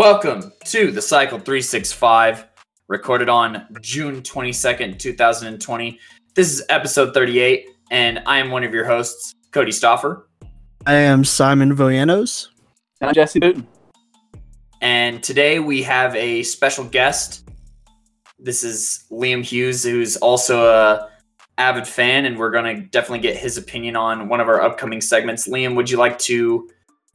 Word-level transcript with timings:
Welcome 0.00 0.50
to 0.64 0.90
the 0.90 1.02
Cycle 1.02 1.38
365, 1.38 2.46
recorded 2.88 3.28
on 3.28 3.66
June 3.82 4.22
22nd, 4.22 4.98
2020. 4.98 6.00
This 6.34 6.50
is 6.50 6.64
episode 6.70 7.12
38, 7.12 7.68
and 7.90 8.22
I 8.24 8.38
am 8.38 8.50
one 8.50 8.64
of 8.64 8.72
your 8.72 8.86
hosts, 8.86 9.34
Cody 9.50 9.72
Stoffer. 9.72 10.22
I 10.86 10.94
am 10.94 11.22
Simon 11.22 11.76
Villanos. 11.76 12.48
And 13.02 13.08
I'm 13.08 13.14
Jesse 13.14 13.40
Newton. 13.40 13.66
And 14.80 15.22
today 15.22 15.58
we 15.58 15.82
have 15.82 16.16
a 16.16 16.44
special 16.44 16.86
guest. 16.86 17.46
This 18.38 18.64
is 18.64 19.04
Liam 19.10 19.44
Hughes, 19.44 19.84
who's 19.84 20.16
also 20.16 20.66
a 20.66 21.10
avid 21.58 21.86
fan, 21.86 22.24
and 22.24 22.38
we're 22.38 22.52
going 22.52 22.74
to 22.74 22.82
definitely 22.88 23.18
get 23.18 23.36
his 23.36 23.58
opinion 23.58 23.96
on 23.96 24.30
one 24.30 24.40
of 24.40 24.48
our 24.48 24.62
upcoming 24.62 25.02
segments. 25.02 25.46
Liam, 25.46 25.76
would 25.76 25.90
you 25.90 25.98
like 25.98 26.18
to 26.20 26.70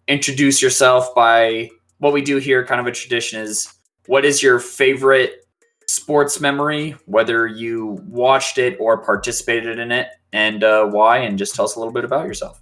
introduce 0.07 0.61
yourself 0.61 1.15
by 1.15 1.71
what 1.99 2.13
we 2.13 2.21
do 2.21 2.37
here, 2.37 2.65
kind 2.65 2.81
of 2.81 2.87
a 2.87 2.91
tradition 2.91 3.41
is 3.41 3.73
what 4.07 4.25
is 4.25 4.43
your 4.43 4.59
favorite 4.59 5.45
sports 5.87 6.39
memory, 6.39 6.95
whether 7.05 7.47
you 7.47 7.99
watched 8.07 8.57
it 8.57 8.77
or 8.79 8.97
participated 8.97 9.79
in 9.79 9.91
it, 9.91 10.07
and 10.33 10.63
uh, 10.63 10.85
why, 10.85 11.19
and 11.19 11.37
just 11.37 11.55
tell 11.55 11.65
us 11.65 11.75
a 11.75 11.79
little 11.79 11.93
bit 11.93 12.05
about 12.05 12.25
yourself. 12.25 12.61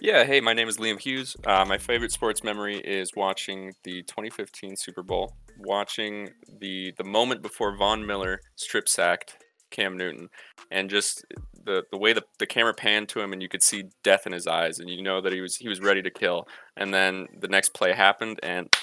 Yeah, 0.00 0.24
hey, 0.24 0.40
my 0.40 0.52
name 0.52 0.68
is 0.68 0.76
Liam 0.76 1.00
Hughes. 1.00 1.36
Uh, 1.44 1.64
my 1.64 1.76
favorite 1.76 2.12
sports 2.12 2.44
memory 2.44 2.78
is 2.78 3.10
watching 3.16 3.72
the 3.82 4.02
2015 4.04 4.76
Super 4.76 5.02
Bowl, 5.02 5.36
watching 5.58 6.30
the 6.60 6.92
the 6.96 7.04
moment 7.04 7.42
before 7.42 7.76
Von 7.76 8.06
Miller 8.06 8.40
strip 8.54 8.88
sacked 8.88 9.36
Cam 9.70 9.96
Newton, 9.96 10.28
and 10.70 10.90
just 10.90 11.24
the 11.64 11.84
the 11.90 11.98
way 11.98 12.12
the, 12.12 12.22
the 12.38 12.46
camera 12.46 12.74
panned 12.74 13.08
to 13.10 13.20
him, 13.20 13.32
and 13.32 13.42
you 13.42 13.48
could 13.48 13.62
see 13.62 13.84
death 14.02 14.26
in 14.26 14.32
his 14.32 14.46
eyes, 14.46 14.78
and 14.78 14.88
you 14.88 15.02
know 15.02 15.20
that 15.20 15.32
he 15.32 15.40
was 15.40 15.56
he 15.56 15.68
was 15.68 15.80
ready 15.80 16.02
to 16.02 16.10
kill. 16.10 16.46
And 16.76 16.92
then 16.92 17.28
the 17.40 17.48
next 17.48 17.74
play 17.74 17.92
happened, 17.92 18.40
and 18.42 18.74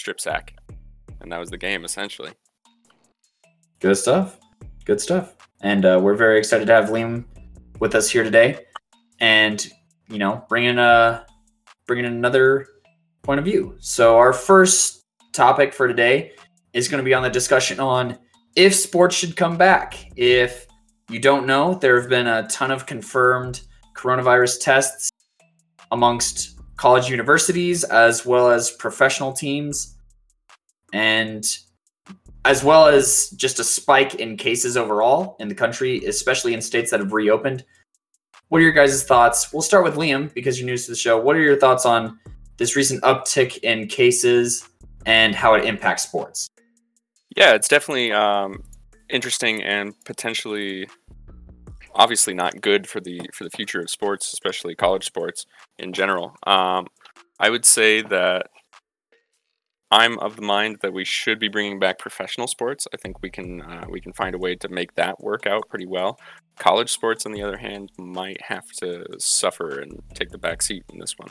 strip 0.00 0.20
sack, 0.20 0.54
and 1.20 1.30
that 1.32 1.38
was 1.38 1.50
the 1.50 1.58
game 1.58 1.84
essentially. 1.84 2.32
Good 3.80 3.96
stuff. 3.96 4.38
Good 4.84 5.00
stuff. 5.00 5.36
And 5.60 5.84
uh, 5.84 6.00
we're 6.02 6.14
very 6.14 6.38
excited 6.38 6.66
to 6.66 6.72
have 6.72 6.86
Liam 6.86 7.24
with 7.80 7.94
us 7.94 8.10
here 8.10 8.24
today, 8.24 8.66
and 9.20 9.66
you 10.08 10.18
know, 10.18 10.44
bringing 10.48 10.78
a 10.78 11.26
bringing 11.86 12.06
another 12.06 12.66
point 13.22 13.38
of 13.38 13.44
view. 13.44 13.76
So 13.80 14.16
our 14.16 14.32
first 14.32 15.04
topic 15.32 15.72
for 15.72 15.88
today 15.88 16.32
is 16.72 16.88
going 16.88 16.98
to 16.98 17.04
be 17.04 17.14
on 17.14 17.22
the 17.22 17.30
discussion 17.30 17.80
on 17.80 18.18
if 18.58 18.74
sports 18.74 19.14
should 19.14 19.36
come 19.36 19.56
back. 19.56 20.10
If 20.16 20.66
you 21.08 21.20
don't 21.20 21.46
know, 21.46 21.74
there 21.74 21.98
have 22.00 22.10
been 22.10 22.26
a 22.26 22.48
ton 22.48 22.72
of 22.72 22.86
confirmed 22.86 23.60
coronavirus 23.96 24.60
tests 24.60 25.10
amongst 25.92 26.58
college 26.76 27.08
universities 27.08 27.84
as 27.84 28.26
well 28.26 28.50
as 28.50 28.72
professional 28.72 29.32
teams 29.32 29.96
and 30.92 31.44
as 32.44 32.64
well 32.64 32.88
as 32.88 33.30
just 33.36 33.60
a 33.60 33.64
spike 33.64 34.16
in 34.16 34.36
cases 34.36 34.76
overall 34.76 35.36
in 35.38 35.46
the 35.46 35.54
country, 35.54 36.04
especially 36.04 36.52
in 36.52 36.60
states 36.60 36.90
that 36.90 36.98
have 36.98 37.12
reopened. 37.12 37.64
What 38.48 38.58
are 38.58 38.64
your 38.64 38.72
guys' 38.72 39.04
thoughts? 39.04 39.52
We'll 39.52 39.62
start 39.62 39.84
with 39.84 39.94
Liam 39.94 40.34
because 40.34 40.58
you're 40.58 40.66
new 40.66 40.76
to 40.76 40.90
the 40.90 40.96
show. 40.96 41.16
What 41.16 41.36
are 41.36 41.42
your 41.42 41.60
thoughts 41.60 41.86
on 41.86 42.18
this 42.56 42.74
recent 42.74 43.04
uptick 43.04 43.58
in 43.58 43.86
cases 43.86 44.68
and 45.06 45.32
how 45.32 45.54
it 45.54 45.64
impacts 45.64 46.02
sports? 46.02 46.48
Yeah, 47.36 47.54
it's 47.54 47.68
definitely 47.68 48.12
um, 48.12 48.62
interesting 49.08 49.62
and 49.62 49.94
potentially, 50.04 50.88
obviously, 51.94 52.34
not 52.34 52.60
good 52.60 52.86
for 52.86 53.00
the 53.00 53.20
for 53.32 53.44
the 53.44 53.50
future 53.50 53.80
of 53.80 53.90
sports, 53.90 54.32
especially 54.32 54.74
college 54.74 55.04
sports 55.04 55.46
in 55.78 55.92
general. 55.92 56.36
Um, 56.46 56.86
I 57.38 57.50
would 57.50 57.64
say 57.64 58.02
that 58.02 58.48
I'm 59.90 60.18
of 60.18 60.36
the 60.36 60.42
mind 60.42 60.78
that 60.82 60.92
we 60.92 61.04
should 61.04 61.38
be 61.38 61.48
bringing 61.48 61.78
back 61.78 61.98
professional 61.98 62.46
sports. 62.46 62.86
I 62.92 62.98
think 62.98 63.22
we 63.22 63.30
can 63.30 63.62
uh, 63.62 63.86
we 63.88 64.00
can 64.00 64.12
find 64.12 64.34
a 64.34 64.38
way 64.38 64.54
to 64.56 64.68
make 64.68 64.94
that 64.96 65.20
work 65.22 65.46
out 65.46 65.68
pretty 65.68 65.86
well. 65.86 66.18
College 66.58 66.90
sports, 66.90 67.24
on 67.24 67.32
the 67.32 67.42
other 67.42 67.56
hand, 67.56 67.90
might 67.98 68.40
have 68.42 68.66
to 68.80 69.06
suffer 69.18 69.80
and 69.80 70.02
take 70.14 70.30
the 70.30 70.38
back 70.38 70.60
seat 70.60 70.84
in 70.92 70.98
this 70.98 71.14
one. 71.16 71.30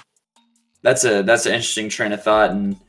That's 0.81 1.05
a 1.05 1.21
that's 1.21 1.45
an 1.45 1.53
interesting 1.53 1.89
train 1.89 2.13
of 2.13 2.23
thought, 2.23 2.51
and 2.51 2.79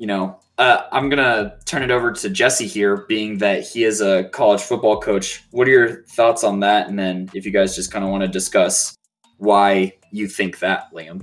you 0.00 0.06
know, 0.06 0.40
uh, 0.56 0.86
I'm 0.92 1.10
gonna 1.10 1.58
turn 1.66 1.82
it 1.82 1.90
over 1.90 2.10
to 2.10 2.30
Jesse 2.30 2.66
here, 2.66 3.04
being 3.06 3.36
that 3.38 3.62
he 3.62 3.84
is 3.84 4.00
a 4.00 4.24
college 4.30 4.62
football 4.62 4.98
coach. 4.98 5.44
What 5.50 5.68
are 5.68 5.70
your 5.70 6.04
thoughts 6.04 6.42
on 6.42 6.60
that? 6.60 6.88
And 6.88 6.98
then, 6.98 7.28
if 7.34 7.44
you 7.44 7.52
guys 7.52 7.76
just 7.76 7.92
kind 7.92 8.02
of 8.02 8.10
want 8.10 8.22
to 8.22 8.28
discuss 8.28 8.96
why 9.36 9.92
you 10.10 10.26
think 10.26 10.58
that, 10.60 10.90
Liam. 10.94 11.22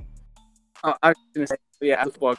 Uh, 0.84 0.94
I 1.02 1.10
was 1.10 1.18
gonna 1.34 1.48
say, 1.48 1.58
yeah, 1.82 2.04
football 2.04 2.36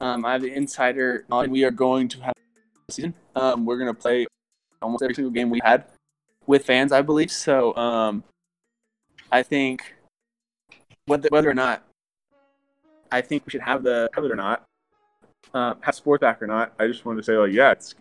um, 0.00 0.24
I 0.24 0.32
have 0.32 0.40
the 0.40 0.52
insider 0.52 1.26
on. 1.30 1.50
We 1.50 1.62
are 1.64 1.70
going 1.70 2.08
to 2.08 2.20
have 2.22 2.32
season. 2.88 3.12
Um, 3.36 3.66
we're 3.66 3.78
gonna 3.78 3.92
play 3.92 4.26
almost 4.80 5.02
every 5.02 5.14
single 5.14 5.30
game 5.30 5.50
we 5.50 5.60
had 5.62 5.84
with 6.46 6.64
fans, 6.64 6.90
I 6.90 7.02
believe. 7.02 7.30
So, 7.30 7.76
um, 7.76 8.24
I 9.30 9.42
think 9.42 9.94
whether 11.04 11.28
whether 11.28 11.50
or 11.50 11.54
not, 11.54 11.84
I 13.12 13.20
think 13.20 13.44
we 13.44 13.50
should 13.50 13.60
have 13.60 13.82
the 13.82 14.08
it 14.16 14.32
or 14.32 14.34
not 14.34 14.64
uh, 15.54 15.74
have 15.80 15.94
sports 15.94 16.20
back 16.20 16.42
or 16.42 16.46
not. 16.46 16.72
I 16.78 16.86
just 16.86 17.04
wanted 17.04 17.18
to 17.18 17.24
say, 17.24 17.36
like, 17.36 17.52
yeah, 17.52 17.72
it's 17.72 17.94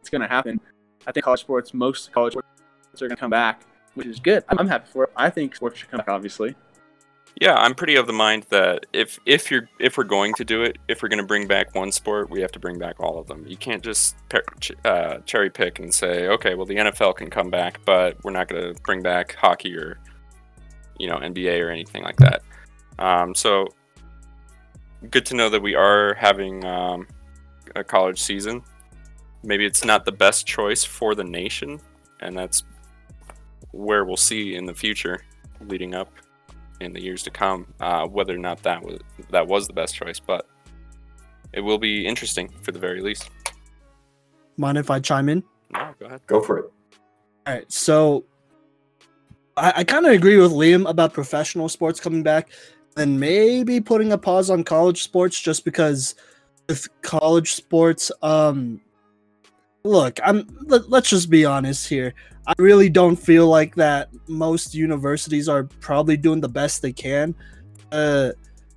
it's 0.00 0.10
going 0.10 0.22
to 0.22 0.28
happen. 0.28 0.60
I 1.06 1.12
think 1.12 1.24
college 1.24 1.40
sports, 1.40 1.74
most 1.74 2.12
college 2.12 2.32
sports 2.32 2.48
are 3.02 3.08
going 3.08 3.16
to 3.16 3.20
come 3.20 3.30
back, 3.30 3.62
which 3.94 4.06
is 4.06 4.20
good. 4.20 4.44
I'm, 4.48 4.66
happy 4.66 4.88
for 4.90 5.04
it. 5.04 5.12
I 5.16 5.30
think 5.30 5.54
sports 5.54 5.78
should 5.78 5.90
come 5.90 5.98
back, 5.98 6.08
obviously. 6.08 6.54
Yeah, 7.40 7.54
I'm 7.54 7.74
pretty 7.74 7.94
of 7.96 8.06
the 8.06 8.12
mind 8.12 8.46
that 8.50 8.86
if 8.92 9.18
if 9.24 9.50
you're 9.50 9.68
if 9.78 9.96
we're 9.96 10.04
going 10.04 10.34
to 10.34 10.44
do 10.44 10.62
it, 10.62 10.76
if 10.88 11.02
we're 11.02 11.08
going 11.08 11.20
to 11.20 11.26
bring 11.26 11.46
back 11.46 11.72
one 11.74 11.92
sport, 11.92 12.30
we 12.30 12.40
have 12.40 12.50
to 12.52 12.58
bring 12.58 12.78
back 12.78 12.96
all 12.98 13.18
of 13.18 13.28
them. 13.28 13.44
You 13.46 13.56
can't 13.56 13.82
just 13.82 14.16
uh, 14.84 15.18
cherry 15.18 15.50
pick 15.50 15.78
and 15.78 15.94
say, 15.94 16.26
okay, 16.28 16.54
well 16.54 16.66
the 16.66 16.74
NFL 16.74 17.14
can 17.16 17.30
come 17.30 17.48
back, 17.48 17.80
but 17.84 18.16
we're 18.24 18.32
not 18.32 18.48
going 18.48 18.74
to 18.74 18.80
bring 18.82 19.02
back 19.02 19.36
hockey 19.36 19.76
or 19.76 20.00
you 20.98 21.06
know 21.06 21.18
NBA 21.18 21.64
or 21.64 21.70
anything 21.70 22.02
like 22.02 22.16
that. 22.16 22.42
Um, 22.98 23.36
so 23.36 23.68
good 25.10 25.26
to 25.26 25.34
know 25.34 25.48
that 25.48 25.60
we 25.60 25.74
are 25.74 26.14
having 26.14 26.64
um, 26.64 27.06
a 27.76 27.84
college 27.84 28.20
season. 28.20 28.62
Maybe 29.42 29.64
it's 29.64 29.84
not 29.84 30.04
the 30.04 30.12
best 30.12 30.46
choice 30.46 30.84
for 30.84 31.14
the 31.14 31.24
nation, 31.24 31.80
and 32.20 32.36
that's 32.36 32.64
where 33.70 34.04
we'll 34.04 34.16
see 34.16 34.56
in 34.56 34.66
the 34.66 34.74
future, 34.74 35.22
leading 35.60 35.94
up 35.94 36.10
in 36.80 36.92
the 36.92 37.00
years 37.00 37.22
to 37.24 37.30
come, 37.30 37.72
uh, 37.80 38.06
whether 38.06 38.34
or 38.34 38.38
not 38.38 38.62
that 38.62 38.82
was 38.82 38.98
that 39.30 39.46
was 39.46 39.66
the 39.66 39.72
best 39.72 39.94
choice. 39.94 40.18
But 40.18 40.46
it 41.52 41.60
will 41.60 41.78
be 41.78 42.06
interesting 42.06 42.48
for 42.62 42.72
the 42.72 42.78
very 42.78 43.00
least. 43.00 43.30
Mind 44.56 44.76
if 44.76 44.90
I 44.90 44.98
chime 44.98 45.28
in? 45.28 45.44
No, 45.70 45.94
go 45.98 46.06
ahead. 46.06 46.20
Go 46.26 46.40
for 46.40 46.58
it. 46.58 46.72
All 47.46 47.54
right, 47.54 47.72
so 47.72 48.24
I, 49.56 49.72
I 49.76 49.84
kind 49.84 50.04
of 50.04 50.12
agree 50.12 50.36
with 50.36 50.52
Liam 50.52 50.88
about 50.88 51.12
professional 51.12 51.68
sports 51.68 52.00
coming 52.00 52.22
back 52.22 52.50
and 52.98 53.18
maybe 53.18 53.80
putting 53.80 54.12
a 54.12 54.18
pause 54.18 54.50
on 54.50 54.64
college 54.64 55.02
sports 55.02 55.40
just 55.40 55.64
because 55.64 56.14
with 56.68 56.88
college 57.02 57.52
sports 57.52 58.10
um 58.22 58.80
look 59.84 60.18
i'm 60.24 60.46
let, 60.66 60.90
let's 60.90 61.08
just 61.08 61.30
be 61.30 61.44
honest 61.44 61.88
here. 61.88 62.12
I 62.46 62.54
really 62.58 62.88
don't 62.88 63.16
feel 63.16 63.46
like 63.46 63.74
that 63.74 64.08
most 64.26 64.74
universities 64.74 65.50
are 65.50 65.64
probably 65.80 66.16
doing 66.16 66.40
the 66.40 66.48
best 66.48 66.82
they 66.82 66.92
can 66.92 67.34
uh 67.92 68.30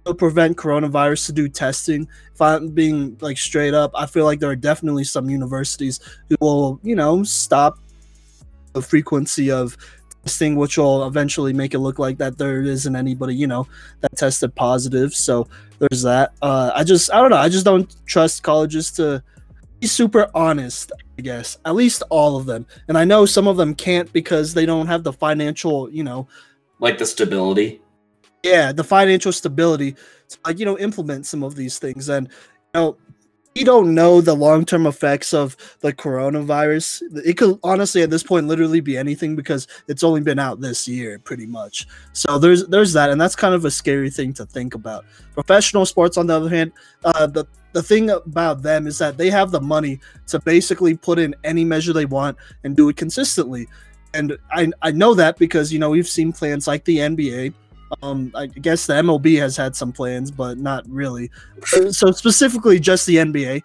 to 0.05 0.13
prevent 0.15 0.57
coronavirus 0.57 1.27
to 1.27 1.33
do 1.33 1.47
testing. 1.47 2.07
If 2.33 2.41
i'm 2.41 2.69
being 2.69 3.17
like 3.21 3.37
straight 3.37 3.73
up 3.73 3.91
i 3.95 4.05
feel 4.05 4.25
like 4.25 4.39
there 4.39 4.49
are 4.49 4.55
definitely 4.55 5.03
some 5.03 5.29
universities 5.29 5.99
who 6.29 6.35
will 6.41 6.79
you 6.83 6.95
know 6.95 7.23
stop 7.23 7.79
the 8.73 8.81
frequency 8.81 9.51
of 9.51 9.77
testing, 10.23 10.55
which 10.55 10.77
will 10.77 11.07
eventually 11.07 11.53
make 11.53 11.73
it 11.73 11.79
look 11.79 11.99
like 11.99 12.17
that 12.17 12.37
there 12.37 12.61
isn't 12.61 12.95
anybody, 12.95 13.35
you 13.35 13.47
know, 13.47 13.67
that 14.01 14.15
tested 14.15 14.53
positive. 14.55 15.13
So 15.13 15.47
there's 15.79 16.01
that. 16.03 16.33
Uh, 16.41 16.71
I 16.75 16.83
just, 16.83 17.11
I 17.13 17.21
don't 17.21 17.31
know. 17.31 17.37
I 17.37 17.49
just 17.49 17.65
don't 17.65 17.93
trust 18.05 18.43
colleges 18.43 18.91
to 18.93 19.23
be 19.79 19.87
super 19.87 20.29
honest, 20.35 20.91
I 21.17 21.21
guess. 21.21 21.57
At 21.65 21.75
least 21.75 22.03
all 22.09 22.37
of 22.37 22.45
them. 22.45 22.65
And 22.87 22.97
I 22.97 23.03
know 23.03 23.25
some 23.25 23.47
of 23.47 23.57
them 23.57 23.73
can't 23.73 24.11
because 24.13 24.53
they 24.53 24.65
don't 24.65 24.87
have 24.87 25.03
the 25.03 25.13
financial, 25.13 25.89
you 25.91 26.03
know, 26.03 26.27
like 26.79 26.97
the 26.97 27.05
stability. 27.05 27.81
Yeah, 28.43 28.71
the 28.71 28.83
financial 28.83 29.31
stability 29.31 29.91
to, 30.29 30.37
like, 30.45 30.57
you 30.57 30.65
know, 30.65 30.77
implement 30.79 31.27
some 31.27 31.43
of 31.43 31.55
these 31.55 31.77
things. 31.77 32.09
And, 32.09 32.27
you 32.27 32.81
know, 32.81 32.97
we 33.55 33.63
don't 33.63 33.93
know 33.93 34.21
the 34.21 34.33
long-term 34.33 34.87
effects 34.87 35.33
of 35.33 35.57
the 35.81 35.91
coronavirus. 35.91 37.01
It 37.25 37.37
could 37.37 37.59
honestly 37.63 38.01
at 38.01 38.09
this 38.09 38.23
point 38.23 38.47
literally 38.47 38.79
be 38.79 38.97
anything 38.97 39.35
because 39.35 39.67
it's 39.87 40.03
only 40.03 40.21
been 40.21 40.39
out 40.39 40.61
this 40.61 40.87
year 40.87 41.19
pretty 41.19 41.45
much. 41.45 41.87
So 42.13 42.39
there's 42.39 42.65
there's 42.67 42.93
that 42.93 43.09
and 43.09 43.19
that's 43.19 43.35
kind 43.35 43.53
of 43.53 43.65
a 43.65 43.71
scary 43.71 44.09
thing 44.09 44.33
to 44.33 44.45
think 44.45 44.73
about. 44.73 45.05
Professional 45.33 45.85
sports 45.85 46.17
on 46.17 46.27
the 46.27 46.35
other 46.35 46.49
hand 46.49 46.71
uh, 47.03 47.27
the 47.27 47.45
the 47.73 47.83
thing 47.83 48.09
about 48.09 48.61
them 48.61 48.87
is 48.87 48.97
that 48.97 49.17
they 49.17 49.29
have 49.29 49.51
the 49.51 49.61
money 49.61 49.99
to 50.27 50.39
basically 50.39 50.95
put 50.95 51.19
in 51.19 51.35
any 51.43 51.63
measure 51.63 51.93
they 51.93 52.05
want 52.05 52.37
and 52.63 52.75
do 52.75 52.89
it 52.89 52.95
consistently. 52.95 53.67
And 54.13 54.37
i 54.51 54.69
i 54.81 54.91
know 54.91 55.13
that 55.13 55.37
because 55.37 55.73
you 55.73 55.79
know 55.79 55.89
we've 55.89 56.07
seen 56.07 56.31
plans 56.33 56.67
like 56.67 56.83
the 56.85 56.97
nba 56.97 57.53
Um, 58.01 58.31
I 58.35 58.47
guess 58.47 58.85
the 58.85 58.93
MLB 58.93 59.37
has 59.39 59.57
had 59.57 59.75
some 59.75 59.91
plans, 59.91 60.31
but 60.31 60.57
not 60.57 60.87
really. 60.87 61.29
So 61.89 62.11
specifically, 62.11 62.79
just 62.79 63.05
the 63.05 63.17
NBA, 63.17 63.63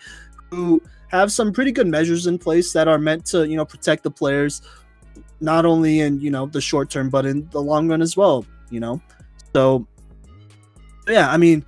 who 0.50 0.82
have 1.08 1.32
some 1.32 1.52
pretty 1.52 1.72
good 1.72 1.86
measures 1.86 2.26
in 2.26 2.38
place 2.38 2.72
that 2.72 2.88
are 2.88 2.98
meant 2.98 3.24
to, 3.26 3.46
you 3.48 3.56
know, 3.56 3.64
protect 3.64 4.02
the 4.02 4.10
players, 4.10 4.62
not 5.40 5.64
only 5.64 6.00
in 6.00 6.20
you 6.20 6.30
know 6.30 6.46
the 6.46 6.60
short 6.60 6.90
term, 6.90 7.10
but 7.10 7.26
in 7.26 7.48
the 7.50 7.60
long 7.60 7.88
run 7.88 8.02
as 8.02 8.16
well. 8.16 8.44
You 8.70 8.80
know, 8.80 9.00
so 9.54 9.86
yeah, 11.08 11.30
I 11.30 11.36
mean, 11.36 11.64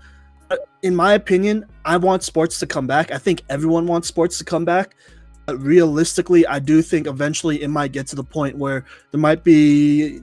uh, 0.50 0.56
in 0.82 0.96
my 0.96 1.14
opinion, 1.14 1.64
I 1.84 1.96
want 1.96 2.22
sports 2.22 2.58
to 2.60 2.66
come 2.66 2.86
back. 2.86 3.12
I 3.12 3.18
think 3.18 3.42
everyone 3.48 3.86
wants 3.86 4.08
sports 4.08 4.38
to 4.38 4.44
come 4.44 4.64
back. 4.64 4.94
Realistically, 5.48 6.46
I 6.46 6.58
do 6.58 6.82
think 6.82 7.06
eventually 7.06 7.62
it 7.62 7.68
might 7.68 7.92
get 7.92 8.06
to 8.08 8.16
the 8.16 8.24
point 8.24 8.58
where 8.58 8.84
there 9.10 9.20
might 9.20 9.44
be 9.44 10.20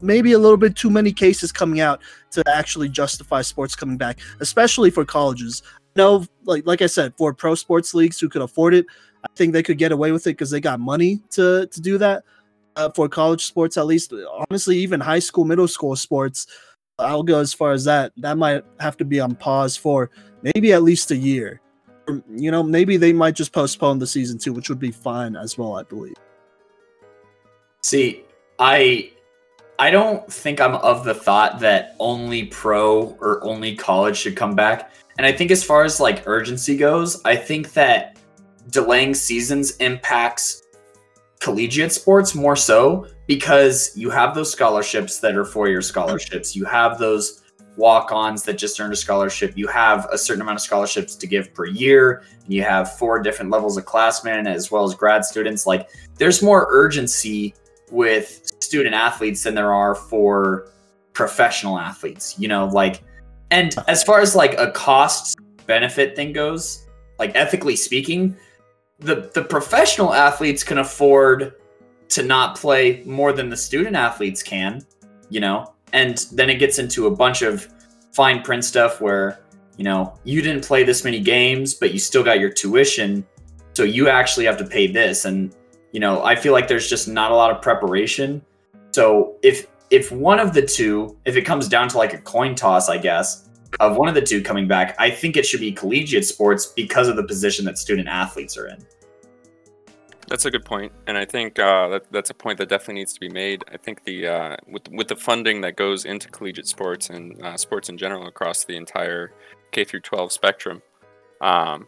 maybe 0.00 0.32
a 0.32 0.38
little 0.38 0.56
bit 0.56 0.76
too 0.76 0.88
many 0.88 1.12
cases 1.12 1.52
coming 1.52 1.80
out 1.80 2.00
to 2.30 2.42
actually 2.48 2.88
justify 2.88 3.42
sports 3.42 3.76
coming 3.76 3.98
back, 3.98 4.18
especially 4.40 4.90
for 4.90 5.04
colleges. 5.04 5.62
No, 5.94 6.24
like 6.44 6.66
like 6.66 6.80
I 6.80 6.86
said, 6.86 7.12
for 7.18 7.34
pro 7.34 7.54
sports 7.54 7.92
leagues 7.92 8.18
who 8.18 8.28
could 8.28 8.42
afford 8.42 8.72
it, 8.72 8.86
I 9.24 9.28
think 9.36 9.52
they 9.52 9.62
could 9.62 9.78
get 9.78 9.92
away 9.92 10.10
with 10.12 10.26
it 10.26 10.30
because 10.30 10.50
they 10.50 10.60
got 10.60 10.80
money 10.80 11.20
to 11.30 11.66
to 11.66 11.80
do 11.80 11.98
that. 11.98 12.24
Uh, 12.76 12.88
for 12.94 13.08
college 13.08 13.44
sports, 13.44 13.76
at 13.76 13.84
least, 13.84 14.14
honestly, 14.48 14.78
even 14.78 15.00
high 15.00 15.18
school, 15.18 15.44
middle 15.44 15.68
school 15.68 15.96
sports, 15.96 16.46
I'll 16.98 17.24
go 17.24 17.40
as 17.40 17.52
far 17.52 17.72
as 17.72 17.84
that. 17.84 18.12
That 18.16 18.38
might 18.38 18.64
have 18.78 18.96
to 18.98 19.04
be 19.04 19.20
on 19.20 19.34
pause 19.34 19.76
for 19.76 20.10
maybe 20.42 20.72
at 20.72 20.82
least 20.82 21.10
a 21.10 21.16
year. 21.16 21.60
You 22.28 22.50
know, 22.50 22.62
maybe 22.62 22.96
they 22.96 23.12
might 23.12 23.34
just 23.34 23.52
postpone 23.52 23.98
the 23.98 24.06
season 24.06 24.38
too, 24.38 24.52
which 24.52 24.68
would 24.68 24.78
be 24.78 24.90
fine 24.90 25.36
as 25.36 25.56
well, 25.56 25.76
I 25.76 25.82
believe. 25.82 26.14
See, 27.82 28.24
I 28.58 29.10
I 29.78 29.90
don't 29.90 30.30
think 30.30 30.60
I'm 30.60 30.74
of 30.76 31.04
the 31.04 31.14
thought 31.14 31.58
that 31.60 31.96
only 31.98 32.44
pro 32.44 33.16
or 33.20 33.42
only 33.42 33.74
college 33.74 34.18
should 34.18 34.36
come 34.36 34.54
back. 34.54 34.92
And 35.16 35.26
I 35.26 35.32
think 35.32 35.50
as 35.50 35.64
far 35.64 35.84
as 35.84 36.00
like 36.00 36.26
urgency 36.26 36.76
goes, 36.76 37.22
I 37.24 37.34
think 37.36 37.72
that 37.72 38.18
delaying 38.70 39.14
seasons 39.14 39.76
impacts 39.78 40.62
collegiate 41.40 41.92
sports 41.92 42.34
more 42.34 42.56
so 42.56 43.06
because 43.26 43.96
you 43.96 44.10
have 44.10 44.34
those 44.34 44.52
scholarships 44.52 45.18
that 45.20 45.34
are 45.34 45.44
four-year 45.44 45.80
scholarships. 45.80 46.54
You 46.54 46.66
have 46.66 46.98
those 46.98 47.39
walk-ons 47.80 48.42
that 48.44 48.58
just 48.58 48.78
earned 48.78 48.92
a 48.92 48.96
scholarship. 48.96 49.56
You 49.56 49.66
have 49.66 50.06
a 50.12 50.18
certain 50.18 50.42
amount 50.42 50.56
of 50.56 50.62
scholarships 50.62 51.16
to 51.16 51.26
give 51.26 51.52
per 51.54 51.66
year. 51.66 52.22
And 52.44 52.52
you 52.52 52.62
have 52.62 52.96
four 52.96 53.20
different 53.22 53.50
levels 53.50 53.76
of 53.78 53.86
classmen 53.86 54.46
as 54.46 54.70
well 54.70 54.84
as 54.84 54.94
grad 54.94 55.24
students. 55.24 55.66
Like 55.66 55.88
there's 56.18 56.42
more 56.42 56.68
urgency 56.70 57.54
with 57.90 58.42
student 58.60 58.94
athletes 58.94 59.42
than 59.42 59.54
there 59.54 59.72
are 59.72 59.94
for 59.94 60.70
professional 61.14 61.78
athletes. 61.78 62.38
You 62.38 62.48
know, 62.48 62.66
like 62.66 63.02
and 63.50 63.74
as 63.88 64.04
far 64.04 64.20
as 64.20 64.36
like 64.36 64.58
a 64.58 64.70
cost 64.70 65.38
benefit 65.66 66.14
thing 66.14 66.32
goes, 66.32 66.86
like 67.18 67.34
ethically 67.34 67.76
speaking, 67.76 68.36
the 68.98 69.30
the 69.34 69.42
professional 69.42 70.12
athletes 70.12 70.62
can 70.62 70.78
afford 70.78 71.54
to 72.10 72.22
not 72.22 72.56
play 72.56 73.02
more 73.06 73.32
than 73.32 73.48
the 73.48 73.56
student 73.56 73.96
athletes 73.96 74.42
can, 74.42 74.84
you 75.30 75.40
know. 75.40 75.72
And 75.92 76.18
then 76.32 76.50
it 76.50 76.56
gets 76.56 76.78
into 76.78 77.06
a 77.06 77.10
bunch 77.10 77.42
of 77.42 77.68
fine 78.12 78.42
print 78.42 78.64
stuff 78.64 79.00
where, 79.00 79.40
you 79.76 79.84
know, 79.84 80.14
you 80.24 80.42
didn't 80.42 80.64
play 80.64 80.84
this 80.84 81.04
many 81.04 81.20
games, 81.20 81.74
but 81.74 81.92
you 81.92 81.98
still 81.98 82.22
got 82.22 82.40
your 82.40 82.50
tuition, 82.50 83.26
so 83.72 83.84
you 83.84 84.08
actually 84.08 84.44
have 84.44 84.56
to 84.58 84.64
pay 84.64 84.86
this 84.86 85.24
and 85.24 85.54
you 85.92 86.00
know, 86.00 86.22
I 86.24 86.36
feel 86.36 86.52
like 86.52 86.68
there's 86.68 86.88
just 86.88 87.08
not 87.08 87.32
a 87.32 87.34
lot 87.34 87.50
of 87.50 87.62
preparation. 87.62 88.42
So 88.92 89.36
if 89.42 89.66
if 89.90 90.12
one 90.12 90.38
of 90.38 90.54
the 90.54 90.62
two, 90.62 91.16
if 91.24 91.36
it 91.36 91.42
comes 91.42 91.68
down 91.68 91.88
to 91.88 91.98
like 91.98 92.14
a 92.14 92.18
coin 92.18 92.54
toss, 92.54 92.88
I 92.88 92.96
guess, 92.96 93.48
of 93.80 93.96
one 93.96 94.08
of 94.08 94.14
the 94.14 94.22
two 94.22 94.40
coming 94.42 94.68
back, 94.68 94.94
I 94.98 95.10
think 95.10 95.36
it 95.36 95.44
should 95.44 95.60
be 95.60 95.72
collegiate 95.72 96.24
sports 96.24 96.66
because 96.76 97.08
of 97.08 97.16
the 97.16 97.24
position 97.24 97.64
that 97.64 97.76
student 97.76 98.08
athletes 98.08 98.56
are 98.56 98.68
in. 98.68 98.78
That's 100.30 100.44
a 100.44 100.50
good 100.50 100.64
point, 100.64 100.92
and 101.08 101.18
I 101.18 101.24
think 101.24 101.58
uh, 101.58 101.88
that 101.88 102.12
that's 102.12 102.30
a 102.30 102.34
point 102.34 102.58
that 102.58 102.68
definitely 102.68 102.94
needs 102.94 103.12
to 103.14 103.20
be 103.20 103.28
made. 103.28 103.64
I 103.74 103.76
think 103.76 104.04
the 104.04 104.28
uh, 104.28 104.56
with 104.68 104.88
with 104.92 105.08
the 105.08 105.16
funding 105.16 105.60
that 105.62 105.74
goes 105.74 106.04
into 106.04 106.28
collegiate 106.28 106.68
sports 106.68 107.10
and 107.10 107.42
uh, 107.42 107.56
sports 107.56 107.88
in 107.88 107.98
general 107.98 108.28
across 108.28 108.62
the 108.62 108.76
entire 108.76 109.32
K 109.72 109.82
through 109.82 110.00
12 110.00 110.30
spectrum, 110.30 110.82
um, 111.40 111.84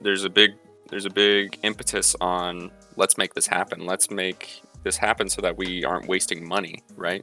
there's 0.00 0.24
a 0.24 0.30
big 0.30 0.52
there's 0.88 1.04
a 1.04 1.10
big 1.10 1.58
impetus 1.62 2.16
on 2.22 2.70
let's 2.96 3.18
make 3.18 3.34
this 3.34 3.46
happen. 3.46 3.84
Let's 3.84 4.10
make 4.10 4.62
this 4.82 4.96
happen 4.96 5.28
so 5.28 5.42
that 5.42 5.58
we 5.58 5.84
aren't 5.84 6.08
wasting 6.08 6.48
money, 6.48 6.82
right? 6.96 7.22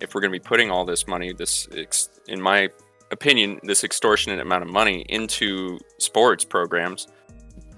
If 0.00 0.16
we're 0.16 0.20
going 0.20 0.32
to 0.32 0.38
be 0.40 0.44
putting 0.44 0.68
all 0.68 0.84
this 0.84 1.06
money, 1.06 1.32
this 1.32 1.68
ex- 1.76 2.10
in 2.26 2.42
my 2.42 2.70
opinion, 3.12 3.60
this 3.62 3.84
extortionate 3.84 4.40
amount 4.40 4.64
of 4.64 4.68
money 4.68 5.06
into 5.08 5.78
sports 5.98 6.44
programs 6.44 7.06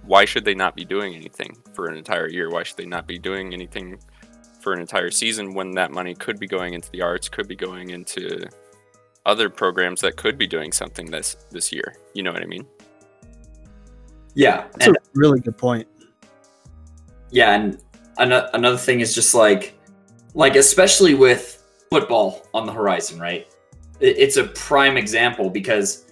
why 0.08 0.24
should 0.24 0.44
they 0.44 0.54
not 0.54 0.74
be 0.74 0.86
doing 0.86 1.14
anything 1.14 1.54
for 1.74 1.86
an 1.86 1.96
entire 1.96 2.28
year? 2.30 2.48
Why 2.48 2.62
should 2.62 2.78
they 2.78 2.86
not 2.86 3.06
be 3.06 3.18
doing 3.18 3.52
anything 3.52 3.98
for 4.62 4.72
an 4.72 4.80
entire 4.80 5.10
season 5.10 5.52
when 5.52 5.72
that 5.72 5.92
money 5.92 6.14
could 6.14 6.40
be 6.40 6.46
going 6.46 6.72
into 6.72 6.90
the 6.90 7.02
arts, 7.02 7.28
could 7.28 7.46
be 7.46 7.54
going 7.54 7.90
into 7.90 8.48
other 9.26 9.50
programs 9.50 10.00
that 10.00 10.16
could 10.16 10.38
be 10.38 10.46
doing 10.46 10.72
something 10.72 11.10
this 11.10 11.36
this 11.50 11.70
year? 11.72 11.94
You 12.14 12.22
know 12.22 12.32
what 12.32 12.42
I 12.42 12.46
mean? 12.46 12.66
Yeah, 14.34 14.64
That's 14.72 14.86
and 14.86 14.96
a 14.96 15.00
really 15.14 15.40
good 15.40 15.58
point. 15.58 15.86
yeah, 17.30 17.54
and 17.54 17.78
ano- 18.16 18.48
another 18.54 18.78
thing 18.78 19.00
is 19.00 19.14
just 19.14 19.34
like, 19.34 19.74
like 20.32 20.56
especially 20.56 21.14
with 21.14 21.62
football 21.90 22.46
on 22.54 22.64
the 22.64 22.72
horizon, 22.72 23.20
right? 23.20 23.46
It's 24.00 24.38
a 24.38 24.44
prime 24.44 24.96
example 24.96 25.50
because 25.50 26.06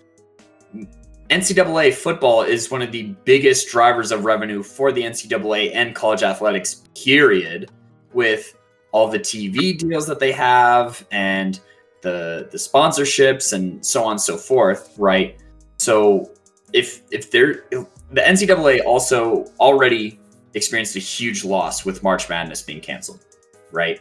NCAA 1.28 1.94
football 1.94 2.42
is 2.42 2.70
one 2.70 2.82
of 2.82 2.92
the 2.92 3.14
biggest 3.24 3.68
drivers 3.68 4.12
of 4.12 4.24
revenue 4.24 4.62
for 4.62 4.92
the 4.92 5.02
NCAA 5.02 5.74
and 5.74 5.94
college 5.94 6.22
athletics, 6.22 6.82
period, 6.94 7.70
with 8.12 8.56
all 8.92 9.08
the 9.08 9.18
TV 9.18 9.76
deals 9.76 10.06
that 10.06 10.20
they 10.20 10.32
have 10.32 11.06
and 11.10 11.60
the 12.02 12.48
the 12.50 12.58
sponsorships 12.58 13.52
and 13.52 13.84
so 13.84 14.04
on 14.04 14.12
and 14.12 14.20
so 14.20 14.36
forth, 14.36 14.94
right? 14.98 15.38
So 15.78 16.30
if 16.72 17.02
if 17.10 17.30
they're 17.30 17.64
the 17.70 18.20
NCAA 18.20 18.84
also 18.84 19.46
already 19.58 20.20
experienced 20.54 20.96
a 20.96 21.00
huge 21.00 21.44
loss 21.44 21.84
with 21.84 22.02
March 22.02 22.28
Madness 22.28 22.62
being 22.62 22.80
canceled, 22.80 23.24
right? 23.72 24.00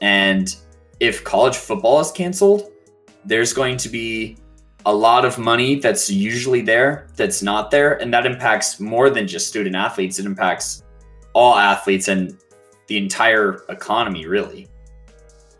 And 0.00 0.54
if 1.00 1.24
college 1.24 1.56
football 1.56 2.00
is 2.00 2.12
canceled, 2.12 2.70
there's 3.24 3.52
going 3.52 3.76
to 3.78 3.88
be 3.88 4.36
a 4.86 4.94
lot 4.94 5.24
of 5.24 5.38
money 5.38 5.76
that's 5.76 6.10
usually 6.10 6.60
there 6.60 7.06
that's 7.16 7.42
not 7.42 7.70
there 7.70 8.00
and 8.00 8.12
that 8.12 8.26
impacts 8.26 8.80
more 8.80 9.10
than 9.10 9.26
just 9.28 9.46
student 9.46 9.76
athletes 9.76 10.18
it 10.18 10.26
impacts 10.26 10.82
all 11.34 11.56
athletes 11.56 12.08
and 12.08 12.36
the 12.88 12.96
entire 12.98 13.62
economy 13.68 14.26
really 14.26 14.68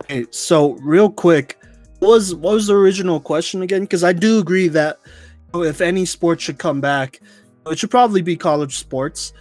Okay, 0.03 0.25
so 0.31 0.71
real 0.81 1.09
quick, 1.09 1.57
what 1.99 2.09
was 2.09 2.35
what 2.35 2.53
was 2.53 2.67
the 2.67 2.75
original 2.75 3.19
question 3.21 3.61
again? 3.61 3.81
Because 3.81 4.03
I 4.03 4.11
do 4.11 4.39
agree 4.39 4.67
that 4.67 4.99
you 5.05 5.59
know, 5.59 5.63
if 5.63 5.79
any 5.79 6.05
sport 6.05 6.41
should 6.41 6.59
come 6.59 6.81
back, 6.81 7.21
it 7.67 7.79
should 7.79 7.91
probably 7.91 8.21
be 8.21 8.35
college 8.35 8.77
sports. 8.77 9.31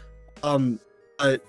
Um, 0.45 0.79
but 1.19 1.43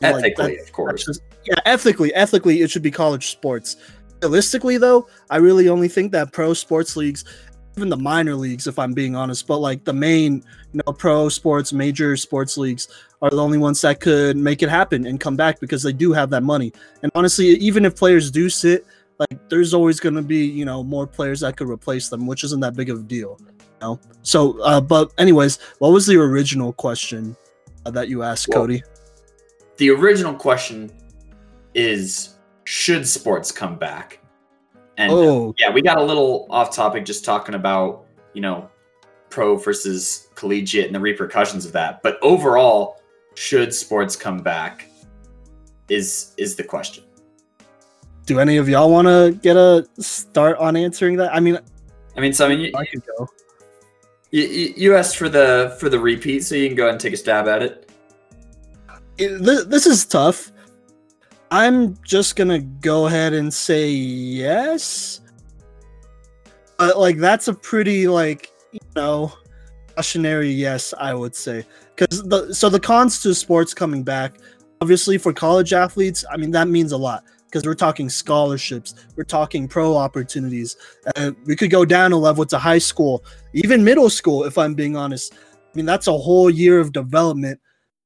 like, 0.00 0.14
ethically 0.14 0.56
that- 0.56 0.62
of 0.62 0.72
course 0.72 1.04
just- 1.06 1.22
yeah, 1.44 1.56
ethically, 1.66 2.14
ethically, 2.14 2.62
it 2.62 2.70
should 2.70 2.82
be 2.82 2.90
college 2.90 3.26
sports. 3.26 3.76
Realistically, 4.24 4.78
though, 4.78 5.06
I 5.28 5.36
really 5.36 5.68
only 5.68 5.86
think 5.86 6.10
that 6.12 6.32
pro 6.32 6.54
sports 6.54 6.96
leagues, 6.96 7.26
even 7.76 7.90
the 7.90 7.96
minor 7.98 8.34
leagues, 8.34 8.66
if 8.66 8.78
I'm 8.78 8.94
being 8.94 9.14
honest, 9.14 9.46
but 9.46 9.58
like 9.58 9.84
the 9.84 9.92
main, 9.92 10.42
you 10.72 10.80
know, 10.86 10.94
pro 10.94 11.28
sports, 11.28 11.74
major 11.74 12.16
sports 12.16 12.56
leagues 12.56 12.88
are 13.20 13.28
the 13.28 13.36
only 13.36 13.58
ones 13.58 13.82
that 13.82 14.00
could 14.00 14.38
make 14.38 14.62
it 14.62 14.70
happen 14.70 15.06
and 15.06 15.20
come 15.20 15.36
back 15.36 15.60
because 15.60 15.82
they 15.82 15.92
do 15.92 16.14
have 16.14 16.30
that 16.30 16.42
money. 16.42 16.72
And 17.02 17.12
honestly, 17.14 17.48
even 17.48 17.84
if 17.84 17.96
players 17.96 18.30
do 18.30 18.48
sit, 18.48 18.86
like 19.18 19.46
there's 19.50 19.74
always 19.74 20.00
going 20.00 20.14
to 20.14 20.22
be, 20.22 20.46
you 20.46 20.64
know, 20.64 20.82
more 20.82 21.06
players 21.06 21.40
that 21.40 21.58
could 21.58 21.68
replace 21.68 22.08
them, 22.08 22.26
which 22.26 22.44
isn't 22.44 22.60
that 22.60 22.74
big 22.74 22.88
of 22.88 23.00
a 23.00 23.02
deal. 23.02 23.38
You 23.38 23.66
know? 23.82 24.00
So, 24.22 24.58
uh, 24.62 24.80
but 24.80 25.12
anyways, 25.18 25.58
what 25.80 25.90
was 25.90 26.06
the 26.06 26.16
original 26.16 26.72
question 26.72 27.36
uh, 27.84 27.90
that 27.90 28.08
you 28.08 28.22
asked, 28.22 28.48
Well, 28.48 28.60
Cody? 28.60 28.82
the 29.76 29.90
original 29.90 30.32
question 30.32 30.90
is 31.74 32.33
should 32.64 33.06
sports 33.06 33.52
come 33.52 33.76
back 33.76 34.20
and 34.96 35.10
uh, 35.12 35.14
Oh, 35.14 35.54
yeah 35.58 35.70
we 35.70 35.82
got 35.82 35.98
a 35.98 36.02
little 36.02 36.46
off 36.50 36.74
topic 36.74 37.04
just 37.04 37.24
talking 37.24 37.54
about 37.54 38.06
you 38.32 38.40
know 38.40 38.68
pro 39.30 39.56
versus 39.56 40.28
collegiate 40.34 40.86
and 40.86 40.94
the 40.94 41.00
repercussions 41.00 41.64
of 41.66 41.72
that 41.72 42.02
but 42.02 42.18
overall 42.22 43.00
should 43.34 43.74
sports 43.74 44.14
come 44.16 44.38
back 44.38 44.88
is 45.88 46.32
is 46.36 46.54
the 46.56 46.62
question 46.64 47.04
do 48.26 48.38
any 48.38 48.56
of 48.56 48.68
y'all 48.68 48.90
want 48.90 49.06
to 49.06 49.38
get 49.42 49.54
a 49.56 49.86
start 49.98 50.56
on 50.56 50.76
answering 50.76 51.16
that? 51.16 51.34
I 51.34 51.40
mean, 51.40 51.58
i 52.16 52.20
mean 52.20 52.32
so 52.32 52.46
i 52.46 52.48
mean 52.48 52.60
you, 52.60 52.72
I 52.74 52.86
could 52.86 53.02
go. 53.04 53.28
you, 54.30 54.42
you 54.76 54.96
asked 54.96 55.16
for 55.18 55.28
the 55.28 55.76
for 55.78 55.88
the 55.90 55.98
repeat 55.98 56.40
so 56.44 56.54
you 56.54 56.68
can 56.68 56.76
go 56.76 56.84
ahead 56.84 56.94
and 56.94 57.00
take 57.00 57.12
a 57.12 57.16
stab 57.18 57.46
at 57.48 57.62
it 57.62 57.90
It- 59.18 59.38
thi- 59.44 59.64
this 59.68 59.84
is 59.86 60.04
tough. 60.06 60.52
I'm 61.50 61.96
just 62.02 62.36
gonna 62.36 62.60
go 62.60 63.06
ahead 63.06 63.32
and 63.32 63.52
say 63.52 63.88
yes. 63.88 65.20
But 66.78 66.98
like 66.98 67.18
that's 67.18 67.48
a 67.48 67.54
pretty 67.54 68.08
like 68.08 68.50
you 68.72 68.80
know 68.96 69.32
cautionary 69.94 70.50
yes, 70.50 70.92
I 70.98 71.14
would 71.14 71.34
say. 71.34 71.64
Because 71.94 72.22
the 72.24 72.52
so 72.52 72.68
the 72.68 72.80
cons 72.80 73.22
to 73.22 73.34
sports 73.34 73.74
coming 73.74 74.02
back, 74.02 74.38
obviously 74.80 75.18
for 75.18 75.32
college 75.32 75.72
athletes, 75.72 76.24
I 76.30 76.36
mean 76.36 76.50
that 76.52 76.68
means 76.68 76.92
a 76.92 76.96
lot 76.96 77.24
because 77.46 77.64
we're 77.64 77.74
talking 77.74 78.08
scholarships, 78.08 78.94
we're 79.16 79.22
talking 79.22 79.68
pro 79.68 79.96
opportunities. 79.96 80.76
Uh, 81.14 81.30
we 81.46 81.54
could 81.54 81.70
go 81.70 81.84
down 81.84 82.10
a 82.10 82.16
level 82.16 82.44
to 82.46 82.58
high 82.58 82.78
school, 82.78 83.24
even 83.52 83.84
middle 83.84 84.10
school, 84.10 84.44
if 84.44 84.58
I'm 84.58 84.74
being 84.74 84.96
honest. 84.96 85.32
I 85.34 85.76
mean 85.76 85.86
that's 85.86 86.08
a 86.08 86.18
whole 86.18 86.50
year 86.50 86.80
of 86.80 86.92
development. 86.92 87.60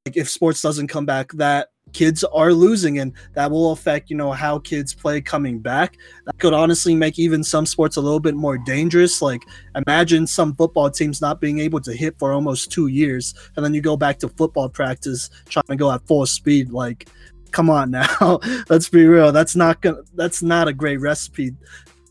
Like 0.04 0.16
if 0.16 0.28
sports 0.28 0.60
doesn't 0.60 0.88
come 0.88 1.06
back, 1.06 1.32
that 1.32 1.68
kids 1.98 2.22
are 2.22 2.52
losing 2.52 3.00
and 3.00 3.12
that 3.34 3.50
will 3.50 3.72
affect 3.72 4.08
you 4.08 4.16
know 4.16 4.30
how 4.30 4.60
kids 4.60 4.94
play 4.94 5.20
coming 5.20 5.58
back. 5.58 5.96
That 6.26 6.38
could 6.38 6.52
honestly 6.52 6.94
make 6.94 7.18
even 7.18 7.42
some 7.42 7.66
sports 7.66 7.96
a 7.96 8.00
little 8.00 8.20
bit 8.20 8.36
more 8.36 8.56
dangerous. 8.56 9.20
Like 9.20 9.42
imagine 9.74 10.24
some 10.28 10.54
football 10.54 10.90
teams 10.92 11.20
not 11.20 11.40
being 11.40 11.58
able 11.58 11.80
to 11.80 11.92
hit 11.92 12.16
for 12.16 12.32
almost 12.32 12.70
two 12.70 12.86
years 12.86 13.34
and 13.56 13.64
then 13.64 13.74
you 13.74 13.80
go 13.80 13.96
back 13.96 14.20
to 14.20 14.28
football 14.28 14.68
practice 14.68 15.28
trying 15.48 15.64
to 15.70 15.74
go 15.74 15.90
at 15.90 16.06
full 16.06 16.24
speed. 16.24 16.70
Like 16.70 17.08
come 17.50 17.68
on 17.68 17.90
now. 18.02 18.38
Let's 18.68 18.88
be 18.88 19.04
real. 19.04 19.32
That's 19.32 19.56
not 19.56 19.80
gonna 19.80 20.02
that's 20.14 20.40
not 20.40 20.68
a 20.68 20.72
great 20.72 20.98
recipe 20.98 21.56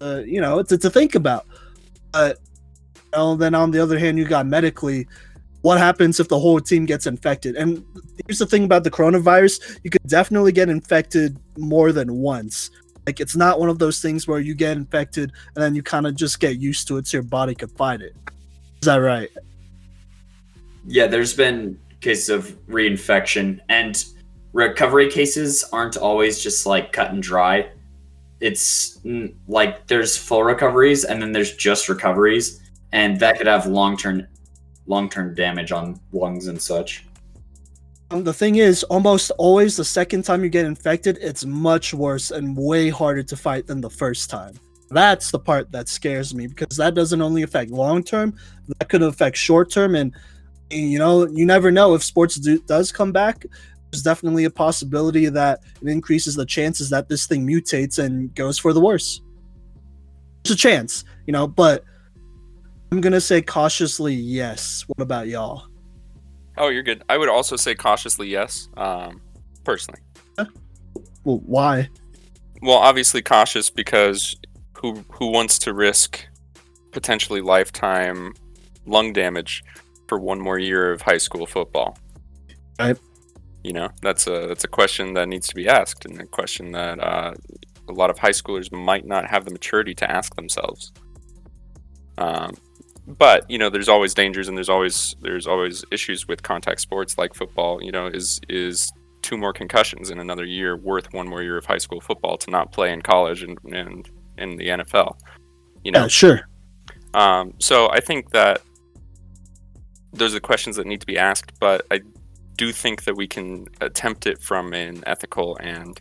uh, 0.01 0.21
you 0.25 0.41
know 0.41 0.63
to, 0.63 0.77
to 0.77 0.89
think 0.89 1.15
about. 1.15 1.45
But 2.11 2.39
you 2.95 3.03
know, 3.13 3.37
then 3.37 3.55
on 3.55 3.71
the 3.71 3.79
other 3.79 3.97
hand 3.97 4.17
you 4.17 4.25
got 4.25 4.47
medically 4.47 5.07
what 5.61 5.77
happens 5.77 6.19
if 6.19 6.27
the 6.27 6.39
whole 6.39 6.59
team 6.59 6.85
gets 6.85 7.07
infected? 7.07 7.55
And 7.55 7.83
here's 8.25 8.39
the 8.39 8.45
thing 8.45 8.63
about 8.63 8.83
the 8.83 8.91
coronavirus 8.91 9.79
you 9.83 9.89
could 9.89 10.03
definitely 10.07 10.51
get 10.51 10.69
infected 10.69 11.37
more 11.57 11.91
than 11.91 12.13
once. 12.15 12.69
Like, 13.05 13.19
it's 13.19 13.35
not 13.35 13.59
one 13.59 13.69
of 13.69 13.79
those 13.79 14.01
things 14.01 14.27
where 14.27 14.39
you 14.39 14.53
get 14.53 14.75
infected 14.75 15.31
and 15.55 15.63
then 15.63 15.75
you 15.75 15.81
kind 15.81 16.05
of 16.05 16.15
just 16.15 16.39
get 16.39 16.57
used 16.57 16.87
to 16.89 16.97
it 16.97 17.07
so 17.07 17.17
your 17.17 17.23
body 17.23 17.55
could 17.55 17.71
fight 17.71 18.01
it. 18.01 18.15
Is 18.81 18.85
that 18.85 18.97
right? 18.97 19.29
Yeah, 20.85 21.07
there's 21.07 21.33
been 21.33 21.79
cases 22.01 22.29
of 22.29 22.47
reinfection, 22.67 23.59
and 23.69 24.05
recovery 24.53 25.09
cases 25.09 25.65
aren't 25.73 25.97
always 25.97 26.41
just 26.41 26.65
like 26.65 26.91
cut 26.91 27.11
and 27.11 27.21
dry. 27.21 27.69
It's 28.39 28.99
like 29.47 29.87
there's 29.87 30.15
full 30.15 30.43
recoveries 30.43 31.03
and 31.03 31.21
then 31.21 31.31
there's 31.31 31.55
just 31.55 31.89
recoveries, 31.89 32.61
and 32.91 33.19
that 33.19 33.37
could 33.37 33.47
have 33.47 33.65
long 33.65 33.97
term 33.97 34.27
long 34.87 35.09
term 35.09 35.35
damage 35.35 35.71
on 35.71 35.99
lungs 36.11 36.47
and 36.47 36.61
such. 36.61 37.05
Um, 38.09 38.23
the 38.23 38.33
thing 38.33 38.55
is, 38.55 38.83
almost 38.83 39.31
always 39.37 39.75
the 39.75 39.83
second 39.83 40.23
time 40.23 40.43
you 40.43 40.49
get 40.49 40.65
infected, 40.65 41.17
it's 41.21 41.45
much 41.45 41.93
worse 41.93 42.31
and 42.31 42.55
way 42.55 42.89
harder 42.89 43.23
to 43.23 43.35
fight 43.35 43.67
than 43.67 43.81
the 43.81 43.89
first 43.89 44.29
time. 44.29 44.57
That's 44.89 45.31
the 45.31 45.39
part 45.39 45.71
that 45.73 45.89
scares 45.89 46.33
me 46.33 46.47
because 46.47 46.77
that 46.77 46.95
doesn't 46.95 47.21
only 47.21 47.43
affect 47.43 47.71
long 47.71 48.03
term, 48.03 48.37
that 48.79 48.87
could 48.87 49.03
affect 49.03 49.35
short 49.35 49.69
term. 49.69 49.95
And, 49.95 50.13
you 50.71 50.97
know, 50.97 51.27
you 51.27 51.45
never 51.45 51.69
know 51.69 51.93
if 51.93 52.03
sports 52.03 52.35
do, 52.35 52.59
does 52.59 52.93
come 52.93 53.11
back. 53.11 53.45
There's 53.91 54.03
definitely 54.03 54.45
a 54.45 54.49
possibility 54.49 55.27
that 55.27 55.59
it 55.81 55.87
increases 55.89 56.35
the 56.35 56.45
chances 56.45 56.89
that 56.89 57.09
this 57.09 57.27
thing 57.27 57.45
mutates 57.45 57.99
and 57.99 58.33
goes 58.35 58.57
for 58.57 58.71
the 58.71 58.81
worse. 58.81 59.21
There's 60.43 60.55
a 60.55 60.57
chance, 60.57 61.03
you 61.25 61.33
know, 61.33 61.45
but 61.45 61.83
I'm 62.91 63.01
gonna 63.01 63.21
say 63.21 63.41
cautiously 63.41 64.13
yes. 64.13 64.85
What 64.87 65.01
about 65.01 65.27
y'all? 65.27 65.67
Oh, 66.57 66.69
you're 66.69 66.83
good. 66.83 67.03
I 67.09 67.17
would 67.17 67.29
also 67.29 67.55
say 67.55 67.75
cautiously 67.75 68.29
yes. 68.29 68.69
Um, 68.77 69.21
personally. 69.63 70.01
Well, 71.27 71.41
why? 71.45 71.89
Well, 72.61 72.77
obviously 72.77 73.21
cautious 73.21 73.69
because 73.69 74.37
who 74.73 75.03
who 75.11 75.27
wants 75.27 75.59
to 75.59 75.73
risk 75.73 76.25
potentially 76.91 77.41
lifetime 77.41 78.33
lung 78.85 79.11
damage 79.11 79.63
for 80.07 80.17
one 80.17 80.39
more 80.39 80.57
year 80.57 80.93
of 80.93 81.01
high 81.01 81.17
school 81.17 81.45
football? 81.45 81.97
Right. 82.79 82.97
You 83.63 83.73
know, 83.73 83.89
that's 84.01 84.25
a 84.27 84.47
that's 84.47 84.63
a 84.63 84.69
question 84.69 85.13
that 85.15 85.27
needs 85.27 85.47
to 85.49 85.55
be 85.55 85.67
asked, 85.67 86.05
and 86.05 86.21
a 86.21 86.25
question 86.25 86.71
that 86.71 86.99
uh, 86.99 87.33
a 87.89 87.91
lot 87.91 88.09
of 88.09 88.17
high 88.17 88.29
schoolers 88.29 88.71
might 88.71 89.05
not 89.05 89.29
have 89.29 89.43
the 89.43 89.51
maturity 89.51 89.93
to 89.95 90.09
ask 90.09 90.33
themselves. 90.35 90.93
Um, 92.17 92.55
but 93.07 93.49
you 93.49 93.57
know 93.57 93.69
there's 93.69 93.87
always 93.87 94.13
dangers 94.13 94.47
and 94.49 94.57
there's 94.57 94.69
always 94.69 95.15
there's 95.21 95.47
always 95.47 95.85
issues 95.91 96.27
with 96.27 96.43
contact 96.43 96.81
sports 96.81 97.17
like 97.17 97.33
football 97.33 97.81
you 97.81 97.91
know 97.91 98.07
is 98.07 98.41
is 98.49 98.91
two 99.21 99.37
more 99.37 99.53
concussions 99.53 100.09
in 100.09 100.19
another 100.19 100.43
year 100.43 100.75
worth 100.75 101.11
one 101.13 101.27
more 101.27 101.41
year 101.41 101.57
of 101.57 101.65
high 101.65 101.77
school 101.77 102.01
football 102.01 102.37
to 102.37 102.51
not 102.51 102.71
play 102.71 102.91
in 102.91 103.01
college 103.01 103.43
and 103.43 103.57
and 103.71 104.09
in 104.37 104.57
the 104.57 104.67
NFL 104.67 105.17
you 105.83 105.91
know? 105.91 106.01
Yeah, 106.01 106.07
sure. 106.07 106.49
Um, 107.13 107.53
so 107.59 107.89
I 107.89 108.01
think 108.01 108.31
that 108.31 108.61
those 110.11 110.31
are 110.31 110.35
the 110.35 110.41
questions 110.41 110.75
that 110.75 110.85
need 110.85 110.99
to 110.99 111.07
be 111.07 111.17
asked 111.17 111.53
but 111.59 111.85
I 111.89 112.01
do 112.57 112.71
think 112.73 113.03
that 113.05 113.15
we 113.15 113.27
can 113.27 113.67
attempt 113.81 114.27
it 114.27 114.41
from 114.41 114.73
an 114.73 115.03
ethical 115.05 115.57
and 115.61 115.99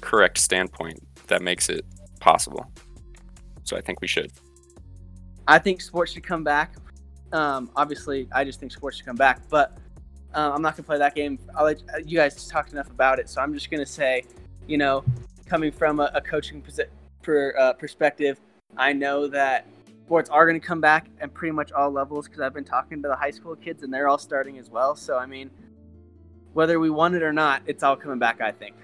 correct 0.00 0.38
standpoint 0.38 1.00
that 1.26 1.42
makes 1.42 1.68
it 1.68 1.84
possible. 2.20 2.70
So 3.64 3.76
I 3.76 3.80
think 3.80 4.00
we 4.00 4.06
should 4.06 4.32
I 5.48 5.58
think 5.58 5.80
sports 5.80 6.12
should 6.12 6.22
come 6.22 6.44
back. 6.44 6.74
Um, 7.32 7.70
obviously, 7.74 8.28
I 8.32 8.44
just 8.44 8.60
think 8.60 8.70
sports 8.70 8.98
should 8.98 9.06
come 9.06 9.16
back, 9.16 9.40
but 9.48 9.78
uh, 10.34 10.52
I'm 10.54 10.60
not 10.60 10.76
gonna 10.76 10.86
play 10.86 10.98
that 10.98 11.14
game. 11.14 11.38
I'll 11.56 11.64
let 11.64 11.82
you 12.06 12.18
guys 12.18 12.46
talked 12.46 12.72
enough 12.72 12.90
about 12.90 13.18
it, 13.18 13.30
so 13.30 13.40
I'm 13.40 13.54
just 13.54 13.70
gonna 13.70 13.86
say, 13.86 14.24
you 14.66 14.76
know, 14.76 15.02
coming 15.46 15.72
from 15.72 16.00
a, 16.00 16.10
a 16.14 16.20
coaching 16.20 16.62
per, 17.22 17.54
uh, 17.58 17.72
perspective, 17.72 18.38
I 18.76 18.92
know 18.92 19.26
that 19.28 19.66
sports 20.04 20.28
are 20.28 20.46
gonna 20.46 20.60
come 20.60 20.82
back 20.82 21.08
at 21.18 21.32
pretty 21.32 21.52
much 21.52 21.72
all 21.72 21.90
levels 21.90 22.28
because 22.28 22.42
I've 22.42 22.54
been 22.54 22.64
talking 22.64 23.00
to 23.02 23.08
the 23.08 23.16
high 23.16 23.30
school 23.30 23.56
kids 23.56 23.82
and 23.82 23.92
they're 23.92 24.08
all 24.08 24.18
starting 24.18 24.58
as 24.58 24.68
well. 24.68 24.94
So 24.96 25.16
I 25.16 25.24
mean, 25.24 25.50
whether 26.52 26.78
we 26.78 26.90
want 26.90 27.14
it 27.14 27.22
or 27.22 27.32
not, 27.32 27.62
it's 27.64 27.82
all 27.82 27.96
coming 27.96 28.18
back. 28.18 28.42
I 28.42 28.52
think. 28.52 28.76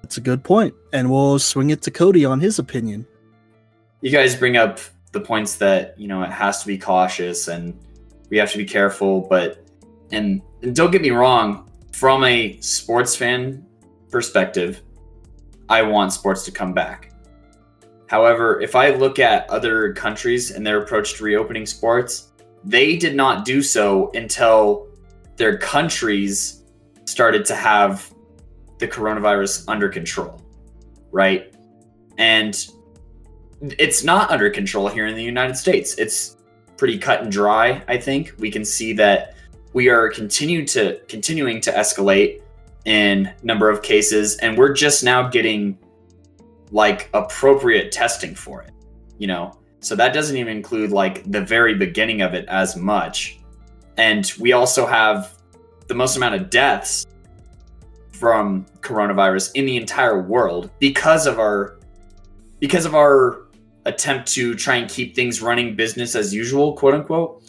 That's 0.00 0.16
a 0.16 0.22
good 0.22 0.42
point, 0.42 0.74
and 0.94 1.10
we'll 1.10 1.38
swing 1.38 1.68
it 1.68 1.82
to 1.82 1.90
Cody 1.90 2.24
on 2.24 2.40
his 2.40 2.58
opinion. 2.58 3.06
You 4.00 4.10
guys 4.10 4.34
bring 4.34 4.56
up 4.56 4.80
the 5.12 5.20
points 5.20 5.56
that 5.56 5.98
you 5.98 6.08
know 6.08 6.22
it 6.22 6.30
has 6.30 6.60
to 6.60 6.66
be 6.66 6.78
cautious 6.78 7.48
and 7.48 7.78
we 8.28 8.36
have 8.36 8.50
to 8.52 8.58
be 8.58 8.64
careful 8.64 9.20
but 9.22 9.64
and, 10.12 10.42
and 10.62 10.74
don't 10.74 10.90
get 10.90 11.02
me 11.02 11.10
wrong 11.10 11.68
from 11.92 12.24
a 12.24 12.58
sports 12.60 13.14
fan 13.16 13.64
perspective 14.10 14.82
i 15.68 15.82
want 15.82 16.12
sports 16.12 16.44
to 16.44 16.50
come 16.50 16.72
back. 16.72 17.12
However 18.06 18.60
if 18.60 18.74
i 18.74 18.90
look 18.90 19.18
at 19.18 19.48
other 19.50 19.92
countries 19.92 20.50
and 20.50 20.66
their 20.66 20.82
approach 20.82 21.14
to 21.14 21.24
reopening 21.24 21.66
sports 21.66 22.28
they 22.64 22.96
did 22.96 23.14
not 23.14 23.44
do 23.44 23.62
so 23.62 24.10
until 24.14 24.88
their 25.36 25.56
countries 25.56 26.64
started 27.04 27.44
to 27.46 27.54
have 27.54 28.12
the 28.78 28.86
coronavirus 28.86 29.64
under 29.68 29.88
control 29.88 30.40
right? 31.12 31.52
And 32.18 32.56
it's 33.62 34.02
not 34.02 34.30
under 34.30 34.50
control 34.50 34.88
here 34.88 35.06
in 35.06 35.14
the 35.14 35.22
United 35.22 35.56
States. 35.56 35.94
It's 35.96 36.36
pretty 36.76 36.98
cut 36.98 37.22
and 37.22 37.30
dry. 37.30 37.82
I 37.88 37.98
think 37.98 38.34
we 38.38 38.50
can 38.50 38.64
see 38.64 38.92
that 38.94 39.34
we 39.72 39.88
are 39.88 40.08
continue 40.08 40.66
to 40.68 41.00
continuing 41.08 41.60
to 41.62 41.72
escalate 41.72 42.42
in 42.86 43.32
number 43.42 43.68
of 43.68 43.82
cases, 43.82 44.36
and 44.38 44.56
we're 44.56 44.72
just 44.72 45.04
now 45.04 45.28
getting 45.28 45.78
like 46.72 47.10
appropriate 47.12 47.92
testing 47.92 48.34
for 48.34 48.62
it. 48.62 48.72
You 49.18 49.26
know, 49.26 49.58
so 49.80 49.94
that 49.96 50.14
doesn't 50.14 50.36
even 50.36 50.56
include 50.56 50.90
like 50.90 51.30
the 51.30 51.40
very 51.40 51.74
beginning 51.74 52.22
of 52.22 52.34
it 52.34 52.46
as 52.48 52.76
much. 52.76 53.38
And 53.96 54.32
we 54.40 54.52
also 54.52 54.86
have 54.86 55.34
the 55.88 55.94
most 55.94 56.16
amount 56.16 56.36
of 56.36 56.48
deaths 56.48 57.06
from 58.12 58.64
coronavirus 58.80 59.52
in 59.54 59.66
the 59.66 59.76
entire 59.76 60.22
world 60.22 60.70
because 60.78 61.26
of 61.26 61.38
our 61.38 61.78
because 62.60 62.84
of 62.84 62.94
our 62.94 63.42
attempt 63.90 64.28
to 64.32 64.54
try 64.54 64.76
and 64.76 64.88
keep 64.88 65.14
things 65.14 65.42
running 65.42 65.76
business 65.76 66.14
as 66.14 66.32
usual, 66.32 66.72
quote 66.74 66.94
unquote. 66.94 67.42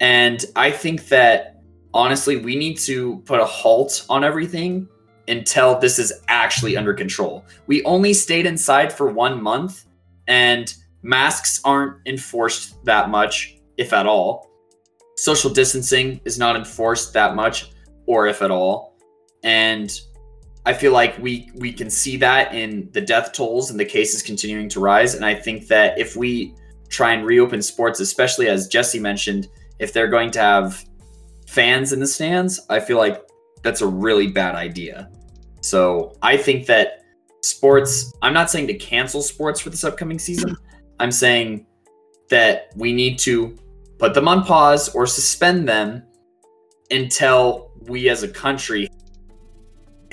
And 0.00 0.44
I 0.56 0.70
think 0.70 1.08
that 1.08 1.62
honestly, 1.94 2.36
we 2.36 2.56
need 2.56 2.76
to 2.78 3.18
put 3.20 3.40
a 3.40 3.44
halt 3.44 4.04
on 4.08 4.24
everything 4.24 4.88
until 5.28 5.78
this 5.78 5.98
is 5.98 6.12
actually 6.28 6.76
under 6.76 6.92
control. 6.92 7.44
We 7.66 7.82
only 7.84 8.12
stayed 8.12 8.46
inside 8.46 8.92
for 8.92 9.10
one 9.10 9.42
month, 9.42 9.86
and 10.26 10.74
masks 11.02 11.60
aren't 11.64 12.06
enforced 12.06 12.84
that 12.84 13.08
much, 13.08 13.56
if 13.78 13.92
at 13.92 14.06
all. 14.06 14.50
Social 15.16 15.50
distancing 15.50 16.20
is 16.24 16.38
not 16.38 16.56
enforced 16.56 17.12
that 17.14 17.34
much, 17.34 17.70
or 18.06 18.26
if 18.26 18.42
at 18.42 18.50
all. 18.50 18.96
And 19.42 19.90
I 20.66 20.72
feel 20.72 20.92
like 20.92 21.18
we 21.18 21.50
we 21.54 21.72
can 21.72 21.90
see 21.90 22.16
that 22.18 22.54
in 22.54 22.88
the 22.92 23.00
death 23.00 23.32
tolls 23.32 23.70
and 23.70 23.78
the 23.78 23.84
cases 23.84 24.22
continuing 24.22 24.68
to 24.70 24.80
rise. 24.80 25.14
And 25.14 25.24
I 25.24 25.34
think 25.34 25.68
that 25.68 25.98
if 25.98 26.16
we 26.16 26.54
try 26.88 27.12
and 27.12 27.26
reopen 27.26 27.60
sports, 27.60 28.00
especially 28.00 28.48
as 28.48 28.68
Jesse 28.68 29.00
mentioned, 29.00 29.48
if 29.78 29.92
they're 29.92 30.08
going 30.08 30.30
to 30.32 30.40
have 30.40 30.84
fans 31.46 31.92
in 31.92 32.00
the 32.00 32.06
stands, 32.06 32.60
I 32.70 32.80
feel 32.80 32.98
like 32.98 33.22
that's 33.62 33.82
a 33.82 33.86
really 33.86 34.28
bad 34.28 34.54
idea. 34.54 35.10
So 35.60 36.16
I 36.22 36.36
think 36.36 36.66
that 36.66 37.04
sports, 37.42 38.12
I'm 38.22 38.34
not 38.34 38.50
saying 38.50 38.66
to 38.68 38.74
cancel 38.74 39.22
sports 39.22 39.60
for 39.60 39.70
this 39.70 39.84
upcoming 39.84 40.18
season. 40.18 40.56
I'm 41.00 41.12
saying 41.12 41.66
that 42.30 42.70
we 42.76 42.92
need 42.92 43.18
to 43.20 43.56
put 43.98 44.14
them 44.14 44.28
on 44.28 44.44
pause 44.44 44.88
or 44.94 45.06
suspend 45.06 45.68
them 45.68 46.02
until 46.90 47.72
we 47.82 48.08
as 48.08 48.22
a 48.22 48.28
country 48.28 48.88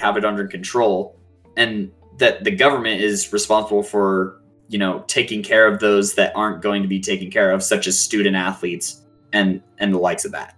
have 0.02 0.18
it 0.18 0.26
under 0.26 0.48
control 0.48 1.16
and 1.58 1.92
that 2.18 2.44
the 2.44 2.52
government 2.52 3.02
is 3.02 3.32
responsible 3.32 3.84
for 3.84 4.42
you 4.68 4.80
know 4.80 5.04
taking 5.08 5.44
care 5.44 5.68
of 5.68 5.80
those 5.80 6.14
that 6.16 6.36
aren't 6.36 6.62
going 6.62 6.82
to 6.82 6.88
be 6.88 7.00
taken 7.00 7.30
care 7.30 7.52
of 7.52 7.62
such 7.64 7.88
as 7.88 8.00
student 8.00 8.36
athletes 8.36 9.02
and 9.34 9.62
and 9.80 9.94
the 9.94 9.98
likes 9.98 10.26
of 10.26 10.32
that 10.32 10.56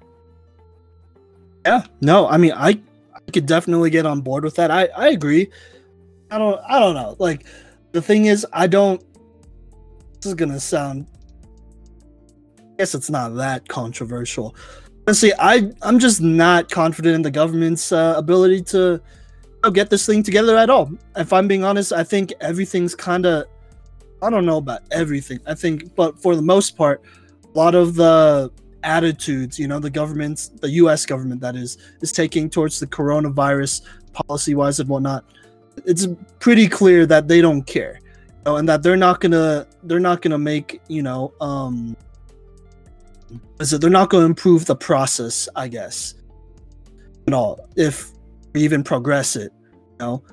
Yeah, 1.66 1.84
no, 2.02 2.28
I 2.28 2.38
mean, 2.38 2.52
I, 2.52 2.80
I 3.16 3.32
could 3.32 3.46
definitely 3.46 3.90
get 3.90 4.06
on 4.06 4.22
board 4.22 4.44
with 4.44 4.56
that. 4.56 4.70
I, 4.70 4.88
I 4.98 5.10
agree. 5.10 5.50
I 6.30 6.38
don't, 6.38 6.60
I 6.68 6.80
don't 6.80 6.96
know. 6.96 7.16
Like, 7.20 7.46
the 7.94 8.02
thing 8.02 8.26
is, 8.26 8.46
I 8.52 8.68
don't. 8.68 9.02
This 10.16 10.26
is 10.26 10.34
gonna 10.34 10.60
sound. 10.60 11.08
I 12.60 12.76
guess 12.80 12.96
it's 12.96 13.10
not 13.10 13.36
that 13.36 13.68
controversial. 13.70 14.56
Honestly, 15.08 15.32
I, 15.40 15.72
I'm 15.82 16.00
just 16.00 16.22
not 16.22 16.70
confident 16.70 17.16
in 17.16 17.22
the 17.22 17.32
government's 17.32 17.92
uh, 17.92 18.16
ability 18.18 18.64
to 18.64 19.02
get 19.72 19.90
this 19.90 20.06
thing 20.06 20.24
together 20.24 20.58
at 20.58 20.70
all. 20.70 20.92
If 21.16 21.34
I'm 21.34 21.48
being 21.48 21.64
honest, 21.64 21.94
I 21.94 22.04
think 22.04 22.34
everything's 22.42 22.96
kind 22.96 23.26
of. 23.26 23.46
I 24.22 24.30
don't 24.30 24.46
know 24.46 24.58
about 24.58 24.84
everything. 24.92 25.40
I 25.46 25.54
think, 25.54 25.96
but 25.96 26.22
for 26.22 26.36
the 26.36 26.42
most 26.42 26.78
part, 26.78 27.04
a 27.44 27.58
lot 27.58 27.76
of 27.76 27.96
the 27.96 28.52
attitudes 28.84 29.58
you 29.58 29.68
know 29.68 29.80
the 29.80 29.90
government 29.90 30.50
the 30.62 30.70
us 30.70 31.06
government 31.06 31.40
that 31.42 31.56
is 31.56 31.78
is 32.02 32.12
taking 32.12 32.50
towards 32.50 32.80
the 32.80 32.88
coronavirus 32.88 33.82
policy 34.12 34.56
wise 34.56 34.80
and 34.80 34.90
whatnot 34.90 35.24
it's 35.86 36.08
pretty 36.40 36.68
clear 36.68 37.06
that 37.06 37.28
they 37.28 37.42
don't 37.42 37.64
care 37.64 38.00
you 38.04 38.42
know, 38.46 38.58
and 38.58 38.68
that 38.68 38.84
they're 38.84 38.98
not 38.98 39.22
gonna 39.22 39.66
they're 39.84 40.00
not 40.00 40.22
gonna 40.22 40.38
make 40.38 40.82
you 40.88 41.02
know 41.02 41.34
um 41.40 41.96
is 43.60 43.74
it 43.74 43.82
they're 43.82 43.90
not 43.90 44.10
gonna 44.10 44.26
improve 44.26 44.66
the 44.66 44.76
process 44.76 45.48
i 45.56 45.68
guess 45.68 46.16
at 47.28 47.34
all 47.34 47.68
if 47.76 48.12
even 48.56 48.84
progress 48.84 49.36
it 49.36 49.52
you 49.68 49.98
know 50.00 50.24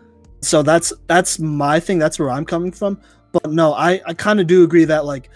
so 0.41 0.63
that's 0.63 0.93
that's 1.07 1.39
my 1.39 1.79
thing 1.79 1.99
that's 1.99 2.19
where 2.19 2.31
i'm 2.31 2.45
coming 2.45 2.73
from 2.73 3.01
but 3.33 3.51
no 3.51 3.73
i 3.75 4.01
i 4.07 4.15
kind 4.15 4.41
of 4.41 4.47
do 4.47 4.65
agree 4.65 4.85
that 4.85 5.05
like 5.05 5.31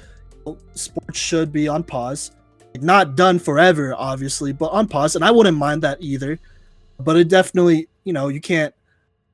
sports 0.75 1.19
should 1.19 1.53
be 1.53 1.69
on 1.69 1.83
pause 1.83 2.33
like, 2.75 2.83
not 2.83 3.15
done 3.17 3.39
forever, 3.39 3.95
obviously, 3.97 4.53
but 4.53 4.67
on 4.73 4.89
pause. 4.89 5.15
And 5.17 5.25
I 5.25 5.31
wouldn't 5.31 5.57
mind 5.57 5.83
that 5.83 5.99
either. 6.01 6.39
But 6.99 7.17
it 7.17 7.29
definitely, 7.29 7.89
you 8.05 8.13
know, 8.13 8.29
you 8.29 8.41
can't 8.41 8.75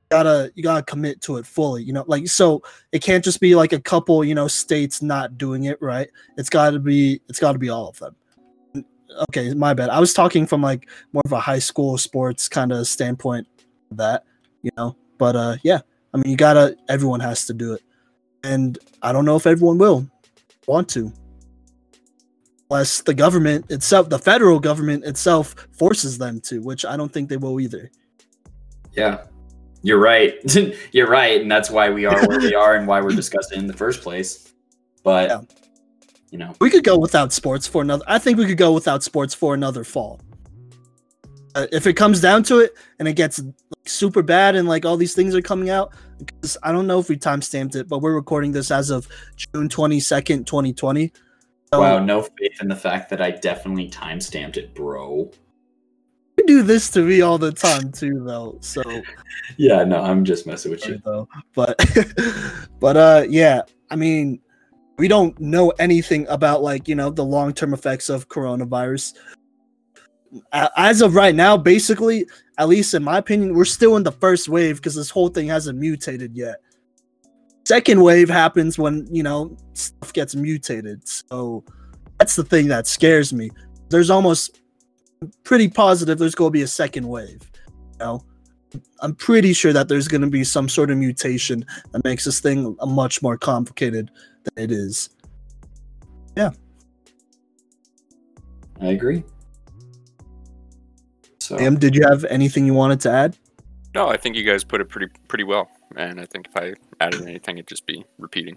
gotta 0.09 0.51
you 0.55 0.63
gotta 0.63 0.83
commit 0.83 1.21
to 1.21 1.37
it 1.37 1.45
fully. 1.45 1.83
You 1.83 1.93
know, 1.93 2.03
like 2.07 2.27
so 2.27 2.61
it 2.91 3.01
can't 3.01 3.23
just 3.23 3.39
be 3.39 3.55
like 3.55 3.73
a 3.73 3.79
couple, 3.79 4.23
you 4.23 4.35
know, 4.35 4.47
states 4.47 5.01
not 5.01 5.37
doing 5.37 5.65
it 5.65 5.81
right. 5.81 6.09
It's 6.37 6.49
gotta 6.49 6.79
be 6.79 7.21
it's 7.29 7.39
gotta 7.39 7.59
be 7.59 7.69
all 7.69 7.89
of 7.89 7.97
them. 7.99 8.15
Okay, 9.29 9.53
my 9.53 9.73
bad. 9.73 9.89
I 9.89 9.99
was 9.99 10.13
talking 10.13 10.45
from 10.47 10.61
like 10.61 10.89
more 11.13 11.21
of 11.25 11.31
a 11.31 11.39
high 11.39 11.59
school 11.59 11.97
sports 11.97 12.47
kind 12.49 12.71
of 12.71 12.87
standpoint 12.87 13.47
of 13.91 13.97
that, 13.97 14.23
you 14.61 14.71
know. 14.77 14.95
But 15.17 15.35
uh 15.35 15.55
yeah, 15.63 15.79
I 16.13 16.17
mean 16.17 16.29
you 16.31 16.37
gotta 16.37 16.75
everyone 16.89 17.19
has 17.19 17.45
to 17.47 17.53
do 17.53 17.73
it. 17.73 17.81
And 18.43 18.77
I 19.01 19.11
don't 19.11 19.25
know 19.25 19.35
if 19.35 19.45
everyone 19.45 19.77
will 19.77 20.09
want 20.67 20.89
to 20.89 21.11
unless 22.69 23.01
the 23.01 23.13
government 23.13 23.69
itself, 23.69 24.09
the 24.09 24.17
federal 24.19 24.59
government 24.59 25.03
itself, 25.03 25.55
forces 25.77 26.17
them 26.17 26.39
to, 26.41 26.61
which 26.61 26.85
I 26.85 26.95
don't 26.95 27.11
think 27.11 27.27
they 27.29 27.37
will 27.37 27.59
either. 27.59 27.91
yeah 28.93 29.25
you're 29.83 29.99
right 29.99 30.35
you're 30.91 31.09
right 31.09 31.41
and 31.41 31.51
that's 31.51 31.71
why 31.71 31.89
we 31.89 32.05
are 32.05 32.27
where 32.27 32.39
we 32.39 32.53
are 32.53 32.75
and 32.75 32.85
why 32.87 33.01
we're 33.01 33.09
discussing 33.15 33.57
in 33.57 33.65
the 33.67 33.73
first 33.73 34.01
place 34.03 34.53
but 35.03 35.29
Yeah. 35.29 35.41
You 36.31 36.37
know 36.37 36.53
We 36.59 36.69
could 36.69 36.83
go 36.83 36.97
without 36.97 37.31
sports 37.31 37.67
for 37.67 37.81
another. 37.81 38.03
I 38.07 38.17
think 38.17 38.37
we 38.37 38.45
could 38.47 38.57
go 38.57 38.73
without 38.73 39.03
sports 39.03 39.33
for 39.33 39.53
another 39.53 39.83
fall. 39.83 40.19
Uh, 41.53 41.67
if 41.71 41.85
it 41.85 41.93
comes 41.93 42.21
down 42.21 42.43
to 42.43 42.59
it, 42.59 42.75
and 42.97 43.07
it 43.07 43.13
gets 43.13 43.39
like, 43.39 43.53
super 43.85 44.23
bad, 44.23 44.55
and 44.55 44.67
like 44.67 44.85
all 44.85 44.97
these 44.97 45.13
things 45.13 45.35
are 45.35 45.41
coming 45.41 45.69
out, 45.69 45.93
because 46.17 46.57
I 46.63 46.71
don't 46.71 46.87
know 46.87 46.97
if 46.99 47.09
we 47.09 47.17
time 47.17 47.41
stamped 47.41 47.75
it, 47.75 47.87
but 47.89 47.99
we're 47.99 48.15
recording 48.15 48.51
this 48.53 48.71
as 48.71 48.89
of 48.89 49.07
June 49.35 49.67
twenty 49.69 49.99
second, 49.99 50.47
twenty 50.47 50.73
twenty. 50.73 51.11
wow 51.73 51.99
no 51.99 52.21
faith 52.23 52.61
in 52.61 52.67
the 52.67 52.75
fact 52.75 53.09
that 53.09 53.21
i 53.21 53.31
definitely 53.31 53.87
time 53.87 54.19
stamped 54.19 54.57
it 54.57 54.73
bro 54.75 55.31
You 56.37 56.45
do 56.45 56.63
this 56.63 56.89
to 56.91 57.01
me 57.01 57.21
all 57.21 57.37
the 57.37 57.53
time 57.53 57.93
too, 57.93 58.23
though. 58.25 58.57
So 58.59 58.81
yeah 59.57 59.83
no 59.85 60.01
i'm 60.01 60.25
just 60.25 60.45
messing 60.47 60.71
with 60.71 60.85
you 60.87 61.01
though. 61.05 61.27
But 61.55 61.77
but 62.79 62.97
uh 62.97 63.25
yeah, 63.29 63.61
I 63.89 63.95
mean 63.95 64.41
we 65.01 65.07
don't 65.07 65.39
know 65.39 65.71
anything 65.79 66.27
about 66.29 66.61
like, 66.61 66.87
you 66.87 66.93
know, 66.93 67.09
the 67.09 67.25
long-term 67.25 67.73
effects 67.73 68.07
of 68.07 68.27
coronavirus. 68.27 69.13
As 70.53 71.01
of 71.01 71.15
right 71.15 71.33
now, 71.33 71.57
basically, 71.57 72.27
at 72.59 72.69
least 72.69 72.93
in 72.93 73.03
my 73.03 73.17
opinion, 73.17 73.55
we're 73.55 73.65
still 73.65 73.97
in 73.97 74.03
the 74.03 74.11
first 74.11 74.47
wave 74.47 74.75
because 74.75 74.93
this 74.93 75.09
whole 75.09 75.29
thing 75.29 75.47
hasn't 75.47 75.79
mutated 75.79 76.37
yet. 76.37 76.57
Second 77.65 78.03
wave 78.03 78.29
happens 78.29 78.77
when, 78.77 79.07
you 79.11 79.23
know, 79.23 79.57
stuff 79.73 80.13
gets 80.13 80.35
mutated. 80.35 81.01
So 81.07 81.65
that's 82.19 82.35
the 82.35 82.43
thing 82.43 82.67
that 82.67 82.85
scares 82.85 83.33
me. 83.33 83.49
There's 83.89 84.11
almost 84.11 84.61
pretty 85.43 85.67
positive 85.67 86.19
there's 86.19 86.35
going 86.35 86.49
to 86.49 86.53
be 86.53 86.61
a 86.61 86.67
second 86.67 87.07
wave. 87.07 87.41
You 87.93 88.05
know, 88.05 88.21
I'm 89.01 89.15
pretty 89.15 89.53
sure 89.53 89.73
that 89.73 89.87
there's 89.87 90.07
going 90.07 90.21
to 90.21 90.29
be 90.29 90.43
some 90.43 90.69
sort 90.69 90.91
of 90.91 90.97
mutation 90.97 91.65
that 91.91 92.03
makes 92.03 92.25
this 92.25 92.39
thing 92.39 92.75
much 92.85 93.21
more 93.21 93.37
complicated 93.37 94.11
than 94.43 94.63
it 94.63 94.71
is. 94.71 95.09
Yeah. 96.35 96.51
I 98.79 98.87
agree 98.87 99.23
so 101.51 101.57
Liam, 101.57 101.79
did 101.79 101.95
you 101.95 102.03
have 102.07 102.23
anything 102.25 102.65
you 102.65 102.73
wanted 102.73 102.99
to 103.01 103.11
add? 103.11 103.37
No, 103.93 104.07
I 104.07 104.15
think 104.15 104.35
you 104.35 104.43
guys 104.43 104.63
put 104.63 104.79
it 104.79 104.89
pretty 104.89 105.07
pretty 105.27 105.43
well. 105.43 105.69
And 105.97 106.21
I 106.21 106.25
think 106.25 106.47
if 106.47 106.55
I 106.55 106.73
added 107.03 107.23
anything, 107.23 107.57
it'd 107.57 107.67
just 107.67 107.85
be 107.85 108.05
repeating. 108.19 108.55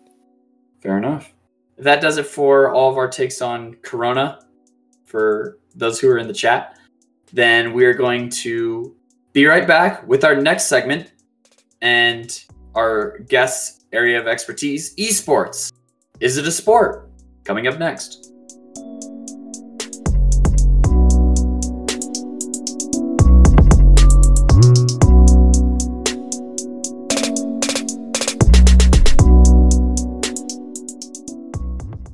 Fair 0.81 0.99
enough. 0.99 1.35
That 1.79 2.01
does 2.01 2.19
it 2.19 2.27
for 2.27 2.73
all 2.73 2.91
of 2.91 2.97
our 2.97 3.09
takes 3.09 3.43
on 3.43 3.75
Corona 3.83 4.39
for 5.07 5.59
those 5.75 5.99
who 5.99 6.09
are 6.09 6.19
in 6.19 6.29
the 6.29 6.35
chat. 6.35 6.79
Then 7.33 7.73
we 7.73 7.85
are 7.85 7.95
going 7.95 8.29
to 8.31 8.95
be 9.35 9.47
right 9.47 9.67
back 9.67 10.07
with 10.07 10.23
our 10.23 10.37
next 10.37 10.67
segment 10.67 11.11
and 11.83 12.45
our 12.77 13.19
guest's 13.29 13.85
area 13.93 14.19
of 14.19 14.29
expertise 14.29 14.95
esports. 14.95 15.73
Is 16.21 16.37
it 16.37 16.47
a 16.47 16.53
sport? 16.53 17.11
Coming 17.43 17.67
up 17.67 17.77
next. 17.77 18.31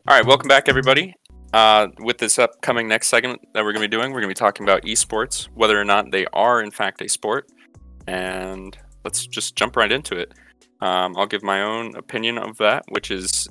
All 0.08 0.16
right, 0.16 0.24
welcome 0.24 0.48
back, 0.48 0.70
everybody. 0.70 1.14
Uh, 1.52 1.88
with 1.98 2.18
this 2.18 2.38
upcoming 2.38 2.86
next 2.86 3.08
segment 3.08 3.40
that 3.54 3.64
we're 3.64 3.72
going 3.72 3.82
to 3.82 3.88
be 3.88 3.96
doing, 3.96 4.12
we're 4.12 4.20
going 4.20 4.28
to 4.28 4.28
be 4.28 4.34
talking 4.34 4.64
about 4.64 4.82
esports, 4.82 5.48
whether 5.54 5.80
or 5.80 5.84
not 5.84 6.10
they 6.12 6.26
are 6.32 6.62
in 6.62 6.70
fact 6.70 7.02
a 7.02 7.08
sport, 7.08 7.50
and 8.06 8.78
let's 9.04 9.26
just 9.26 9.56
jump 9.56 9.76
right 9.76 9.90
into 9.90 10.16
it. 10.16 10.32
Um, 10.80 11.16
I'll 11.16 11.26
give 11.26 11.42
my 11.42 11.62
own 11.62 11.96
opinion 11.96 12.38
of 12.38 12.56
that, 12.58 12.84
which 12.90 13.10
is 13.10 13.48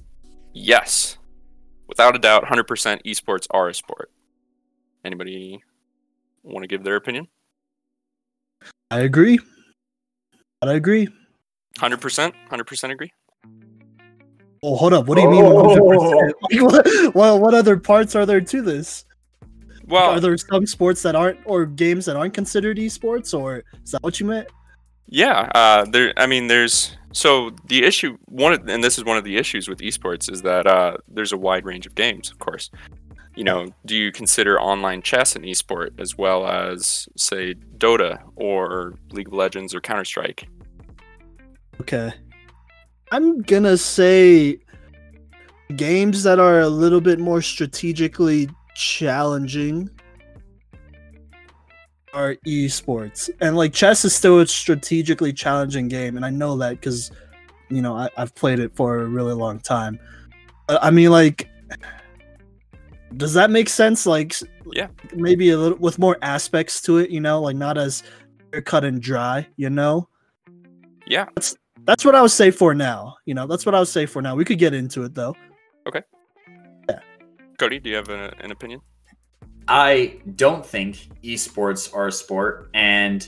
yes, 0.54 1.18
without 1.88 2.16
a 2.16 2.20
doubt, 2.20 2.46
100% 2.46 3.04
esports 3.04 3.48
are 3.52 3.68
a 3.68 3.74
sport. 3.74 4.12
Anybody 5.04 5.62
want 6.44 6.64
to 6.64 6.68
give 6.68 6.84
their 6.84 6.96
opinion? 6.96 7.28
I 8.92 9.02
agree. 9.02 9.40
I 10.62 10.74
agree. 10.74 11.08
100%? 11.78 12.34
100% 12.50 12.92
agree? 12.92 13.12
Oh, 14.62 14.76
hold 14.76 14.94
up. 14.94 15.06
What 15.08 15.16
do 15.16 15.22
you 15.22 15.30
mean? 15.30 15.44
100%? 15.44 16.32
Like, 16.42 16.62
what, 16.62 17.16
well, 17.16 17.40
what 17.40 17.54
other 17.54 17.78
parts 17.78 18.16
are 18.16 18.26
there 18.26 18.42
to 18.42 18.62
this? 18.62 19.06
Well, 19.88 20.12
are 20.12 20.20
there 20.20 20.38
some 20.38 20.68
sports 20.68 21.02
that 21.02 21.16
aren't, 21.16 21.40
or 21.46 21.66
games 21.66 22.06
that 22.06 22.16
aren't 22.16 22.34
considered 22.34 22.78
esports, 22.78 23.38
or 23.38 23.64
is 23.84 23.92
that 23.92 24.04
what 24.04 24.20
you 24.20 24.26
meant? 24.28 24.48
Yeah, 25.08 25.50
uh, 25.56 25.86
there. 25.86 26.14
I 26.18 26.28
mean, 26.28 26.48
there's 26.48 26.96
so 27.12 27.52
the 27.66 27.84
issue 27.84 28.18
one, 28.26 28.54
of, 28.54 28.68
and 28.68 28.84
this 28.84 29.00
is 29.00 29.06
one 29.06 29.18
of 29.18 29.24
the 29.24 29.38
issues 29.38 29.68
with 29.68 29.80
esports 29.80 30.32
is 30.32 30.44
that 30.44 30.68
uh, 30.68 30.98
there's 31.08 31.32
a 31.32 31.38
wide 31.38 31.66
range 31.66 31.88
of 31.88 31.96
games. 31.96 32.30
Of 32.30 32.38
course, 32.38 32.70
you 33.36 33.44
know, 33.44 33.74
do 33.86 33.96
you 33.96 34.12
consider 34.12 34.62
online 34.62 35.02
chess 35.02 35.36
an 35.36 35.44
esport 35.44 36.00
as 36.00 36.18
well 36.18 36.46
as 36.46 37.08
say 37.18 37.56
Dota 37.78 38.22
or 38.36 38.94
League 39.12 39.28
of 39.28 39.34
Legends 39.34 39.74
or 39.74 39.82
Counter 39.82 40.06
Strike? 40.06 40.48
Okay. 41.82 42.14
I'm 43.12 43.42
gonna 43.42 43.78
say 43.78 44.60
games 45.76 46.24
that 46.24 46.40
are 46.40 46.60
a 46.60 46.70
little 46.70 47.02
bit 47.02 47.20
more 47.20 47.42
strategically 47.42 48.50
challenging. 48.76 49.90
are 52.14 52.36
esports, 52.48 53.30
and 53.40 53.56
like 53.56 53.72
chess 53.72 54.04
is 54.04 54.16
still 54.16 54.40
a 54.40 54.48
strategically 54.48 55.32
challenging 55.32 55.88
game, 55.88 56.16
and 56.16 56.26
I 56.26 56.32
know 56.32 56.58
that 56.58 56.72
because 56.72 57.12
you 57.70 57.82
know 57.84 57.96
I, 57.96 58.10
I've 58.18 58.34
played 58.34 58.60
it 58.60 58.76
for 58.76 59.00
a 59.02 59.06
really 59.06 59.34
long 59.34 59.60
time. 59.60 60.00
Uh, 60.68 60.80
I 60.82 60.90
mean, 60.90 61.12
like, 61.12 61.48
does 63.16 63.34
that 63.36 63.52
make 63.52 63.70
sense? 63.70 64.08
Like, 64.08 64.34
Yeah. 64.72 64.88
maybe 65.16 65.52
a 65.52 65.58
little 65.60 65.78
with 65.78 66.00
more 66.00 66.18
aspects 66.24 66.82
to 66.84 66.98
it. 66.98 67.12
You 67.12 67.22
know, 67.22 67.42
like 67.42 67.56
not 67.56 67.78
as 67.78 68.02
cut 68.66 68.84
and 68.84 69.00
dry. 69.00 69.48
You 69.58 69.70
know, 69.70 70.10
Yeah, 71.06 71.26
that's 71.36 71.56
what 72.06 72.16
I 72.16 72.22
would 72.22 72.32
say 72.32 72.52
for 72.52 72.76
now. 72.76 73.16
You 73.26 73.34
know, 73.34 73.48
that's 73.48 73.66
what 73.66 73.74
I 73.74 73.80
would 73.80 73.88
say 73.88 74.06
for 74.06 74.22
now. 74.22 74.36
We 74.36 74.46
could 74.46 74.60
get 74.60 74.74
into 74.74 75.04
it 75.04 75.16
though. 75.16 75.36
Okay. 75.88 76.04
Yeah. 76.90 77.00
Cody, 77.58 77.80
do 77.80 77.90
you 77.90 77.96
have 77.96 78.10
a, 78.10 78.34
an 78.40 78.52
opinion? 78.52 78.82
I 79.68 80.20
don't 80.36 80.66
think 80.66 81.10
esports 81.24 81.94
are 81.94 82.08
a 82.08 82.12
sport, 82.12 82.70
and 82.74 83.28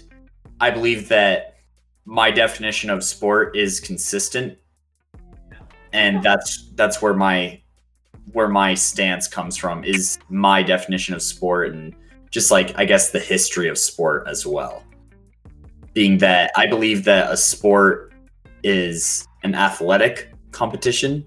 I 0.59 0.71
believe 0.71 1.07
that 1.09 1.57
my 2.05 2.31
definition 2.31 2.89
of 2.89 3.03
sport 3.03 3.55
is 3.55 3.79
consistent, 3.79 4.57
and 5.93 6.23
that's 6.23 6.71
that's 6.73 7.01
where 7.01 7.13
my 7.13 7.61
where 8.33 8.47
my 8.47 8.73
stance 8.73 9.27
comes 9.27 9.55
from 9.55 9.83
is 9.83 10.17
my 10.29 10.63
definition 10.63 11.13
of 11.13 11.21
sport, 11.21 11.73
and 11.73 11.95
just 12.31 12.49
like 12.49 12.77
I 12.77 12.85
guess 12.85 13.11
the 13.11 13.19
history 13.19 13.67
of 13.67 13.77
sport 13.77 14.27
as 14.27 14.45
well. 14.45 14.83
Being 15.93 16.17
that 16.19 16.51
I 16.55 16.65
believe 16.67 17.03
that 17.03 17.31
a 17.31 17.37
sport 17.37 18.10
is 18.63 19.27
an 19.43 19.55
athletic 19.55 20.33
competition, 20.51 21.25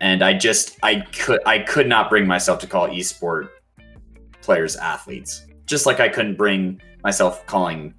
and 0.00 0.22
I 0.22 0.34
just 0.34 0.78
I 0.82 1.00
could 1.00 1.40
I 1.46 1.58
could 1.60 1.88
not 1.88 2.10
bring 2.10 2.26
myself 2.26 2.58
to 2.60 2.66
call 2.66 2.88
esport 2.88 3.48
players 4.40 4.76
athletes. 4.76 5.46
Just 5.66 5.86
like 5.86 6.00
I 6.00 6.08
couldn't 6.08 6.36
bring 6.36 6.80
myself 7.02 7.44
calling, 7.46 7.94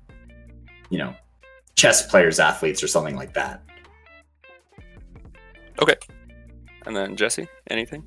you 0.90 0.98
know, 0.98 1.16
chess 1.76 2.06
players 2.08 2.40
athletes 2.40 2.84
or 2.84 2.88
something 2.88 3.16
like 3.16 3.34
that. 3.34 3.64
Okay. 5.82 5.96
And 6.86 6.96
then 6.96 7.16
Jesse, 7.16 7.48
anything? 7.70 8.04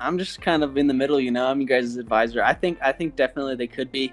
I'm 0.00 0.18
just 0.18 0.40
kind 0.40 0.62
of 0.62 0.76
in 0.76 0.86
the 0.86 0.94
middle, 0.94 1.18
you 1.18 1.30
know. 1.30 1.46
I'm 1.46 1.60
you 1.60 1.66
guys' 1.66 1.96
advisor. 1.96 2.42
I 2.42 2.54
think 2.54 2.78
I 2.82 2.92
think 2.92 3.16
definitely 3.16 3.56
they 3.56 3.66
could 3.66 3.90
be, 3.90 4.12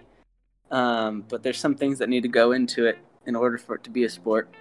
um, 0.71 1.25
but 1.29 1.43
there's 1.43 1.59
some 1.59 1.75
things 1.75 1.99
that 1.99 2.09
need 2.09 2.21
to 2.21 2.29
go 2.29 2.51
into 2.53 2.85
it 2.85 2.97
in 3.25 3.35
order 3.35 3.57
for 3.57 3.75
it 3.75 3.83
to 3.83 3.89
be 3.89 4.03
a 4.03 4.09
sport. 4.09 4.53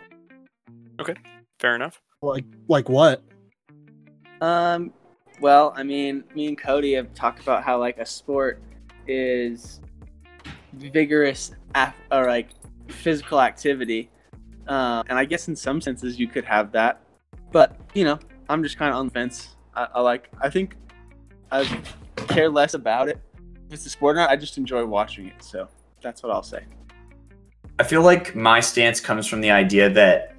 Okay, 1.01 1.15
fair 1.59 1.75
enough. 1.75 2.03
Like, 2.21 2.45
like 2.69 2.89
what? 2.89 3.23
Um, 4.43 4.93
well, 5.41 5.73
I 5.75 5.83
mean, 5.83 6.25
me 6.35 6.49
and 6.49 6.59
Cody 6.59 6.93
have 6.93 7.15
talked 7.15 7.41
about 7.41 7.63
how 7.63 7.79
like 7.79 7.99
a 7.99 8.05
sport 8.05 8.63
is 9.07 9.81
vigorous 10.75 11.53
af- 11.75 11.97
or 12.13 12.27
like 12.27 12.51
physical 12.89 13.41
activity, 13.41 14.11
uh, 14.69 15.03
and 15.09 15.19
I 15.19 15.25
guess 15.25 15.49
in 15.49 15.57
some 15.57 15.81
senses 15.81 16.19
you 16.19 16.29
could 16.29 16.45
have 16.45 16.73
that, 16.73 17.01
but 17.51 17.77
you 17.95 18.05
know, 18.05 18.19
I'm 18.51 18.63
just 18.63 18.77
kind 18.77 18.91
of 18.91 18.99
on 18.99 19.07
the 19.07 19.13
fence. 19.13 19.57
I, 19.75 19.89
I 19.95 20.01
like. 20.03 20.29
I 20.41 20.51
think 20.51 20.77
I 21.51 21.65
care 22.29 22.51
less 22.51 22.75
about 22.75 23.09
it. 23.09 23.19
If 23.69 23.75
it's 23.75 23.87
a 23.87 23.91
sport 23.91 24.17
or 24.17 24.21
not, 24.21 24.31
I 24.31 24.37
just 24.37 24.59
enjoy 24.59 24.85
watching 24.85 25.29
it. 25.29 25.43
So 25.43 25.69
that's 26.03 26.23
what 26.23 26.33
I'll 26.33 26.43
say. 26.43 26.65
I 27.79 27.85
feel 27.85 28.03
like 28.03 28.35
my 28.35 28.61
stance 28.61 29.01
comes 29.01 29.27
from 29.27 29.41
the 29.41 29.51
idea 29.51 29.89
that 29.89 30.37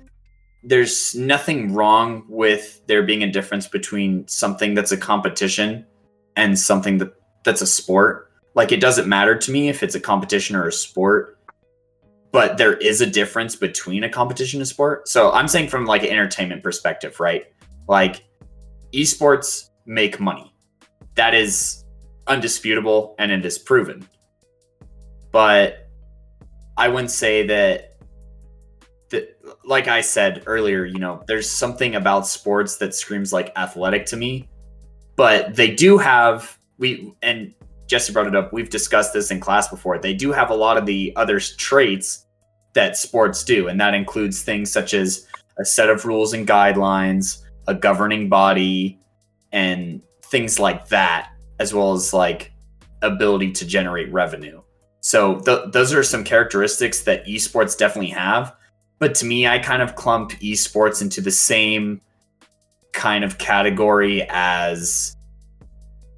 there's 0.63 1.15
nothing 1.15 1.73
wrong 1.73 2.23
with 2.27 2.81
there 2.87 3.03
being 3.03 3.23
a 3.23 3.31
difference 3.31 3.67
between 3.67 4.27
something 4.27 4.73
that's 4.73 4.91
a 4.91 4.97
competition 4.97 5.85
and 6.35 6.57
something 6.57 6.97
that 6.99 7.13
that's 7.43 7.61
a 7.61 7.67
sport. 7.67 8.31
Like 8.53 8.71
it 8.71 8.79
doesn't 8.79 9.07
matter 9.07 9.35
to 9.37 9.51
me 9.51 9.69
if 9.69 9.81
it's 9.81 9.95
a 9.95 9.99
competition 9.99 10.55
or 10.55 10.67
a 10.67 10.71
sport, 10.71 11.39
but 12.31 12.57
there 12.57 12.73
is 12.73 13.01
a 13.01 13.07
difference 13.07 13.55
between 13.55 14.03
a 14.03 14.09
competition 14.09 14.59
and 14.59 14.63
a 14.63 14.67
sport. 14.67 15.07
So 15.07 15.31
I'm 15.31 15.47
saying 15.47 15.69
from 15.69 15.85
like 15.85 16.03
an 16.03 16.09
entertainment 16.09 16.61
perspective, 16.63 17.19
right? 17.19 17.45
Like 17.87 18.23
esports 18.93 19.69
make 19.85 20.19
money. 20.19 20.53
That 21.15 21.33
is 21.33 21.83
undisputable 22.27 23.15
and 23.17 23.31
it 23.31 23.45
is 23.45 23.57
proven. 23.57 24.07
But 25.31 25.89
I 26.77 26.87
wouldn't 26.87 27.11
say 27.11 27.47
that 27.47 27.90
like 29.65 29.87
I 29.87 30.01
said 30.01 30.43
earlier, 30.45 30.85
you 30.85 30.99
know, 30.99 31.23
there's 31.27 31.49
something 31.49 31.95
about 31.95 32.27
sports 32.27 32.77
that 32.77 32.95
screams 32.95 33.33
like 33.33 33.51
athletic 33.55 34.05
to 34.07 34.17
me. 34.17 34.47
But 35.15 35.55
they 35.55 35.75
do 35.75 35.97
have 35.97 36.57
we 36.77 37.13
and 37.21 37.53
Jesse 37.87 38.13
brought 38.13 38.27
it 38.27 38.35
up. 38.35 38.53
We've 38.53 38.69
discussed 38.69 39.13
this 39.13 39.31
in 39.31 39.39
class 39.39 39.67
before. 39.67 39.99
They 39.99 40.13
do 40.13 40.31
have 40.31 40.49
a 40.49 40.55
lot 40.55 40.77
of 40.77 40.85
the 40.85 41.13
other 41.15 41.39
traits 41.39 42.25
that 42.73 42.95
sports 42.95 43.43
do, 43.43 43.67
and 43.67 43.79
that 43.81 43.93
includes 43.93 44.43
things 44.43 44.71
such 44.71 44.93
as 44.93 45.27
a 45.59 45.65
set 45.65 45.89
of 45.89 46.05
rules 46.05 46.33
and 46.33 46.47
guidelines, 46.47 47.43
a 47.67 47.75
governing 47.75 48.29
body, 48.29 48.97
and 49.51 50.01
things 50.23 50.57
like 50.57 50.87
that, 50.87 51.31
as 51.59 51.73
well 51.73 51.91
as 51.91 52.13
like 52.13 52.51
ability 53.01 53.51
to 53.51 53.65
generate 53.65 54.11
revenue. 54.11 54.61
So 55.01 55.39
th- 55.39 55.71
those 55.71 55.93
are 55.93 56.03
some 56.03 56.23
characteristics 56.23 57.01
that 57.03 57.25
esports 57.25 57.77
definitely 57.77 58.11
have. 58.11 58.55
But 59.01 59.15
to 59.15 59.25
me, 59.25 59.47
I 59.47 59.57
kind 59.57 59.81
of 59.81 59.95
clump 59.95 60.29
esports 60.41 61.01
into 61.01 61.21
the 61.21 61.31
same 61.31 62.01
kind 62.93 63.23
of 63.23 63.39
category 63.39 64.27
as, 64.29 65.17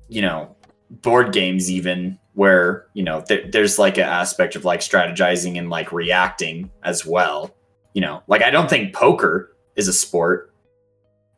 you 0.10 0.22
know, 0.22 0.54
board 0.89 1.32
games, 1.32 1.72
even 1.72 2.19
where, 2.34 2.88
you 2.93 3.02
know, 3.02 3.24
there 3.30 3.50
there's 3.50 3.80
like 3.80 3.98
an 3.98 4.04
aspect 4.04 4.58
of 4.58 4.65
like 4.65 4.82
strategizing 4.82 5.58
and 5.58 5.69
like 5.69 5.93
reacting 5.93 6.69
as 6.84 7.06
well. 7.06 7.56
You 7.93 8.02
know, 8.02 8.22
like 8.28 8.43
I 8.43 8.50
don't 8.52 8.69
think 8.69 8.93
poker 8.93 9.56
is 9.78 9.88
a 9.88 9.93
sport. 9.93 10.54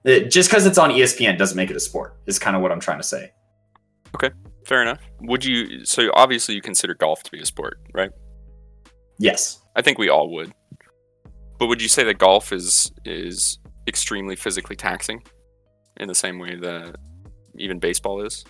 It- 0.03 0.31
just 0.31 0.49
because 0.49 0.65
it's 0.65 0.79
on 0.79 0.89
ESPN 0.89 1.37
doesn't 1.37 1.55
make 1.55 1.69
it 1.69 1.75
a 1.75 1.79
sport, 1.79 2.17
is 2.25 2.39
kind 2.39 2.55
of 2.55 2.63
what 2.63 2.71
I'm 2.71 2.79
trying 2.79 2.97
to 2.97 3.03
say. 3.03 3.31
Okay, 4.15 4.31
fair 4.65 4.81
enough. 4.81 4.99
Would 5.21 5.45
you? 5.45 5.85
So 5.85 6.09
obviously 6.15 6.55
you 6.55 6.61
consider 6.61 6.95
golf 6.95 7.21
to 7.21 7.29
be 7.29 7.39
a 7.39 7.45
sport, 7.45 7.77
right? 7.93 8.09
Yes. 9.19 9.61
I 9.75 9.83
think 9.83 9.99
we 9.99 10.09
all 10.09 10.31
would. 10.33 10.51
But 11.57 11.67
would 11.67 11.81
you 11.81 11.87
say 11.87 12.03
that 12.03 12.17
golf 12.17 12.51
is 12.51 12.91
is 13.05 13.59
extremely 13.87 14.35
physically 14.35 14.75
taxing, 14.75 15.21
in 15.97 16.07
the 16.07 16.15
same 16.15 16.39
way 16.39 16.55
that 16.55 16.95
even 17.57 17.79
baseball 17.79 18.21
is? 18.21 18.45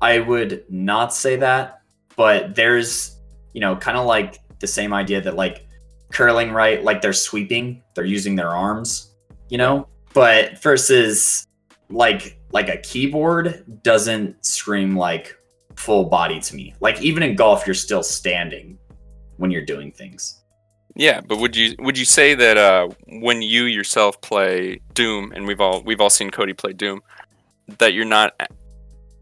I 0.00 0.18
would 0.20 0.64
not 0.70 1.12
say 1.12 1.36
that, 1.36 1.82
but 2.16 2.54
there's, 2.54 3.18
you 3.52 3.60
know, 3.60 3.76
kind 3.76 3.98
of 3.98 4.06
like 4.06 4.38
the 4.58 4.66
same 4.66 4.94
idea 4.94 5.20
that 5.20 5.36
like 5.36 5.66
curling, 6.10 6.52
right? 6.52 6.82
Like 6.82 7.02
they're 7.02 7.12
sweeping, 7.12 7.82
they're 7.94 8.04
using 8.04 8.34
their 8.34 8.48
arms, 8.48 9.14
you 9.50 9.58
know? 9.58 9.86
But 10.14 10.62
versus 10.62 11.46
like 11.90 12.38
like 12.52 12.68
a 12.68 12.78
keyboard 12.78 13.82
doesn't 13.82 14.44
scream 14.44 14.96
like 14.96 15.36
full 15.76 16.04
body 16.04 16.40
to 16.40 16.56
me. 16.56 16.74
Like 16.80 17.00
even 17.02 17.22
in 17.22 17.36
golf 17.36 17.66
you're 17.66 17.74
still 17.74 18.02
standing 18.02 18.78
when 19.40 19.50
you're 19.50 19.64
doing 19.64 19.90
things. 19.90 20.42
Yeah, 20.94 21.20
but 21.20 21.38
would 21.38 21.56
you 21.56 21.74
would 21.78 21.96
you 21.96 22.04
say 22.04 22.34
that 22.34 22.56
uh, 22.56 22.88
when 23.08 23.42
you 23.42 23.64
yourself 23.64 24.20
play 24.20 24.80
Doom, 24.92 25.32
and 25.34 25.46
we've 25.46 25.60
all 25.60 25.82
we've 25.82 26.00
all 26.00 26.10
seen 26.10 26.30
Cody 26.30 26.52
play 26.52 26.72
Doom, 26.72 27.00
that 27.78 27.94
you're 27.94 28.04
not 28.04 28.34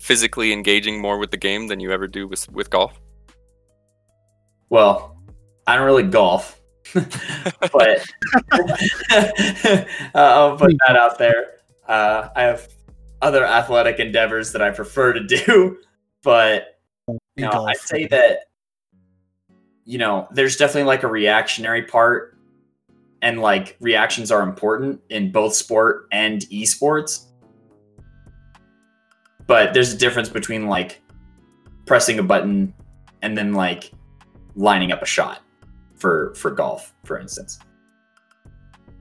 physically 0.01 0.53
engaging 0.53 1.01
more 1.01 1.19
with 1.19 1.31
the 1.31 1.37
game 1.37 1.69
than 1.69 1.79
you 1.79 1.93
ever 1.93 2.09
do 2.09 2.27
with 2.27 2.51
with 2.51 2.71
golf? 2.71 2.99
Well, 4.71 5.17
I 5.67 5.77
don't 5.77 5.85
really 5.85 6.03
golf, 6.03 6.61
but 6.95 7.05
uh, 9.11 9.85
I'll 10.15 10.57
put 10.57 10.73
that 10.87 10.97
out 10.97 11.19
there. 11.19 11.59
Uh, 11.87 12.29
I 12.35 12.43
have 12.43 12.67
other 13.21 13.45
athletic 13.45 14.01
endeavors 14.01 14.53
that 14.53 14.63
I 14.63 14.71
prefer 14.71 15.13
to 15.13 15.21
do, 15.21 15.79
but 16.23 16.81
you 17.07 17.45
know, 17.45 17.67
I'd 17.67 17.77
say 17.77 18.07
that 18.07 18.48
you 19.89 19.97
know, 19.97 20.29
there's 20.31 20.57
definitely 20.57 20.83
like 20.83 21.03
a 21.03 21.07
reactionary 21.07 21.83
part, 21.83 22.37
and 23.23 23.41
like 23.41 23.75
reactions 23.81 24.31
are 24.31 24.43
important 24.43 25.01
in 25.09 25.33
both 25.33 25.55
sport 25.55 26.07
and 26.13 26.43
esports. 26.51 27.25
But 29.47 29.73
there's 29.73 29.95
a 29.95 29.97
difference 29.97 30.29
between 30.29 30.67
like 30.67 31.01
pressing 31.87 32.19
a 32.19 32.23
button 32.23 32.75
and 33.23 33.37
then 33.37 33.55
like 33.55 33.91
lining 34.57 34.93
up 34.93 35.01
a 35.01 35.07
shot 35.07 35.41
for 35.97 36.35
for 36.35 36.51
golf, 36.51 36.93
for 37.05 37.19
instance. 37.19 37.59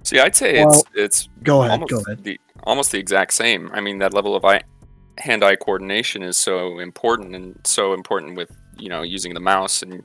See, 0.04 0.20
I'd 0.22 0.38
say 0.38 0.64
Well, 0.64 0.70
it's 0.70 0.84
it's 0.96 1.30
Go 1.44 1.64
ahead. 1.64 1.72
almost 1.72 1.92
Go 1.92 2.00
ahead. 2.08 2.24
the 2.24 2.40
almost 2.64 2.94
the 2.94 2.98
exact 2.98 3.34
same. 3.34 3.70
I 3.74 3.82
mean, 3.82 3.98
that 3.98 4.14
level 4.14 4.38
of 4.38 4.46
eye, 4.46 4.62
hand-eye 5.18 5.58
coordination 5.58 6.24
is 6.24 6.38
so 6.38 6.80
important, 6.80 7.36
and 7.36 7.60
so 7.66 7.94
important 7.94 8.38
with 8.38 8.52
you 8.78 8.88
know 8.88 9.02
using 9.02 9.34
the 9.34 9.42
mouse 9.42 9.84
and 9.84 10.02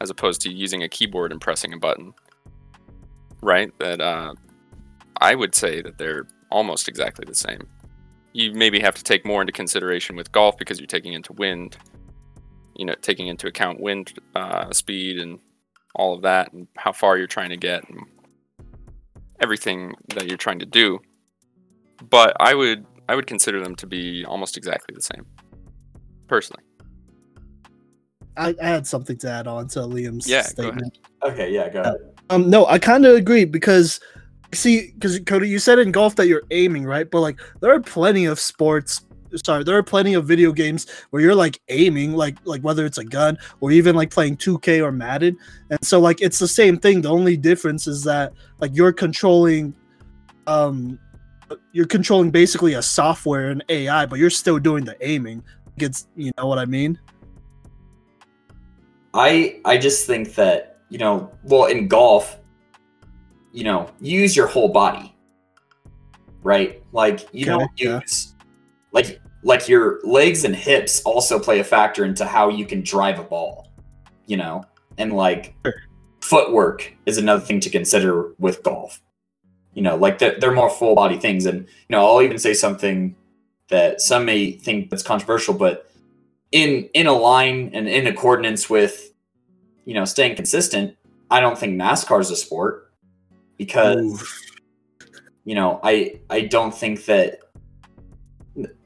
as 0.00 0.10
opposed 0.10 0.40
to 0.42 0.50
using 0.50 0.82
a 0.82 0.88
keyboard 0.88 1.32
and 1.32 1.40
pressing 1.40 1.72
a 1.72 1.78
button, 1.78 2.12
right? 3.42 3.70
That 3.78 4.00
uh, 4.00 4.34
I 5.20 5.34
would 5.34 5.54
say 5.54 5.82
that 5.82 5.98
they're 5.98 6.26
almost 6.50 6.88
exactly 6.88 7.24
the 7.26 7.34
same. 7.34 7.68
You 8.32 8.52
maybe 8.52 8.80
have 8.80 8.94
to 8.94 9.02
take 9.02 9.26
more 9.26 9.40
into 9.40 9.52
consideration 9.52 10.16
with 10.16 10.30
golf 10.32 10.56
because 10.56 10.78
you're 10.78 10.86
taking 10.86 11.12
into 11.14 11.32
wind, 11.32 11.76
you 12.80 12.86
know 12.86 12.94
taking 13.02 13.28
into 13.28 13.46
account 13.46 13.78
wind 13.78 14.14
uh, 14.34 14.72
speed 14.72 15.18
and 15.18 15.38
all 15.94 16.14
of 16.14 16.22
that 16.22 16.50
and 16.52 16.66
how 16.76 16.90
far 16.90 17.18
you're 17.18 17.26
trying 17.26 17.50
to 17.50 17.56
get 17.56 17.86
and 17.88 18.00
everything 19.40 19.92
that 20.14 20.26
you're 20.26 20.38
trying 20.38 20.58
to 20.58 20.66
do 20.66 20.98
but 22.08 22.34
i 22.40 22.54
would 22.54 22.86
i 23.08 23.14
would 23.14 23.26
consider 23.26 23.62
them 23.62 23.74
to 23.74 23.86
be 23.86 24.24
almost 24.24 24.56
exactly 24.56 24.94
the 24.94 25.02
same 25.02 25.26
personally 26.26 26.62
I, 28.36 28.54
I 28.62 28.66
had 28.66 28.86
something 28.86 29.16
to 29.18 29.30
add 29.30 29.46
on 29.46 29.68
to 29.68 29.80
Liam's 29.80 30.28
Yeah, 30.28 30.42
go 30.42 30.48
statement. 30.48 30.98
Okay, 31.22 31.52
yeah, 31.52 31.68
go 31.68 31.80
ahead. 31.82 31.96
Um, 32.30 32.48
no, 32.48 32.66
I 32.66 32.78
kind 32.78 33.04
of 33.04 33.16
agree 33.16 33.44
because 33.44 34.00
see, 34.52 34.92
because 34.92 35.18
Cody, 35.20 35.48
you 35.48 35.58
said 35.58 35.78
in 35.78 35.90
golf 35.92 36.16
that 36.16 36.28
you're 36.28 36.44
aiming, 36.50 36.84
right? 36.84 37.10
But 37.10 37.20
like, 37.20 37.40
there 37.60 37.74
are 37.74 37.80
plenty 37.80 38.24
of 38.24 38.38
sports. 38.38 39.04
Sorry, 39.44 39.62
there 39.62 39.76
are 39.76 39.82
plenty 39.82 40.14
of 40.14 40.24
video 40.26 40.52
games 40.52 40.86
where 41.10 41.22
you're 41.22 41.34
like 41.34 41.60
aiming, 41.68 42.14
like 42.14 42.36
like 42.44 42.62
whether 42.62 42.84
it's 42.84 42.98
a 42.98 43.04
gun 43.04 43.38
or 43.60 43.70
even 43.70 43.94
like 43.94 44.10
playing 44.10 44.36
2K 44.36 44.82
or 44.82 44.90
Madden, 44.90 45.36
and 45.70 45.84
so 45.84 46.00
like 46.00 46.20
it's 46.20 46.38
the 46.38 46.48
same 46.48 46.78
thing. 46.78 47.00
The 47.00 47.10
only 47.10 47.36
difference 47.36 47.86
is 47.86 48.02
that 48.04 48.32
like 48.60 48.72
you're 48.74 48.92
controlling, 48.92 49.72
um, 50.48 50.98
you're 51.72 51.86
controlling 51.86 52.32
basically 52.32 52.74
a 52.74 52.82
software 52.82 53.50
and 53.50 53.62
AI, 53.68 54.04
but 54.06 54.18
you're 54.18 54.30
still 54.30 54.58
doing 54.58 54.84
the 54.84 54.96
aiming. 55.00 55.44
It's 55.76 56.08
you 56.16 56.32
know 56.36 56.46
what 56.46 56.58
I 56.58 56.64
mean? 56.64 56.98
I 59.14 59.60
I 59.64 59.78
just 59.78 60.06
think 60.06 60.34
that 60.34 60.78
you 60.88 60.98
know, 60.98 61.30
well, 61.44 61.66
in 61.66 61.88
golf, 61.88 62.38
you 63.52 63.64
know, 63.64 63.90
you 64.00 64.20
use 64.20 64.36
your 64.36 64.46
whole 64.46 64.68
body, 64.68 65.14
right? 66.42 66.82
Like 66.92 67.28
you 67.32 67.46
Okay, 67.46 67.50
don't 67.50 67.70
yeah. 67.76 68.00
use 68.00 68.34
like 68.92 69.20
like 69.42 69.68
your 69.68 70.00
legs 70.04 70.44
and 70.44 70.54
hips 70.54 71.02
also 71.02 71.38
play 71.38 71.60
a 71.60 71.64
factor 71.64 72.04
into 72.04 72.24
how 72.24 72.48
you 72.48 72.66
can 72.66 72.82
drive 72.82 73.18
a 73.18 73.22
ball, 73.22 73.68
you 74.26 74.36
know, 74.36 74.64
and 74.98 75.12
like 75.12 75.54
Sure. 75.64 75.74
footwork 76.20 76.94
is 77.06 77.18
another 77.18 77.44
thing 77.44 77.60
to 77.60 77.70
consider 77.70 78.32
with 78.38 78.62
golf. 78.62 79.00
You 79.74 79.82
know, 79.82 79.96
like 79.96 80.18
they're, 80.18 80.38
they're 80.38 80.52
more 80.52 80.70
full 80.70 80.94
body 80.96 81.18
things, 81.18 81.46
and 81.46 81.60
you 81.60 81.66
know, 81.90 82.04
I'll 82.04 82.22
even 82.22 82.38
say 82.38 82.54
something 82.54 83.14
that 83.68 84.00
some 84.00 84.24
may 84.24 84.50
think 84.52 84.90
that's 84.90 85.02
controversial, 85.04 85.54
but 85.54 85.89
in 86.52 86.88
in 86.94 87.06
a 87.06 87.12
line 87.12 87.70
and 87.74 87.88
in 87.88 88.06
accordance 88.06 88.68
with 88.68 89.12
you 89.84 89.94
know 89.94 90.04
staying 90.04 90.34
consistent 90.34 90.96
i 91.30 91.40
don't 91.40 91.58
think 91.58 91.80
nascar 91.80 92.20
is 92.20 92.30
a 92.30 92.36
sport 92.36 92.92
because 93.56 94.26
you 95.44 95.54
know 95.54 95.80
i 95.84 96.18
i 96.28 96.40
don't 96.40 96.74
think 96.74 97.04
that 97.04 97.38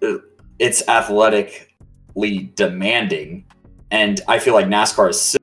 uh, 0.02 0.18
it's 0.58 0.86
athletically 0.88 2.52
demanding. 2.54 3.44
And 3.90 4.20
i 4.28 4.38
feel 4.38 4.54
like 4.54 4.66
nascar 4.66 5.10
is 5.10 5.36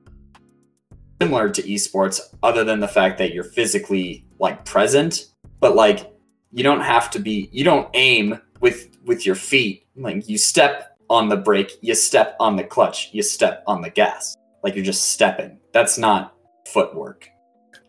similar 1.20 1.48
to 1.50 1.62
esports 1.62 2.20
other 2.42 2.64
than 2.64 2.80
the 2.80 2.88
fact 2.88 3.18
that 3.18 3.32
you're 3.32 3.44
physically 3.44 4.26
like 4.38 4.64
present. 4.64 5.32
But 5.60 5.76
like 5.76 6.12
you 6.52 6.62
don't 6.62 6.80
have 6.80 7.10
to 7.12 7.18
be 7.18 7.48
you 7.52 7.64
don't 7.64 7.88
aim 7.94 8.40
with 8.60 8.96
with 9.04 9.24
your 9.24 9.34
feet. 9.34 9.86
Like 9.96 10.28
you 10.28 10.38
step 10.38 10.91
on 11.10 11.28
the 11.28 11.36
brake 11.36 11.72
you 11.80 11.94
step 11.94 12.36
on 12.40 12.56
the 12.56 12.64
clutch 12.64 13.10
you 13.12 13.22
step 13.22 13.62
on 13.66 13.82
the 13.82 13.90
gas. 13.90 14.36
Like 14.62 14.74
you're 14.74 14.84
just 14.84 15.10
stepping. 15.10 15.58
That's 15.72 15.98
not 15.98 16.34
footwork 16.66 17.32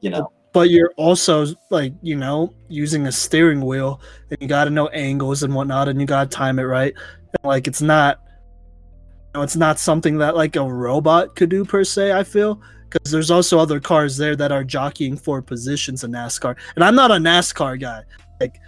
you 0.03 0.09
know? 0.09 0.31
But 0.51 0.69
you're 0.69 0.93
also 0.97 1.47
like 1.71 1.93
you 2.03 2.15
know 2.15 2.53
using 2.67 3.07
a 3.07 3.11
steering 3.11 3.61
wheel 3.61 4.01
and 4.29 4.37
you 4.39 4.47
got 4.47 4.65
to 4.65 4.69
know 4.69 4.87
angles 4.89 5.41
and 5.41 5.55
whatnot 5.55 5.87
and 5.87 5.99
you 5.99 6.05
got 6.05 6.29
to 6.29 6.37
time 6.37 6.59
it 6.59 6.63
right. 6.63 6.93
And, 6.95 7.43
like 7.43 7.67
it's 7.67 7.81
not 7.81 8.19
you 8.27 9.39
know, 9.39 9.41
it's 9.41 9.55
not 9.55 9.79
something 9.79 10.19
that 10.19 10.35
like 10.35 10.55
a 10.55 10.61
robot 10.61 11.35
could 11.35 11.49
do 11.49 11.65
per 11.65 11.83
se 11.83 12.11
i 12.11 12.23
feel 12.23 12.61
because 12.87 13.11
there's 13.11 13.31
also 13.31 13.57
other 13.57 13.79
cars 13.79 14.15
there 14.15 14.35
that 14.35 14.51
are 14.51 14.63
jockeying 14.63 15.17
for 15.17 15.41
positions 15.41 16.03
in 16.03 16.11
nascar. 16.11 16.55
And 16.75 16.83
i'm 16.83 16.93
not 16.93 17.09
a 17.09 17.15
nascar 17.15 17.79
guy. 17.79 18.03
Like 18.39 18.59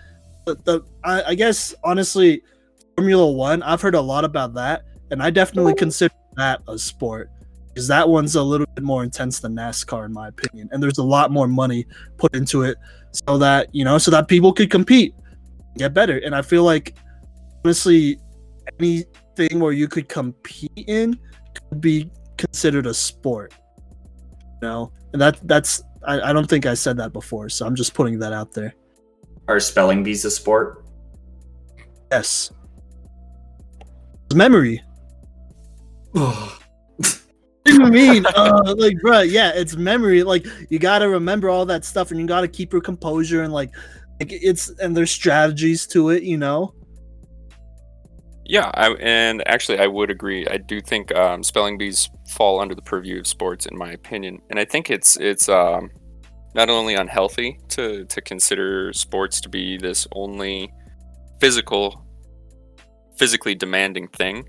the, 0.45 0.55
the 0.63 0.81
I, 1.03 1.23
I 1.23 1.36
guess 1.36 1.75
honestly 1.84 2.41
formula 2.95 3.29
one 3.29 3.62
i've 3.63 3.81
heard 3.81 3.95
a 3.95 4.01
lot 4.01 4.23
about 4.23 4.53
that 4.53 4.84
and 5.12 5.21
i 5.21 5.29
definitely 5.29 5.73
consider 5.75 6.13
that 6.36 6.62
a 6.67 6.77
sport 6.77 7.29
because 7.75 7.89
that 7.89 8.08
one's 8.08 8.36
a 8.36 8.41
little 8.41 8.65
bit 8.73 8.86
more 8.86 9.03
intense 9.03 9.41
than 9.41 9.53
NASCAR 9.53 10.05
in 10.05 10.13
my 10.13 10.29
opinion, 10.29 10.69
and 10.71 10.81
there's 10.81 10.97
a 10.97 11.03
lot 11.03 11.29
more 11.29 11.45
money 11.45 11.86
put 12.17 12.34
into 12.34 12.63
it 12.63 12.77
so 13.12 13.38
that 13.38 13.67
you 13.73 13.84
know 13.84 13.97
so 13.97 14.10
that 14.12 14.29
people 14.29 14.53
could 14.53 14.71
compete, 14.71 15.13
get 15.77 15.93
better. 15.93 16.19
And 16.19 16.34
I 16.34 16.41
feel 16.41 16.63
like 16.63 16.95
honestly, 17.65 18.17
anything 18.79 19.60
where 19.60 19.73
you 19.73 19.89
could 19.89 20.08
compete 20.08 20.71
in 20.88 21.19
could 21.53 21.81
be 21.81 22.10
considered 22.38 22.88
a 22.88 22.93
sport. 22.93 23.53
You 24.62 24.69
know, 24.69 24.91
and 25.12 25.21
that 25.21 25.45
that's 25.45 25.84
I, 26.08 26.29
I 26.29 26.34
don't 26.34 26.47
think 26.47 26.65
I 26.65 26.75
said 26.75 26.95
that 26.97 27.12
before, 27.12 27.49
so 27.49 27.65
I'm 27.65 27.75
just 27.75 27.93
putting 27.93 28.19
that 28.19 28.31
out 28.31 28.53
there. 28.53 28.73
are 29.49 29.60
spelling 29.60 30.01
bees 30.01 30.23
a 30.23 30.31
sport 30.31 30.86
Yes, 32.12 32.51
memory. 34.36 34.84
What 37.65 37.91
do 37.91 38.00
you 38.00 38.13
mean? 38.13 38.26
uh, 38.28 38.76
like, 38.78 39.00
bro, 39.02 39.21
yeah, 39.21 39.52
it's 39.56 39.76
memory. 39.76 40.21
Like, 40.21 40.45
you 40.69 40.78
gotta 40.78 41.10
remember 41.10 41.50
all 41.50 41.65
that 41.65 41.84
stuff, 41.84 42.12
and 42.12 42.19
you 42.19 42.28
gotta 42.28 42.48
keep 42.48 42.71
your 42.71 42.82
composure, 42.82 43.41
and 43.41 43.52
like, 43.52 43.71
like 44.19 44.32
it's 44.32 44.69
and 44.80 44.95
there's 44.95 45.10
strategies 45.10 45.88
to 45.88 46.10
it, 46.10 46.21
you 46.21 46.38
know. 46.38 46.76
Yeah, 48.45 48.69
I, 48.76 48.91
and 49.00 49.45
actually, 49.48 49.80
I 49.80 49.88
would 49.88 50.12
agree. 50.12 50.45
I 50.48 50.58
do 50.58 50.80
think 50.80 51.13
um, 51.15 51.41
spelling 51.41 51.80
bees 51.80 52.08
fall 52.30 52.60
under 52.60 52.76
the 52.76 52.84
purview 52.84 53.19
of 53.19 53.26
sports, 53.26 53.65
in 53.65 53.76
my 53.76 53.93
opinion, 53.93 54.39
and 54.52 54.60
I 54.60 54.65
think 54.65 54.91
it's 54.91 55.17
it's 55.17 55.50
um, 55.50 55.89
not 56.54 56.69
only 56.69 56.93
unhealthy 56.93 57.60
to 57.69 58.06
to 58.06 58.21
consider 58.21 58.93
sports 58.93 59.41
to 59.41 59.50
be 59.50 59.78
this 59.78 60.08
only 60.12 60.71
physical, 61.39 62.05
physically 63.15 63.56
demanding 63.56 64.08
thing, 64.08 64.47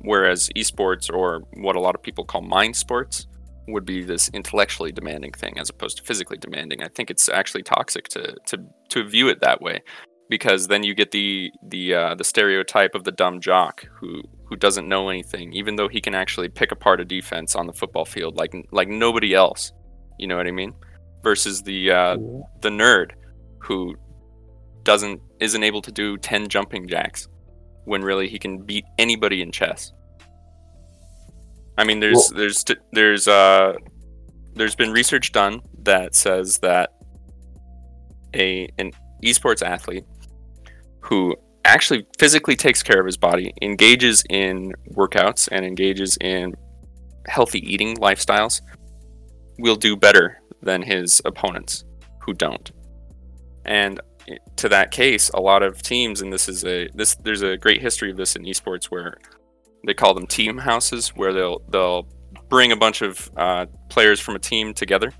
whereas 0.00 0.48
esports 0.56 1.12
or 1.12 1.40
what 1.54 1.76
a 1.76 1.80
lot 1.80 1.94
of 1.94 2.02
people 2.02 2.24
call 2.24 2.42
mind 2.42 2.76
sports 2.76 3.26
would 3.68 3.84
be 3.84 4.02
this 4.02 4.28
intellectually 4.34 4.92
demanding 4.92 5.32
thing 5.32 5.58
as 5.58 5.70
opposed 5.70 5.96
to 5.96 6.02
physically 6.02 6.36
demanding. 6.36 6.82
I 6.82 6.88
think 6.88 7.10
it's 7.10 7.28
actually 7.28 7.62
toxic 7.62 8.08
to 8.08 8.34
to 8.46 8.58
to 8.90 9.04
view 9.04 9.28
it 9.28 9.40
that 9.40 9.60
way 9.62 9.82
because 10.28 10.68
then 10.68 10.82
you 10.82 10.94
get 10.94 11.10
the 11.10 11.50
the 11.68 11.94
uh, 11.94 12.14
the 12.14 12.24
stereotype 12.24 12.94
of 12.94 13.04
the 13.04 13.12
dumb 13.12 13.40
jock 13.40 13.86
who 13.92 14.22
who 14.44 14.56
doesn't 14.56 14.88
know 14.88 15.08
anything, 15.08 15.52
even 15.52 15.76
though 15.76 15.88
he 15.88 16.00
can 16.00 16.14
actually 16.14 16.48
pick 16.48 16.70
apart 16.70 17.00
a 17.00 17.04
defense 17.04 17.56
on 17.56 17.66
the 17.66 17.72
football 17.72 18.04
field 18.04 18.36
like 18.36 18.54
like 18.70 18.88
nobody 18.88 19.34
else. 19.34 19.72
You 20.18 20.26
know 20.26 20.36
what 20.36 20.46
I 20.46 20.52
mean? 20.52 20.74
Versus 21.22 21.62
the 21.62 21.90
uh, 21.90 22.16
the 22.60 22.68
nerd 22.68 23.12
who 23.58 23.94
doesn't 24.82 25.20
isn't 25.40 25.62
able 25.62 25.82
to 25.82 25.92
do 25.92 26.16
ten 26.18 26.48
jumping 26.48 26.86
jacks 26.86 27.28
when 27.84 28.02
really 28.02 28.28
he 28.28 28.38
can 28.38 28.58
beat 28.58 28.84
anybody 28.98 29.42
in 29.42 29.52
chess. 29.52 29.92
I 31.76 31.84
mean, 31.84 32.00
there's 32.00 32.28
there's 32.34 32.64
there's 32.92 33.28
uh 33.28 33.74
there's 34.54 34.74
been 34.76 34.92
research 34.92 35.32
done 35.32 35.60
that 35.82 36.14
says 36.14 36.58
that 36.58 36.90
a 38.34 38.68
an 38.78 38.92
esports 39.22 39.62
athlete 39.62 40.04
who 41.00 41.34
actually 41.64 42.06
physically 42.18 42.56
takes 42.56 42.82
care 42.82 43.00
of 43.00 43.06
his 43.06 43.16
body, 43.16 43.52
engages 43.62 44.22
in 44.30 44.72
workouts, 44.92 45.48
and 45.50 45.64
engages 45.64 46.16
in 46.20 46.54
healthy 47.26 47.60
eating 47.60 47.96
lifestyles, 47.96 48.60
will 49.58 49.76
do 49.76 49.96
better 49.96 50.40
than 50.62 50.82
his 50.82 51.20
opponents 51.24 51.84
who 52.20 52.32
don't. 52.32 52.70
And 53.64 54.00
to 54.56 54.68
that 54.68 54.90
case, 54.90 55.30
a 55.30 55.40
lot 55.40 55.62
of 55.62 55.82
teams, 55.82 56.22
and 56.22 56.32
this 56.32 56.48
is 56.48 56.64
a 56.64 56.88
this 56.94 57.14
there's 57.16 57.42
a 57.42 57.56
great 57.56 57.80
history 57.80 58.10
of 58.10 58.16
this 58.16 58.36
in 58.36 58.44
esports 58.44 58.86
where 58.86 59.16
they 59.86 59.94
call 59.94 60.14
them 60.14 60.26
team 60.26 60.58
houses, 60.58 61.08
where 61.10 61.32
they'll 61.32 61.60
they'll 61.68 62.08
bring 62.48 62.72
a 62.72 62.76
bunch 62.76 63.02
of 63.02 63.30
uh, 63.36 63.66
players 63.88 64.20
from 64.20 64.36
a 64.36 64.38
team 64.38 64.74
together 64.74 65.12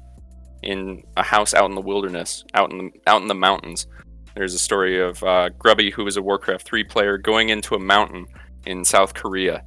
in 0.63 1.03
a 1.17 1.23
house 1.23 1.55
out 1.55 1.69
in 1.69 1.75
the 1.75 1.81
wilderness, 1.81 2.45
out 2.55 2.73
in 2.73 2.79
the 2.79 2.91
out 3.07 3.23
in 3.23 3.29
the 3.29 3.35
mountains. 3.35 3.87
There's 4.35 4.55
a 4.55 4.59
story 4.59 5.01
of 5.01 5.23
uh, 5.23 5.51
Grubby, 5.51 5.91
who 5.91 6.05
was 6.05 6.17
a 6.17 6.23
Warcraft 6.23 6.67
3 6.67 6.83
player, 6.85 7.19
going 7.19 7.51
into 7.51 7.77
a 7.77 7.79
mountain 7.79 8.27
in 8.67 8.85
South 8.85 9.15
Korea 9.15 9.63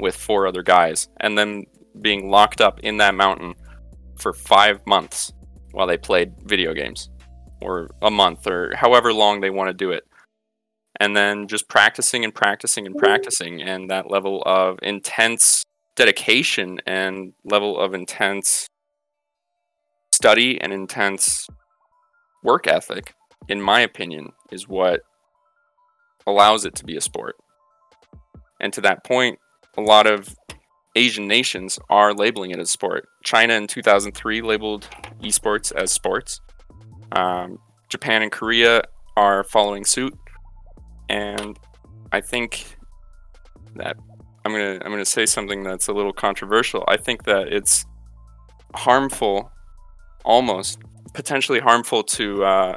with 0.00 0.16
four 0.16 0.46
other 0.46 0.62
guys, 0.62 1.08
and 1.20 1.38
then 1.38 1.64
being 2.00 2.30
locked 2.30 2.60
up 2.60 2.80
in 2.80 2.96
that 2.96 3.14
mountain 3.14 3.54
for 4.16 4.32
five 4.32 4.84
months 4.86 5.32
while 5.72 5.86
they 5.86 5.96
played 5.96 6.32
video 6.44 6.74
games, 6.74 7.10
or 7.60 7.88
a 8.02 8.10
month, 8.10 8.46
or 8.46 8.74
however 8.76 9.12
long 9.12 9.40
they 9.40 9.50
want 9.50 9.68
to 9.68 9.74
do 9.74 9.90
it. 9.90 10.04
And 11.00 11.16
then 11.16 11.46
just 11.46 11.68
practicing 11.68 12.24
and 12.24 12.34
practicing 12.34 12.86
and 12.86 12.96
practicing, 12.96 13.62
and 13.62 13.90
that 13.90 14.10
level 14.10 14.42
of 14.44 14.78
intense 14.82 15.62
dedication 15.96 16.78
and 16.86 17.32
level 17.44 17.78
of 17.78 17.94
intense 17.94 18.68
study 20.12 20.60
and 20.60 20.72
intense 20.72 21.46
work 22.42 22.66
ethic, 22.66 23.14
in 23.48 23.60
my 23.60 23.80
opinion, 23.80 24.32
is 24.50 24.68
what 24.68 25.02
allows 26.26 26.64
it 26.64 26.74
to 26.76 26.84
be 26.84 26.96
a 26.96 27.00
sport. 27.00 27.36
And 28.60 28.72
to 28.72 28.80
that 28.82 29.04
point, 29.04 29.38
a 29.76 29.80
lot 29.80 30.06
of 30.06 30.36
Asian 30.96 31.28
nations 31.28 31.78
are 31.88 32.12
labeling 32.12 32.50
it 32.50 32.58
as 32.58 32.70
sport. 32.70 33.08
China 33.22 33.54
in 33.54 33.66
2003 33.66 34.42
labeled 34.42 34.88
esports 35.22 35.72
as 35.72 35.92
sports. 35.92 36.40
Um, 37.12 37.58
Japan 37.88 38.22
and 38.22 38.32
Korea 38.32 38.82
are 39.16 39.44
following 39.44 39.84
suit, 39.84 40.16
and 41.08 41.58
I 42.12 42.20
think 42.20 42.76
that 43.76 43.96
I'm 44.44 44.52
gonna 44.52 44.78
I'm 44.84 44.90
gonna 44.90 45.04
say 45.04 45.26
something 45.26 45.62
that's 45.62 45.88
a 45.88 45.92
little 45.92 46.12
controversial. 46.12 46.84
I 46.88 46.96
think 46.96 47.24
that 47.24 47.48
it's 47.48 47.84
harmful, 48.74 49.50
almost 50.24 50.78
potentially 51.14 51.60
harmful 51.60 52.02
to 52.02 52.44
uh, 52.44 52.76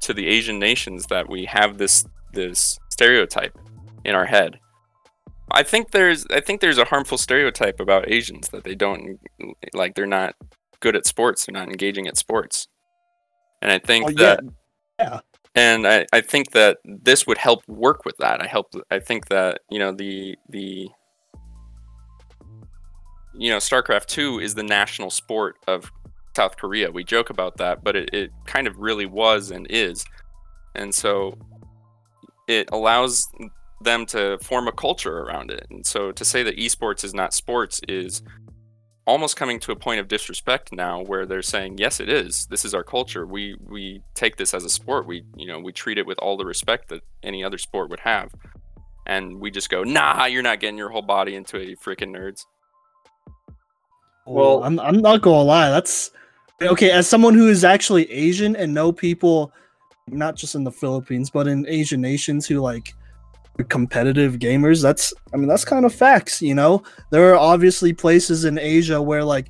to 0.00 0.14
the 0.14 0.26
Asian 0.26 0.58
nations 0.58 1.06
that 1.06 1.28
we 1.28 1.44
have 1.46 1.78
this 1.78 2.04
this 2.32 2.78
stereotype 2.90 3.58
in 4.04 4.14
our 4.14 4.26
head. 4.26 4.58
I 5.50 5.62
think 5.62 5.92
there's 5.92 6.26
I 6.30 6.40
think 6.40 6.60
there's 6.60 6.78
a 6.78 6.84
harmful 6.84 7.18
stereotype 7.18 7.80
about 7.80 8.10
Asians 8.10 8.48
that 8.48 8.64
they 8.64 8.74
don't 8.74 9.18
like 9.74 9.94
they're 9.94 10.06
not 10.06 10.34
good 10.80 10.96
at 10.96 11.06
sports, 11.06 11.46
they're 11.46 11.52
not 11.52 11.68
engaging 11.68 12.06
at 12.06 12.16
sports. 12.16 12.68
And 13.66 13.72
I 13.74 13.78
think 13.84 14.06
Oh, 14.06 14.10
yeah. 14.10 14.16
that 14.16 14.40
Yeah. 15.00 15.20
and 15.56 15.86
I, 15.86 16.06
I 16.12 16.20
think 16.20 16.52
that 16.52 16.78
this 16.84 17.26
would 17.26 17.36
help 17.36 17.66
work 17.68 18.04
with 18.04 18.16
that. 18.18 18.40
I 18.40 18.46
help 18.46 18.72
I 18.90 19.00
think 19.00 19.26
that, 19.28 19.60
you 19.70 19.78
know, 19.80 19.92
the 19.92 20.36
the 20.48 20.88
you 23.38 23.50
know, 23.50 23.58
StarCraft 23.58 24.06
2 24.06 24.38
is 24.40 24.54
the 24.54 24.62
national 24.62 25.10
sport 25.10 25.56
of 25.66 25.92
South 26.34 26.56
Korea. 26.56 26.90
We 26.90 27.04
joke 27.04 27.28
about 27.28 27.58
that, 27.58 27.84
but 27.84 27.94
it, 27.96 28.08
it 28.14 28.30
kind 28.46 28.66
of 28.66 28.78
really 28.78 29.04
was 29.04 29.50
and 29.50 29.66
is. 29.68 30.06
And 30.74 30.94
so 30.94 31.36
it 32.48 32.70
allows 32.72 33.28
them 33.82 34.06
to 34.06 34.38
form 34.38 34.68
a 34.68 34.72
culture 34.72 35.18
around 35.18 35.50
it. 35.50 35.66
And 35.70 35.84
so 35.84 36.12
to 36.12 36.24
say 36.24 36.42
that 36.44 36.56
esports 36.56 37.04
is 37.04 37.12
not 37.12 37.34
sports 37.34 37.80
is 37.88 38.22
almost 39.06 39.36
coming 39.36 39.60
to 39.60 39.70
a 39.72 39.76
point 39.76 40.00
of 40.00 40.08
disrespect 40.08 40.72
now 40.72 41.00
where 41.02 41.24
they're 41.26 41.40
saying 41.42 41.78
yes 41.78 42.00
it 42.00 42.08
is 42.08 42.46
this 42.46 42.64
is 42.64 42.74
our 42.74 42.82
culture 42.82 43.24
we 43.26 43.56
we 43.68 44.02
take 44.14 44.36
this 44.36 44.52
as 44.52 44.64
a 44.64 44.68
sport 44.68 45.06
we 45.06 45.22
you 45.36 45.46
know 45.46 45.60
we 45.60 45.72
treat 45.72 45.96
it 45.96 46.06
with 46.06 46.18
all 46.18 46.36
the 46.36 46.44
respect 46.44 46.88
that 46.88 47.00
any 47.22 47.44
other 47.44 47.56
sport 47.58 47.88
would 47.88 48.00
have 48.00 48.32
and 49.06 49.40
we 49.40 49.50
just 49.50 49.70
go 49.70 49.84
nah 49.84 50.24
you're 50.26 50.42
not 50.42 50.58
getting 50.60 50.76
your 50.76 50.90
whole 50.90 51.02
body 51.02 51.34
into 51.36 51.56
it 51.56 51.68
you 51.68 51.76
freaking 51.76 52.10
nerds 52.16 52.44
Well- 54.26 54.64
I'm 54.64 54.80
I'm 54.80 55.00
not 55.00 55.22
gonna 55.22 55.42
lie. 55.42 55.70
That's 55.70 56.10
okay. 56.60 56.90
As 56.90 57.06
someone 57.06 57.34
who 57.34 57.48
is 57.48 57.62
actually 57.64 58.10
Asian 58.10 58.56
and 58.56 58.74
know 58.74 58.90
people, 58.90 59.52
not 60.08 60.34
just 60.34 60.54
in 60.56 60.64
the 60.64 60.72
Philippines, 60.72 61.30
but 61.30 61.46
in 61.46 61.64
Asian 61.68 62.00
nations 62.00 62.46
who 62.46 62.58
like 62.60 62.92
competitive 63.64 64.34
gamers. 64.34 64.82
That's 64.82 65.12
I 65.32 65.36
mean 65.36 65.48
that's 65.48 65.64
kind 65.64 65.84
of 65.84 65.94
facts. 65.94 66.42
You 66.42 66.54
know, 66.54 66.82
there 67.10 67.32
are 67.32 67.36
obviously 67.36 67.92
places 67.92 68.44
in 68.44 68.58
Asia 68.58 69.00
where 69.00 69.24
like, 69.24 69.48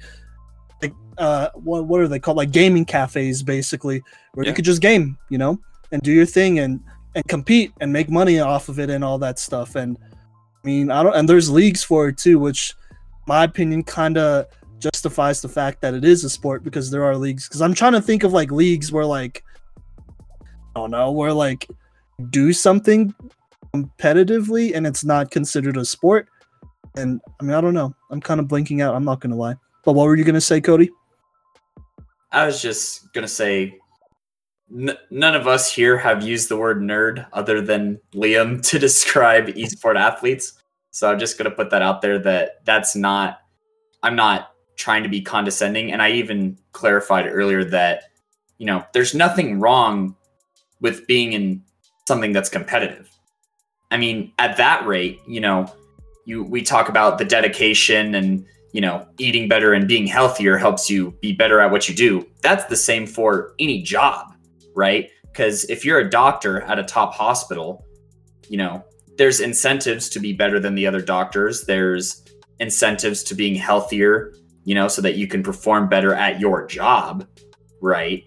uh, 1.18 1.48
what 1.54 1.86
what 1.86 2.00
are 2.00 2.08
they 2.08 2.18
called? 2.18 2.36
Like 2.36 2.50
gaming 2.50 2.84
cafes, 2.84 3.42
basically, 3.42 4.02
where 4.34 4.44
Yeah. 4.44 4.50
you 4.50 4.54
could 4.54 4.64
just 4.64 4.82
game, 4.82 5.16
you 5.30 5.38
know, 5.38 5.58
and 5.92 6.02
do 6.02 6.12
your 6.12 6.26
thing 6.26 6.58
and 6.58 6.80
and 7.14 7.26
compete 7.28 7.72
and 7.80 7.92
make 7.92 8.10
money 8.10 8.38
off 8.38 8.68
of 8.68 8.78
it 8.78 8.90
and 8.90 9.02
all 9.02 9.18
that 9.18 9.38
stuff. 9.38 9.74
And 9.76 9.96
I 10.02 10.66
mean, 10.66 10.90
I 10.90 11.02
don't. 11.02 11.14
And 11.14 11.28
there's 11.28 11.48
leagues 11.48 11.82
for 11.82 12.08
it 12.08 12.18
too, 12.18 12.38
which, 12.38 12.74
my 13.26 13.44
opinion, 13.44 13.82
kind 13.84 14.18
of 14.18 14.46
justifies 14.78 15.40
the 15.40 15.48
fact 15.48 15.80
that 15.80 15.94
it 15.94 16.04
is 16.04 16.22
a 16.24 16.28
sport 16.28 16.62
because 16.62 16.90
there 16.90 17.04
are 17.04 17.16
leagues. 17.16 17.48
Because 17.48 17.62
I'm 17.62 17.72
trying 17.72 17.92
to 17.92 18.02
think 18.02 18.22
of 18.22 18.32
like 18.34 18.50
leagues 18.50 18.92
where 18.92 19.06
like, 19.06 19.42
I 20.74 20.80
don't 20.80 20.90
know, 20.90 21.10
where 21.12 21.32
like 21.32 21.66
do 22.30 22.52
something 22.52 23.14
competitively 23.84 24.74
and 24.74 24.86
it's 24.86 25.04
not 25.04 25.30
considered 25.30 25.76
a 25.76 25.84
sport. 25.84 26.28
And 26.96 27.20
I 27.40 27.44
mean, 27.44 27.54
I 27.54 27.60
don't 27.60 27.74
know. 27.74 27.94
I'm 28.10 28.20
kind 28.20 28.40
of 28.40 28.48
blinking 28.48 28.80
out. 28.80 28.94
I'm 28.94 29.04
not 29.04 29.20
gonna 29.20 29.36
lie. 29.36 29.56
But 29.84 29.92
what 29.92 30.04
were 30.04 30.16
you 30.16 30.24
gonna 30.24 30.40
say, 30.40 30.60
Cody? 30.60 30.90
I 32.32 32.46
was 32.46 32.60
just 32.60 33.12
gonna 33.12 33.28
say, 33.28 33.78
n- 34.70 34.96
none 35.10 35.34
of 35.34 35.46
us 35.46 35.72
here 35.72 35.96
have 35.96 36.22
used 36.22 36.48
the 36.48 36.56
word 36.56 36.80
nerd 36.80 37.26
other 37.32 37.60
than 37.60 38.00
Liam 38.14 38.62
to 38.70 38.78
describe 38.78 39.46
esport 39.48 39.96
athletes. 39.96 40.54
So 40.90 41.10
I'm 41.10 41.18
just 41.18 41.38
gonna 41.38 41.50
put 41.50 41.70
that 41.70 41.82
out 41.82 42.02
there 42.02 42.18
that 42.20 42.64
that's 42.64 42.96
not. 42.96 43.40
I'm 44.02 44.16
not 44.16 44.52
trying 44.76 45.02
to 45.02 45.08
be 45.08 45.20
condescending, 45.20 45.92
and 45.92 46.00
I 46.00 46.12
even 46.12 46.58
clarified 46.72 47.26
earlier 47.26 47.64
that 47.64 48.04
you 48.58 48.66
know 48.66 48.84
there's 48.92 49.14
nothing 49.14 49.60
wrong 49.60 50.16
with 50.80 51.06
being 51.06 51.32
in 51.32 51.62
something 52.06 52.32
that's 52.32 52.48
competitive. 52.48 53.10
I 53.90 53.96
mean, 53.96 54.32
at 54.38 54.56
that 54.56 54.86
rate, 54.86 55.20
you 55.26 55.40
know, 55.40 55.72
you 56.24 56.42
we 56.42 56.62
talk 56.62 56.88
about 56.88 57.18
the 57.18 57.24
dedication 57.24 58.14
and 58.14 58.46
you 58.76 58.82
know, 58.82 59.06
eating 59.18 59.48
better 59.48 59.72
and 59.72 59.88
being 59.88 60.06
healthier 60.06 60.58
helps 60.58 60.90
you 60.90 61.12
be 61.22 61.32
better 61.32 61.60
at 61.60 61.70
what 61.70 61.88
you 61.88 61.94
do. 61.94 62.26
That's 62.42 62.66
the 62.66 62.76
same 62.76 63.06
for 63.06 63.54
any 63.58 63.80
job, 63.80 64.34
right? 64.74 65.08
Because 65.22 65.64
if 65.70 65.82
you're 65.82 66.00
a 66.00 66.10
doctor 66.10 66.60
at 66.60 66.78
a 66.78 66.82
top 66.82 67.14
hospital, 67.14 67.86
you 68.50 68.58
know, 68.58 68.84
there's 69.16 69.40
incentives 69.40 70.10
to 70.10 70.20
be 70.20 70.34
better 70.34 70.60
than 70.60 70.74
the 70.74 70.86
other 70.86 71.00
doctors. 71.00 71.64
There's 71.64 72.22
incentives 72.60 73.22
to 73.22 73.34
being 73.34 73.54
healthier, 73.54 74.34
you 74.64 74.74
know, 74.74 74.88
so 74.88 75.00
that 75.00 75.16
you 75.16 75.26
can 75.26 75.42
perform 75.42 75.88
better 75.88 76.12
at 76.12 76.38
your 76.38 76.66
job, 76.66 77.26
right? 77.80 78.24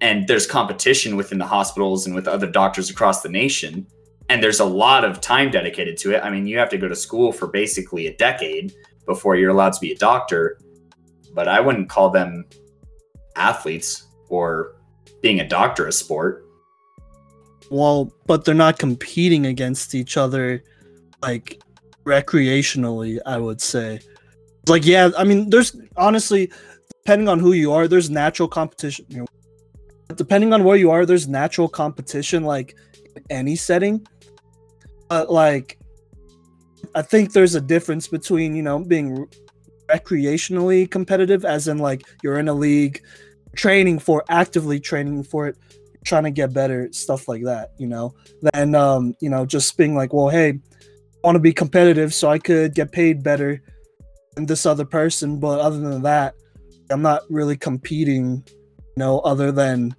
And 0.00 0.26
there's 0.26 0.48
competition 0.48 1.14
within 1.14 1.38
the 1.38 1.46
hospitals 1.46 2.06
and 2.06 2.14
with 2.16 2.26
other 2.26 2.50
doctors 2.50 2.90
across 2.90 3.22
the 3.22 3.28
nation. 3.28 3.86
And 4.28 4.42
there's 4.42 4.60
a 4.60 4.64
lot 4.64 5.04
of 5.04 5.20
time 5.20 5.50
dedicated 5.50 5.96
to 5.98 6.14
it. 6.14 6.22
I 6.22 6.30
mean, 6.30 6.46
you 6.46 6.58
have 6.58 6.68
to 6.70 6.78
go 6.78 6.88
to 6.88 6.96
school 6.96 7.32
for 7.32 7.46
basically 7.46 8.08
a 8.08 8.16
decade 8.16 8.74
before 9.06 9.36
you're 9.36 9.50
allowed 9.50 9.72
to 9.74 9.80
be 9.80 9.92
a 9.92 9.96
doctor. 9.96 10.58
But 11.32 11.48
I 11.48 11.60
wouldn't 11.60 11.88
call 11.88 12.10
them 12.10 12.44
athletes 13.36 14.06
or 14.28 14.76
being 15.22 15.40
a 15.40 15.48
doctor 15.48 15.86
a 15.86 15.92
sport. 15.92 16.44
Well, 17.70 18.12
but 18.26 18.44
they're 18.44 18.54
not 18.54 18.78
competing 18.78 19.46
against 19.46 19.94
each 19.94 20.16
other 20.16 20.62
like 21.22 21.60
recreationally, 22.04 23.18
I 23.26 23.38
would 23.38 23.60
say. 23.60 24.00
Like, 24.68 24.86
yeah, 24.86 25.10
I 25.16 25.24
mean, 25.24 25.50
there's 25.50 25.76
honestly, 25.96 26.50
depending 27.04 27.28
on 27.28 27.38
who 27.38 27.52
you 27.52 27.72
are, 27.72 27.86
there's 27.86 28.10
natural 28.10 28.48
competition. 28.48 29.26
Depending 30.14 30.52
on 30.52 30.64
where 30.64 30.76
you 30.76 30.90
are, 30.90 31.04
there's 31.04 31.28
natural 31.28 31.68
competition, 31.68 32.44
like 32.44 32.76
any 33.30 33.56
setting. 33.56 34.06
But 35.08 35.30
like, 35.30 35.78
I 36.94 37.02
think 37.02 37.32
there's 37.32 37.54
a 37.54 37.60
difference 37.60 38.08
between 38.08 38.54
you 38.56 38.62
know 38.62 38.78
being 38.78 39.26
recreationally 39.88 40.90
competitive, 40.90 41.44
as 41.44 41.68
in 41.68 41.78
like 41.78 42.02
you're 42.22 42.38
in 42.38 42.48
a 42.48 42.54
league, 42.54 43.02
training 43.54 43.98
for 43.98 44.24
actively 44.28 44.80
training 44.80 45.24
for 45.24 45.48
it, 45.48 45.56
trying 46.04 46.24
to 46.24 46.30
get 46.30 46.52
better, 46.52 46.88
stuff 46.92 47.28
like 47.28 47.44
that. 47.44 47.70
You 47.78 47.86
know, 47.86 48.14
than 48.42 48.74
um, 48.74 49.14
you 49.20 49.30
know 49.30 49.46
just 49.46 49.76
being 49.76 49.94
like, 49.94 50.12
well, 50.12 50.28
hey, 50.28 50.50
I 50.50 50.58
want 51.22 51.36
to 51.36 51.40
be 51.40 51.52
competitive 51.52 52.14
so 52.14 52.28
I 52.28 52.38
could 52.38 52.74
get 52.74 52.92
paid 52.92 53.22
better 53.22 53.62
than 54.34 54.46
this 54.46 54.66
other 54.66 54.84
person, 54.84 55.38
but 55.38 55.60
other 55.60 55.78
than 55.78 56.02
that, 56.02 56.34
I'm 56.90 57.02
not 57.02 57.22
really 57.30 57.56
competing. 57.56 58.44
You 58.48 59.00
know, 59.00 59.18
other 59.20 59.52
than 59.52 59.94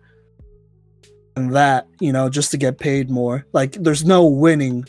that, 1.36 1.88
you 2.00 2.12
know, 2.12 2.30
just 2.30 2.52
to 2.52 2.58
get 2.58 2.80
paid 2.80 3.10
more. 3.10 3.46
Like, 3.54 3.74
there's 3.74 4.04
no 4.04 4.26
winning 4.26 4.86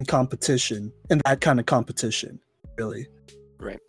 in 0.00 0.06
competition 0.06 0.92
and 1.10 1.22
that 1.24 1.40
kind 1.40 1.60
of 1.60 1.66
competition, 1.66 2.40
really. 2.78 3.06
Right. 3.58 3.80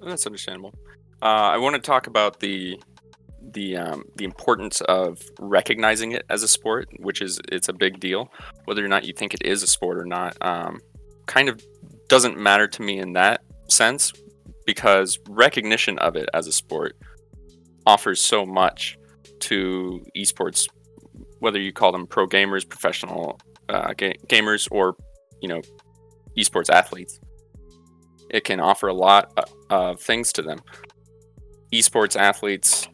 That's 0.00 0.26
understandable. 0.26 0.74
Uh, 1.22 1.50
I 1.52 1.58
want 1.58 1.74
to 1.74 1.80
talk 1.80 2.06
about 2.06 2.40
the 2.40 2.80
the 3.52 3.76
um, 3.76 4.04
the 4.16 4.24
importance 4.24 4.80
of 4.82 5.22
recognizing 5.38 6.12
it 6.12 6.24
as 6.28 6.42
a 6.42 6.48
sport, 6.48 6.88
which 6.98 7.20
is 7.20 7.40
it's 7.50 7.68
a 7.68 7.72
big 7.72 8.00
deal. 8.00 8.30
Whether 8.64 8.84
or 8.84 8.88
not 8.88 9.04
you 9.04 9.12
think 9.12 9.34
it 9.34 9.42
is 9.42 9.62
a 9.62 9.66
sport 9.66 9.98
or 9.98 10.04
not, 10.04 10.36
um, 10.40 10.80
kind 11.26 11.48
of 11.48 11.62
doesn't 12.08 12.38
matter 12.38 12.66
to 12.68 12.82
me 12.82 12.98
in 12.98 13.12
that 13.14 13.42
sense 13.68 14.12
because 14.66 15.18
recognition 15.28 15.98
of 15.98 16.16
it 16.16 16.28
as 16.34 16.46
a 16.46 16.52
sport 16.52 16.96
offers 17.86 18.20
so 18.20 18.44
much 18.44 18.98
to 19.40 20.04
esports, 20.16 20.68
whether 21.38 21.58
you 21.58 21.72
call 21.72 21.92
them 21.92 22.06
pro 22.06 22.26
gamers, 22.26 22.68
professional 22.68 23.38
uh, 23.68 23.92
ga- 23.94 24.18
gamers, 24.26 24.68
or 24.70 24.96
you 25.40 25.48
know 25.48 25.60
esports 26.36 26.70
athletes. 26.70 27.20
It 28.30 28.44
can 28.44 28.60
offer 28.60 28.88
a 28.88 28.94
lot 28.94 29.32
uh, 29.36 29.42
of 29.70 30.00
things 30.00 30.32
to 30.34 30.42
them. 30.42 30.60
Esports 31.72 32.16
athletes 32.16 32.88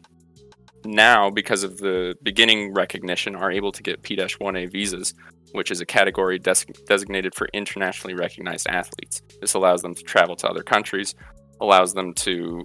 now, 0.85 1.29
because 1.29 1.63
of 1.63 1.77
the 1.77 2.15
beginning 2.23 2.73
recognition, 2.73 3.35
are 3.35 3.51
able 3.51 3.71
to 3.71 3.83
get 3.83 4.01
P-1A 4.01 4.71
visas, 4.71 5.13
which 5.51 5.69
is 5.69 5.81
a 5.81 5.85
category 5.85 6.39
des- 6.39 6.65
designated 6.87 7.35
for 7.35 7.47
internationally 7.53 8.15
recognized 8.15 8.67
athletes. 8.67 9.21
This 9.41 9.53
allows 9.53 9.81
them 9.81 9.93
to 9.93 10.01
travel 10.03 10.35
to 10.37 10.47
other 10.47 10.63
countries, 10.63 11.13
allows 11.61 11.93
them 11.93 12.13
to 12.15 12.63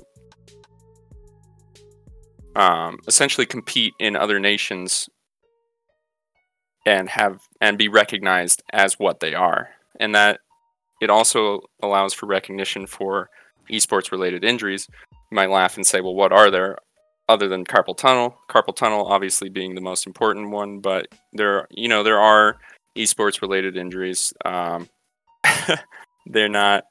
um, 2.56 2.98
essentially 3.08 3.46
compete 3.46 3.94
in 3.98 4.16
other 4.16 4.38
nations 4.38 5.08
and 6.84 7.08
have 7.08 7.40
and 7.60 7.78
be 7.78 7.88
recognized 7.88 8.62
as 8.72 8.98
what 8.98 9.20
they 9.20 9.34
are, 9.34 9.70
and 9.98 10.14
that 10.14 10.40
it 11.00 11.10
also 11.10 11.60
allows 11.82 12.14
for 12.14 12.26
recognition 12.26 12.86
for 12.86 13.28
esports 13.70 14.12
related 14.12 14.44
injuries. 14.44 14.88
You 15.30 15.36
might 15.36 15.50
laugh 15.50 15.76
and 15.76 15.86
say, 15.86 16.00
well, 16.00 16.14
what 16.14 16.32
are 16.32 16.50
there 16.50 16.78
other 17.28 17.48
than 17.48 17.64
carpal 17.64 17.96
tunnel? 17.96 18.36
Carpal 18.48 18.76
tunnel 18.76 19.06
obviously 19.06 19.48
being 19.48 19.74
the 19.74 19.80
most 19.80 20.06
important 20.06 20.50
one, 20.50 20.80
but 20.80 21.06
there, 21.32 21.66
you 21.70 21.88
know, 21.88 22.02
there 22.02 22.20
are 22.20 22.58
esports 22.96 23.40
related 23.40 23.76
injuries. 23.76 24.32
Um, 24.44 24.88
they're 26.26 26.48
not 26.48 26.84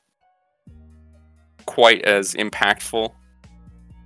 quite 1.66 2.04
as 2.04 2.34
impactful 2.34 3.12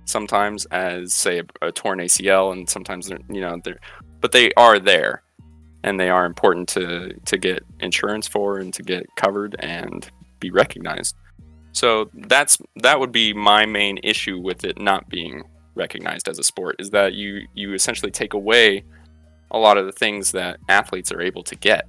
sometimes 0.04 0.66
as 0.66 1.12
say 1.12 1.40
a, 1.40 1.66
a 1.66 1.72
torn 1.72 1.98
ACL, 1.98 2.52
and 2.52 2.68
sometimes 2.68 3.08
they're 3.08 3.18
you 3.28 3.40
know 3.40 3.60
they're, 3.62 3.78
but 4.20 4.32
they 4.32 4.52
are 4.56 4.78
there, 4.78 5.22
and 5.86 6.00
they 6.00 6.10
are 6.10 6.26
important 6.26 6.68
to 6.68 7.14
to 7.24 7.38
get 7.38 7.64
insurance 7.80 8.26
for 8.28 8.58
and 8.58 8.74
to 8.74 8.82
get 8.82 9.06
covered 9.16 9.56
and 9.60 10.10
be 10.40 10.50
recognized. 10.50 11.14
So 11.72 12.10
that's 12.12 12.58
that 12.82 13.00
would 13.00 13.12
be 13.12 13.32
my 13.32 13.64
main 13.64 13.98
issue 14.02 14.38
with 14.38 14.64
it 14.64 14.78
not 14.78 15.08
being 15.08 15.44
recognized 15.74 16.28
as 16.28 16.38
a 16.38 16.42
sport 16.42 16.76
is 16.78 16.90
that 16.90 17.14
you 17.14 17.46
you 17.54 17.72
essentially 17.72 18.10
take 18.10 18.34
away 18.34 18.84
a 19.52 19.58
lot 19.58 19.78
of 19.78 19.86
the 19.86 19.92
things 19.92 20.32
that 20.32 20.58
athletes 20.68 21.12
are 21.12 21.20
able 21.20 21.44
to 21.44 21.54
get 21.54 21.86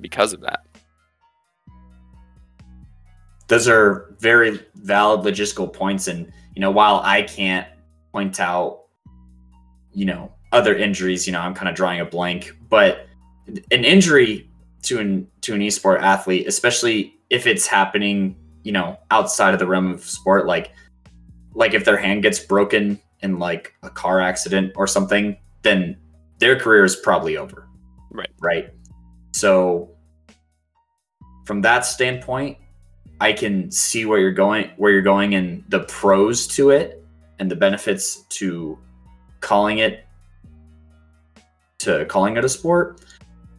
because 0.00 0.32
of 0.32 0.40
that. 0.40 0.66
Those 3.46 3.68
are 3.68 4.14
very 4.18 4.60
valid 4.74 5.20
logistical 5.20 5.72
points 5.72 6.08
and 6.08 6.32
you 6.56 6.60
know, 6.60 6.70
while 6.70 7.00
I 7.04 7.22
can't 7.22 7.66
point 8.12 8.40
out, 8.40 8.82
you 9.92 10.04
know, 10.04 10.32
other 10.50 10.76
injuries, 10.76 11.26
you 11.26 11.32
know, 11.32 11.40
I'm 11.40 11.54
kind 11.54 11.68
of 11.68 11.74
drawing 11.74 12.00
a 12.00 12.04
blank, 12.04 12.54
but 12.68 13.06
an 13.46 13.84
injury 13.84 14.50
to 14.82 14.98
an 14.98 15.28
to 15.42 15.54
an 15.54 15.60
esport 15.60 16.00
athlete, 16.00 16.46
especially 16.46 17.14
if 17.30 17.46
it's 17.46 17.66
happening, 17.66 18.36
you 18.62 18.72
know, 18.72 18.98
outside 19.10 19.54
of 19.54 19.60
the 19.60 19.66
realm 19.66 19.90
of 19.90 20.04
sport, 20.04 20.46
like 20.46 20.72
like 21.54 21.74
if 21.74 21.84
their 21.84 21.96
hand 21.96 22.22
gets 22.22 22.38
broken 22.38 23.00
in 23.20 23.38
like 23.38 23.74
a 23.82 23.90
car 23.90 24.20
accident 24.20 24.72
or 24.76 24.86
something, 24.86 25.36
then 25.62 25.96
their 26.38 26.58
career 26.58 26.84
is 26.84 26.96
probably 26.96 27.36
over. 27.36 27.68
Right. 28.10 28.30
Right. 28.40 28.70
So 29.32 29.90
from 31.46 31.60
that 31.62 31.84
standpoint, 31.84 32.58
I 33.20 33.32
can 33.32 33.70
see 33.70 34.04
where 34.04 34.18
you're 34.18 34.32
going, 34.32 34.70
where 34.76 34.90
you're 34.90 35.02
going, 35.02 35.34
and 35.34 35.64
the 35.68 35.80
pros 35.80 36.46
to 36.48 36.70
it, 36.70 37.04
and 37.38 37.50
the 37.50 37.56
benefits 37.56 38.22
to 38.30 38.78
calling 39.40 39.78
it 39.78 40.04
to 41.78 42.04
calling 42.06 42.36
it 42.36 42.44
a 42.44 42.48
sport. 42.48 43.00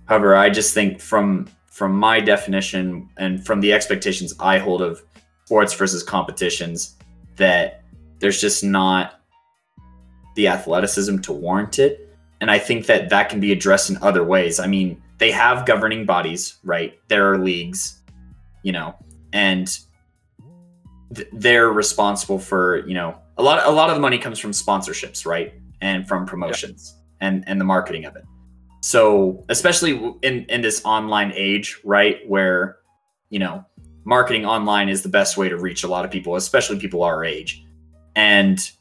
However, 0.06 0.36
I 0.36 0.50
just 0.50 0.74
think 0.74 1.00
from 1.00 1.48
from 1.68 1.98
my 1.98 2.20
definition 2.20 3.10
and 3.18 3.44
from 3.44 3.60
the 3.60 3.74
expectations 3.74 4.34
I 4.40 4.60
hold 4.60 4.82
of 4.82 5.02
sports 5.46 5.74
versus 5.74 6.04
competitions, 6.04 6.96
that 7.38 7.84
there's 8.20 8.40
just 8.40 8.64
not 8.64 9.20
the 10.36 10.48
athleticism 10.48 11.18
to 11.20 11.34
warrant 11.34 11.80
it. 11.80 12.16
And 12.42 12.52
I 12.52 12.60
think 12.60 12.86
that 12.86 13.10
that 13.10 13.30
can 13.30 13.40
be 13.40 13.52
addressed 13.52 13.90
in 13.90 13.98
other 14.04 14.24
ways. 14.24 14.60
I 14.60 14.68
mean, 14.68 15.02
they 15.18 15.32
have 15.32 15.66
governing 15.66 16.06
bodies, 16.06 16.58
right? 16.64 17.00
There 17.08 17.32
are 17.32 17.38
leagues, 17.40 18.02
you 18.62 18.72
know, 18.72 18.96
and 19.32 19.68
th- 21.14 21.28
they're 21.34 21.70
responsible 21.70 22.40
for 22.40 22.86
you 22.88 22.94
know 22.94 23.18
a 23.38 23.44
lot 23.44 23.66
a 23.66 23.72
lot 23.72 23.90
of 23.90 23.96
the 23.96 24.02
money 24.02 24.18
comes 24.18 24.40
from 24.40 24.52
sponsorships 24.52 25.26
right 25.26 25.54
and 25.82 26.08
from 26.08 26.26
promotions 26.26 26.96
yeah. 27.22 27.28
and 27.28 27.44
and 27.48 27.60
the 27.60 27.66
marketing 27.66 28.06
of 28.06 28.16
it 28.16 28.24
so 28.84 29.44
especially 29.50 29.94
in 30.22 30.46
in 30.50 30.62
this 30.62 30.82
online 30.84 31.32
age 31.36 31.80
right 31.84 32.18
where 32.28 32.78
you 33.30 33.40
know 33.40 33.64
marketing 34.04 34.46
online 34.46 34.90
is 34.90 35.02
the 35.02 35.10
best 35.10 35.38
way 35.38 35.48
to 35.48 35.58
reach 35.58 35.84
a 35.84 35.88
lot 35.88 36.04
of 36.04 36.12
people 36.12 36.36
especially 36.36 36.78
people 36.78 37.04
our 37.04 37.24
age 37.24 37.64
and 38.16 38.72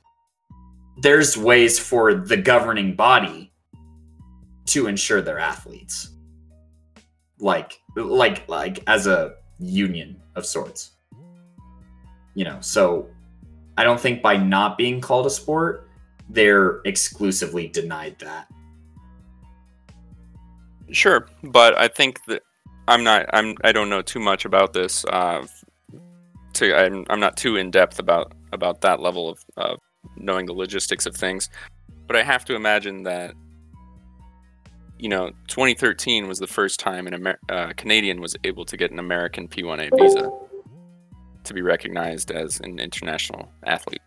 there's 1.03 1.37
ways 1.37 1.79
for 1.79 2.15
the 2.15 2.37
governing 2.37 2.95
body 2.95 3.53
to 4.67 4.87
ensure 4.87 5.23
their 5.23 5.39
athletes 5.39 6.11
like 7.39 7.81
like 7.97 8.49
like 8.49 8.83
as 8.87 9.07
a 9.07 9.35
union 9.59 10.21
of 10.35 10.47
sorts. 10.47 10.93
You 12.35 12.45
know, 12.45 12.59
so 12.61 13.09
I 13.77 13.85
don't 13.85 14.01
think 14.01 14.23
by 14.23 14.37
not 14.37 14.79
being 14.79 15.01
called 15.01 15.27
a 15.27 15.31
sport, 15.31 15.89
they're 16.31 16.81
exclusively 16.85 17.69
denied 17.69 18.17
that. 18.21 18.49
Sure, 20.93 21.27
but 21.43 21.77
I 21.77 21.89
think 21.89 22.25
that 22.27 22.43
I'm 22.89 23.03
not. 23.03 23.27
I'm. 23.33 23.57
I 23.65 23.73
don't 23.73 23.89
know 23.89 24.03
too 24.03 24.21
much 24.21 24.45
about 24.45 24.73
this. 24.73 25.05
Uh, 25.05 25.47
to 26.55 26.77
I'm. 26.77 27.07
I'm 27.09 27.21
not 27.21 27.37
too 27.37 27.57
in 27.57 27.71
depth 27.71 27.99
about 27.99 28.33
about 28.53 28.83
that 28.83 29.01
level 29.01 29.29
of, 29.29 29.39
of 29.57 29.79
knowing 30.17 30.47
the 30.47 30.53
logistics 30.53 31.07
of 31.07 31.17
things, 31.17 31.49
but 32.07 32.17
I 32.17 32.23
have 32.23 32.45
to 32.47 32.55
imagine 32.55 33.05
that 33.05 33.35
you 35.03 35.09
know, 35.09 35.33
2013 35.49 36.29
was 36.29 36.39
the 36.39 36.47
first 36.47 36.79
time 36.79 37.09
an 37.09 37.15
Amer- 37.15 37.39
uh, 37.49 37.73
Canadian 37.77 38.21
was 38.21 38.37
able 38.45 38.65
to 38.65 38.77
get 38.77 38.93
an 38.93 39.01
American 39.01 39.49
P1A 39.49 39.91
visa 39.99 40.31
to 41.43 41.53
be 41.53 41.61
recognized 41.61 42.31
as 42.31 42.61
an 42.61 42.79
international 42.79 43.51
athlete 43.65 44.01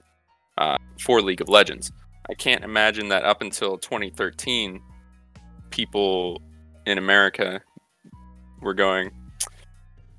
uh, 0.57 0.77
for 1.01 1.21
League 1.21 1.41
of 1.41 1.49
Legends. 1.49 1.91
I 2.29 2.33
can't 2.33 2.63
imagine 2.63 3.09
that 3.09 3.25
up 3.25 3.41
until 3.41 3.77
2013, 3.77 4.81
people 5.69 6.41
in 6.85 6.97
America 6.97 7.61
were 8.61 8.73
going, 8.73 9.11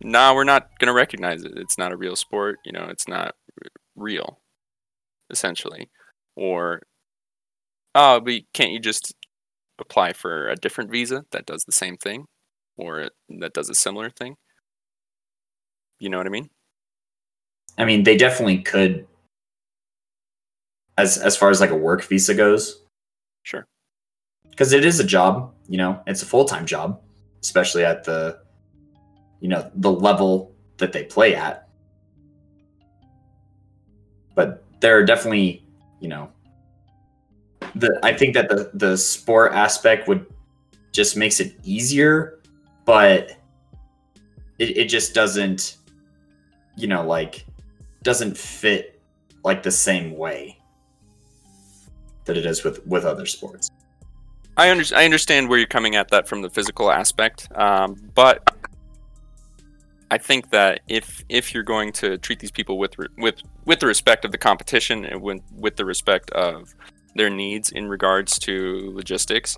nah, 0.01 0.35
we're 0.35 0.45
not 0.45 0.79
going 0.79 0.89
to 0.89 0.95
recognize 0.95 1.45
it. 1.45 1.53
It's 1.57 1.79
not 1.79 1.93
a 1.93 1.97
real 1.97 2.17
sport. 2.17 2.59
You 2.65 2.73
know, 2.73 2.87
it's 2.89 3.09
not 3.09 3.35
real, 3.95 4.41
essentially. 5.31 5.91
Or, 6.37 6.83
oh, 7.95 8.21
but 8.21 8.35
can't 8.53 8.73
you 8.73 8.79
just 8.79 9.15
apply 9.79 10.13
for 10.13 10.49
a 10.49 10.57
different 10.57 10.91
visa 10.91 11.25
that 11.33 11.47
does 11.47 11.65
the 11.65 11.73
same 11.73 11.97
thing 11.97 12.27
or 12.77 13.11
that 13.29 13.55
does 13.55 13.69
a 13.69 13.75
similar 13.75 14.11
thing. 14.11 14.37
You 15.99 16.11
know 16.11 16.19
what 16.19 16.27
I 16.27 16.31
mean? 16.31 16.51
I 17.79 17.85
mean, 17.85 18.05
they 18.05 18.17
definitely 18.17 18.59
could 18.59 19.07
as 20.99 21.19
as 21.19 21.37
far 21.37 21.51
as 21.51 21.61
like 21.61 21.71
a 21.71 21.77
work 21.77 22.03
visa 22.05 22.35
goes. 22.35 22.83
Sure. 23.43 23.67
Cuz 24.57 24.73
it 24.73 24.85
is 24.85 25.01
a 25.01 25.05
job, 25.05 25.53
you 25.69 25.77
know, 25.77 26.01
it's 26.07 26.23
a 26.23 26.27
full-time 26.27 26.67
job, 26.67 27.01
especially 27.43 27.85
at 27.85 28.05
the 28.05 28.39
you 29.41 29.49
know, 29.49 29.71
the 29.75 29.93
level 29.93 30.55
that 30.79 30.93
they 30.93 31.05
play 31.05 31.35
at. 31.35 31.69
But 34.35 34.65
there 34.81 34.97
are 34.99 35.05
definitely, 35.05 35.65
you 36.01 36.09
know, 36.09 36.31
the 37.75 37.99
I 38.03 38.13
think 38.13 38.35
that 38.35 38.49
the 38.49 38.71
the 38.75 38.97
sport 38.97 39.53
aspect 39.53 40.09
would 40.09 40.27
just 40.93 41.17
makes 41.17 41.41
it 41.41 41.55
easier, 41.63 42.41
but 42.85 43.33
it, 44.59 44.77
it 44.77 44.89
just 44.89 45.15
doesn't 45.15 45.77
you 46.77 46.87
know 46.87 47.07
like 47.07 47.45
doesn't 48.03 48.37
fit 48.37 49.01
like 49.45 49.63
the 49.63 49.71
same 49.71 50.17
way 50.17 50.59
that 52.25 52.37
it 52.37 52.47
is 52.47 52.65
with 52.65 52.87
with 52.87 53.05
other 53.05 53.27
sports. 53.27 53.71
I, 54.57 54.71
under- 54.71 54.97
I 54.97 55.05
understand 55.05 55.49
where 55.49 55.59
you're 55.59 55.67
coming 55.67 55.97
at 55.97 56.09
that 56.09 56.29
from 56.29 56.43
the 56.43 56.51
physical 56.51 56.91
aspect, 56.91 57.49
um, 57.55 58.11
but 58.15 58.57
I 60.11 60.19
think 60.19 60.51
that 60.51 60.81
if 60.89 61.25
if 61.29 61.53
you're 61.53 61.65
going 61.65 61.93
to 61.95 62.17
treat 62.19 62.39
these 62.39 62.53
people 62.53 62.79
with 62.79 62.99
re- 62.99 63.09
with 63.19 63.37
with 63.65 63.81
the 63.81 63.87
respect 63.87 64.25
of 64.25 64.33
the 64.33 64.39
competition 64.39 65.05
and 65.05 65.21
with 65.21 65.41
with 65.53 65.77
the 65.77 65.85
respect 65.85 66.31
of 66.31 66.75
their 67.17 67.31
needs 67.31 67.71
in 67.71 67.89
regards 67.89 68.39
to 68.41 68.93
logistics, 68.95 69.57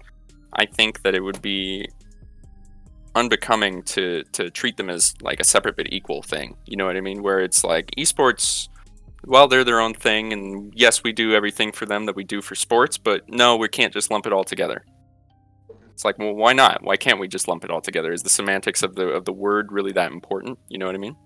I 0.54 0.64
think 0.66 1.02
that 1.02 1.14
it 1.14 1.22
would 1.22 1.42
be 1.42 1.88
unbecoming 3.14 3.82
to 3.82 4.22
to 4.32 4.50
treat 4.50 4.76
them 4.76 4.88
as 4.88 5.14
like 5.20 5.38
a 5.38 5.44
separate 5.44 5.76
but 5.76 5.92
equal 5.92 6.22
thing. 6.22 6.56
You 6.66 6.76
know 6.76 6.86
what 6.86 6.96
I 6.96 7.02
mean? 7.02 7.22
Where 7.22 7.40
it's 7.40 7.62
like 7.62 7.90
esports 7.98 8.68
well, 9.28 9.46
they're 9.46 9.64
their 9.64 9.80
own 9.80 9.92
thing 9.92 10.32
and 10.32 10.72
yes, 10.74 11.04
we 11.04 11.12
do 11.12 11.34
everything 11.34 11.70
for 11.70 11.84
them 11.84 12.06
that 12.06 12.16
we 12.16 12.24
do 12.24 12.40
for 12.40 12.54
sports, 12.54 12.96
but 12.96 13.28
no, 13.28 13.56
we 13.56 13.68
can't 13.68 13.92
just 13.92 14.10
lump 14.10 14.26
it 14.26 14.32
all 14.32 14.42
together. 14.42 14.84
It's 15.92 16.04
like, 16.04 16.18
well, 16.18 16.32
why 16.32 16.54
not? 16.54 16.82
Why 16.82 16.96
can't 16.96 17.20
we 17.20 17.28
just 17.28 17.46
lump 17.46 17.64
it 17.64 17.70
all 17.70 17.82
together? 17.82 18.12
Is 18.12 18.22
the 18.22 18.30
semantics 18.30 18.82
of 18.82 18.94
the 18.94 19.08
of 19.08 19.24
the 19.26 19.32
word 19.32 19.70
really 19.70 19.92
that 19.92 20.12
important? 20.12 20.58
You 20.68 20.78
know 20.78 20.86
what 20.86 20.94
I 20.94 20.98
mean? 20.98 21.16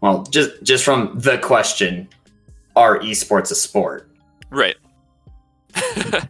Well, 0.00 0.24
just 0.24 0.62
just 0.62 0.84
from 0.84 1.18
the 1.18 1.38
question, 1.38 2.08
are 2.74 2.98
esports 2.98 3.52
a 3.52 3.54
sport? 3.54 4.10
Right. 4.50 4.76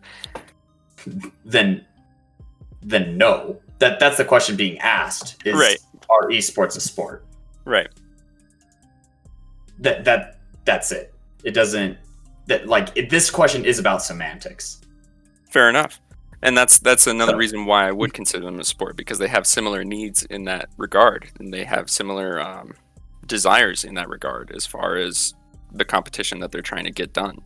then 1.45 1.85
then 2.83 3.17
no. 3.17 3.61
That 3.79 3.99
that's 3.99 4.19
the 4.19 4.25
question 4.25 4.57
being 4.57 4.79
asked. 4.79 5.37
Is 5.47 5.55
right. 5.55 5.79
are 6.11 6.29
esports 6.29 6.77
a 6.77 6.81
sport? 6.81 7.25
Right. 7.65 7.89
That 9.79 10.05
that 10.05 10.39
that's 10.65 10.93
it. 10.93 11.15
It 11.43 11.53
doesn't 11.53 11.99
that 12.47 12.67
like 12.67 12.91
it, 12.97 13.11
this 13.11 13.31
question 13.31 13.65
is 13.65 13.79
about 13.79 14.03
semantics. 14.03 14.81
Fair 15.51 15.69
enough. 15.69 16.01
and 16.45 16.57
that's 16.57 16.79
that's 16.79 17.07
another 17.07 17.37
reason 17.37 17.65
why 17.65 17.89
I 17.89 17.93
would 17.93 18.13
consider 18.13 18.45
them 18.45 18.61
a 18.61 18.65
sport 18.65 18.97
because 18.97 19.19
they 19.19 19.29
have 19.29 19.47
similar 19.47 19.83
needs 19.83 20.25
in 20.27 20.45
that 20.45 20.69
regard, 20.77 21.31
and 21.39 21.53
they 21.53 21.65
have 21.65 21.89
similar 21.91 22.39
um, 22.41 22.75
desires 23.27 23.85
in 23.85 23.95
that 23.95 24.09
regard 24.09 24.53
as 24.55 24.67
far 24.67 24.97
as 24.97 25.33
the 25.73 25.85
competition 25.85 26.39
that 26.41 26.53
they're 26.53 26.63
trying 26.63 26.85
to 26.85 26.91
get 26.91 27.15
done. 27.15 27.39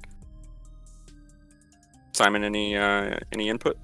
Simon, 2.12 2.42
any 2.42 2.76
uh, 2.76 3.16
any 3.32 3.48
input? 3.48 3.78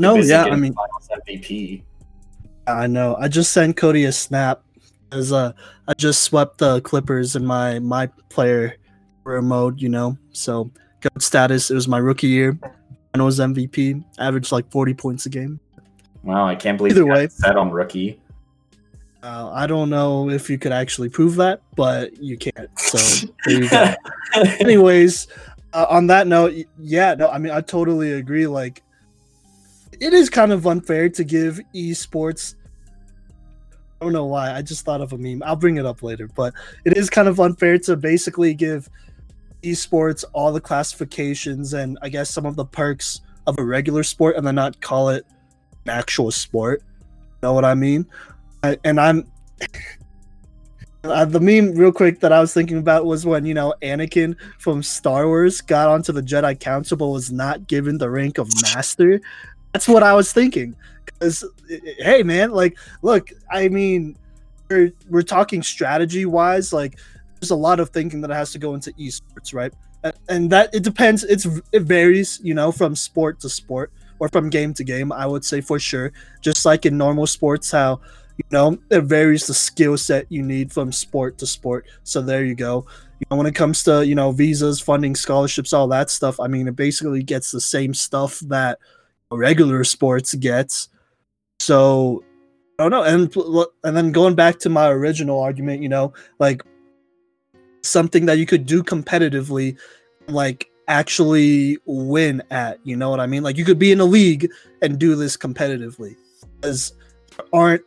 No, 0.00 0.16
yeah, 0.16 0.40
I 0.40 0.44
getting 0.46 0.60
mean, 0.60 0.74
finals 0.74 1.08
MVP. 1.28 1.84
I 2.66 2.88
know. 2.88 3.16
I 3.20 3.28
just 3.28 3.52
sent 3.52 3.76
Cody 3.76 4.04
a 4.04 4.12
snap 4.12 4.63
as 5.14 5.32
uh, 5.32 5.52
I 5.88 5.94
just 5.94 6.22
swept 6.22 6.58
the 6.58 6.80
Clippers 6.82 7.36
in 7.36 7.46
my 7.46 7.78
my 7.78 8.06
player 8.28 8.76
mode, 9.24 9.80
you 9.80 9.88
know. 9.88 10.18
So 10.32 10.70
goat 11.00 11.22
status. 11.22 11.70
It 11.70 11.74
was 11.74 11.88
my 11.88 11.98
rookie 11.98 12.28
year. 12.28 12.58
I 13.14 13.22
was 13.22 13.38
MVP. 13.38 14.04
Averaged 14.18 14.50
like 14.50 14.68
40 14.70 14.94
points 14.94 15.26
a 15.26 15.28
game. 15.28 15.60
Wow, 16.24 16.48
I 16.48 16.56
can't 16.56 16.76
believe 16.76 16.92
Either 16.92 17.02
you 17.02 17.06
way. 17.06 17.28
set 17.28 17.56
on 17.56 17.70
rookie. 17.70 18.20
Uh, 19.22 19.50
I 19.52 19.66
don't 19.66 19.88
know 19.88 20.28
if 20.28 20.50
you 20.50 20.58
could 20.58 20.72
actually 20.72 21.08
prove 21.08 21.36
that, 21.36 21.62
but 21.76 22.14
you 22.20 22.36
can't. 22.36 22.68
So 22.78 23.28
there 23.46 23.62
you 23.62 23.70
go. 23.70 23.94
anyways 24.60 25.28
uh, 25.72 25.86
on 25.88 26.06
that 26.06 26.26
note 26.26 26.54
yeah 26.78 27.14
no 27.14 27.28
i 27.28 27.38
mean 27.38 27.52
i 27.52 27.60
totally 27.60 28.12
agree 28.12 28.46
like 28.46 28.82
it 30.00 30.12
is 30.12 30.28
kind 30.28 30.52
of 30.52 30.66
unfair 30.66 31.08
to 31.08 31.24
give 31.24 31.60
esports 31.74 32.54
i 34.04 34.06
don't 34.06 34.12
know 34.12 34.26
why 34.26 34.54
i 34.54 34.60
just 34.60 34.84
thought 34.84 35.00
of 35.00 35.14
a 35.14 35.18
meme. 35.18 35.42
I'll 35.42 35.56
bring 35.56 35.78
it 35.78 35.86
up 35.86 36.02
later 36.02 36.28
but 36.28 36.52
it 36.84 36.98
is 36.98 37.08
kind 37.08 37.26
of 37.26 37.40
unfair 37.40 37.78
to 37.78 37.96
basically 37.96 38.52
give 38.52 38.90
esports 39.62 40.26
all 40.34 40.52
the 40.52 40.60
classifications 40.60 41.72
and 41.72 41.98
i 42.02 42.10
guess 42.10 42.28
some 42.28 42.44
of 42.44 42.54
the 42.54 42.66
perks 42.66 43.22
of 43.46 43.58
a 43.58 43.64
regular 43.64 44.02
sport 44.02 44.36
and 44.36 44.46
then 44.46 44.56
not 44.56 44.78
call 44.82 45.08
it 45.08 45.24
an 45.86 45.90
actual 45.90 46.30
sport. 46.30 46.82
Know 47.42 47.54
what 47.54 47.64
i 47.64 47.74
mean? 47.74 48.06
I, 48.62 48.76
and 48.84 49.00
i'm 49.00 49.26
uh, 51.04 51.24
the 51.24 51.40
meme 51.40 51.74
real 51.74 51.92
quick 51.92 52.20
that 52.20 52.32
I 52.32 52.40
was 52.40 52.52
thinking 52.52 52.76
about 52.76 53.06
was 53.06 53.24
when 53.24 53.46
you 53.46 53.54
know 53.54 53.72
Anakin 53.80 54.36
from 54.58 54.82
Star 54.82 55.26
Wars 55.26 55.62
got 55.62 55.88
onto 55.88 56.12
the 56.12 56.22
Jedi 56.22 56.60
Council 56.60 56.98
but 56.98 57.08
was 57.08 57.32
not 57.32 57.66
given 57.66 57.96
the 57.96 58.10
rank 58.10 58.36
of 58.36 58.50
Master. 58.62 59.20
That's 59.74 59.88
what 59.88 60.04
I 60.04 60.14
was 60.14 60.32
thinking. 60.32 60.76
Because 61.04 61.44
hey, 61.98 62.22
man, 62.22 62.52
like, 62.52 62.78
look, 63.02 63.28
I 63.50 63.68
mean, 63.68 64.16
we're 64.70 64.92
we're 65.10 65.22
talking 65.22 65.62
strategy 65.62 66.24
wise. 66.26 66.72
Like, 66.72 66.98
there's 67.40 67.50
a 67.50 67.56
lot 67.56 67.80
of 67.80 67.90
thinking 67.90 68.20
that 68.22 68.30
has 68.30 68.52
to 68.52 68.58
go 68.58 68.74
into 68.74 68.92
esports, 68.92 69.52
right? 69.52 69.72
And, 70.28 70.48
that 70.50 70.72
it 70.72 70.84
depends. 70.84 71.24
It's 71.24 71.46
it 71.72 71.82
varies, 71.82 72.40
you 72.42 72.54
know, 72.54 72.70
from 72.70 72.94
sport 72.94 73.40
to 73.40 73.48
sport 73.48 73.90
or 74.20 74.28
from 74.28 74.48
game 74.48 74.72
to 74.74 74.84
game. 74.84 75.10
I 75.10 75.26
would 75.26 75.44
say 75.44 75.60
for 75.60 75.80
sure. 75.80 76.12
Just 76.40 76.64
like 76.64 76.86
in 76.86 76.96
normal 76.96 77.26
sports, 77.26 77.72
how 77.72 78.00
you 78.36 78.44
know 78.52 78.78
it 78.90 79.02
varies 79.02 79.46
the 79.46 79.54
skill 79.54 79.96
set 79.98 80.26
you 80.30 80.42
need 80.42 80.72
from 80.72 80.90
sport 80.90 81.38
to 81.38 81.46
sport 81.46 81.86
so 82.02 82.20
there 82.20 82.44
you 82.44 82.56
go 82.56 82.84
you 83.20 83.26
know 83.30 83.36
when 83.36 83.46
it 83.46 83.54
comes 83.54 83.84
to 83.84 84.04
you 84.04 84.16
know 84.16 84.32
visas 84.32 84.80
funding 84.80 85.14
scholarships 85.14 85.72
all 85.72 85.86
that 85.86 86.10
stuff 86.10 86.40
i 86.40 86.48
mean 86.48 86.66
it 86.66 86.74
basically 86.74 87.22
gets 87.22 87.52
the 87.52 87.60
same 87.60 87.94
stuff 87.94 88.40
that 88.40 88.80
regular 89.36 89.84
sports 89.84 90.34
gets. 90.34 90.88
So 91.60 92.24
i 92.78 92.82
don't 92.82 92.90
know. 92.90 93.02
And 93.02 93.34
and 93.84 93.96
then 93.96 94.12
going 94.12 94.34
back 94.34 94.58
to 94.60 94.68
my 94.68 94.88
original 94.88 95.40
argument 95.40 95.82
you 95.82 95.88
know 95.88 96.12
like 96.38 96.62
something 97.82 98.26
that 98.26 98.38
you 98.38 98.46
could 98.46 98.66
do 98.66 98.82
competitively 98.82 99.78
like 100.26 100.70
actually 100.88 101.78
win 101.86 102.42
at 102.50 102.78
you 102.84 102.96
know 102.96 103.10
what 103.10 103.20
i 103.20 103.26
mean? 103.26 103.42
Like 103.42 103.56
you 103.56 103.64
could 103.64 103.78
be 103.78 103.92
in 103.92 104.00
a 104.00 104.04
league 104.04 104.50
and 104.82 104.98
do 104.98 105.14
this 105.14 105.36
competitively. 105.36 106.16
Because 106.60 106.94
aren't 107.52 107.82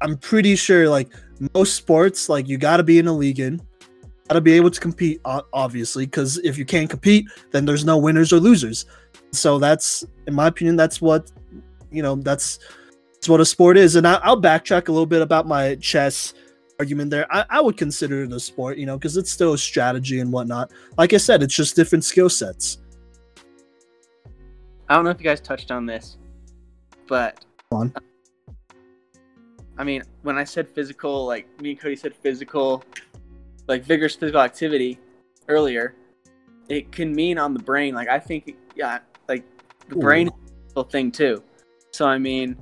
I'm 0.00 0.16
pretty 0.16 0.56
sure 0.56 0.88
like 0.88 1.08
most 1.54 1.74
sports, 1.74 2.28
like 2.28 2.48
you 2.48 2.58
got 2.58 2.78
to 2.78 2.82
be 2.82 2.98
in 2.98 3.06
a 3.06 3.12
league 3.12 3.40
in, 3.40 3.60
got 4.28 4.34
to 4.34 4.40
be 4.40 4.52
able 4.52 4.70
to 4.70 4.80
compete, 4.80 5.20
obviously, 5.24 6.06
because 6.06 6.38
if 6.38 6.58
you 6.58 6.64
can't 6.64 6.90
compete, 6.90 7.26
then 7.52 7.64
there's 7.64 7.84
no 7.84 7.98
winners 7.98 8.32
or 8.32 8.40
losers. 8.40 8.86
So 9.32 9.58
that's, 9.58 10.04
in 10.26 10.34
my 10.34 10.48
opinion, 10.48 10.76
that's 10.76 11.00
what, 11.00 11.30
you 11.90 12.02
know, 12.02 12.16
that's, 12.16 12.58
that's 13.12 13.28
what 13.28 13.40
a 13.40 13.44
sport 13.44 13.76
is. 13.76 13.96
And 13.96 14.06
I, 14.06 14.14
I'll 14.22 14.40
backtrack 14.40 14.88
a 14.88 14.92
little 14.92 15.06
bit 15.06 15.22
about 15.22 15.46
my 15.46 15.76
chess 15.76 16.34
argument 16.78 17.10
there. 17.10 17.32
I, 17.32 17.44
I 17.50 17.60
would 17.60 17.76
consider 17.76 18.24
it 18.24 18.32
a 18.32 18.40
sport, 18.40 18.78
you 18.78 18.86
know, 18.86 18.96
because 18.96 19.16
it's 19.16 19.30
still 19.30 19.52
a 19.52 19.58
strategy 19.58 20.20
and 20.20 20.32
whatnot. 20.32 20.72
Like 20.96 21.12
I 21.12 21.18
said, 21.18 21.42
it's 21.42 21.54
just 21.54 21.76
different 21.76 22.04
skill 22.04 22.28
sets. 22.28 22.78
I 24.88 24.94
don't 24.94 25.04
know 25.04 25.10
if 25.10 25.18
you 25.20 25.24
guys 25.24 25.40
touched 25.40 25.70
on 25.70 25.86
this, 25.86 26.16
but 27.06 27.44
on. 27.70 27.94
I 29.78 29.84
mean, 29.84 30.02
when 30.22 30.36
I 30.36 30.44
said 30.44 30.68
physical, 30.68 31.26
like 31.26 31.46
me 31.60 31.70
and 31.70 31.80
Cody 31.80 31.94
said 31.94 32.14
physical, 32.16 32.82
like 33.68 33.84
vigorous 33.84 34.16
physical 34.16 34.40
activity 34.40 34.98
earlier, 35.48 35.94
it 36.68 36.90
can 36.90 37.14
mean 37.14 37.38
on 37.38 37.54
the 37.54 37.60
brain. 37.60 37.94
Like 37.94 38.08
I 38.08 38.18
think, 38.18 38.56
yeah, 38.74 38.98
the 39.90 39.96
brain 39.96 40.28
is 40.28 40.72
a 40.76 40.84
thing 40.84 41.12
too. 41.12 41.42
So 41.92 42.06
I 42.06 42.18
mean, 42.18 42.56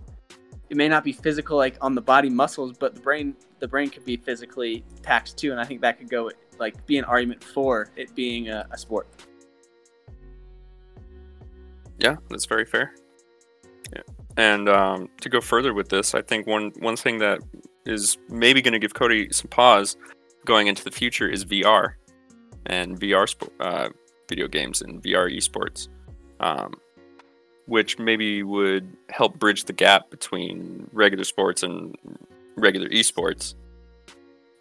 it 0.70 0.76
may 0.76 0.88
not 0.88 1.04
be 1.04 1.12
physical 1.12 1.56
like 1.56 1.76
on 1.80 1.94
the 1.94 2.00
body 2.00 2.30
muscles, 2.30 2.76
but 2.78 2.94
the 2.94 3.00
brain, 3.00 3.34
the 3.58 3.68
brain 3.68 3.90
could 3.90 4.04
be 4.04 4.16
physically 4.16 4.84
taxed 5.02 5.38
too, 5.38 5.52
and 5.52 5.60
I 5.60 5.64
think 5.64 5.80
that 5.82 5.98
could 5.98 6.10
go 6.10 6.30
like 6.58 6.84
be 6.86 6.98
an 6.98 7.04
argument 7.04 7.42
for 7.42 7.90
it 7.96 8.14
being 8.14 8.48
a, 8.48 8.66
a 8.70 8.78
sport. 8.78 9.08
Yeah, 11.98 12.16
that's 12.30 12.46
very 12.46 12.64
fair. 12.64 12.94
Yeah. 13.92 14.02
And 14.36 14.68
um, 14.68 15.08
to 15.20 15.28
go 15.28 15.40
further 15.40 15.74
with 15.74 15.88
this, 15.88 16.14
I 16.14 16.22
think 16.22 16.46
one 16.46 16.72
one 16.78 16.96
thing 16.96 17.18
that 17.18 17.40
is 17.86 18.18
maybe 18.28 18.60
going 18.62 18.72
to 18.72 18.78
give 18.78 18.94
Cody 18.94 19.28
some 19.32 19.48
pause 19.48 19.96
going 20.44 20.66
into 20.66 20.84
the 20.84 20.90
future 20.90 21.28
is 21.28 21.44
VR 21.44 21.94
and 22.66 23.00
VR 23.00 23.48
uh, 23.60 23.88
video 24.28 24.46
games 24.46 24.82
and 24.82 25.02
VR 25.02 25.34
esports, 25.34 25.88
um, 26.40 26.74
which 27.68 27.98
maybe 27.98 28.42
would 28.42 28.96
help 29.10 29.38
bridge 29.38 29.64
the 29.64 29.72
gap 29.72 30.10
between 30.10 30.88
regular 30.92 31.24
sports 31.24 31.62
and 31.62 31.96
regular 32.56 32.88
esports. 32.88 33.54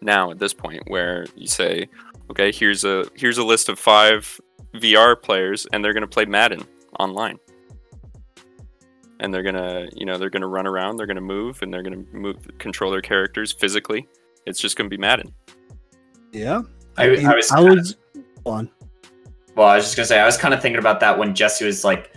Now 0.00 0.30
at 0.30 0.38
this 0.38 0.54
point, 0.54 0.82
where 0.86 1.26
you 1.34 1.48
say, 1.48 1.88
okay, 2.30 2.52
here's 2.52 2.84
a 2.84 3.04
here's 3.14 3.38
a 3.38 3.44
list 3.44 3.68
of 3.68 3.78
five 3.78 4.40
VR 4.74 5.20
players, 5.20 5.66
and 5.72 5.84
they're 5.84 5.94
going 5.94 6.02
to 6.02 6.06
play 6.06 6.24
Madden 6.24 6.64
online 7.00 7.38
and 9.20 9.34
they're 9.34 9.42
gonna 9.42 9.86
you 9.94 10.06
know 10.06 10.16
they're 10.16 10.30
gonna 10.30 10.46
run 10.48 10.66
around 10.66 10.96
they're 10.96 11.06
gonna 11.06 11.20
move 11.20 11.60
and 11.62 11.72
they're 11.72 11.82
gonna 11.82 12.04
move 12.12 12.36
control 12.58 12.90
their 12.90 13.02
characters 13.02 13.52
physically 13.52 14.06
it's 14.46 14.60
just 14.60 14.76
gonna 14.76 14.88
be 14.88 14.96
madden 14.96 15.32
Yeah. 16.32 16.62
I, 16.96 17.08
mean, 17.08 17.26
I 17.26 17.36
was, 17.36 17.52
I 17.52 17.60
was 17.60 17.96
go 18.44 18.50
on. 18.50 18.70
well, 19.54 19.68
I 19.68 19.76
was 19.76 19.84
just 19.84 19.96
gonna 19.96 20.06
say, 20.06 20.18
I 20.18 20.26
was 20.26 20.36
kind 20.36 20.52
of 20.52 20.60
thinking 20.60 20.80
about 20.80 21.00
that 21.00 21.16
when 21.16 21.34
Jesse 21.34 21.64
was 21.64 21.84
like, 21.84 22.12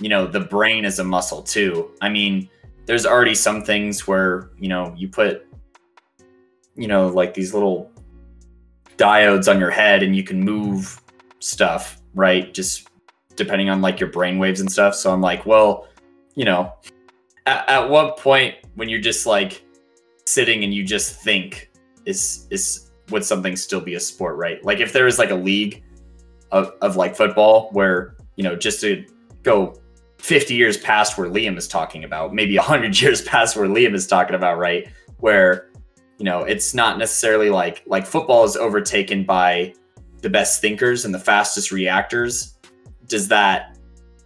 you 0.00 0.08
know, 0.08 0.26
the 0.26 0.40
brain 0.40 0.84
is 0.84 0.98
a 0.98 1.04
muscle 1.04 1.42
too. 1.42 1.90
I 2.00 2.08
mean, 2.08 2.48
there's 2.86 3.06
already 3.06 3.34
some 3.34 3.62
things 3.62 4.06
where 4.06 4.50
you 4.58 4.68
know 4.68 4.94
you 4.96 5.08
put, 5.08 5.46
you 6.74 6.88
know, 6.88 7.08
like 7.08 7.34
these 7.34 7.54
little 7.54 7.90
diodes 8.96 9.50
on 9.50 9.58
your 9.58 9.70
head, 9.70 10.02
and 10.02 10.14
you 10.14 10.22
can 10.22 10.40
move 10.40 11.00
stuff, 11.38 12.00
right? 12.14 12.52
Just 12.52 12.88
depending 13.36 13.68
on 13.68 13.82
like 13.82 14.00
your 14.00 14.10
brain 14.10 14.38
waves 14.38 14.60
and 14.60 14.70
stuff. 14.70 14.94
So 14.94 15.12
I'm 15.12 15.20
like, 15.20 15.46
well, 15.46 15.88
you 16.34 16.44
know, 16.44 16.72
at, 17.46 17.68
at 17.68 17.90
what 17.90 18.18
point 18.18 18.54
when 18.74 18.88
you're 18.88 19.00
just 19.00 19.26
like 19.26 19.62
sitting 20.24 20.64
and 20.64 20.74
you 20.74 20.84
just 20.84 21.20
think 21.22 21.70
is 22.04 22.46
is 22.50 22.90
would 23.10 23.24
something 23.24 23.56
still 23.56 23.80
be 23.80 23.94
a 23.94 24.00
sport, 24.00 24.36
right? 24.36 24.64
Like 24.64 24.80
if 24.80 24.92
there 24.92 25.04
was 25.04 25.18
like 25.18 25.30
a 25.30 25.36
league 25.36 25.84
of, 26.50 26.72
of 26.80 26.96
like 26.96 27.14
football 27.14 27.70
where, 27.72 28.16
you 28.36 28.42
know, 28.42 28.56
just 28.56 28.80
to 28.80 29.04
go 29.42 29.74
50 30.26 30.54
years 30.54 30.76
past 30.76 31.16
where 31.16 31.30
Liam 31.30 31.56
is 31.56 31.68
talking 31.68 32.02
about, 32.02 32.34
maybe 32.34 32.56
100 32.56 33.00
years 33.00 33.22
past 33.22 33.56
where 33.56 33.68
Liam 33.68 33.94
is 33.94 34.08
talking 34.08 34.34
about, 34.34 34.58
right? 34.58 34.88
Where, 35.18 35.70
you 36.18 36.24
know, 36.24 36.40
it's 36.40 36.74
not 36.74 36.98
necessarily 36.98 37.48
like 37.48 37.84
like 37.86 38.04
football 38.04 38.44
is 38.44 38.56
overtaken 38.56 39.22
by 39.24 39.72
the 40.22 40.28
best 40.28 40.60
thinkers 40.60 41.04
and 41.04 41.14
the 41.14 41.20
fastest 41.20 41.70
reactors. 41.70 42.58
Does 43.06 43.28
that 43.28 43.78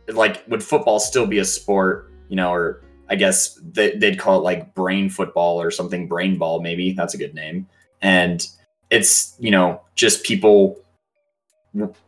like 0.08 0.42
would 0.48 0.64
football 0.64 1.00
still 1.00 1.26
be 1.26 1.38
a 1.38 1.44
sport, 1.44 2.10
you 2.30 2.36
know, 2.36 2.50
or 2.50 2.82
I 3.10 3.16
guess 3.16 3.60
they, 3.62 3.94
they'd 3.94 4.18
call 4.18 4.38
it 4.38 4.42
like 4.42 4.74
brain 4.74 5.10
football 5.10 5.60
or 5.60 5.70
something, 5.70 6.08
brain 6.08 6.38
ball, 6.38 6.62
maybe 6.62 6.92
that's 6.92 7.12
a 7.12 7.18
good 7.18 7.34
name. 7.34 7.68
And 8.00 8.46
it's, 8.88 9.36
you 9.38 9.50
know, 9.50 9.82
just 9.96 10.24
people 10.24 10.82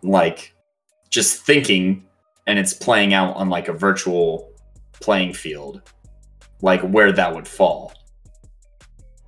like 0.02 0.54
just 1.10 1.42
thinking 1.44 2.06
and 2.46 2.58
it's 2.58 2.72
playing 2.72 3.14
out 3.14 3.36
on 3.36 3.48
like 3.48 3.68
a 3.68 3.72
virtual 3.72 4.52
playing 5.00 5.32
field, 5.34 5.82
like 6.60 6.80
where 6.82 7.12
that 7.12 7.34
would 7.34 7.46
fall. 7.48 7.92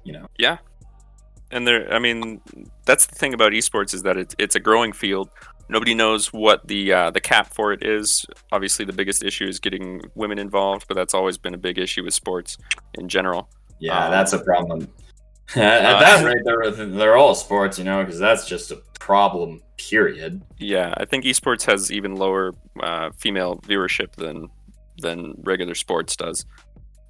You 0.04 0.12
know, 0.12 0.26
Yeah. 0.38 0.58
and 1.50 1.66
there 1.66 1.92
i 1.92 1.98
mean 1.98 2.40
that's 2.84 3.06
the 3.06 3.14
thing 3.14 3.32
about 3.32 3.52
esports 3.52 3.94
is 3.94 4.02
that 4.02 4.16
it's, 4.16 4.34
it's 4.38 4.54
a 4.54 4.60
growing 4.60 4.92
field 4.92 5.30
Nobody 5.68 5.94
knows 5.94 6.32
what 6.32 6.66
the 6.68 6.92
uh, 6.92 7.10
the 7.10 7.20
cap 7.20 7.54
for 7.54 7.72
it 7.72 7.82
is. 7.82 8.26
Obviously, 8.52 8.84
the 8.84 8.92
biggest 8.92 9.24
issue 9.24 9.46
is 9.46 9.58
getting 9.58 10.02
women 10.14 10.38
involved, 10.38 10.86
but 10.88 10.94
that's 10.94 11.14
always 11.14 11.38
been 11.38 11.54
a 11.54 11.58
big 11.58 11.78
issue 11.78 12.04
with 12.04 12.12
sports 12.12 12.58
in 12.94 13.08
general. 13.08 13.48
Yeah, 13.80 14.04
Um, 14.04 14.10
that's 14.10 14.34
a 14.34 14.40
problem. 14.40 14.88
At 15.56 15.84
uh, 15.84 16.00
that 16.00 16.24
rate, 16.24 16.42
they're 16.44 16.70
they're 16.70 17.16
all 17.16 17.34
sports, 17.34 17.78
you 17.78 17.84
know, 17.84 18.04
because 18.04 18.18
that's 18.18 18.46
just 18.46 18.72
a 18.72 18.82
problem. 19.04 19.60
Period. 19.76 20.42
Yeah, 20.58 20.94
I 20.96 21.04
think 21.04 21.24
esports 21.24 21.64
has 21.66 21.92
even 21.92 22.14
lower 22.14 22.54
uh, 22.82 23.10
female 23.18 23.56
viewership 23.56 24.14
than 24.16 24.48
than 24.98 25.34
regular 25.42 25.74
sports 25.74 26.16
does. 26.16 26.46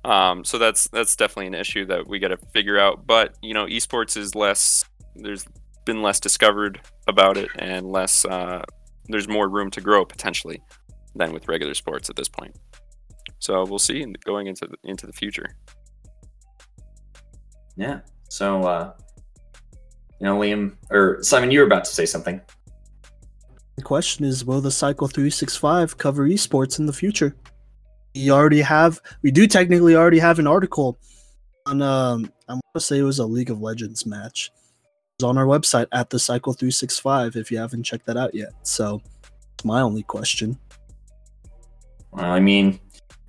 Um, 0.04 0.44
so 0.44 0.58
that's 0.58 0.88
that's 0.88 1.14
definitely 1.14 1.46
an 1.46 1.54
issue 1.54 1.86
that 1.86 2.08
we 2.08 2.18
got 2.18 2.28
to 2.28 2.38
figure 2.52 2.78
out. 2.80 3.06
But 3.06 3.36
you 3.42 3.54
know, 3.54 3.66
esports 3.66 4.16
is 4.16 4.34
less. 4.34 4.84
There's 5.14 5.46
been 5.84 6.02
less 6.02 6.18
discovered 6.18 6.80
about 7.06 7.36
it, 7.36 7.48
and 7.58 7.86
less. 7.86 8.24
Uh, 8.24 8.62
there's 9.06 9.28
more 9.28 9.48
room 9.48 9.70
to 9.70 9.80
grow 9.80 10.04
potentially 10.04 10.60
than 11.14 11.32
with 11.32 11.46
regular 11.46 11.74
sports 11.74 12.10
at 12.10 12.16
this 12.16 12.28
point. 12.28 12.56
So 13.38 13.64
we'll 13.66 13.78
see 13.78 14.02
in- 14.02 14.16
going 14.24 14.48
into 14.48 14.66
the, 14.66 14.76
into 14.82 15.06
the 15.06 15.12
future. 15.12 15.54
Yeah. 17.76 18.00
So, 18.30 18.62
uh, 18.62 18.94
you 20.20 20.26
know, 20.26 20.38
Liam 20.38 20.76
or 20.90 21.22
Simon, 21.22 21.50
you 21.50 21.60
were 21.60 21.66
about 21.66 21.84
to 21.84 21.90
say 21.90 22.06
something. 22.06 22.40
The 23.76 23.82
question 23.82 24.24
is, 24.24 24.44
will 24.44 24.60
the 24.60 24.70
Cycle 24.70 25.08
365 25.08 25.98
cover 25.98 26.28
esports 26.28 26.78
in 26.78 26.86
the 26.86 26.92
future? 26.92 27.34
We 28.14 28.30
already 28.30 28.60
have, 28.60 29.00
we 29.22 29.30
do 29.30 29.46
technically 29.46 29.96
already 29.96 30.20
have 30.20 30.38
an 30.38 30.46
article 30.46 30.98
on, 31.66 31.82
um, 31.82 32.30
I 32.48 32.52
want 32.52 32.62
to 32.74 32.80
say 32.80 32.98
it 32.98 33.02
was 33.02 33.18
a 33.18 33.26
League 33.26 33.50
of 33.50 33.60
Legends 33.60 34.06
match. 34.06 34.50
It's 35.18 35.24
on 35.24 35.36
our 35.36 35.46
website 35.46 35.88
at 35.92 36.10
the 36.10 36.18
Cycle 36.18 36.52
365 36.52 37.36
if 37.36 37.50
you 37.50 37.58
haven't 37.58 37.82
checked 37.82 38.06
that 38.06 38.16
out 38.16 38.34
yet. 38.34 38.52
So, 38.62 39.02
it's 39.54 39.64
my 39.64 39.80
only 39.80 40.04
question. 40.04 40.58
Well, 42.12 42.24
I 42.24 42.38
mean, 42.38 42.78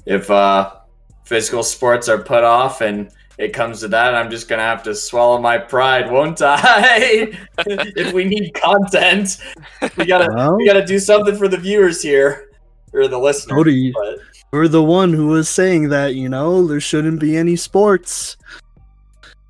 if 0.06 0.30
uh, 0.30 0.76
physical 1.24 1.64
sports 1.64 2.08
are 2.08 2.20
put 2.20 2.44
off 2.44 2.82
and 2.82 3.10
it 3.38 3.54
comes 3.54 3.82
to 3.82 3.88
that, 3.90 4.16
I'm 4.16 4.30
just 4.30 4.48
gonna 4.48 4.62
have 4.64 4.84
to 4.84 4.96
swallow 4.96 5.40
my 5.40 5.58
pride, 5.58 6.10
won't 6.12 6.42
I? 6.42 7.32
if 7.60 8.14
we 8.14 8.24
need 8.26 8.54
content, 8.54 9.38
we 9.98 10.06
gotta 10.06 10.34
Well, 10.34 10.56
we 10.58 10.66
gotta 10.66 10.86
do 10.86 11.00
something 11.00 11.36
for 11.36 11.48
the 11.48 11.58
viewers 11.58 12.02
here 12.02 12.52
or 12.94 13.08
the 13.08 13.18
listeners. 13.20 13.56
Cody, 13.56 13.92
But 13.92 14.20
you're 14.54 14.68
the 14.68 14.84
one 14.84 15.12
who 15.12 15.28
was 15.28 15.50
saying 15.50 15.90
that, 15.90 16.16
you 16.16 16.30
know, 16.30 16.66
there 16.66 16.80
shouldn't 16.80 17.20
be 17.20 17.36
any 17.36 17.56
sports. 17.56 18.38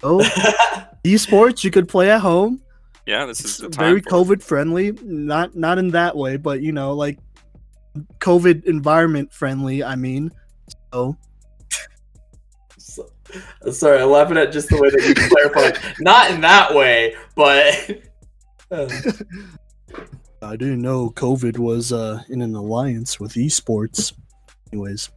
Oh, 0.01 0.19
esports 1.03 1.63
you 1.63 1.71
could 1.71 1.87
play 1.87 2.09
at 2.09 2.21
home. 2.21 2.61
Yeah, 3.05 3.25
this 3.25 3.45
is 3.45 3.57
the 3.57 3.69
time. 3.69 3.85
very 3.85 4.01
for 4.01 4.07
it. 4.07 4.11
COVID 4.11 4.43
friendly. 4.43 4.91
Not 5.03 5.55
not 5.55 5.77
in 5.77 5.89
that 5.91 6.17
way, 6.17 6.37
but 6.37 6.61
you 6.61 6.71
know, 6.71 6.93
like 6.93 7.19
COVID 8.19 8.65
environment 8.65 9.31
friendly. 9.31 9.83
I 9.83 9.95
mean, 9.95 10.31
so 10.67 10.75
So- 10.91 11.17
sorry, 13.71 14.01
I'm 14.01 14.09
laughing 14.09 14.37
at 14.37 14.51
just 14.51 14.69
the 14.69 14.81
way 14.81 14.89
that 14.89 15.03
you 15.07 15.13
clarified. 15.29 15.95
Not 15.99 16.31
in 16.31 16.41
that 16.41 16.73
way, 16.73 17.15
but 17.35 18.01
uh, 18.71 18.89
I 20.41 20.55
didn't 20.55 20.81
know 20.81 21.09
COVID 21.11 21.57
was 21.57 21.91
uh, 21.91 22.21
in 22.29 22.41
an 22.41 22.55
alliance 22.55 23.19
with 23.19 23.33
esports. 23.33 24.13
Anyways, 24.71 25.09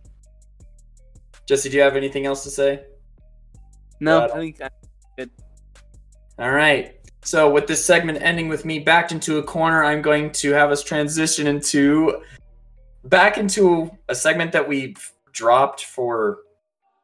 Jesse, 1.46 1.68
do 1.68 1.76
you 1.76 1.82
have 1.82 1.96
anything 1.96 2.26
else 2.26 2.44
to 2.44 2.50
say? 2.50 2.84
No, 4.00 4.20
Got 4.20 4.30
it. 4.30 4.34
I 4.34 4.38
think 4.38 4.56
that, 4.58 5.30
All 6.38 6.52
right. 6.52 6.94
So 7.22 7.50
with 7.50 7.66
this 7.66 7.84
segment 7.84 8.22
ending 8.22 8.48
with 8.48 8.64
me 8.64 8.78
backed 8.78 9.12
into 9.12 9.38
a 9.38 9.42
corner, 9.42 9.84
I'm 9.84 10.00
going 10.00 10.30
to 10.32 10.52
have 10.52 10.70
us 10.70 10.82
transition 10.82 11.46
into 11.46 12.22
back 13.04 13.38
into 13.38 13.90
a 14.08 14.14
segment 14.14 14.52
that 14.52 14.66
we've 14.66 14.96
dropped 15.32 15.84
for 15.84 16.38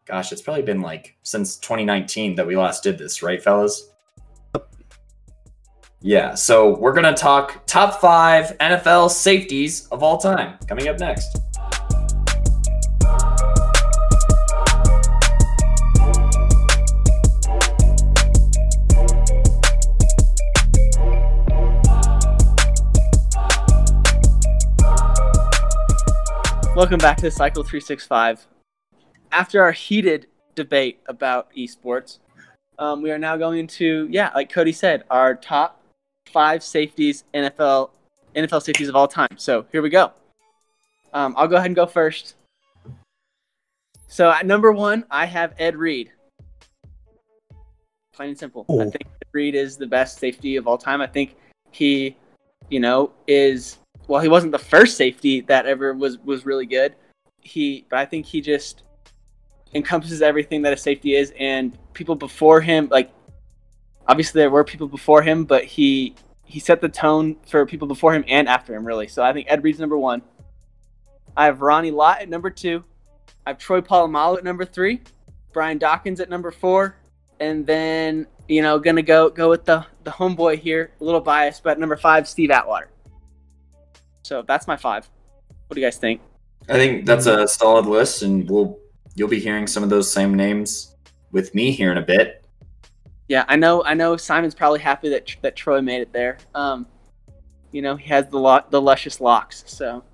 gosh, 0.06 0.32
it's 0.32 0.42
probably 0.42 0.62
been 0.62 0.82
like 0.82 1.16
since 1.22 1.56
2019 1.56 2.34
that 2.36 2.46
we 2.46 2.56
last 2.56 2.82
did 2.82 2.98
this, 2.98 3.22
right, 3.22 3.42
fellas? 3.42 3.90
Yeah, 6.02 6.34
so 6.34 6.76
we're 6.76 6.92
going 6.92 7.04
to 7.04 7.14
talk 7.14 7.66
top 7.66 7.98
5 8.00 8.58
NFL 8.58 9.10
safeties 9.10 9.88
of 9.88 10.02
all 10.02 10.18
time 10.18 10.58
coming 10.68 10.88
up 10.88 10.98
next. 10.98 11.38
Welcome 26.76 26.98
back 26.98 27.16
to 27.18 27.30
Cycle 27.30 27.62
365. 27.62 28.46
After 29.34 29.60
our 29.64 29.72
heated 29.72 30.28
debate 30.54 31.00
about 31.08 31.52
esports, 31.56 32.18
um, 32.78 33.02
we 33.02 33.10
are 33.10 33.18
now 33.18 33.36
going 33.36 33.66
to, 33.66 34.06
yeah, 34.08 34.30
like 34.32 34.48
Cody 34.48 34.70
said, 34.70 35.02
our 35.10 35.34
top 35.34 35.82
five 36.32 36.62
safeties 36.62 37.24
NFL 37.34 37.90
NFL 38.36 38.62
safeties 38.62 38.88
of 38.88 38.94
all 38.94 39.08
time. 39.08 39.36
So 39.36 39.66
here 39.72 39.82
we 39.82 39.90
go. 39.90 40.12
Um, 41.12 41.34
I'll 41.36 41.48
go 41.48 41.56
ahead 41.56 41.66
and 41.66 41.74
go 41.74 41.84
first. 41.84 42.36
So 44.06 44.30
at 44.30 44.46
number 44.46 44.70
one, 44.70 45.04
I 45.10 45.26
have 45.26 45.52
Ed 45.58 45.74
Reed. 45.74 46.12
Plain 48.12 48.28
and 48.30 48.38
simple. 48.38 48.64
I 48.68 48.72
Oh. 48.72 48.78
think 48.90 49.02
Ed 49.06 49.28
Reed 49.32 49.54
is 49.56 49.76
the 49.76 49.86
best 49.88 50.18
safety 50.18 50.54
of 50.54 50.68
all 50.68 50.78
time. 50.78 51.00
I 51.00 51.08
think 51.08 51.34
he, 51.72 52.16
you 52.70 52.78
know, 52.78 53.10
is 53.26 53.78
well, 54.06 54.20
he 54.20 54.28
wasn't 54.28 54.52
the 54.52 54.58
first 54.60 54.96
safety 54.96 55.40
that 55.42 55.66
ever 55.66 55.92
was 55.92 56.18
was 56.18 56.46
really 56.46 56.66
good. 56.66 56.94
He, 57.40 57.84
but 57.90 57.98
I 57.98 58.06
think 58.06 58.26
he 58.26 58.40
just 58.40 58.84
encompasses 59.74 60.22
everything 60.22 60.62
that 60.62 60.72
a 60.72 60.76
safety 60.76 61.14
is, 61.14 61.32
and 61.38 61.76
people 61.92 62.14
before 62.14 62.60
him, 62.60 62.88
like 62.90 63.12
obviously 64.06 64.40
there 64.40 64.50
were 64.50 64.64
people 64.64 64.88
before 64.88 65.22
him, 65.22 65.44
but 65.44 65.64
he 65.64 66.14
he 66.44 66.60
set 66.60 66.80
the 66.80 66.88
tone 66.88 67.36
for 67.46 67.64
people 67.66 67.88
before 67.88 68.14
him 68.14 68.24
and 68.28 68.48
after 68.48 68.74
him, 68.74 68.86
really. 68.86 69.08
So 69.08 69.22
I 69.22 69.32
think 69.32 69.46
Ed 69.50 69.64
Reed's 69.64 69.78
number 69.78 69.98
one. 69.98 70.22
I 71.36 71.46
have 71.46 71.62
Ronnie 71.62 71.90
Lott 71.90 72.20
at 72.20 72.28
number 72.28 72.50
two. 72.50 72.84
I 73.46 73.50
have 73.50 73.58
Troy 73.58 73.80
Polamalu 73.80 74.38
at 74.38 74.44
number 74.44 74.64
three. 74.64 75.00
Brian 75.52 75.78
Dawkins 75.78 76.20
at 76.20 76.28
number 76.28 76.50
four, 76.50 76.96
and 77.40 77.66
then 77.66 78.26
you 78.48 78.62
know 78.62 78.78
gonna 78.78 79.02
go 79.02 79.30
go 79.30 79.48
with 79.48 79.64
the 79.64 79.84
the 80.04 80.10
homeboy 80.10 80.58
here, 80.58 80.92
a 81.00 81.04
little 81.04 81.20
biased, 81.20 81.62
but 81.62 81.78
number 81.78 81.96
five, 81.96 82.28
Steve 82.28 82.50
Atwater. 82.50 82.90
So 84.22 84.42
that's 84.42 84.66
my 84.66 84.76
five. 84.76 85.08
What 85.66 85.74
do 85.74 85.80
you 85.80 85.86
guys 85.86 85.96
think? 85.96 86.20
I 86.68 86.74
think 86.74 87.04
that's 87.04 87.26
a 87.26 87.46
solid 87.46 87.86
list 87.86 88.22
and 88.22 88.48
we'll 88.48 88.78
you'll 89.14 89.28
be 89.28 89.40
hearing 89.40 89.66
some 89.66 89.82
of 89.82 89.90
those 89.90 90.10
same 90.10 90.34
names 90.34 90.96
with 91.32 91.54
me 91.54 91.70
here 91.70 91.90
in 91.92 91.98
a 91.98 92.02
bit. 92.02 92.44
Yeah, 93.28 93.44
I 93.48 93.56
know. 93.56 93.84
I 93.84 93.94
know. 93.94 94.16
Simon's 94.16 94.54
probably 94.54 94.80
happy 94.80 95.08
that 95.10 95.34
that 95.42 95.56
Troy 95.56 95.80
made 95.80 96.00
it 96.02 96.12
there. 96.12 96.38
Um, 96.54 96.86
you 97.72 97.82
know, 97.82 97.96
he 97.96 98.08
has 98.08 98.28
the 98.28 98.38
lo- 98.38 98.64
the 98.70 98.80
luscious 98.80 99.20
locks. 99.20 99.64
So 99.66 100.04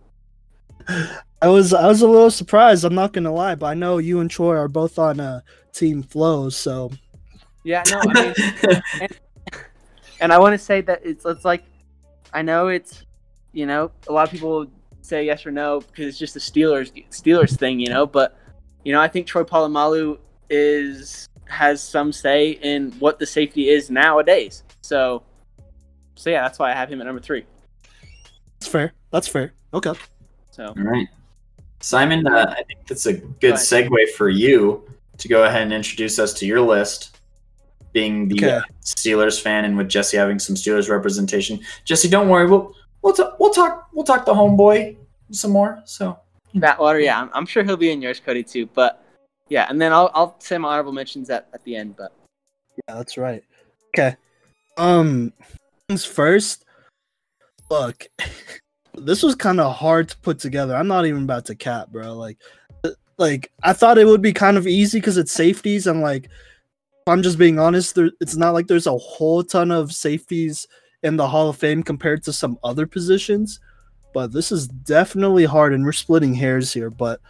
I 1.43 1.49
was 1.49 1.73
I 1.75 1.87
was 1.87 2.03
a 2.03 2.09
little 2.09 2.31
surprised. 2.31 2.85
I'm 2.85 2.95
not 2.95 3.13
gonna 3.13 3.33
lie, 3.33 3.55
but 3.55 3.67
I 3.67 3.75
know 3.75 3.99
you 3.99 4.21
and 4.21 4.31
Troy 4.31 4.57
are 4.57 4.69
both 4.69 4.99
on 4.99 5.19
uh, 5.19 5.41
Team 5.73 6.03
Flow, 6.03 6.51
so 6.51 6.91
yeah, 7.65 7.83
no, 7.91 8.01
I 8.01 8.35
mean, 8.69 9.11
and 10.21 10.33
I 10.33 10.39
want 10.39 10.55
to 10.55 10.59
say 10.59 10.81
that 10.83 11.01
it's 11.05 11.25
it's 11.27 11.45
like, 11.45 11.65
I 12.33 12.43
know 12.43 12.69
it's, 12.69 13.05
you 13.53 13.67
know, 13.67 13.91
a 14.09 14.13
lot 14.13 14.27
of 14.27 14.33
people 14.33 14.67
say 15.03 15.27
yes 15.27 15.45
or 15.45 15.51
no 15.51 15.81
because 15.81 16.07
it's 16.07 16.19
just 16.19 16.35
the 16.35 16.41
Steelers 16.41 16.93
Steelers 17.11 17.57
thing, 17.57 17.81
you 17.81 17.89
know. 17.89 18.07
But 18.07 18.39
you 18.85 18.93
know, 18.93 19.01
I 19.01 19.09
think 19.09 19.27
Troy 19.27 19.43
Polamalu 19.45 20.19
is 20.49 21.27
has 21.47 21.83
some 21.83 22.13
say 22.13 22.51
in 22.63 22.93
what 23.01 23.19
the 23.19 23.27
safety 23.27 23.69
is 23.71 23.91
nowadays. 23.91 24.63
So, 24.83 25.23
so 26.15 26.31
yeah, 26.31 26.43
that's 26.43 26.59
why 26.59 26.71
I 26.71 26.75
have 26.75 26.89
him 26.91 27.01
at 27.01 27.07
number 27.07 27.21
three. 27.21 27.45
that's 28.59 28.71
fair. 28.71 28.93
That's 29.11 29.27
fair. 29.29 29.53
Okay. 29.75 29.93
So 30.51 30.67
All 30.67 30.75
right. 30.77 31.09
Simon, 31.81 32.27
uh, 32.27 32.55
I 32.57 32.63
think 32.65 32.87
that's 32.87 33.07
a 33.07 33.15
good 33.15 33.53
Right. 33.53 33.59
segue 33.59 34.11
for 34.17 34.29
you 34.29 34.85
to 35.19 35.29
go 35.29 35.45
ahead 35.45 35.63
and 35.63 35.73
introduce 35.73 36.19
us 36.19 36.33
to 36.35 36.47
your 36.47 36.61
list, 36.61 37.19
being 37.93 38.29
the 38.29 38.37
Okay. 38.37 38.57
uh, 38.57 38.63
Steelers 38.85 39.41
fan 39.41 39.65
and 39.65 39.77
with 39.77 39.89
Jesse 39.89 40.17
having 40.17 40.39
some 40.39 40.55
Steelers 40.57 40.89
representation. 40.91 41.59
Jesse, 41.85 42.09
don't 42.09 42.29
worry, 42.29 42.47
we'll 42.47 42.75
we'll, 43.03 43.15
ta- 43.15 43.35
we'll 43.39 43.51
talk 43.53 43.89
we'll 43.93 44.05
talk 44.05 44.25
to 44.27 44.33
homeboy 44.33 44.97
some 45.33 45.51
more. 45.53 45.81
So 45.85 46.19
Batwater, 46.55 47.03
yeah, 47.03 47.21
I'm, 47.21 47.31
I'm 47.33 47.47
sure 47.47 47.63
he'll 47.63 47.77
be 47.77 47.91
in 47.91 48.03
yours, 48.03 48.21
Cody, 48.21 48.43
too. 48.43 48.67
But 48.67 49.05
yeah, 49.51 49.67
and 49.69 49.83
then 49.83 49.93
I'll 49.93 50.11
I'll 50.15 50.37
say 50.39 50.57
my 50.57 50.71
honorable 50.71 50.93
mentions 50.93 51.29
at, 51.29 51.49
at 51.53 51.63
the 51.65 51.77
end. 51.77 51.97
But 51.97 52.13
Yeah, 52.89 52.95
that's 52.95 53.19
right. 53.19 53.45
Okay. 53.89 54.17
Um 54.79 55.35
first. 56.07 56.65
Look, 57.69 58.07
this 58.95 59.23
was 59.23 59.35
kind 59.35 59.61
of 59.61 59.77
hard 59.77 60.09
to 60.09 60.17
put 60.19 60.39
together. 60.39 60.75
I'm 60.75 60.89
not 60.89 61.05
even 61.05 61.25
about 61.25 61.45
to 61.47 61.55
cap, 61.55 61.89
bro. 61.91 62.15
Like 62.15 62.39
like 63.19 63.51
I 63.63 63.75
thought 63.75 63.99
it 63.99 64.07
would 64.07 64.23
be 64.23 64.33
kind 64.33 64.57
of 64.57 64.67
easy 64.67 64.99
because 64.99 65.19
it's 65.19 65.33
safeties 65.33 65.87
and 65.87 66.01
like 66.01 66.31
I'm 67.07 67.23
just 67.23 67.39
being 67.39 67.59
honest, 67.59 67.97
there 67.97 68.11
it's 68.21 68.37
not 68.37 68.55
like 68.55 68.69
there's 68.69 68.87
a 68.87 68.97
whole 68.97 69.43
ton 69.43 69.73
of 69.73 69.93
safeties 69.93 70.67
in 71.03 71.17
the 71.17 71.27
Hall 71.27 71.49
of 71.49 71.57
Fame 71.57 71.83
compared 71.83 72.23
to 72.25 72.33
some 72.33 72.57
other 72.63 72.87
positions. 72.87 73.59
But 74.13 74.33
this 74.33 74.51
is 74.51 74.67
definitely 74.69 75.45
hard, 75.45 75.73
and 75.73 75.85
we're 75.85 75.93
splitting 75.93 76.35
hairs 76.35 76.73
here. 76.73 76.91
But 76.91 77.21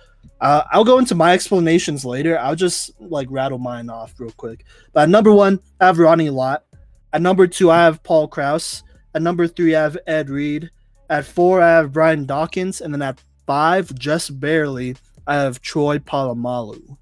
uh, 0.40 0.64
I'll 0.72 0.84
go 0.84 0.98
into 0.98 1.14
my 1.14 1.32
explanations 1.32 2.04
later. 2.04 2.38
I'll 2.38 2.56
just 2.56 2.90
like 3.00 3.28
rattle 3.30 3.58
mine 3.58 3.90
off 3.90 4.18
real 4.18 4.30
quick. 4.32 4.64
But 4.92 5.02
at 5.02 5.08
number 5.08 5.32
one, 5.32 5.60
I 5.80 5.86
have 5.86 5.98
Ronnie 5.98 6.30
Lott. 6.30 6.64
At 7.12 7.22
number 7.22 7.46
two, 7.46 7.70
I 7.70 7.78
have 7.78 8.02
Paul 8.02 8.28
Krause. 8.28 8.82
At 9.14 9.22
number 9.22 9.46
three, 9.46 9.74
I 9.74 9.82
have 9.82 9.98
Ed 10.06 10.30
Reed. 10.30 10.70
At 11.10 11.24
four, 11.24 11.60
I 11.60 11.70
have 11.70 11.92
Brian 11.92 12.24
Dawkins, 12.24 12.80
and 12.80 12.94
then 12.94 13.02
at 13.02 13.22
five, 13.46 13.92
just 13.96 14.38
barely, 14.38 14.96
I 15.26 15.34
have 15.34 15.60
Troy 15.60 15.98
Polamalu. 15.98 16.96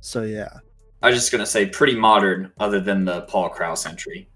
So 0.00 0.22
yeah, 0.22 0.58
I 1.02 1.08
was 1.10 1.16
just 1.18 1.30
gonna 1.30 1.46
say 1.46 1.66
pretty 1.66 1.94
modern, 1.94 2.50
other 2.58 2.80
than 2.80 3.04
the 3.04 3.22
Paul 3.22 3.50
Krause 3.50 3.86
entry. 3.86 4.28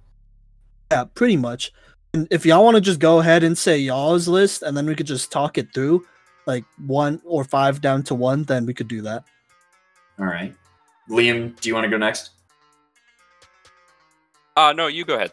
yeah, 0.92 1.04
pretty 1.14 1.36
much. 1.36 1.72
And 2.14 2.28
if 2.30 2.46
y'all 2.46 2.64
want 2.64 2.76
to 2.76 2.80
just 2.80 3.00
go 3.00 3.20
ahead 3.20 3.42
and 3.42 3.57
say 3.57 3.78
y'all's 3.78 4.28
list, 4.28 4.62
and 4.62 4.76
then 4.76 4.86
we 4.86 4.94
could 4.94 5.07
just 5.07 5.30
talk 5.30 5.59
it 5.59 5.72
through, 5.74 6.07
like 6.46 6.64
one 6.86 7.20
or 7.24 7.44
five 7.44 7.80
down 7.80 8.02
to 8.04 8.14
one, 8.14 8.44
then 8.44 8.66
we 8.66 8.74
could 8.74 8.88
do 8.88 9.02
that. 9.02 9.24
All 10.18 10.26
right, 10.26 10.54
Liam, 11.11 11.59
do 11.61 11.68
you 11.68 11.74
want 11.74 11.84
to 11.84 11.90
go 11.90 11.98
next? 11.98 12.30
Uh 14.57 14.72
no, 14.72 14.86
you 14.86 15.04
go 15.04 15.16
ahead. 15.16 15.32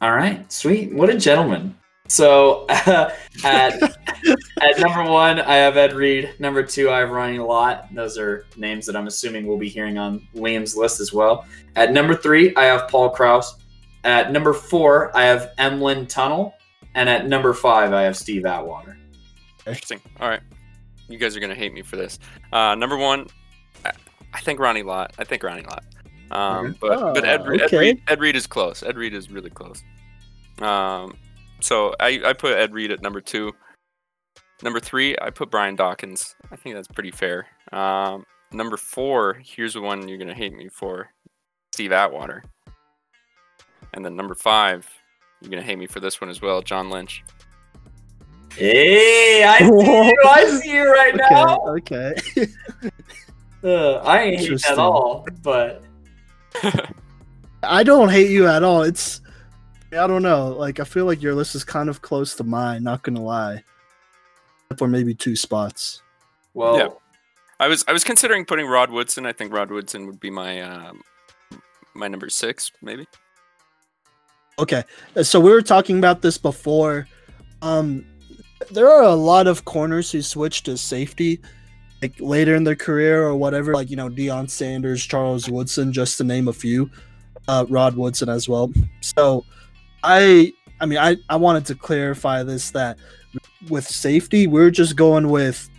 All 0.00 0.12
right, 0.12 0.50
sweet. 0.52 0.92
What 0.92 1.10
a 1.10 1.16
gentleman. 1.16 1.76
So 2.08 2.66
at 2.68 3.12
at 3.44 4.78
number 4.78 5.04
one, 5.08 5.40
I 5.40 5.56
have 5.56 5.76
Ed 5.76 5.92
Reed. 5.92 6.34
Number 6.38 6.62
two, 6.62 6.90
I 6.90 7.00
have 7.00 7.10
Ronnie 7.10 7.38
Lott. 7.38 7.86
Those 7.94 8.18
are 8.18 8.46
names 8.56 8.86
that 8.86 8.96
I'm 8.96 9.06
assuming 9.06 9.46
we'll 9.46 9.58
be 9.58 9.68
hearing 9.68 9.98
on 9.98 10.26
Liam's 10.34 10.76
list 10.76 11.00
as 11.00 11.12
well. 11.12 11.46
At 11.76 11.92
number 11.92 12.16
three, 12.16 12.54
I 12.56 12.64
have 12.64 12.88
Paul 12.88 13.10
Krause. 13.10 13.56
At 14.08 14.32
number 14.32 14.54
four, 14.54 15.14
I 15.14 15.24
have 15.24 15.52
Emlen 15.58 16.06
Tunnell. 16.08 16.54
And 16.94 17.08
at 17.10 17.26
number 17.28 17.52
five, 17.52 17.92
I 17.92 18.02
have 18.02 18.16
Steve 18.16 18.46
Atwater. 18.46 18.96
Interesting. 19.66 20.00
All 20.18 20.28
right. 20.30 20.40
You 21.08 21.18
guys 21.18 21.36
are 21.36 21.40
gonna 21.40 21.54
hate 21.54 21.74
me 21.74 21.82
for 21.82 21.96
this. 21.96 22.18
Uh, 22.52 22.74
number 22.74 22.96
one, 22.96 23.26
I, 23.84 23.92
I 24.32 24.40
think 24.40 24.60
Ronnie 24.60 24.82
Lott. 24.82 25.14
I 25.18 25.24
think 25.24 25.42
Ronnie 25.42 25.62
Lott. 25.62 25.84
Um, 26.30 26.74
but 26.80 27.14
but 27.14 27.24
Ed, 27.26 27.42
Oh, 27.42 27.52
Ed. 27.52 27.72
Reed, 27.72 28.02
Ed 28.08 28.20
Reed 28.20 28.34
is 28.34 28.46
close. 28.46 28.82
Ed 28.82 28.96
Reed 28.96 29.12
is 29.12 29.30
really 29.30 29.50
close. 29.50 29.82
Um, 30.60 31.16
so 31.60 31.94
I, 32.00 32.20
I 32.24 32.32
put 32.32 32.52
Ed 32.56 32.72
Reed 32.72 32.90
at 32.90 33.02
number 33.02 33.20
two. 33.20 33.52
Number 34.62 34.80
three, 34.80 35.16
I 35.20 35.28
put 35.30 35.50
Brian 35.50 35.76
Dawkins. 35.76 36.34
I 36.50 36.56
think 36.56 36.74
that's 36.74 36.88
pretty 36.88 37.10
fair. 37.10 37.46
Um, 37.72 38.24
number 38.52 38.76
four, 38.78 39.40
here's 39.44 39.74
the 39.74 39.82
one 39.82 40.08
you're 40.08 40.18
gonna 40.18 40.34
hate 40.34 40.54
me 40.54 40.68
for, 40.68 41.10
Steve 41.74 41.92
Atwater. 41.92 42.42
And 43.94 44.04
then 44.04 44.16
number 44.16 44.34
five, 44.34 44.88
you're 45.40 45.50
gonna 45.50 45.62
hate 45.62 45.78
me 45.78 45.86
for 45.86 46.00
this 46.00 46.20
one 46.20 46.30
as 46.30 46.42
well, 46.42 46.62
John 46.62 46.90
Lynch. 46.90 47.24
Hey, 48.54 49.44
I 49.44 49.58
see 49.58 49.64
you. 49.64 50.16
I 50.26 50.44
see 50.62 50.72
you 50.74 50.92
right 50.92 51.16
now. 51.16 51.58
Okay, 51.66 52.14
okay. 52.36 52.46
Uh, 53.64 53.94
I 54.04 54.20
ain't 54.22 54.38
hate 54.40 54.64
at 54.70 54.78
all, 54.78 55.26
but 55.42 55.82
I 57.64 57.82
don't 57.82 58.08
hate 58.08 58.30
you 58.30 58.46
at 58.46 58.62
all. 58.62 58.82
It's 58.82 59.20
I 59.90 60.06
don't 60.06 60.22
know. 60.22 60.50
Like 60.50 60.78
I 60.78 60.84
feel 60.84 61.06
like 61.06 61.20
your 61.20 61.34
list 61.34 61.56
is 61.56 61.64
kind 61.64 61.88
of 61.88 62.00
close 62.00 62.36
to 62.36 62.44
mine. 62.44 62.84
Not 62.84 63.02
gonna 63.02 63.20
lie, 63.20 63.64
for 64.76 64.86
maybe 64.86 65.12
two 65.12 65.34
spots. 65.34 66.02
well, 66.54 66.78
Yeah. 66.78 66.88
I 67.58 67.66
was 67.66 67.84
I 67.88 67.92
was 67.92 68.04
considering 68.04 68.44
putting 68.44 68.66
Rod 68.66 68.90
Woodson. 68.90 69.26
I 69.26 69.32
think 69.32 69.52
Rod 69.52 69.72
Woodson 69.72 70.06
would 70.06 70.20
be 70.20 70.30
my 70.30 70.60
um, 70.60 71.02
my 71.94 72.06
number 72.06 72.30
six, 72.30 72.70
maybe. 72.80 73.08
Okay, 74.58 74.82
uh, 75.14 75.22
so 75.22 75.38
we 75.38 75.50
were 75.50 75.62
talking 75.62 75.98
about 75.98 76.20
this 76.20 76.36
before. 76.36 77.06
Um, 77.62 78.04
there 78.72 78.88
are 78.88 79.04
a 79.04 79.14
lot 79.14 79.46
of 79.46 79.64
corners 79.64 80.10
who 80.10 80.20
switch 80.20 80.64
to 80.64 80.76
safety, 80.76 81.40
like 82.02 82.14
later 82.18 82.56
in 82.56 82.64
their 82.64 82.74
career 82.74 83.24
or 83.24 83.36
whatever. 83.36 83.72
Like 83.72 83.88
you 83.88 83.96
know, 83.96 84.08
Deion 84.08 84.50
Sanders, 84.50 85.04
Charles 85.04 85.48
Woodson, 85.48 85.92
just 85.92 86.18
to 86.18 86.24
name 86.24 86.48
a 86.48 86.52
few. 86.52 86.90
Uh, 87.46 87.66
Rod 87.68 87.96
Woodson 87.96 88.28
as 88.28 88.48
well. 88.48 88.70
So, 89.00 89.44
I, 90.02 90.52
I 90.80 90.86
mean, 90.86 90.98
I, 90.98 91.16
I 91.30 91.36
wanted 91.36 91.64
to 91.66 91.74
clarify 91.74 92.42
this 92.42 92.70
that 92.72 92.98
with 93.70 93.86
safety, 93.86 94.46
we're 94.46 94.70
just 94.70 94.96
going 94.96 95.28
with. 95.28 95.70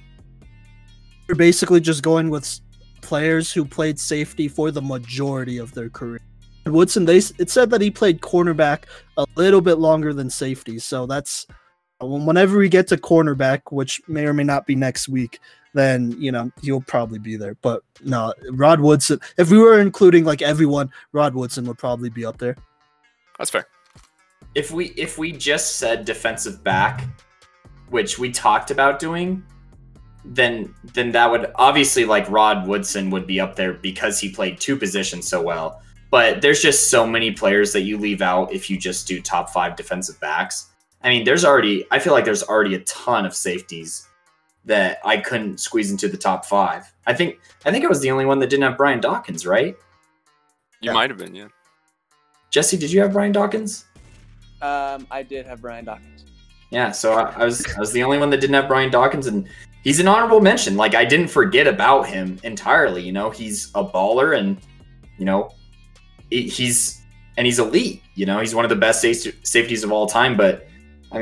We're 1.27 1.35
basically 1.35 1.81
just 1.81 2.01
going 2.01 2.29
with 2.29 2.59
players 3.01 3.51
who 3.51 3.65
played 3.65 3.99
safety 3.99 4.47
for 4.47 4.71
the 4.71 4.81
majority 4.81 5.57
of 5.57 5.73
their 5.73 5.89
career. 5.89 6.21
Woodson, 6.65 7.05
they 7.05 7.17
it 7.17 7.49
said 7.49 7.69
that 7.71 7.81
he 7.81 7.91
played 7.91 8.21
cornerback 8.21 8.83
a 9.17 9.25
little 9.35 9.61
bit 9.61 9.75
longer 9.75 10.13
than 10.13 10.29
safety, 10.29 10.79
so 10.79 11.05
that's 11.05 11.47
uh, 12.01 12.05
whenever 12.05 12.57
we 12.57 12.69
get 12.69 12.87
to 12.87 12.97
cornerback, 12.97 13.61
which 13.71 14.01
may 14.07 14.25
or 14.25 14.33
may 14.33 14.43
not 14.43 14.65
be 14.65 14.75
next 14.75 15.09
week, 15.09 15.39
then 15.73 16.11
you 16.19 16.31
know 16.31 16.51
he'll 16.61 16.81
probably 16.81 17.19
be 17.19 17.35
there. 17.37 17.55
But 17.61 17.81
no, 18.03 18.33
Rod 18.51 18.79
Woodson. 18.81 19.19
If 19.37 19.51
we 19.51 19.57
were 19.57 19.79
including 19.79 20.25
like 20.25 20.41
everyone, 20.41 20.91
Rod 21.11 21.33
Woodson 21.33 21.65
would 21.65 21.77
probably 21.77 22.09
be 22.09 22.25
up 22.25 22.37
there. 22.37 22.55
That's 23.37 23.51
fair. 23.51 23.65
if 24.55 24.71
we 24.71 24.87
if 24.97 25.17
we 25.17 25.31
just 25.31 25.77
said 25.77 26.05
defensive 26.05 26.63
back, 26.63 27.05
which 27.89 28.19
we 28.19 28.31
talked 28.31 28.71
about 28.71 28.99
doing, 28.99 29.43
then 30.25 30.73
then 30.93 31.11
that 31.11 31.29
would 31.29 31.51
obviously 31.55 32.05
like 32.05 32.29
Rod 32.29 32.67
Woodson 32.67 33.09
would 33.11 33.27
be 33.27 33.39
up 33.39 33.55
there 33.55 33.73
because 33.73 34.19
he 34.19 34.29
played 34.29 34.59
two 34.59 34.75
positions 34.75 35.27
so 35.27 35.41
well. 35.41 35.81
But 36.11 36.41
there's 36.41 36.61
just 36.61 36.89
so 36.89 37.05
many 37.05 37.31
players 37.31 37.71
that 37.73 37.81
you 37.81 37.97
leave 37.97 38.21
out 38.21 38.51
if 38.51 38.69
you 38.69 38.77
just 38.77 39.07
do 39.07 39.21
top 39.21 39.49
five 39.51 39.75
defensive 39.75 40.19
backs. 40.19 40.67
I 41.03 41.09
mean, 41.09 41.23
there's 41.23 41.45
already 41.45 41.85
I 41.91 41.99
feel 41.99 42.13
like 42.13 42.25
there's 42.25 42.43
already 42.43 42.75
a 42.75 42.79
ton 42.79 43.25
of 43.25 43.35
safeties 43.35 44.07
that 44.65 44.99
I 45.05 45.17
couldn't 45.17 45.59
squeeze 45.59 45.91
into 45.91 46.07
the 46.07 46.17
top 46.17 46.45
five. 46.45 46.91
I 47.05 47.13
think 47.13 47.39
I 47.65 47.71
think 47.71 47.85
I 47.85 47.87
was 47.87 48.01
the 48.01 48.11
only 48.11 48.25
one 48.25 48.39
that 48.39 48.49
didn't 48.49 48.63
have 48.63 48.77
Brian 48.77 48.99
Dawkins, 48.99 49.45
right? 49.45 49.75
You 50.81 50.89
Yeah. 50.89 50.93
might 50.93 51.09
have 51.09 51.19
been, 51.19 51.35
yeah. 51.35 51.47
Jesse, 52.51 52.77
did 52.77 52.91
you 52.91 53.01
have 53.01 53.13
Brian 53.13 53.31
Dawkins? 53.31 53.85
Um, 54.61 55.07
I 55.11 55.23
did 55.23 55.45
have 55.45 55.61
Brian 55.61 55.85
Dawkins. 55.85 56.25
Yeah, 56.71 56.91
so 56.91 57.13
I, 57.13 57.31
I 57.41 57.45
was 57.45 57.65
I 57.75 57.79
was 57.79 57.91
the 57.91 58.03
only 58.03 58.17
one 58.17 58.29
that 58.31 58.41
didn't 58.41 58.55
have 58.55 58.67
Brian 58.67 58.91
Dawkins, 58.91 59.27
and 59.27 59.47
he's 59.83 59.99
an 59.99 60.07
honorable 60.07 60.41
mention. 60.41 60.75
Like 60.75 60.95
I 60.95 61.05
didn't 61.05 61.27
forget 61.29 61.67
about 61.67 62.07
him 62.07 62.39
entirely. 62.43 63.01
You 63.03 63.11
know, 63.11 63.29
he's 63.29 63.69
a 63.75 63.83
baller, 63.83 64.37
and 64.37 64.57
you 65.17 65.25
know, 65.25 65.51
he- 66.29 66.47
he's 66.47 67.01
and 67.37 67.45
he's 67.45 67.59
elite. 67.59 68.01
You 68.15 68.25
know, 68.25 68.39
he's 68.39 68.53
one 68.53 68.65
of 68.65 68.69
the 68.69 68.75
best 68.75 69.01
safeties 69.01 69.83
of 69.83 69.91
all 69.91 70.07
time. 70.07 70.35
But 70.35 70.67
I 71.11 71.21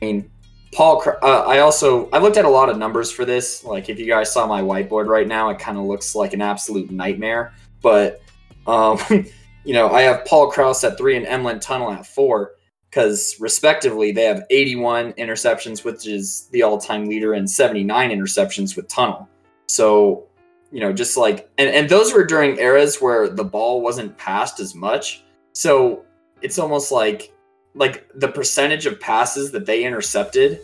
mean, 0.00 0.30
Paul. 0.72 1.02
Uh, 1.22 1.44
I 1.46 1.60
also 1.60 2.08
I 2.10 2.18
looked 2.18 2.36
at 2.36 2.44
a 2.44 2.50
lot 2.50 2.68
of 2.68 2.78
numbers 2.78 3.10
for 3.10 3.24
this. 3.24 3.64
Like 3.64 3.88
if 3.88 3.98
you 3.98 4.06
guys 4.06 4.32
saw 4.32 4.46
my 4.46 4.62
whiteboard 4.62 5.06
right 5.06 5.26
now, 5.26 5.50
it 5.50 5.58
kind 5.58 5.78
of 5.78 5.84
looks 5.84 6.14
like 6.14 6.32
an 6.32 6.42
absolute 6.42 6.90
nightmare. 6.90 7.54
But 7.82 8.20
um, 8.66 8.98
you 9.64 9.74
know, 9.74 9.90
I 9.90 10.02
have 10.02 10.24
Paul 10.24 10.50
Krause 10.50 10.84
at 10.84 10.98
three 10.98 11.16
and 11.16 11.26
Emlen 11.26 11.64
Tunnell 11.64 11.94
at 11.94 12.06
four 12.06 12.52
because 12.94 13.36
respectively 13.40 14.12
they 14.12 14.22
have 14.22 14.44
81 14.50 15.14
interceptions, 15.14 15.82
which 15.82 16.06
is 16.06 16.48
the 16.52 16.62
all-time 16.62 17.06
leader, 17.06 17.32
and 17.32 17.50
79 17.50 18.10
interceptions 18.10 18.76
with 18.76 18.86
Tunnell. 18.86 19.26
So, 19.66 20.28
you 20.74 20.80
know, 20.80 20.92
just 20.92 21.16
like 21.16 21.48
and, 21.56 21.70
and 21.70 21.88
those 21.88 22.12
were 22.12 22.24
during 22.24 22.58
eras 22.58 23.00
where 23.00 23.28
the 23.28 23.44
ball 23.44 23.80
wasn't 23.80 24.18
passed 24.18 24.58
as 24.58 24.74
much. 24.74 25.22
So 25.52 26.04
it's 26.42 26.58
almost 26.58 26.90
like 26.90 27.32
like 27.76 28.10
the 28.16 28.26
percentage 28.26 28.84
of 28.84 28.98
passes 28.98 29.52
that 29.52 29.66
they 29.66 29.84
intercepted 29.84 30.60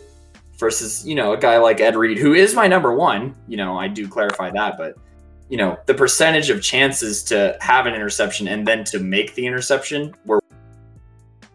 versus, 0.57 1.07
you 1.07 1.15
know, 1.15 1.31
a 1.31 1.37
guy 1.37 1.57
like 1.59 1.79
Ed 1.79 1.95
Reed, 1.95 2.17
who 2.17 2.33
is 2.33 2.53
my 2.53 2.67
number 2.67 2.93
one. 2.93 3.33
You 3.47 3.55
know, 3.55 3.79
I 3.79 3.87
do 3.87 4.05
clarify 4.05 4.51
that, 4.51 4.77
but 4.77 4.97
you 5.47 5.55
know, 5.55 5.77
the 5.85 5.93
percentage 5.93 6.49
of 6.49 6.61
chances 6.61 7.23
to 7.23 7.57
have 7.61 7.85
an 7.85 7.93
interception 7.93 8.49
and 8.49 8.67
then 8.67 8.83
to 8.85 8.99
make 8.99 9.33
the 9.35 9.47
interception 9.47 10.13
were 10.25 10.41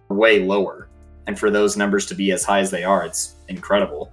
way 0.08 0.42
lower. 0.42 0.88
And 1.26 1.38
for 1.38 1.50
those 1.50 1.76
numbers 1.76 2.06
to 2.06 2.14
be 2.14 2.32
as 2.32 2.42
high 2.42 2.60
as 2.60 2.70
they 2.70 2.84
are, 2.84 3.04
it's 3.04 3.34
incredible. 3.48 4.10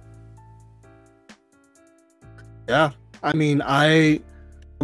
Yeah, 2.68 2.90
I 3.22 3.34
mean, 3.34 3.62
I 3.64 4.20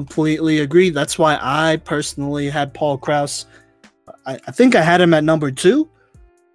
completely 0.01 0.61
agree. 0.61 0.89
That's 0.89 1.19
why 1.19 1.39
I 1.43 1.77
personally 1.77 2.49
had 2.49 2.73
Paul 2.73 2.97
Krause. 2.97 3.45
I, 4.25 4.39
I 4.47 4.51
think 4.51 4.75
I 4.75 4.81
had 4.81 4.99
him 4.99 5.13
at 5.13 5.25
number 5.25 5.51
two, 5.51 5.91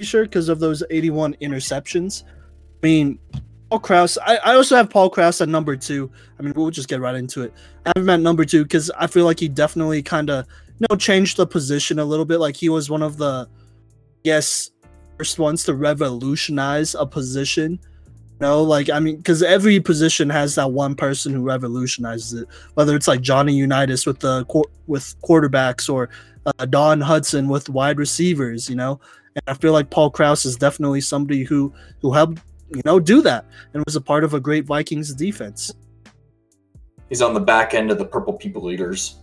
sure, 0.01 0.23
because 0.23 0.49
of 0.49 0.59
those 0.59 0.81
81 0.89 1.35
interceptions. 1.35 2.23
I 2.23 2.27
mean, 2.81 3.19
Paul 3.69 3.79
Krause. 3.79 4.17
I, 4.25 4.37
I 4.37 4.55
also 4.55 4.75
have 4.75 4.89
Paul 4.89 5.11
Krause 5.11 5.41
at 5.41 5.49
number 5.49 5.75
two. 5.75 6.09
I 6.39 6.41
mean, 6.41 6.53
we'll 6.55 6.71
just 6.71 6.87
get 6.87 7.01
right 7.01 7.13
into 7.13 7.43
it. 7.43 7.53
I 7.85 7.91
have 7.95 8.03
him 8.03 8.09
at 8.09 8.19
number 8.19 8.45
two 8.45 8.63
because 8.63 8.89
I 8.97 9.05
feel 9.05 9.25
like 9.25 9.39
he 9.39 9.47
definitely 9.47 10.01
kind 10.01 10.31
of, 10.31 10.47
you 10.79 10.87
know, 10.89 10.95
changed 10.95 11.37
the 11.37 11.45
position 11.45 11.99
a 11.99 12.05
little 12.05 12.25
bit. 12.25 12.39
Like 12.39 12.55
he 12.55 12.69
was 12.69 12.89
one 12.89 13.03
of 13.03 13.17
the, 13.17 13.47
yes, 14.23 14.71
first 15.19 15.37
ones 15.37 15.63
to 15.65 15.75
revolutionize 15.75 16.95
a 16.95 17.05
position. 17.05 17.79
No, 18.41 18.61
like 18.61 18.89
I 18.89 18.99
mean, 18.99 19.17
because 19.17 19.41
every 19.41 19.79
position 19.79 20.29
has 20.29 20.55
that 20.55 20.71
one 20.71 20.95
person 20.95 21.33
who 21.33 21.41
revolutionizes 21.41 22.41
it. 22.41 22.47
Whether 22.73 22.95
it's 22.95 23.07
like 23.07 23.21
Johnny 23.21 23.53
Unitas 23.53 24.05
with 24.05 24.19
the 24.19 24.45
with 24.87 25.15
quarterbacks, 25.21 25.89
or 25.89 26.09
uh, 26.45 26.65
Don 26.65 26.99
Hutson 26.99 27.47
with 27.47 27.69
wide 27.69 27.97
receivers, 27.97 28.69
you 28.69 28.75
know. 28.75 28.99
And 29.35 29.43
I 29.47 29.53
feel 29.53 29.73
like 29.73 29.89
Paul 29.89 30.09
Krause 30.09 30.45
is 30.45 30.57
definitely 30.57 31.01
somebody 31.01 31.43
who 31.43 31.73
who 32.01 32.11
helped, 32.11 32.39
you 32.73 32.81
know, 32.83 32.99
do 32.99 33.21
that 33.21 33.45
and 33.73 33.83
was 33.85 33.95
a 33.95 34.01
part 34.01 34.23
of 34.23 34.33
a 34.33 34.39
great 34.39 34.65
Vikings 34.65 35.13
defense. 35.13 35.73
He's 37.09 37.21
on 37.21 37.33
the 37.33 37.39
back 37.39 37.73
end 37.73 37.91
of 37.91 37.97
the 37.97 38.05
Purple 38.05 38.33
People 38.33 38.69
Eaters. 38.71 39.19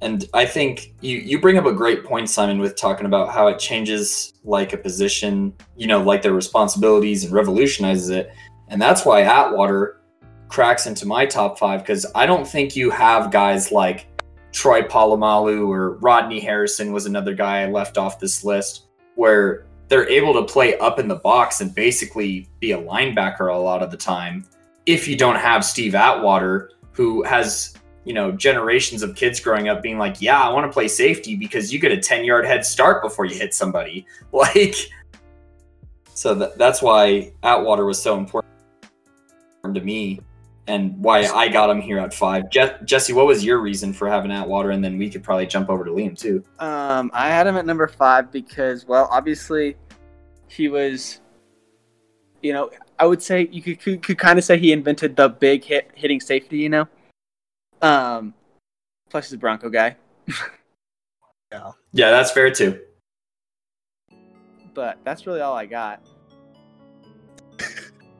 And 0.00 0.28
I 0.34 0.44
think 0.44 0.94
you, 1.00 1.18
you 1.18 1.40
bring 1.40 1.56
up 1.56 1.64
a 1.64 1.72
great 1.72 2.04
point, 2.04 2.28
Simon, 2.28 2.58
with 2.58 2.76
talking 2.76 3.06
about 3.06 3.32
how 3.32 3.48
it 3.48 3.58
changes 3.58 4.34
like 4.44 4.74
a 4.74 4.76
position, 4.76 5.54
you 5.74 5.86
know, 5.86 6.02
like 6.02 6.20
their 6.20 6.34
responsibilities 6.34 7.24
and 7.24 7.32
revolutionizes 7.32 8.10
it. 8.10 8.30
And 8.68 8.80
that's 8.80 9.04
why 9.04 9.22
Atwater 9.22 10.00
cracks 10.48 10.86
into 10.86 11.06
my 11.06 11.26
top 11.26 11.58
five 11.58 11.80
because 11.80 12.06
I 12.14 12.26
don't 12.26 12.46
think 12.46 12.76
you 12.76 12.90
have 12.90 13.30
guys 13.30 13.72
like 13.72 14.06
Troy 14.52 14.82
Polamalu 14.82 15.68
or 15.68 15.96
Rodney 15.98 16.40
Harrison 16.40 16.92
was 16.92 17.06
another 17.06 17.34
guy 17.34 17.62
I 17.62 17.66
left 17.66 17.98
off 17.98 18.20
this 18.20 18.44
list 18.44 18.86
where 19.16 19.66
they're 19.88 20.08
able 20.08 20.32
to 20.34 20.42
play 20.42 20.78
up 20.78 20.98
in 20.98 21.08
the 21.08 21.16
box 21.16 21.60
and 21.60 21.74
basically 21.74 22.48
be 22.60 22.72
a 22.72 22.78
linebacker 22.78 23.52
a 23.52 23.58
lot 23.58 23.82
of 23.82 23.90
the 23.90 23.96
time. 23.96 24.44
If 24.86 25.06
you 25.06 25.16
don't 25.16 25.36
have 25.36 25.64
Steve 25.64 25.94
Atwater, 25.94 26.70
who 26.92 27.22
has 27.24 27.74
you 28.04 28.14
know 28.14 28.30
generations 28.32 29.02
of 29.02 29.14
kids 29.16 29.40
growing 29.40 29.68
up 29.68 29.82
being 29.82 29.98
like, 29.98 30.22
yeah, 30.22 30.40
I 30.40 30.48
want 30.52 30.64
to 30.66 30.72
play 30.72 30.88
safety 30.88 31.36
because 31.36 31.72
you 31.72 31.78
get 31.78 31.92
a 31.92 31.98
ten 31.98 32.24
yard 32.24 32.46
head 32.46 32.64
start 32.64 33.02
before 33.02 33.26
you 33.26 33.36
hit 33.36 33.54
somebody, 33.54 34.06
like. 34.32 34.74
So 36.14 36.34
that, 36.36 36.56
that's 36.56 36.80
why 36.80 37.34
Atwater 37.42 37.84
was 37.84 38.00
so 38.00 38.16
important 38.16 38.55
to 39.74 39.80
me 39.80 40.20
and 40.66 40.98
why 40.98 41.24
I 41.24 41.48
got 41.48 41.70
him 41.70 41.80
here 41.80 41.98
at 41.98 42.12
five. 42.12 42.50
Je- 42.50 42.76
Jesse, 42.84 43.12
what 43.12 43.26
was 43.26 43.44
your 43.44 43.58
reason 43.58 43.92
for 43.92 44.08
having 44.08 44.30
Atwater? 44.30 44.70
And 44.70 44.84
then 44.84 44.98
we 44.98 45.08
could 45.08 45.22
probably 45.22 45.46
jump 45.46 45.70
over 45.70 45.84
to 45.84 45.90
Liam 45.90 46.18
too. 46.18 46.42
Um, 46.58 47.10
I 47.14 47.28
had 47.28 47.46
him 47.46 47.56
at 47.56 47.66
number 47.66 47.86
five 47.86 48.32
because, 48.32 48.86
well, 48.86 49.08
obviously, 49.10 49.76
he 50.48 50.68
was, 50.68 51.20
you 52.42 52.52
know, 52.52 52.70
I 52.98 53.06
would 53.06 53.22
say 53.22 53.48
you 53.50 53.62
could 53.62 53.80
could, 53.80 54.02
could 54.02 54.18
kind 54.18 54.38
of 54.38 54.44
say 54.44 54.58
he 54.58 54.72
invented 54.72 55.16
the 55.16 55.28
big 55.28 55.64
hit 55.64 55.90
hitting 55.94 56.20
safety. 56.20 56.58
You 56.58 56.68
know, 56.70 56.88
um, 57.82 58.34
plus 59.08 59.26
he's 59.26 59.34
a 59.34 59.38
Bronco 59.38 59.68
guy. 59.68 59.96
Yeah. 61.52 61.72
Yeah, 61.92 62.10
that's 62.10 62.32
fair 62.32 62.50
too. 62.50 62.80
But 64.74 64.98
that's 65.04 65.26
really 65.26 65.40
all 65.40 65.54
I 65.54 65.66
got. 65.66 66.02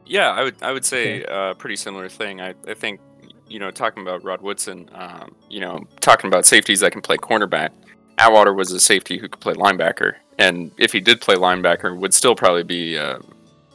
Yeah, 0.07 0.31
I 0.31 0.45
would 0.45 0.63
I 0.63 0.73
would 0.73 0.85
say 0.85 1.23
a 1.23 1.31
uh, 1.31 1.55
pretty 1.55 1.77
similar 1.77 2.09
thing. 2.09 2.41
I, 2.41 2.55
I 2.69 2.75
think 2.75 3.01
you 3.49 3.59
know 3.59 3.71
talking 3.71 4.03
about 4.03 4.25
Rod 4.25 4.41
Woodson, 4.41 4.89
um, 4.95 5.35
you 5.51 5.61
know 5.61 5.85
talking 6.01 6.29
about 6.29 6.47
safeties 6.47 6.81
that 6.81 6.93
can 6.93 7.03
play 7.03 7.17
cornerback. 7.17 7.71
Atwater 8.19 8.55
was 8.55 8.71
a 8.73 8.81
safety 8.81 9.19
who 9.19 9.29
could 9.29 9.41
play 9.41 9.55
linebacker, 9.55 10.15
and 10.39 10.71
if 10.79 10.93
he 10.93 11.01
did 11.01 11.21
play 11.21 11.35
linebacker, 11.35 11.99
would 11.99 12.15
still 12.15 12.35
probably 12.35 12.63
be 12.63 12.97
a, 12.97 13.19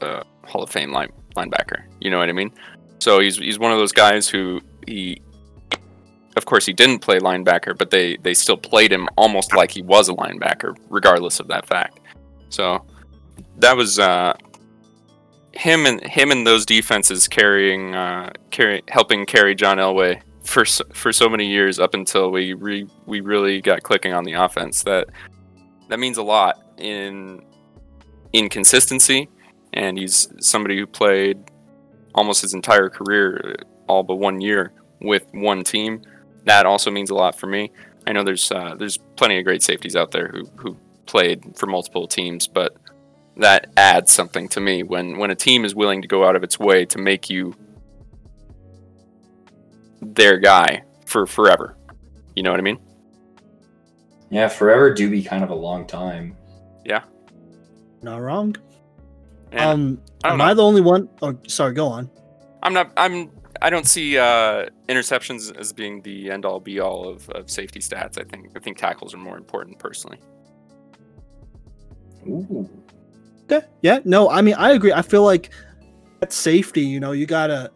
a 0.01 0.23
Hall 0.45 0.63
of 0.63 0.69
Fame 0.69 0.91
line, 0.91 1.11
linebacker. 1.35 1.83
You 1.99 2.09
know 2.09 2.17
what 2.17 2.29
I 2.29 2.33
mean? 2.33 2.51
So 2.99 3.19
he's 3.19 3.37
he's 3.37 3.59
one 3.59 3.71
of 3.71 3.77
those 3.77 3.91
guys 3.91 4.27
who 4.27 4.61
he, 4.87 5.21
of 6.37 6.45
course, 6.45 6.65
he 6.65 6.73
didn't 6.73 6.99
play 6.99 7.19
linebacker, 7.19 7.77
but 7.77 7.91
they 7.91 8.17
they 8.17 8.33
still 8.33 8.57
played 8.57 8.91
him 8.91 9.07
almost 9.17 9.53
like 9.53 9.71
he 9.71 9.81
was 9.81 10.09
a 10.09 10.13
linebacker, 10.13 10.75
regardless 10.89 11.39
of 11.39 11.47
that 11.49 11.67
fact. 11.67 11.99
So 12.49 12.85
that 13.57 13.75
was 13.75 13.99
uh, 13.99 14.33
him 15.53 15.85
and 15.85 16.03
him 16.05 16.31
and 16.31 16.45
those 16.47 16.65
defenses 16.65 17.27
carrying 17.27 17.95
uh, 17.95 18.31
carry 18.51 18.81
helping 18.87 19.25
carry 19.25 19.55
John 19.55 19.77
Elway 19.77 20.21
for 20.43 20.65
so, 20.65 20.83
for 20.93 21.11
so 21.13 21.29
many 21.29 21.47
years 21.47 21.79
up 21.79 21.93
until 21.93 22.31
we 22.31 22.53
re, 22.53 22.87
we 23.05 23.21
really 23.21 23.61
got 23.61 23.83
clicking 23.83 24.13
on 24.13 24.23
the 24.23 24.33
offense. 24.33 24.83
That 24.83 25.09
that 25.89 25.99
means 25.99 26.17
a 26.17 26.23
lot 26.23 26.59
in 26.77 27.41
in 28.33 28.49
consistency, 28.49 29.29
and 29.73 29.97
he's 29.97 30.29
somebody 30.39 30.77
who 30.77 30.87
played 30.87 31.37
almost 32.15 32.41
his 32.41 32.53
entire 32.53 32.89
career, 32.89 33.55
all 33.87 34.03
but 34.03 34.15
one 34.15 34.41
year 34.41 34.73
with 35.01 35.25
one 35.31 35.63
team. 35.63 36.01
That 36.45 36.65
also 36.65 36.91
means 36.91 37.09
a 37.09 37.15
lot 37.15 37.37
for 37.37 37.47
me. 37.47 37.71
I 38.07 38.13
know 38.13 38.23
there's 38.23 38.51
uh, 38.51 38.75
there's 38.77 38.97
plenty 38.97 39.37
of 39.37 39.45
great 39.45 39.63
safeties 39.63 39.95
out 39.95 40.11
there 40.11 40.29
who 40.29 40.45
who 40.55 40.77
played 41.05 41.57
for 41.57 41.67
multiple 41.67 42.07
teams, 42.07 42.47
but 42.47 42.75
that 43.41 43.71
adds 43.77 44.11
something 44.11 44.47
to 44.49 44.59
me 44.59 44.83
when 44.83 45.17
when 45.17 45.31
a 45.31 45.35
team 45.35 45.65
is 45.65 45.75
willing 45.75 46.01
to 46.01 46.07
go 46.07 46.25
out 46.25 46.35
of 46.35 46.43
its 46.43 46.59
way 46.59 46.85
to 46.85 46.97
make 46.97 47.29
you 47.29 47.53
their 50.01 50.37
guy 50.37 50.83
for 51.05 51.25
forever. 51.25 51.75
You 52.35 52.43
know 52.43 52.51
what 52.51 52.59
I 52.59 52.63
mean? 52.63 52.79
Yeah, 54.29 54.47
forever 54.47 54.93
do 54.93 55.09
be 55.09 55.21
kind 55.23 55.43
of 55.43 55.49
a 55.49 55.55
long 55.55 55.85
time. 55.85 56.37
Yeah. 56.85 57.03
Not 58.01 58.21
wrong. 58.21 58.55
And 59.51 59.97
um, 59.97 60.01
I 60.23 60.29
am 60.31 60.37
know. 60.37 60.43
I 60.45 60.53
the 60.53 60.63
only 60.63 60.81
one? 60.81 61.09
Oh, 61.21 61.37
sorry. 61.47 61.73
Go 61.73 61.87
on. 61.87 62.09
I'm 62.63 62.73
not. 62.73 62.91
I'm. 62.95 63.29
I 63.61 63.69
don't 63.69 63.85
see 63.85 64.17
uh, 64.17 64.67
interceptions 64.87 65.55
as 65.55 65.73
being 65.73 66.01
the 66.01 66.31
end 66.31 66.45
all 66.45 66.59
be 66.59 66.79
all 66.79 67.07
of, 67.07 67.29
of 67.29 67.51
safety 67.51 67.79
stats. 67.79 68.17
I 68.17 68.23
think. 68.23 68.53
I 68.55 68.59
think 68.59 68.77
tackles 68.77 69.13
are 69.13 69.17
more 69.17 69.37
important 69.37 69.77
personally. 69.77 70.19
Ooh. 72.27 72.69
Okay. 73.51 73.65
Yeah. 73.81 73.99
No. 74.05 74.29
I 74.29 74.41
mean, 74.41 74.55
I 74.55 74.71
agree. 74.71 74.93
I 74.93 75.01
feel 75.01 75.23
like 75.23 75.49
at 76.21 76.31
safety, 76.31 76.81
you 76.81 76.99
know, 76.99 77.11
you 77.11 77.25
gotta, 77.25 77.71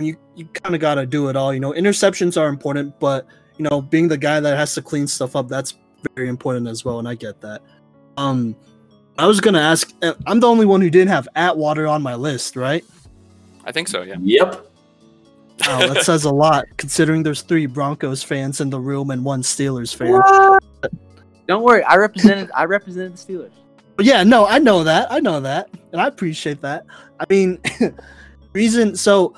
you 0.00 0.16
you 0.34 0.46
kind 0.46 0.74
of 0.74 0.80
gotta 0.80 1.06
do 1.06 1.28
it 1.28 1.36
all. 1.36 1.52
You 1.54 1.60
know, 1.60 1.72
interceptions 1.72 2.40
are 2.40 2.48
important, 2.48 2.98
but 2.98 3.26
you 3.56 3.68
know, 3.68 3.80
being 3.80 4.08
the 4.08 4.18
guy 4.18 4.40
that 4.40 4.56
has 4.56 4.74
to 4.74 4.82
clean 4.82 5.06
stuff 5.06 5.36
up, 5.36 5.48
that's 5.48 5.74
very 6.16 6.28
important 6.28 6.66
as 6.66 6.84
well. 6.84 6.98
And 6.98 7.08
I 7.08 7.14
get 7.14 7.40
that. 7.42 7.62
Um, 8.16 8.56
I 9.18 9.26
was 9.26 9.40
gonna 9.40 9.60
ask. 9.60 9.92
uh, 10.02 10.14
I'm 10.26 10.40
the 10.40 10.48
only 10.48 10.66
one 10.66 10.80
who 10.80 10.90
didn't 10.90 11.08
have 11.08 11.28
Atwater 11.36 11.86
on 11.86 12.02
my 12.02 12.14
list, 12.14 12.56
right? 12.56 12.84
I 13.64 13.72
think 13.72 13.88
so. 13.88 14.02
Yeah. 14.02 14.16
Yep. 14.20 14.66
Oh, 15.68 15.94
that 15.94 16.02
says 16.04 16.24
a 16.24 16.30
lot 16.30 16.66
considering 16.76 17.22
there's 17.22 17.42
three 17.42 17.66
Broncos 17.66 18.22
fans 18.22 18.60
in 18.60 18.70
the 18.70 18.80
room 18.80 19.10
and 19.10 19.24
one 19.24 19.42
Steelers 19.42 19.94
fan. 19.94 20.20
Don't 21.46 21.62
worry, 21.62 21.82
I 21.84 21.96
represented 21.96 22.50
I 22.54 22.64
represented 22.64 23.16
the 23.16 23.18
Steelers. 23.18 23.52
But 23.96 24.06
yeah, 24.06 24.24
no, 24.24 24.46
I 24.46 24.58
know 24.58 24.84
that. 24.84 25.10
I 25.10 25.20
know 25.20 25.40
that. 25.40 25.70
And 25.92 26.00
I 26.00 26.08
appreciate 26.08 26.60
that. 26.62 26.84
I 27.20 27.24
mean, 27.28 27.60
reason 28.52 28.96
so 28.96 29.34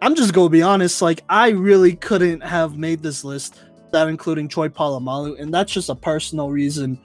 I'm 0.00 0.14
just 0.14 0.32
gonna 0.32 0.48
be 0.48 0.62
honest, 0.62 1.02
like 1.02 1.22
I 1.28 1.50
really 1.50 1.96
couldn't 1.96 2.42
have 2.42 2.76
made 2.76 3.02
this 3.02 3.24
list 3.24 3.60
without 3.86 4.08
including 4.08 4.48
Troy 4.48 4.68
Polamalu, 4.68 5.38
and 5.40 5.52
that's 5.52 5.72
just 5.72 5.88
a 5.90 5.94
personal 5.94 6.50
reason 6.50 6.98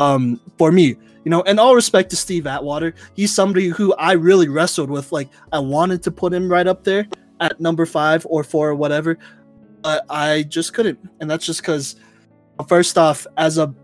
um 0.00 0.40
for 0.58 0.72
me. 0.72 0.96
You 1.24 1.30
know, 1.30 1.42
and 1.42 1.58
all 1.58 1.74
respect 1.74 2.10
to 2.10 2.16
Steve 2.16 2.46
Atwater, 2.46 2.94
he's 3.14 3.34
somebody 3.34 3.68
who 3.68 3.94
I 3.94 4.12
really 4.12 4.48
wrestled 4.48 4.90
with. 4.90 5.10
Like 5.12 5.28
I 5.52 5.58
wanted 5.58 6.02
to 6.04 6.10
put 6.10 6.32
him 6.32 6.48
right 6.50 6.66
up 6.66 6.84
there 6.84 7.08
at 7.40 7.60
number 7.60 7.84
five 7.84 8.26
or 8.28 8.44
four 8.44 8.68
or 8.68 8.74
whatever, 8.74 9.18
but 9.82 10.04
I 10.08 10.44
just 10.44 10.72
couldn't. 10.72 10.98
And 11.20 11.28
that's 11.28 11.44
just 11.44 11.62
because 11.62 11.96
first 12.68 12.96
off, 12.96 13.26
as 13.36 13.58
a 13.58 13.74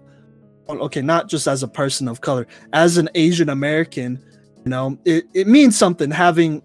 okay, 0.81 1.03
not 1.03 1.29
just 1.29 1.47
as 1.47 1.63
a 1.63 1.69
person 1.69 2.09
of 2.09 2.21
color, 2.21 2.47
as 2.73 2.97
an 2.97 3.09
Asian 3.15 3.49
American, 3.49 4.23
you 4.65 4.71
know, 4.71 4.99
it, 5.05 5.25
it 5.35 5.47
means 5.47 5.77
something 5.77 6.11
having, 6.11 6.55
you 6.55 6.63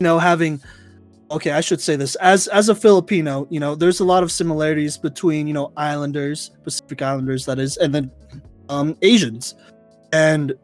know, 0.00 0.18
having, 0.18 0.60
okay, 1.30 1.52
I 1.52 1.60
should 1.60 1.80
say 1.80 1.96
this 1.96 2.14
as 2.16 2.48
as 2.48 2.68
a 2.68 2.74
Filipino, 2.74 3.46
you 3.50 3.60
know, 3.60 3.74
there's 3.74 4.00
a 4.00 4.04
lot 4.04 4.22
of 4.22 4.32
similarities 4.32 4.96
between 4.96 5.46
you 5.46 5.54
know 5.54 5.72
Islanders, 5.76 6.50
Pacific 6.64 7.02
Islanders, 7.02 7.44
that 7.46 7.58
is, 7.58 7.76
and 7.76 7.94
then 7.94 8.10
um 8.68 8.96
Asians, 9.02 9.54
and 10.12 10.54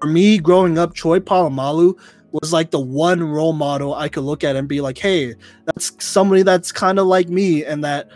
for 0.00 0.08
me 0.08 0.38
growing 0.38 0.78
up, 0.78 0.94
Troy 0.94 1.20
Polamalu 1.20 1.98
was 2.32 2.52
like 2.52 2.70
the 2.70 2.80
one 2.80 3.22
role 3.22 3.52
model 3.52 3.94
I 3.94 4.08
could 4.08 4.24
look 4.24 4.44
at 4.44 4.56
and 4.56 4.68
be 4.68 4.80
like, 4.80 4.98
hey, 4.98 5.34
that's 5.64 5.92
somebody 6.04 6.42
that's 6.42 6.70
kind 6.70 6.98
of 6.98 7.06
like 7.06 7.28
me, 7.28 7.64
and 7.64 7.82
that 7.84 8.08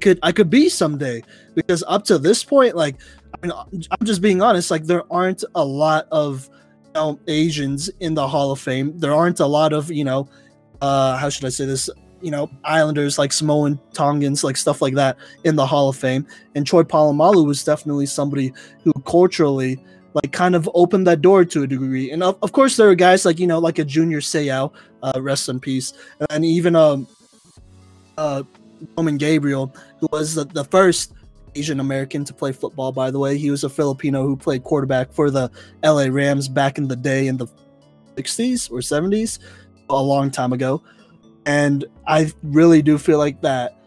Could 0.00 0.18
I 0.22 0.32
could 0.32 0.50
be 0.50 0.68
someday 0.68 1.22
because 1.54 1.82
up 1.86 2.04
to 2.04 2.18
this 2.18 2.44
point, 2.44 2.76
like 2.76 2.96
I 3.34 3.46
mean, 3.46 3.52
I'm 3.90 4.06
just 4.06 4.22
being 4.22 4.42
honest, 4.42 4.70
like 4.70 4.84
there 4.84 5.10
aren't 5.12 5.44
a 5.54 5.64
lot 5.64 6.06
of 6.10 6.48
you 6.86 6.92
know, 6.94 7.20
Asians 7.26 7.88
in 8.00 8.14
the 8.14 8.26
Hall 8.26 8.52
of 8.52 8.60
Fame. 8.60 8.98
There 8.98 9.14
aren't 9.14 9.40
a 9.40 9.46
lot 9.46 9.72
of 9.72 9.90
you 9.90 10.04
know, 10.04 10.28
uh, 10.80 11.16
how 11.16 11.28
should 11.28 11.44
I 11.44 11.50
say 11.50 11.66
this? 11.66 11.90
You 12.22 12.30
know, 12.30 12.50
Islanders 12.64 13.18
like 13.18 13.32
Samoan 13.32 13.80
Tongans, 13.92 14.44
like 14.44 14.56
stuff 14.56 14.82
like 14.82 14.94
that 14.94 15.16
in 15.44 15.56
the 15.56 15.66
Hall 15.66 15.88
of 15.88 15.96
Fame. 15.96 16.26
And 16.54 16.66
Troy 16.66 16.82
Polamalu 16.82 17.46
was 17.46 17.64
definitely 17.64 18.06
somebody 18.06 18.52
who 18.84 18.92
culturally 19.06 19.82
like 20.14 20.32
kind 20.32 20.54
of 20.54 20.68
opened 20.74 21.06
that 21.06 21.22
door 21.22 21.44
to 21.44 21.62
a 21.62 21.66
degree. 21.66 22.10
And 22.10 22.22
of, 22.22 22.38
of 22.42 22.52
course, 22.52 22.76
there 22.76 22.88
are 22.88 22.94
guys 22.94 23.24
like 23.24 23.38
you 23.38 23.46
know, 23.46 23.58
like 23.58 23.78
a 23.78 23.84
Junior 23.84 24.20
Seau, 24.20 24.72
uh, 25.02 25.20
rest 25.22 25.48
in 25.48 25.60
peace, 25.60 25.92
and 26.30 26.44
even 26.44 26.76
um, 26.76 27.06
uh, 28.18 28.42
Roman 28.96 29.16
Gabriel, 29.16 29.74
who 29.98 30.08
was 30.12 30.34
the, 30.34 30.44
the 30.44 30.64
first 30.64 31.12
Asian 31.54 31.80
American 31.80 32.24
to 32.24 32.34
play 32.34 32.52
football, 32.52 32.92
by 32.92 33.10
the 33.10 33.18
way. 33.18 33.36
He 33.36 33.50
was 33.50 33.64
a 33.64 33.68
Filipino 33.68 34.22
who 34.22 34.36
played 34.36 34.64
quarterback 34.64 35.12
for 35.12 35.30
the 35.30 35.50
LA 35.84 36.06
Rams 36.10 36.48
back 36.48 36.78
in 36.78 36.88
the 36.88 36.96
day 36.96 37.26
in 37.26 37.36
the 37.36 37.46
60s 38.16 38.70
or 38.70 38.78
70s, 38.78 39.38
a 39.88 40.02
long 40.02 40.30
time 40.30 40.52
ago. 40.52 40.82
And 41.46 41.84
I 42.06 42.32
really 42.42 42.82
do 42.82 42.98
feel 42.98 43.18
like 43.18 43.40
that 43.40 43.80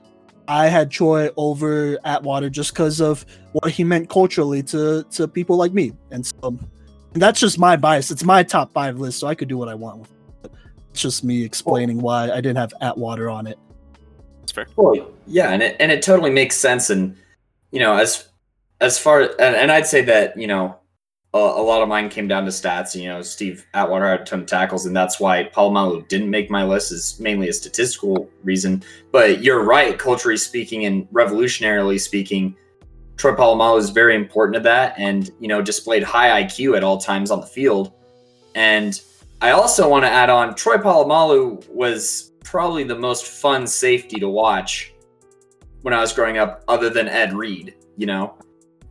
I 0.48 0.68
had 0.68 0.92
Troy 0.92 1.30
over 1.38 1.98
Atwater 2.04 2.50
just 2.50 2.74
because 2.74 3.00
of 3.00 3.26
what 3.54 3.72
he 3.72 3.84
meant 3.84 4.10
culturally 4.10 4.62
to 4.64 5.04
to 5.12 5.28
people 5.28 5.56
like 5.56 5.74
me, 5.74 5.94
and 6.12 6.26
so 6.26 6.58
and 7.14 7.22
that's 7.22 7.40
just 7.40 7.60
my 7.60 7.78
bias. 7.78 8.12
It's 8.12 8.24
my 8.24 8.44
top 8.44 8.74
five 8.74 9.00
list, 9.00 9.20
so 9.20 9.28
I 9.28 9.36
could 9.36 9.48
do 9.48 9.58
what 9.58 9.70
I 9.70 9.76
want 9.76 10.00
with 10.00 10.12
it. 10.44 10.52
It's 10.92 11.02
just 11.02 11.24
me 11.24 11.44
explaining 11.44 12.02
why 12.02 12.32
I 12.32 12.36
didn't 12.36 12.58
have 12.58 12.74
Atwater 12.82 13.30
on 13.30 13.48
it. 13.48 13.58
Fair. 14.54 14.68
Well, 14.76 15.12
yeah, 15.26 15.50
and 15.50 15.64
it 15.64 15.76
and 15.80 15.92
it 15.92 16.04
totally 16.04 16.30
makes 16.30 16.56
sense. 16.56 16.92
And 16.92 17.18
you 17.72 17.80
know, 17.80 17.98
as 17.98 18.30
as 18.80 19.00
far 19.00 19.22
and, 19.22 19.56
and 19.56 19.72
I'd 19.72 19.88
say 19.88 20.04
that 20.04 20.38
you 20.38 20.46
know 20.46 20.78
a, 21.34 21.38
a 21.38 21.64
lot 21.64 21.82
of 21.82 21.90
mine 21.90 22.08
came 22.10 22.28
down 22.28 22.46
to 22.46 22.52
stats. 22.52 22.94
You 22.94 23.10
know, 23.10 23.24
Steve 23.24 23.66
Atwater 23.74 24.08
had 24.08 24.22
a 24.22 24.26
ton 24.26 24.42
of 24.42 24.46
tackles, 24.46 24.86
and 24.86 24.96
that's 24.96 25.20
why 25.20 25.46
Polamalu 25.46 26.08
didn't 26.08 26.30
make 26.30 26.52
my 26.52 26.64
list. 26.64 26.92
Is 26.92 27.20
mainly 27.20 27.50
a 27.50 27.54
statistical 27.54 28.30
reason. 28.44 28.84
But 29.12 29.42
you're 29.42 29.64
right, 29.64 29.98
culturally 29.98 30.38
speaking 30.38 30.86
and 30.86 31.10
revolutionarily 31.10 32.00
speaking, 32.00 32.56
Troy 33.18 33.34
Polamalu 33.34 33.80
is 33.80 33.90
very 33.90 34.16
important 34.16 34.54
to 34.56 34.62
that, 34.62 34.94
and 35.00 35.32
you 35.40 35.48
know, 35.48 35.64
displayed 35.64 36.04
high 36.04 36.44
IQ 36.44 36.78
at 36.78 36.84
all 36.84 37.00
times 37.00 37.32
on 37.32 37.42
the 37.42 37.48
field. 37.48 37.92
And 38.54 39.02
I 39.42 39.52
also 39.52 39.90
want 39.90 40.06
to 40.06 40.10
add 40.12 40.30
on, 40.30 40.54
Troy 40.54 40.78
Polamalu 40.78 41.68
was 41.70 42.33
probably 42.44 42.84
the 42.84 42.98
most 42.98 43.26
fun 43.26 43.66
safety 43.68 44.20
to 44.20 44.30
watch 44.30 44.94
when 45.82 45.94
I 45.94 46.00
was 46.00 46.14
growing 46.14 46.38
up, 46.38 46.64
other 46.68 46.90
than 46.90 47.08
Ed 47.08 47.34
Reed. 47.34 47.76
You 47.98 48.08
know, 48.08 48.38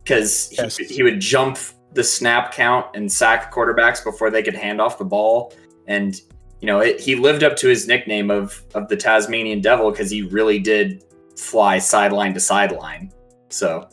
because 0.04 0.50
he, 0.50 0.56
Yes. 0.56 0.76
he 0.76 1.02
would 1.02 1.20
jump 1.20 1.58
the 1.92 2.04
snap 2.04 2.52
count 2.52 2.86
and 2.94 3.10
sack 3.10 3.52
quarterbacks 3.52 4.02
before 4.02 4.30
they 4.30 4.42
could 4.42 4.54
hand 4.54 4.80
off 4.80 4.96
the 4.98 5.04
ball, 5.04 5.52
and 5.86 6.20
you 6.60 6.66
know 6.66 6.80
it, 6.80 7.00
he 7.00 7.14
lived 7.16 7.42
up 7.42 7.56
to 7.56 7.68
his 7.68 7.86
nickname 7.88 8.30
of 8.30 8.62
of 8.74 8.88
the 8.88 8.96
Tasmanian 8.96 9.60
Devil 9.60 9.90
because 9.90 10.10
he 10.10 10.22
really 10.22 10.58
did 10.58 11.04
fly 11.36 11.78
sideline 11.78 12.32
to 12.34 12.40
sideline. 12.40 13.10
So 13.48 13.88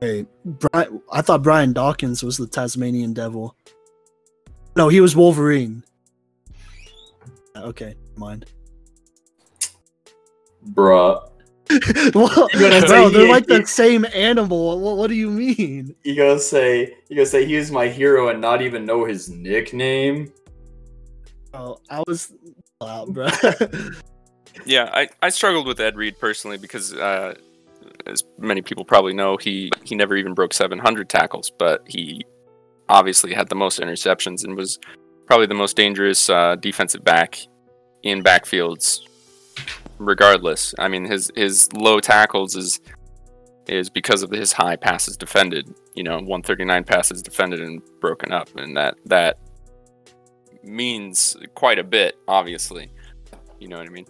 Hey, 0.00 0.26
Brian, 0.44 1.02
I 1.10 1.22
thought 1.22 1.42
Brian 1.42 1.72
Dawkins 1.72 2.22
was 2.22 2.36
the 2.36 2.46
Tasmanian 2.46 3.12
Devil. 3.12 3.56
No, 4.76 4.88
he 4.88 5.00
was 5.00 5.16
Wolverine. 5.16 5.82
Okay, 7.56 7.96
mind. 8.16 8.46
Bruh. 10.70 11.24
well, 12.14 12.48
You're 12.54 12.70
gonna 12.70 12.86
bro, 12.86 13.08
say 13.08 13.12
they're 13.12 13.26
he- 13.26 13.30
like 13.32 13.46
he- 13.48 13.58
the 13.58 13.66
same 13.66 14.06
animal. 14.14 14.80
What, 14.80 14.96
what 14.96 15.08
do 15.08 15.14
you 15.14 15.30
mean? 15.30 15.94
You 16.02 16.16
gonna 16.16 16.38
say 16.38 16.94
you 17.08 17.16
gonna 17.16 17.26
say 17.26 17.44
he 17.44 17.56
was 17.56 17.70
my 17.70 17.88
hero 17.88 18.28
and 18.28 18.40
not 18.40 18.62
even 18.62 18.84
know 18.86 19.04
his 19.04 19.28
nickname? 19.28 20.32
Oh, 21.52 21.78
I 21.90 22.02
was 22.06 22.32
out, 22.82 23.12
bro. 23.12 23.28
Yeah, 24.64 24.90
I, 24.92 25.08
I 25.22 25.28
struggled 25.28 25.66
with 25.68 25.78
Ed 25.80 25.96
Reed 25.96 26.18
personally 26.18 26.58
because, 26.58 26.92
uh, 26.92 27.34
as 28.06 28.24
many 28.38 28.60
people 28.60 28.84
probably 28.84 29.14
know, 29.14 29.36
he, 29.36 29.70
he 29.84 29.94
never 29.94 30.16
even 30.16 30.34
broke 30.34 30.52
700 30.52 31.08
tackles, 31.08 31.50
but 31.58 31.84
he 31.86 32.24
obviously 32.88 33.32
had 33.32 33.48
the 33.48 33.54
most 33.54 33.78
interceptions 33.80 34.44
and 34.44 34.56
was 34.56 34.78
probably 35.26 35.46
the 35.46 35.54
most 35.54 35.76
dangerous 35.76 36.28
uh, 36.28 36.56
defensive 36.56 37.04
back 37.04 37.38
in 38.02 38.22
backfields. 38.22 38.98
Regardless, 39.98 40.74
I 40.78 40.88
mean 40.88 41.04
his 41.04 41.30
his 41.34 41.72
low 41.72 42.00
tackles 42.00 42.56
is 42.56 42.80
is 43.66 43.90
because 43.90 44.22
of 44.22 44.30
his 44.30 44.52
high 44.52 44.76
passes 44.76 45.16
defended. 45.16 45.74
You 45.94 46.04
know, 46.04 46.16
139 46.16 46.84
passes 46.84 47.22
defended 47.22 47.60
and 47.60 47.82
broken 48.00 48.32
up, 48.32 48.48
and 48.56 48.76
that 48.76 48.96
that 49.06 49.38
means 50.62 51.36
quite 51.54 51.78
a 51.78 51.84
bit. 51.84 52.18
Obviously, 52.28 52.90
you 53.58 53.68
know 53.68 53.78
what 53.78 53.86
I 53.86 53.90
mean. 53.90 54.06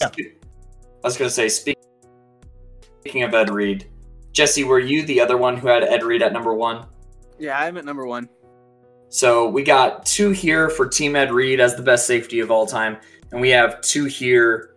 Yeah. 0.00 0.08
I 0.08 1.06
was 1.06 1.16
gonna 1.16 1.30
say 1.30 1.48
speaking 1.48 3.22
of 3.22 3.34
Ed 3.34 3.50
Reed, 3.50 3.86
Jesse, 4.32 4.64
were 4.64 4.80
you 4.80 5.04
the 5.04 5.20
other 5.20 5.36
one 5.36 5.56
who 5.56 5.68
had 5.68 5.84
Ed 5.84 6.02
Reed 6.02 6.22
at 6.22 6.32
number 6.32 6.54
one? 6.54 6.86
Yeah, 7.38 7.58
I'm 7.58 7.76
at 7.76 7.84
number 7.84 8.06
one. 8.06 8.28
So 9.08 9.48
we 9.48 9.62
got 9.62 10.04
two 10.04 10.30
here 10.30 10.68
for 10.68 10.88
Team 10.88 11.14
Ed 11.14 11.30
Reed 11.30 11.60
as 11.60 11.76
the 11.76 11.82
best 11.82 12.06
safety 12.06 12.40
of 12.40 12.50
all 12.50 12.66
time, 12.66 12.96
and 13.34 13.40
we 13.40 13.50
have 13.50 13.80
two 13.80 14.04
here 14.04 14.76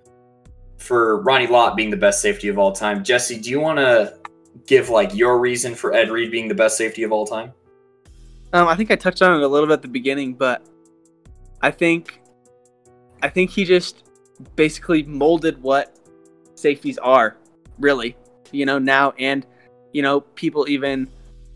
for 0.78 1.22
Ronnie 1.22 1.46
Lott 1.46 1.78
being 1.78 1.92
the 1.92 1.98
best 1.98 2.24
safety 2.24 2.48
of 2.48 2.58
all 2.58 2.72
time. 2.72 3.04
Jesse, 3.04 3.40
do 3.40 3.52
you 3.52 3.60
want 3.60 3.78
to 3.78 4.18
give 4.66 4.90
like 4.90 5.14
your 5.14 5.38
reason 5.38 5.76
for 5.76 5.94
Ed 5.94 6.10
Reed 6.10 6.32
being 6.32 6.48
the 6.48 6.56
best 6.56 6.76
safety 6.76 7.04
of 7.04 7.12
all 7.12 7.28
time? 7.28 7.54
Um, 8.54 8.68
I 8.68 8.76
think 8.76 8.90
I 8.90 8.96
touched 8.96 9.22
on 9.22 9.40
it 9.40 9.44
a 9.44 9.48
little 9.48 9.68
bit 9.68 9.74
at 9.74 9.82
the 9.84 9.88
beginning, 9.88 10.34
but 10.34 10.66
I 11.62 11.70
think 11.70 12.20
I 13.22 13.30
think 13.30 13.52
he 13.52 13.64
just 13.64 14.10
basically 14.56 15.04
molded 15.04 15.62
what 15.62 16.00
safeties 16.56 16.98
are, 16.98 17.38
really. 17.78 18.18
You 18.52 18.66
know, 18.66 18.80
now 18.80 19.14
and 19.20 19.46
you 19.94 20.02
know, 20.02 20.22
people 20.22 20.68
even 20.68 21.08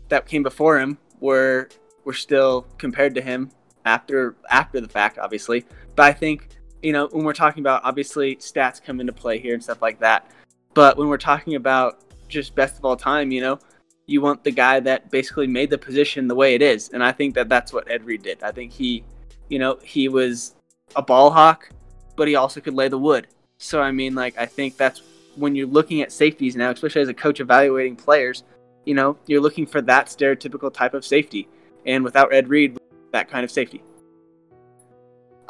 that 0.08 0.26
came 0.26 0.44
before 0.44 0.78
him 0.78 0.98
were 1.18 1.68
were 2.04 2.12
still 2.12 2.62
compared 2.78 3.16
to 3.16 3.20
him 3.20 3.50
after 3.84 4.36
after 4.48 4.80
the 4.80 4.88
fact, 4.88 5.18
obviously. 5.18 5.64
But 5.96 6.04
I 6.04 6.12
think, 6.12 6.46
you 6.82 6.92
know, 6.92 7.08
when 7.12 7.24
we're 7.24 7.32
talking 7.32 7.62
about 7.62 7.84
obviously 7.84 8.36
stats 8.36 8.82
come 8.82 9.00
into 9.00 9.12
play 9.12 9.38
here 9.38 9.54
and 9.54 9.62
stuff 9.62 9.80
like 9.80 10.00
that. 10.00 10.30
But 10.74 10.96
when 10.96 11.08
we're 11.08 11.18
talking 11.18 11.54
about 11.54 12.00
just 12.28 12.54
best 12.54 12.78
of 12.78 12.84
all 12.84 12.96
time, 12.96 13.30
you 13.30 13.40
know, 13.40 13.58
you 14.06 14.20
want 14.20 14.42
the 14.42 14.50
guy 14.50 14.80
that 14.80 15.10
basically 15.10 15.46
made 15.46 15.70
the 15.70 15.78
position 15.78 16.26
the 16.26 16.34
way 16.34 16.54
it 16.54 16.62
is. 16.62 16.88
And 16.90 17.04
I 17.04 17.12
think 17.12 17.34
that 17.34 17.48
that's 17.48 17.72
what 17.72 17.90
Ed 17.90 18.04
Reed 18.04 18.22
did. 18.22 18.42
I 18.42 18.50
think 18.50 18.72
he, 18.72 19.04
you 19.48 19.58
know, 19.58 19.78
he 19.82 20.08
was 20.08 20.54
a 20.96 21.02
ball 21.02 21.30
hawk, 21.30 21.70
but 22.16 22.26
he 22.26 22.34
also 22.34 22.60
could 22.60 22.74
lay 22.74 22.88
the 22.88 22.98
wood. 22.98 23.28
So, 23.58 23.80
I 23.80 23.92
mean, 23.92 24.14
like, 24.14 24.36
I 24.36 24.46
think 24.46 24.76
that's 24.76 25.02
when 25.36 25.54
you're 25.54 25.68
looking 25.68 26.02
at 26.02 26.10
safeties 26.10 26.56
now, 26.56 26.70
especially 26.70 27.02
as 27.02 27.08
a 27.08 27.14
coach 27.14 27.38
evaluating 27.40 27.96
players, 27.96 28.42
you 28.84 28.94
know, 28.94 29.16
you're 29.26 29.40
looking 29.40 29.66
for 29.66 29.80
that 29.82 30.06
stereotypical 30.06 30.72
type 30.72 30.94
of 30.94 31.04
safety. 31.04 31.48
And 31.86 32.02
without 32.02 32.34
Ed 32.34 32.48
Reed, 32.48 32.78
that 33.12 33.30
kind 33.30 33.44
of 33.44 33.50
safety. 33.50 33.82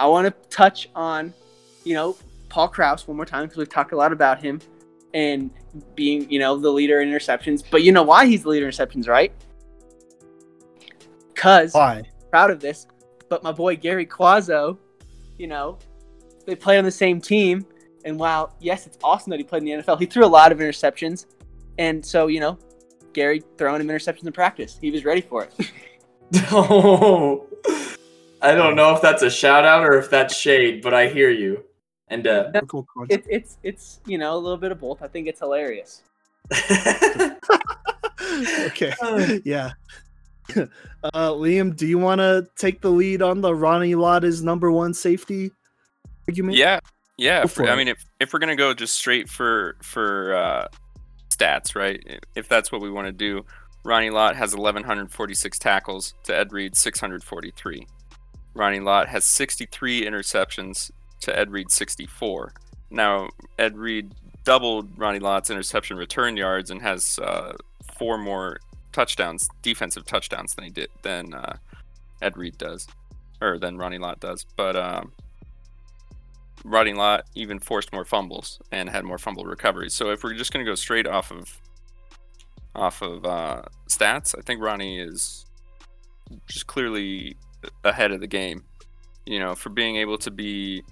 I 0.03 0.07
want 0.07 0.27
to 0.27 0.49
touch 0.49 0.89
on, 0.97 1.33
you 1.85 1.95
know, 1.95 2.17
Paul 2.49 2.67
Krause 2.67 3.07
one 3.07 3.17
more 3.17 3.25
time 3.25 3.45
because 3.45 3.57
we've 3.57 3.69
talked 3.69 3.93
a 3.93 3.97
lot 3.97 4.13
about 4.13 4.43
him 4.43 4.61
and 5.15 5.49
being, 5.95 6.29
you 6.29 6.41
know, 6.41 6.59
the 6.59 6.71
leader 6.71 7.03
in 7.03 7.09
interceptions. 7.09 7.63
But 7.71 7.85
you 7.85 7.93
know 7.93 8.03
why 8.03 8.27
he's 8.27 8.43
the 8.43 8.49
leader 8.49 8.67
in 8.67 8.73
interceptions, 8.73 9.07
right? 9.07 9.33
Because 11.33 11.73
Why? 11.73 12.03
proud 12.31 12.51
of 12.51 12.59
this. 12.59 12.89
But 13.29 13.45
my 13.45 13.53
boy 13.53 13.77
Gary 13.77 14.05
Cuozzo, 14.05 14.77
you 15.39 15.47
know, 15.47 15.79
they 16.47 16.57
play 16.57 16.79
on 16.79 16.85
the 16.85 16.91
same 16.91 17.21
team. 17.21 17.65
And 18.05 18.19
while 18.19 18.57
yes, 18.59 18.89
it's 18.89 18.99
awesome 19.05 19.31
that 19.31 19.39
he 19.39 19.45
played 19.45 19.63
in 19.63 19.67
the 19.67 19.85
NFL, 19.85 20.01
he 20.01 20.07
threw 20.07 20.25
a 20.25 20.27
lot 20.27 20.51
of 20.51 20.59
interceptions. 20.59 21.27
And 21.79 22.05
so, 22.05 22.27
you 22.27 22.41
know, 22.41 22.59
Gary 23.13 23.41
throwing 23.57 23.81
him 23.81 23.87
interceptions 23.87 24.27
in 24.27 24.33
practice. 24.33 24.79
He 24.81 24.91
was 24.91 25.05
ready 25.05 25.21
for 25.21 25.45
it. 25.45 25.71
Oh, 26.51 27.47
I 28.43 28.55
don't 28.55 28.75
know 28.75 28.95
if 28.95 29.01
that's 29.01 29.23
a 29.23 29.31
shout 29.31 29.65
out 29.65 29.85
or 29.85 29.99
if 29.99 30.11
that's 30.11 30.37
shade, 30.37 30.83
but 30.83 30.93
I 30.93 31.09
hear 31.09 31.31
you. 31.31 31.65
And 32.09 32.27
uh, 32.27 32.51
Cool 32.67 32.87
concept. 32.93 33.27
It's 33.29 33.29
it's 33.31 33.59
it's 33.63 34.01
you 34.05 34.19
know 34.19 34.35
a 34.35 34.39
little 34.39 34.59
bit 34.59 34.73
of 34.73 34.81
both. 34.81 35.01
I 35.01 35.09
think 35.09 35.29
it's 35.29 35.39
hilarious. 35.39 36.03
okay. 38.67 38.93
yeah. 39.45 39.73
Uh, 41.15 41.31
Liam, 41.31 41.75
do 41.75 41.85
you 41.85 41.99
want 41.99 42.21
to 42.21 42.47
take 42.57 42.81
the 42.81 42.89
lead 42.89 43.23
on 43.23 43.41
the 43.41 43.53
Ronnie 43.53 43.97
Lott 43.97 44.23
is 44.23 44.41
number 44.41 44.71
one 44.71 44.95
safety 44.95 45.51
argument? 46.29 46.57
Yeah, 46.57 46.79
yeah. 47.19 47.45
For 47.47 47.69
I 47.69 47.75
mean, 47.75 47.89
if 47.89 48.05
if 48.21 48.33
we're 48.33 48.39
gonna 48.39 48.55
go 48.55 48.73
just 48.73 48.97
straight 48.97 49.29
for 49.29 49.77
for 49.83 50.33
uh, 50.33 50.69
stats, 51.29 51.75
right? 51.75 52.21
If 52.37 52.49
that's 52.49 52.71
what 52.71 52.83
we 52.83 52.89
want 52.89 53.09
to 53.09 53.13
do, 53.13 53.45
Ronnie 53.85 54.11
Lott 54.11 54.37
has 54.37 54.55
1,146 54.55 55.59
tackles 55.59 56.15
to 56.23 56.37
Ed 56.37 56.53
Reed's 56.53 56.79
643. 56.79 57.85
Ronnie 58.55 58.81
Lott 58.81 59.09
has 59.09 59.25
63 59.25 60.05
interceptions 60.05 60.91
to 61.21 61.37
Ed 61.37 61.51
Reed's 61.51 61.75
64. 61.75 62.53
Now, 62.91 63.29
Ed 63.59 63.77
Reed 63.77 64.15
doubled 64.45 64.99
Ronnie 64.99 65.21
Lott's 65.21 65.51
interception 65.51 65.97
return 65.97 66.37
yards 66.37 66.71
and 66.71 66.83
has 66.83 67.19
uh, 67.19 67.55
four 67.97 68.19
more 68.19 68.59
touchdowns, 68.93 69.49
defensive 69.63 70.05
touchdowns 70.05 70.55
than 70.55 70.65
he 70.65 70.71
did 70.71 70.89
than 71.03 71.35
uh, 71.35 71.57
Ed 72.21 72.37
Reed 72.37 72.59
does, 72.59 72.87
or 73.41 73.59
than 73.59 73.79
Ronnie 73.79 73.99
Lott 73.99 74.21
does. 74.21 74.45
But 74.57 74.77
um, 74.77 75.13
Ronnie 76.65 76.95
Lott 76.95 77.25
even 77.35 77.59
forced 77.59 77.93
more 77.93 78.05
fumbles 78.05 78.61
and 78.71 78.91
had 78.91 79.05
more 79.05 79.19
fumble 79.19 79.45
recoveries. 79.45 79.95
So 79.95 80.11
if 80.11 80.23
we're 80.23 80.35
just 80.35 80.53
going 80.53 80.65
to 80.65 80.71
go 80.71 80.75
straight 80.75 81.07
off 81.07 81.31
of 81.33 81.59
off 82.75 83.03
of 83.03 83.25
uh, 83.25 83.63
stats, 83.89 84.35
I 84.39 84.43
think 84.43 84.63
Ronnie 84.63 84.99
is 84.99 85.47
just 86.49 86.67
clearly 86.67 87.37
ahead 87.85 88.13
of 88.13 88.21
the 88.21 88.27
game. 88.27 88.65
You 89.27 89.39
know, 89.39 89.55
for 89.55 89.71
being 89.71 89.97
able 89.97 90.19
to 90.19 90.31
be 90.31 90.83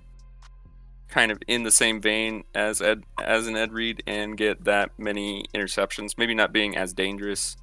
kind 1.09 1.33
of 1.33 1.43
in 1.49 1.65
the 1.65 1.71
same 1.71 2.01
vein 2.01 2.45
as 2.55 2.81
Ed 2.81 3.03
as 3.23 3.47
an 3.47 3.57
Ed 3.57 3.73
Reed 3.73 4.03
and 4.07 4.37
get 4.37 4.65
that 4.65 4.91
many 4.99 5.45
interceptions, 5.55 6.17
maybe 6.17 6.35
not 6.35 6.53
being 6.53 6.77
as 6.77 6.93
dangerous 6.93 7.57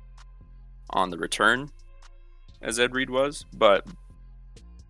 on 0.90 1.10
the 1.10 1.18
return 1.18 1.70
as 2.62 2.80
Ed 2.80 2.94
Reed 2.94 3.10
was, 3.10 3.46
but 3.54 3.86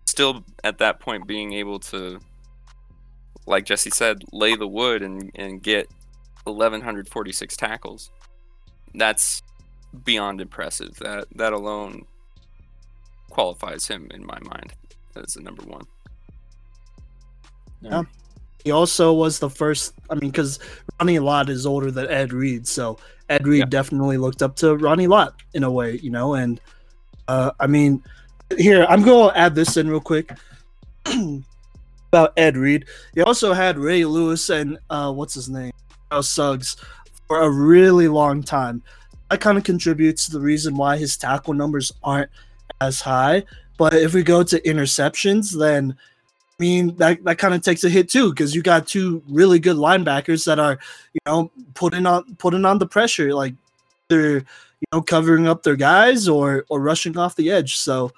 still 0.06 0.44
at 0.64 0.78
that 0.78 1.00
point 1.00 1.26
being 1.26 1.52
able 1.52 1.78
to 1.78 2.18
like 3.48 3.64
Jesse 3.64 3.90
said, 3.90 4.22
lay 4.32 4.54
the 4.54 4.68
wood 4.68 5.02
and, 5.02 5.30
and 5.34 5.62
get 5.62 5.88
1146 6.44 7.56
tackles. 7.56 8.10
That's 8.94 9.42
beyond 10.04 10.40
impressive. 10.40 10.96
That 10.96 11.26
that 11.36 11.52
alone 11.52 12.04
qualifies 13.30 13.86
him 13.86 14.08
in 14.12 14.24
my 14.24 14.38
mind 14.50 14.72
as 15.16 15.34
the 15.34 15.42
number 15.42 15.62
one. 15.64 15.82
Yeah. 17.80 18.02
He 18.64 18.70
also 18.70 19.12
was 19.12 19.38
the 19.38 19.48
first. 19.50 19.94
I 20.10 20.14
mean, 20.14 20.30
because 20.30 20.58
Ronnie 21.00 21.18
Lott 21.20 21.48
is 21.48 21.64
older 21.64 21.90
than 21.90 22.08
Ed 22.08 22.32
Reed, 22.32 22.66
so 22.66 22.98
Ed 23.28 23.46
Reed 23.46 23.60
Yeah. 23.60 23.66
definitely 23.66 24.18
looked 24.18 24.42
up 24.42 24.56
to 24.56 24.76
Ronnie 24.76 25.06
Lott 25.06 25.34
in 25.54 25.62
a 25.64 25.70
way, 25.70 25.98
you 26.02 26.10
know. 26.10 26.34
And 26.34 26.60
uh, 27.28 27.52
I 27.60 27.66
mean, 27.66 28.02
here 28.56 28.84
I'm 28.88 29.02
going 29.02 29.32
to 29.32 29.38
add 29.38 29.54
this 29.54 29.76
in 29.76 29.88
real 29.88 30.00
quick 30.00 30.32
about 32.08 32.32
Ed 32.36 32.56
Reed. 32.56 32.86
He 33.14 33.22
also 33.22 33.52
had 33.52 33.78
Ray 33.78 34.04
Lewis 34.04 34.50
and 34.50 34.78
uh, 34.90 35.12
what's 35.12 35.34
his 35.34 35.48
name, 35.48 35.72
Charles 36.10 36.28
Suggs, 36.28 36.76
for 37.28 37.42
a 37.42 37.50
really 37.50 38.08
long 38.08 38.42
time. 38.42 38.82
That 39.30 39.40
kind 39.40 39.58
of 39.58 39.64
contributes 39.64 40.24
to 40.26 40.32
the 40.32 40.40
reason 40.40 40.74
why 40.74 40.96
his 40.96 41.16
tackle 41.16 41.54
numbers 41.54 41.92
aren't 42.02 42.30
as 42.80 43.00
high. 43.00 43.44
But 43.76 43.94
if 43.94 44.14
we 44.14 44.22
go 44.22 44.42
to 44.42 44.60
interceptions, 44.60 45.56
then 45.56 45.96
I 46.58 46.62
mean 46.62 46.96
that 46.96 47.22
that 47.24 47.38
kind 47.38 47.54
of 47.54 47.62
takes 47.62 47.84
a 47.84 47.88
hit 47.88 48.08
too 48.08 48.30
because 48.30 48.54
you 48.54 48.62
got 48.62 48.86
two 48.86 49.22
really 49.28 49.60
good 49.60 49.76
linebackers 49.76 50.44
that 50.46 50.58
are 50.58 50.78
you 51.12 51.20
know 51.26 51.50
putting 51.74 52.04
on 52.04 52.34
putting 52.36 52.64
on 52.64 52.78
the 52.78 52.86
pressure 52.86 53.32
like 53.32 53.54
they're 54.08 54.38
you 54.38 54.86
know 54.92 55.00
covering 55.00 55.46
up 55.46 55.62
their 55.62 55.76
guys 55.76 56.28
or 56.28 56.64
or 56.68 56.80
rushing 56.80 57.16
off 57.16 57.36
the 57.36 57.50
edge. 57.50 57.76
So 57.76 58.10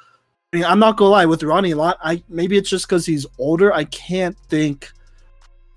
I 0.53 0.57
mean 0.57 0.65
I'm 0.65 0.79
not 0.79 0.97
gonna 0.97 1.11
lie 1.11 1.27
with 1.27 1.43
Ronnie 1.43 1.73
a 1.73 1.77
lot. 1.77 1.99
I 2.03 2.23
maybe 2.29 2.57
it's 2.57 2.71
just 2.71 2.89
because 2.89 3.05
he's 3.05 3.27
older. 3.39 3.73
I 3.75 3.85
can't 3.85 4.39
think 4.49 4.91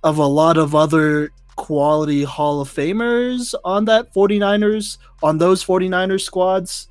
of 0.03 0.17
a 0.17 0.25
lot 0.25 0.57
of 0.57 0.75
other 0.75 1.31
quality 1.55 2.23
Hall 2.23 2.61
of 2.61 2.69
Famers 2.69 3.53
on 3.63 3.85
that 3.85 4.13
49ers 4.13 4.97
on 5.21 5.37
those 5.37 5.63
49ers 5.63 6.21
squads, 6.21 6.87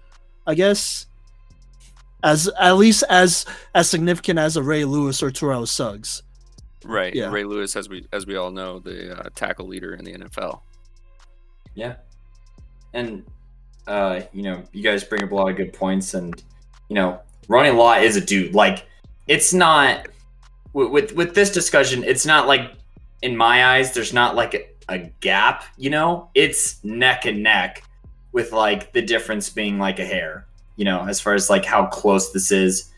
I 0.47 0.55
guess. 0.55 1.07
As 2.23 2.49
at 2.61 2.73
least 2.73 3.05
as 3.09 3.45
as 3.75 3.89
significant 3.89 4.39
as 4.39 4.57
a 4.57 4.63
Ray 4.63 4.85
Lewis 4.85 5.23
or 5.23 5.31
Terrell 5.31 5.67
Suggs. 5.67 6.23
Right. 6.85 7.15
Yeah. 7.15 7.31
Ray 7.31 7.45
Lewis, 7.45 7.77
as 7.77 7.89
we 7.89 8.07
as 8.13 8.27
we 8.27 8.37
all 8.37 8.51
know, 8.51 8.79
the 8.79 9.19
uh, 9.19 9.29
tackle 9.35 9.67
leader 9.67 9.95
in 9.95 10.05
the 10.05 10.15
NFL. 10.15 10.61
Yeah. 11.75 11.97
And 12.93 13.25
uh, 13.87 14.23
you 14.33 14.43
know, 14.43 14.63
you 14.73 14.83
guys 14.83 15.05
bring 15.05 15.23
up 15.25 15.33
a 15.33 15.35
lot 15.35 15.51
of 15.51 15.57
good 15.57 15.73
points 15.73 16.15
and 16.15 16.43
you 16.89 16.95
know, 16.95 17.21
Ronnie 17.49 17.71
Lott 17.71 18.03
is 18.03 18.17
a 18.17 18.21
dude. 18.21 18.55
Like 18.55 18.87
it's 19.27 19.53
not 19.53 20.09
with 20.73 20.91
with, 20.91 21.15
with 21.15 21.35
this 21.35 21.51
discussion, 21.51 22.05
it's 22.05 22.27
not 22.27 22.47
like 22.47 22.73
in 23.23 23.37
my 23.37 23.67
eyes 23.67 23.93
there's 23.93 24.13
not 24.13 24.35
like 24.35 24.55
a, 24.55 24.67
a 24.89 24.99
gap, 25.21 25.65
you 25.77 25.91
know? 25.91 26.29
It's 26.35 26.83
neck 26.85 27.25
and 27.25 27.43
neck 27.43 27.83
with 28.33 28.53
like 28.53 28.93
the 28.93 29.03
difference 29.03 29.49
being 29.49 29.79
like 29.79 29.99
a 29.99 30.05
hair, 30.05 30.47
you 30.77 30.85
know, 30.85 31.07
as 31.07 31.21
far 31.21 31.35
as 31.35 31.51
like 31.51 31.65
how 31.65 31.87
close 31.87 32.33
this 32.33 32.51
is. 32.51 32.91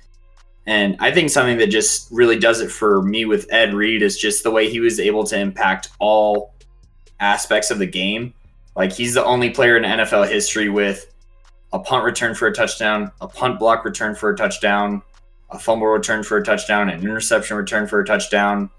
And 0.67 0.97
I 1.01 1.11
think 1.11 1.31
something 1.31 1.59
that 1.59 1.67
just 1.67 2.11
really 2.11 2.39
does 2.39 2.61
it 2.61 2.71
for 2.71 3.03
me 3.03 3.25
with 3.27 3.47
Ed 3.53 3.75
Reed 3.75 4.03
is 4.03 4.19
just 4.19 4.43
the 4.43 4.51
way 4.51 4.71
he 4.71 4.81
was 4.81 4.99
able 4.99 5.25
to 5.25 5.39
impact 5.39 5.91
all 5.99 6.55
aspects 7.21 7.71
of 7.71 7.79
the 7.79 7.87
game. 7.87 8.33
Like 8.75 8.93
he's 8.93 9.15
the 9.15 9.25
only 9.25 9.51
player 9.51 9.77
in 9.77 9.83
NFL 9.83 10.29
history 10.29 10.69
with 10.69 11.13
a 11.73 11.79
punt 11.79 12.05
return 12.05 12.35
for 12.35 12.49
a 12.49 12.53
touchdown, 12.53 13.11
a 13.21 13.29
punt 13.29 13.59
block 13.59 13.85
return 13.85 14.15
for 14.15 14.31
a 14.31 14.37
touchdown, 14.37 15.03
a 15.51 15.59
fumble 15.59 15.87
return 15.87 16.23
for 16.23 16.37
a 16.37 16.45
touchdown, 16.45 16.89
an 16.89 17.03
interception 17.03 17.57
return 17.57 17.87
for 17.87 18.01
a 18.01 18.07
touchdown. 18.07 18.71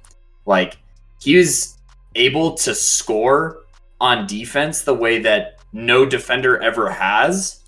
Like 0.45 0.77
he 1.21 1.35
was 1.35 1.77
able 2.15 2.53
to 2.55 2.73
score 2.73 3.63
on 3.99 4.27
defense 4.27 4.81
the 4.81 4.93
way 4.93 5.19
that 5.19 5.59
no 5.73 6.05
defender 6.05 6.61
ever 6.61 6.89
has. 6.89 7.61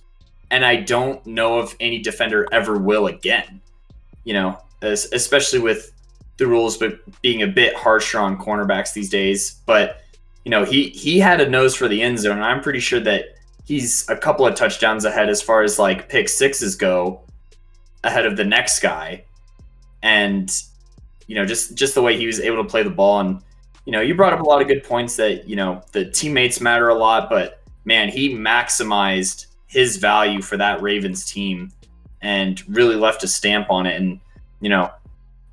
And 0.49 0.63
I 0.65 0.77
don't 0.77 1.25
know 1.25 1.59
if 1.59 1.75
any 1.79 1.99
defender 1.99 2.47
ever 2.51 2.77
will 2.77 3.07
again. 3.07 3.61
You 4.23 4.33
know, 4.33 4.57
es- 4.81 5.11
especially 5.11 5.59
with 5.59 5.91
the 6.37 6.47
rules 6.47 6.77
but 6.77 6.99
being 7.21 7.41
a 7.41 7.47
bit 7.47 7.75
harsher 7.75 8.19
on 8.19 8.37
cornerbacks 8.37 8.93
these 8.93 9.09
days. 9.09 9.59
But 9.65 10.01
you 10.45 10.51
know, 10.51 10.63
he 10.63 10.89
he 10.89 11.19
had 11.19 11.41
a 11.41 11.49
nose 11.49 11.75
for 11.75 11.87
the 11.87 12.01
end 12.01 12.19
zone, 12.19 12.37
and 12.37 12.45
I'm 12.45 12.61
pretty 12.61 12.79
sure 12.79 13.01
that 13.01 13.35
he's 13.65 14.07
a 14.07 14.15
couple 14.15 14.47
of 14.47 14.55
touchdowns 14.55 15.03
ahead 15.03 15.29
as 15.29 15.41
far 15.41 15.61
as 15.61 15.77
like 15.77 16.07
pick 16.07 16.29
sixes 16.29 16.75
go, 16.75 17.21
ahead 18.03 18.25
of 18.25 18.37
the 18.37 18.45
next 18.45 18.79
guy. 18.79 19.23
And 20.01 20.49
you 21.27 21.35
know, 21.35 21.45
just 21.45 21.75
just 21.75 21.95
the 21.95 22.01
way 22.01 22.17
he 22.17 22.27
was 22.27 22.39
able 22.39 22.63
to 22.63 22.69
play 22.69 22.83
the 22.83 22.89
ball, 22.89 23.19
and 23.19 23.41
you 23.85 23.91
know, 23.91 23.99
you 23.99 24.15
brought 24.15 24.33
up 24.33 24.39
a 24.39 24.43
lot 24.43 24.61
of 24.61 24.67
good 24.67 24.83
points 24.83 25.17
that 25.17 25.49
you 25.49 25.55
know 25.55 25.83
the 25.91 26.05
teammates 26.05 26.61
matter 26.61 26.87
a 26.87 26.95
lot, 26.95 27.29
but 27.29 27.61
man, 27.83 28.09
he 28.09 28.33
maximized 28.33 29.46
his 29.67 29.97
value 29.97 30.41
for 30.41 30.57
that 30.57 30.81
Ravens 30.81 31.25
team 31.31 31.71
and 32.21 32.67
really 32.67 32.95
left 32.95 33.23
a 33.23 33.27
stamp 33.27 33.69
on 33.69 33.85
it. 33.85 33.99
And 33.99 34.19
you 34.61 34.69
know, 34.69 34.89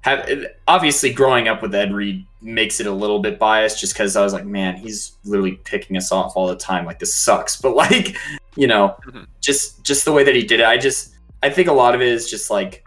have 0.03 0.29
obviously 0.69 1.13
growing 1.13 1.49
up 1.49 1.61
with 1.63 1.75
Ed 1.75 1.93
Reed 1.93 2.25
makes 2.41 2.79
it 2.81 2.87
a 2.87 2.93
little 2.93 3.21
bit 3.21 3.39
biased 3.39 3.81
just 3.81 3.95
because 3.95 4.17
I 4.17 4.23
was 4.23 4.33
like, 4.33 4.45
man, 4.45 4.77
he's 4.77 5.17
literally 5.25 5.61
picking 5.65 5.97
us 5.97 6.13
off 6.13 6.37
all 6.37 6.47
the 6.47 6.57
time. 6.57 6.85
Like 6.85 6.99
this 6.99 7.15
sucks. 7.15 7.57
But 7.61 7.75
like, 7.77 8.17
you 8.57 8.67
know, 8.67 8.97
Mhm. 9.07 9.27
just 9.41 9.83
just 9.85 10.05
the 10.05 10.13
way 10.13 10.25
that 10.25 10.35
he 10.35 10.43
did 10.43 10.61
it, 10.61 10.67
I 10.67 10.77
just 10.79 11.15
I 11.43 11.51
think 11.51 11.69
a 11.69 11.73
lot 11.73 11.95
of 11.95 12.01
it 12.01 12.09
is 12.09 12.31
just 12.31 12.51
like 12.51 12.87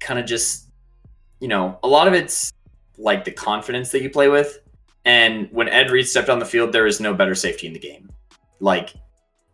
kind 0.00 0.18
of 0.20 0.26
just 0.26 0.66
you 1.40 1.48
know, 1.48 1.78
a 1.82 1.88
lot 1.88 2.06
of 2.06 2.12
it's 2.12 2.52
like 2.98 3.24
the 3.24 3.30
confidence 3.30 3.90
that 3.92 4.02
you 4.02 4.10
play 4.10 4.28
with. 4.28 4.58
And 5.06 5.48
when 5.52 5.70
Ed 5.70 5.90
Reed 5.90 6.06
stepped 6.06 6.28
on 6.28 6.38
the 6.38 6.44
field, 6.44 6.70
there 6.72 6.86
is 6.86 7.00
no 7.00 7.14
better 7.14 7.34
safety 7.34 7.66
in 7.66 7.72
the 7.72 7.78
game. 7.78 8.10
Like 8.60 8.92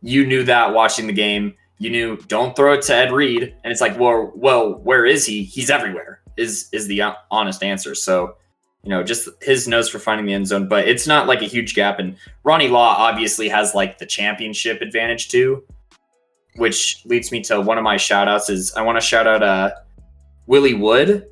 you 0.07 0.24
knew 0.24 0.44
that 0.44 0.72
watching 0.72 1.09
the 1.09 1.12
game. 1.12 1.54
You 1.78 1.90
knew 1.90 2.16
don't 2.28 2.54
throw 2.54 2.74
it 2.74 2.82
to 2.82 2.94
Ed 2.94 3.12
Reed, 3.12 3.42
and 3.42 3.72
it's 3.72 3.80
like, 3.80 3.98
well, 3.98 4.32
well, 4.36 4.74
where 4.74 5.04
is 5.04 5.26
he? 5.26 5.42
He's 5.42 5.68
everywhere. 5.68 6.20
Is 6.36 6.68
is 6.72 6.86
the 6.86 7.02
honest 7.30 7.62
answer? 7.62 7.94
So, 7.94 8.36
you 8.84 8.90
know, 8.90 9.02
just 9.02 9.28
his 9.42 9.66
nose 9.66 9.88
for 9.88 9.98
finding 9.98 10.26
the 10.26 10.32
end 10.32 10.46
zone, 10.46 10.68
but 10.68 10.86
it's 10.86 11.09
not 11.09 11.26
like 11.26 11.42
a 11.42 11.46
huge 11.46 11.74
gap. 11.74 11.98
And 11.98 12.16
Ronnie 12.44 12.68
Lott 12.68 12.98
obviously 12.98 13.48
has 13.48 13.74
like 13.74 13.98
the 13.98 14.07
championship 14.07 14.80
advantage 14.80 15.28
too, 15.28 15.64
which 16.54 17.02
leads 17.04 17.32
me 17.32 17.40
to 17.42 17.61
one 17.61 17.76
of 17.76 17.84
my 17.84 17.96
shout 17.96 18.28
outs 18.28 18.48
is 18.48 18.72
I 18.74 18.82
want 18.82 18.96
to 18.96 19.04
shout 19.04 19.26
out 19.26 19.42
uh 19.42 19.72
Willie 20.46 20.74
Wood 20.74 21.26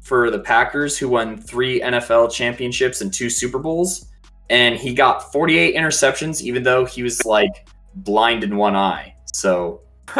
for 0.00 0.30
the 0.30 0.40
Packers 0.40 0.98
who 0.98 1.08
won 1.08 1.40
three 1.40 1.80
NFL 1.80 2.32
championships 2.32 3.02
and 3.02 3.14
two 3.14 3.30
Super 3.30 3.60
Bowls. 3.60 4.08
And 4.48 4.74
he 4.74 4.94
got 4.94 5.30
48 5.32 5.76
interceptions, 5.76 6.42
even 6.42 6.64
though 6.64 6.84
he 6.84 7.04
was 7.04 7.24
like 7.24 7.68
blind 7.94 8.44
in 8.44 8.56
one 8.56 8.76
eye. 8.76 9.14
So 9.32 9.80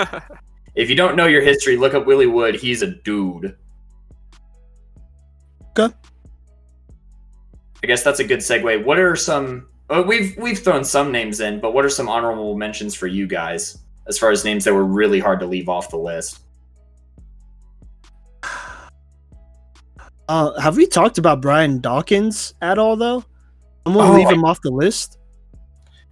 if 0.75 0.89
you 0.91 0.97
don't 0.97 1.17
know 1.17 1.27
your 1.27 1.43
history, 1.43 1.77
look 1.77 1.95
up 1.95 2.07
Willie 2.07 2.27
Wood. 2.27 2.55
He's 2.57 2.83
a 2.83 2.89
dude. 2.89 3.57
Okay. 5.79 5.95
I 7.83 7.87
guess 7.87 8.03
that's 8.03 8.21
a 8.21 8.25
good 8.25 8.41
segue. 8.41 8.85
What 8.85 8.99
are 8.99 9.17
some? 9.17 9.69
Oh, 9.89 10.03
we've 10.03 10.37
we've 10.37 10.59
thrown 10.59 10.85
some 10.85 11.11
names 11.11 11.41
in, 11.41 11.61
but 11.61 11.73
what 11.75 11.85
are 11.85 11.91
some 11.91 12.09
honorable 12.09 12.57
mentions 12.57 12.95
for 12.95 13.07
you 13.07 13.27
guys 13.27 13.79
as 14.07 14.19
far 14.19 14.31
as 14.31 14.45
names 14.45 14.65
that 14.65 14.75
were 14.75 14.85
really 14.85 15.19
hard 15.19 15.41
to 15.41 15.47
leave 15.47 15.69
off 15.69 15.91
the 15.91 15.97
list? 15.97 16.41
Uh, 20.29 20.59
have 20.61 20.77
we 20.77 20.87
talked 20.87 21.19
about 21.19 21.41
Brian 21.41 21.81
Dawkins 21.81 22.55
at 22.63 22.79
all 22.79 22.95
though? 22.97 23.25
I'm 23.87 23.95
gonna 23.95 24.13
Oh, 24.13 24.17
leave 24.17 24.29
I- 24.29 24.33
him 24.35 24.45
off 24.45 24.61
the 24.63 24.71
list. 24.71 25.19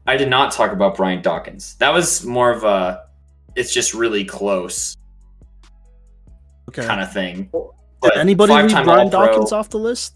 I 0.08 0.16
did 0.16 0.30
not 0.30 0.52
talk 0.52 0.72
about 0.72 0.96
Brian 0.96 1.20
Dawkins. 1.20 1.74
That 1.76 1.92
was 1.92 2.24
more 2.24 2.50
of 2.50 2.64
a 2.64 3.04
it's 3.54 3.72
just 3.74 3.92
really 3.92 4.24
close 4.24 4.96
Okay. 6.70 6.84
kind 6.86 7.00
of 7.00 7.12
thing. 7.12 7.50
Did 7.52 7.62
But 8.00 8.16
anybody 8.16 8.52
leave 8.52 8.62
five-time 8.62 8.84
Brian 8.84 9.00
All-Pro, 9.00 9.26
Dawkins 9.26 9.52
off 9.52 9.68
the 9.68 9.78
list? 9.78 10.14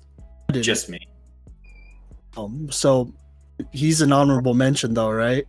Just 0.52 0.88
me. 0.88 0.98
Um, 2.36 2.70
so 2.70 3.12
he's 3.70 4.00
an 4.00 4.12
honorable 4.12 4.54
mention 4.54 4.94
though, 4.94 5.10
right? 5.10 5.46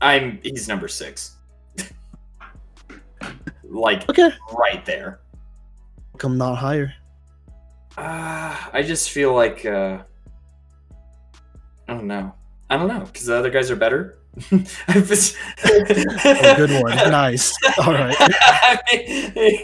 I'm 0.00 0.38
he's 0.44 0.68
number 0.68 0.86
six. 0.88 1.36
like 3.64 4.08
Okay. 4.08 4.30
right 4.56 4.84
there. 4.86 5.20
Come 6.18 6.38
not 6.38 6.54
higher. 6.56 6.92
Uh, 7.96 8.56
I 8.72 8.82
just 8.86 9.10
feel 9.10 9.34
like 9.34 9.66
uh, 9.66 9.98
I 11.88 11.94
don't 11.94 12.06
know. 12.06 12.32
I 12.70 12.76
don't 12.76 12.88
know 12.88 13.00
because 13.00 13.26
the 13.26 13.36
other 13.36 13.50
guys 13.50 13.70
are 13.70 13.76
better. 13.76 14.16
Just- 14.90 15.36
Oh, 15.64 15.84
good 16.56 16.70
one. 16.82 16.94
nice. 17.10 17.52
All 17.78 17.92
right. 17.92 18.14
I 18.18 18.78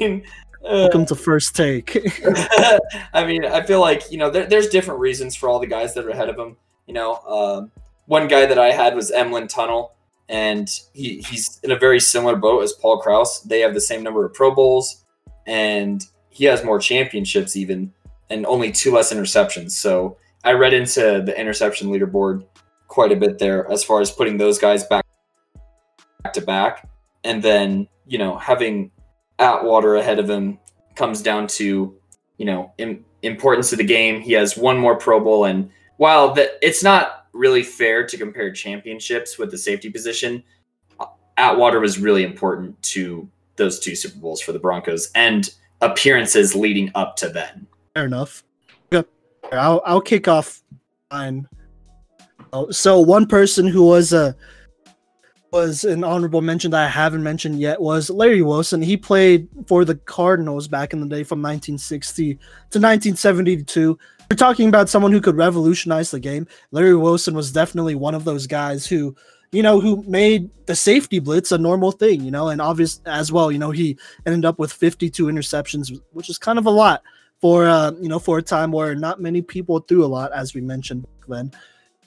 mean, 0.01 0.25
uh, 0.65 0.69
Welcome 0.91 1.07
to 1.07 1.15
first 1.15 1.55
take. 1.55 1.97
I 3.15 3.25
mean, 3.25 3.45
I 3.45 3.63
feel 3.63 3.81
like 3.81 4.11
you 4.11 4.19
know 4.19 4.31
there, 4.31 4.47
there's 4.47 4.69
different 4.69 4.99
reasons 5.01 5.37
for 5.37 5.49
all 5.49 5.61
the 5.61 5.67
guys 5.69 5.95
that 5.95 6.05
are 6.05 6.11
ahead 6.11 6.29
of 6.29 6.37
him. 6.37 6.57
You 6.87 6.95
know, 6.95 7.15
um, 7.29 7.71
one 8.07 8.27
guy 8.27 8.47
that 8.47 8.59
I 8.59 8.73
had 8.73 8.97
was 8.97 9.13
Emlen 9.13 9.49
Tunnell, 9.53 9.91
and 10.29 10.69
he, 10.93 11.19
he's 11.21 11.61
in 11.63 11.71
a 11.71 11.79
very 11.79 12.01
similar 12.01 12.35
boat 12.35 12.63
as 12.65 12.73
Paul 12.73 12.99
Krause. 13.01 13.43
They 13.45 13.61
have 13.61 13.75
the 13.75 13.81
same 13.81 14.03
number 14.03 14.25
of 14.25 14.35
Pro 14.35 14.53
Bowls, 14.53 15.05
and 15.47 16.05
he 16.31 16.45
has 16.47 16.65
more 16.65 16.81
championships 16.81 17.55
even, 17.57 17.93
and 18.29 18.45
only 18.47 18.73
two 18.73 18.93
less 18.93 19.13
interceptions. 19.13 19.71
So 19.73 20.17
I 20.43 20.53
read 20.53 20.75
into 20.75 21.23
the 21.25 21.39
interception 21.39 21.89
leaderboard 21.89 22.45
quite 22.97 23.13
a 23.13 23.17
bit 23.17 23.39
there 23.39 23.71
as 23.71 23.85
far 23.85 24.01
as 24.01 24.11
putting 24.11 24.39
those 24.39 24.59
guys 24.59 24.83
back 24.85 25.05
to 26.33 26.41
back, 26.41 26.89
and 27.25 27.43
then 27.43 27.87
you 28.07 28.17
know 28.17 28.39
having 28.39 28.91
Atwater 29.39 29.97
ahead 29.97 30.19
of 30.19 30.31
him 30.31 30.59
comes 30.95 31.21
down 31.21 31.47
to 31.47 31.95
you 32.39 32.47
know 32.47 32.73
Im- 32.79 33.05
importance 33.21 33.71
of 33.71 33.77
the 33.77 33.85
game. 33.85 34.23
He 34.23 34.33
has 34.33 34.57
one 34.57 34.79
more 34.79 34.97
Pro 34.97 35.21
Bowl, 35.21 35.45
and 35.45 35.69
while 35.99 36.33
that 36.35 36.53
it's 36.63 36.83
not 36.83 37.27
really 37.35 37.63
fair 37.63 38.07
to 38.07 38.17
compare 38.17 38.51
championships 38.51 39.39
with 39.39 39.51
the 39.51 39.59
safety 39.59 39.91
position, 39.91 40.43
Atwater 41.37 41.81
was 41.81 41.99
really 41.99 42.25
important 42.25 42.83
to 42.95 43.29
those 43.57 43.79
two 43.79 43.95
Super 43.95 44.19
Bowls 44.19 44.41
for 44.41 44.53
the 44.53 44.59
Broncos 44.59 45.11
and 45.15 45.51
appearances 45.83 46.57
leading 46.57 46.91
up 46.95 47.17
to 47.17 47.29
then. 47.29 47.67
Fair 47.93 48.07
enough. 48.07 48.43
I'll 49.53 49.83
I'll 49.85 50.01
kick 50.01 50.29
off 50.29 50.63
mine. 51.11 51.47
Oh, 52.53 52.71
so 52.71 53.01
one 53.01 53.27
person 53.27 53.67
who 53.67 53.85
was 53.85 54.13
a 54.13 54.37
was 55.53 55.85
an 55.85 56.05
honorable 56.05 56.43
mention 56.43 56.71
that 56.73 56.85
I 56.85 56.89
haven't 56.89 57.23
mentioned 57.23 57.61
yet 57.61 57.81
was 57.81 58.11
Larry 58.11 58.43
Wilson. 58.43 58.83
He 58.83 58.97
played 58.97 59.49
for 59.67 59.85
the 59.85 59.95
Cardinals 59.95 60.69
back 60.69 60.93
in 60.93 61.01
the 61.01 61.07
day 61.07 61.23
from 61.23 61.41
1960 61.41 62.35
to 62.35 62.41
1972. 62.41 63.99
We're 64.31 64.37
talking 64.37 64.69
about 64.69 64.89
someone 64.89 65.13
who 65.13 65.21
could 65.21 65.37
revolutionize 65.37 66.11
the 66.11 66.21
game. 66.21 66.47
Larry 66.73 66.97
Wilson 66.97 67.35
was 67.35 67.53
definitely 67.53 67.95
one 67.95 68.15
of 68.15 68.25
those 68.25 68.47
guys 68.47 68.87
who, 68.87 69.15
you 69.53 69.63
know, 69.63 69.81
who 69.81 70.03
made 70.07 70.51
the 70.67 70.75
safety 70.75 71.21
blitz 71.21 71.53
a 71.53 71.59
normal 71.59 71.93
thing, 71.93 72.23
you 72.23 72.31
know, 72.31 72.49
and 72.49 72.61
obvious 72.61 73.01
as 73.07 73.33
well, 73.33 73.51
you 73.53 73.59
know, 73.59 73.71
he 73.71 73.97
ended 74.27 74.45
up 74.45 74.59
with 74.59 74.73
52 74.73 75.27
interceptions, 75.27 75.97
which 76.13 76.29
is 76.29 76.39
kind 76.39 76.59
of 76.59 76.67
a 76.67 76.71
lot 76.71 77.03
for 77.41 77.67
uh, 77.67 77.93
you 78.01 78.09
know, 78.09 78.19
for 78.19 78.39
a 78.39 78.43
time 78.43 78.73
where 78.73 78.95
not 78.95 79.21
many 79.21 79.43
people 79.43 79.79
threw 79.81 80.05
a 80.05 80.07
lot, 80.07 80.33
as 80.33 80.55
we 80.55 80.61
mentioned 80.61 81.07
then 81.29 81.53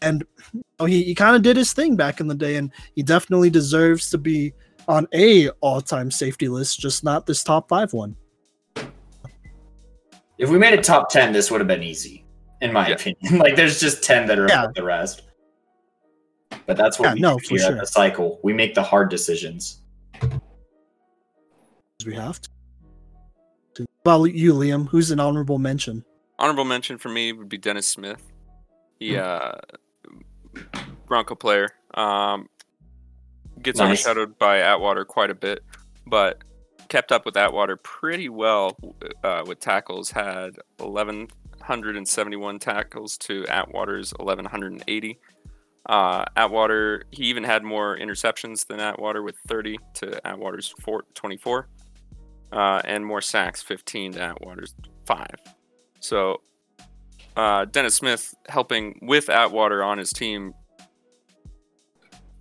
and 0.01 0.23
you 0.53 0.61
know, 0.79 0.85
he, 0.85 1.03
he 1.03 1.15
kind 1.15 1.35
of 1.35 1.41
did 1.41 1.57
his 1.57 1.73
thing 1.73 1.95
back 1.95 2.19
in 2.19 2.27
the 2.27 2.35
day 2.35 2.55
and 2.55 2.71
he 2.95 3.03
definitely 3.03 3.49
deserves 3.49 4.09
to 4.11 4.17
be 4.17 4.53
on 4.87 5.07
a 5.13 5.49
all-time 5.61 6.09
safety 6.09 6.47
list 6.47 6.79
just 6.79 7.03
not 7.03 7.25
this 7.25 7.43
top 7.43 7.69
five 7.69 7.93
one 7.93 8.15
If 10.37 10.49
we 10.49 10.57
made 10.57 10.73
a 10.77 10.81
top 10.81 11.09
10, 11.09 11.33
this 11.33 11.51
would 11.51 11.59
have 11.59 11.67
been 11.67 11.83
easy, 11.83 12.23
in 12.61 12.71
my 12.71 12.87
Yeah. 12.87 12.95
opinion. 12.95 13.37
like, 13.43 13.55
there's 13.57 13.79
just 13.79 14.01
10 14.03 14.25
that 14.27 14.39
are 14.39 14.47
Yeah. 14.47 14.67
the 14.73 14.83
rest. 14.83 15.23
But 16.65 16.77
that's 16.77 16.97
what 16.97 17.07
Yeah, 17.09 17.13
we 17.15 17.19
no, 17.19 17.37
do 17.39 17.45
for 17.47 17.55
here 17.55 17.65
at 17.65 17.69
sure. 17.71 17.79
the 17.81 17.85
cycle. 17.87 18.39
We 18.43 18.53
make 18.53 18.73
the 18.73 18.83
hard 18.83 19.09
decisions. 19.09 19.81
we 22.05 22.15
have 22.15 22.39
to 23.75 23.85
well 24.05 24.25
you 24.25 24.53
liam 24.53 24.87
who's 24.87 25.11
an 25.11 25.19
honorable 25.19 25.59
mention 25.59 26.05
Honorable 26.39 26.63
mention 26.63 26.97
for 26.97 27.09
me 27.09 27.33
would 27.33 27.49
be 27.49 27.57
Dennis 27.57 27.85
Smith. 27.87 28.23
He 28.99 29.15
Hmm. 29.15 29.19
uh 29.19 29.51
Bronco 31.07 31.35
player. 31.35 31.69
Um 31.93 32.47
gets 33.61 33.79
Nice. 33.79 34.05
overshadowed 34.05 34.37
by 34.37 34.59
Atwater 34.59 35.03
quite 35.05 35.29
a 35.29 35.35
bit, 35.35 35.63
but 36.07 36.43
kept 36.87 37.11
up 37.11 37.25
with 37.25 37.35
Atwater 37.37 37.75
pretty 37.77 38.29
well 38.29 38.77
uh, 39.23 39.43
with 39.45 39.59
tackles. 39.59 40.09
Had 40.11 40.55
1,171 40.77 42.59
tackles 42.59 43.17
to 43.19 43.45
Atwater's 43.47 44.11
1,180. 44.11 45.19
Uh, 45.85 46.25
Atwater, 46.35 47.03
he 47.11 47.23
even 47.25 47.43
had 47.43 47.63
more 47.63 47.97
interceptions 47.97 48.65
than 48.67 48.79
Atwater 48.79 49.23
with 49.23 49.35
30 49.47 49.77
to 49.95 50.25
Atwater's 50.27 50.73
four, 50.81 51.03
24, 51.15 51.67
uh, 52.51 52.81
and 52.85 53.05
more 53.05 53.21
sacks, 53.21 53.61
15 53.61 54.13
to 54.13 54.21
Atwater's 54.21 54.73
5. 55.05 55.27
So 55.99 56.41
uh, 57.35 57.65
Dennis 57.65 57.95
Smith 57.95 58.33
helping 58.47 58.99
with 59.01 59.29
Atwater 59.29 59.83
on 59.83 59.97
his 59.97 60.11
team 60.11 60.53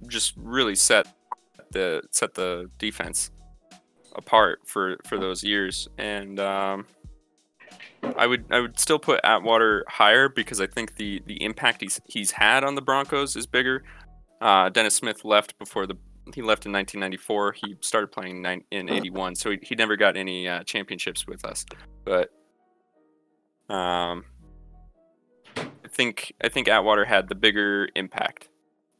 just 0.06 0.34
really 0.36 0.74
set 0.74 1.06
the 1.72 2.02
set 2.10 2.34
the 2.34 2.70
defense 2.78 3.30
apart 4.14 4.60
for 4.64 4.96
for 5.04 5.18
those 5.18 5.44
years 5.44 5.88
and 5.98 6.40
um, 6.40 6.86
I 8.16 8.26
would 8.26 8.44
I 8.50 8.60
would 8.60 8.78
still 8.78 8.98
put 8.98 9.20
Atwater 9.24 9.84
higher 9.88 10.28
because 10.28 10.60
I 10.60 10.66
think 10.66 10.96
the 10.96 11.22
the 11.26 11.42
impact 11.42 11.80
he's 11.80 12.00
he's 12.06 12.30
had 12.30 12.64
on 12.64 12.74
the 12.74 12.82
Broncos 12.82 13.36
is 13.36 13.46
bigger. 13.46 13.82
Uh, 14.40 14.68
Dennis 14.68 14.94
Smith 14.94 15.24
left 15.24 15.58
before 15.58 15.86
the 15.86 15.96
he 16.34 16.42
left 16.42 16.66
in 16.66 16.72
1994. 16.72 17.52
He 17.52 17.76
started 17.80 18.08
playing 18.08 18.42
nine, 18.42 18.62
in 18.70 18.90
81, 18.90 19.34
so 19.34 19.50
he, 19.50 19.58
he 19.62 19.74
never 19.74 19.96
got 19.96 20.16
any 20.16 20.46
uh, 20.46 20.62
championships 20.64 21.26
with 21.26 21.44
us. 21.44 21.64
But 22.04 22.30
um, 23.74 24.24
I 25.88 25.90
think 25.90 26.34
I 26.44 26.50
think 26.50 26.68
Atwater 26.68 27.06
had 27.06 27.30
the 27.30 27.34
bigger 27.34 27.88
impact 27.96 28.50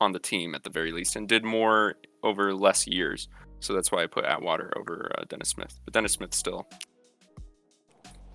on 0.00 0.12
the 0.12 0.18
team 0.18 0.54
at 0.54 0.64
the 0.64 0.70
very 0.70 0.90
least, 0.90 1.16
and 1.16 1.28
did 1.28 1.44
more 1.44 1.96
over 2.22 2.54
less 2.54 2.86
years. 2.86 3.28
So 3.60 3.74
that's 3.74 3.92
why 3.92 4.02
I 4.02 4.06
put 4.06 4.24
Atwater 4.24 4.72
over 4.74 5.12
uh, 5.18 5.24
Dennis 5.28 5.50
Smith. 5.50 5.78
But 5.84 5.92
Dennis 5.92 6.12
Smith's 6.12 6.38
still 6.38 6.66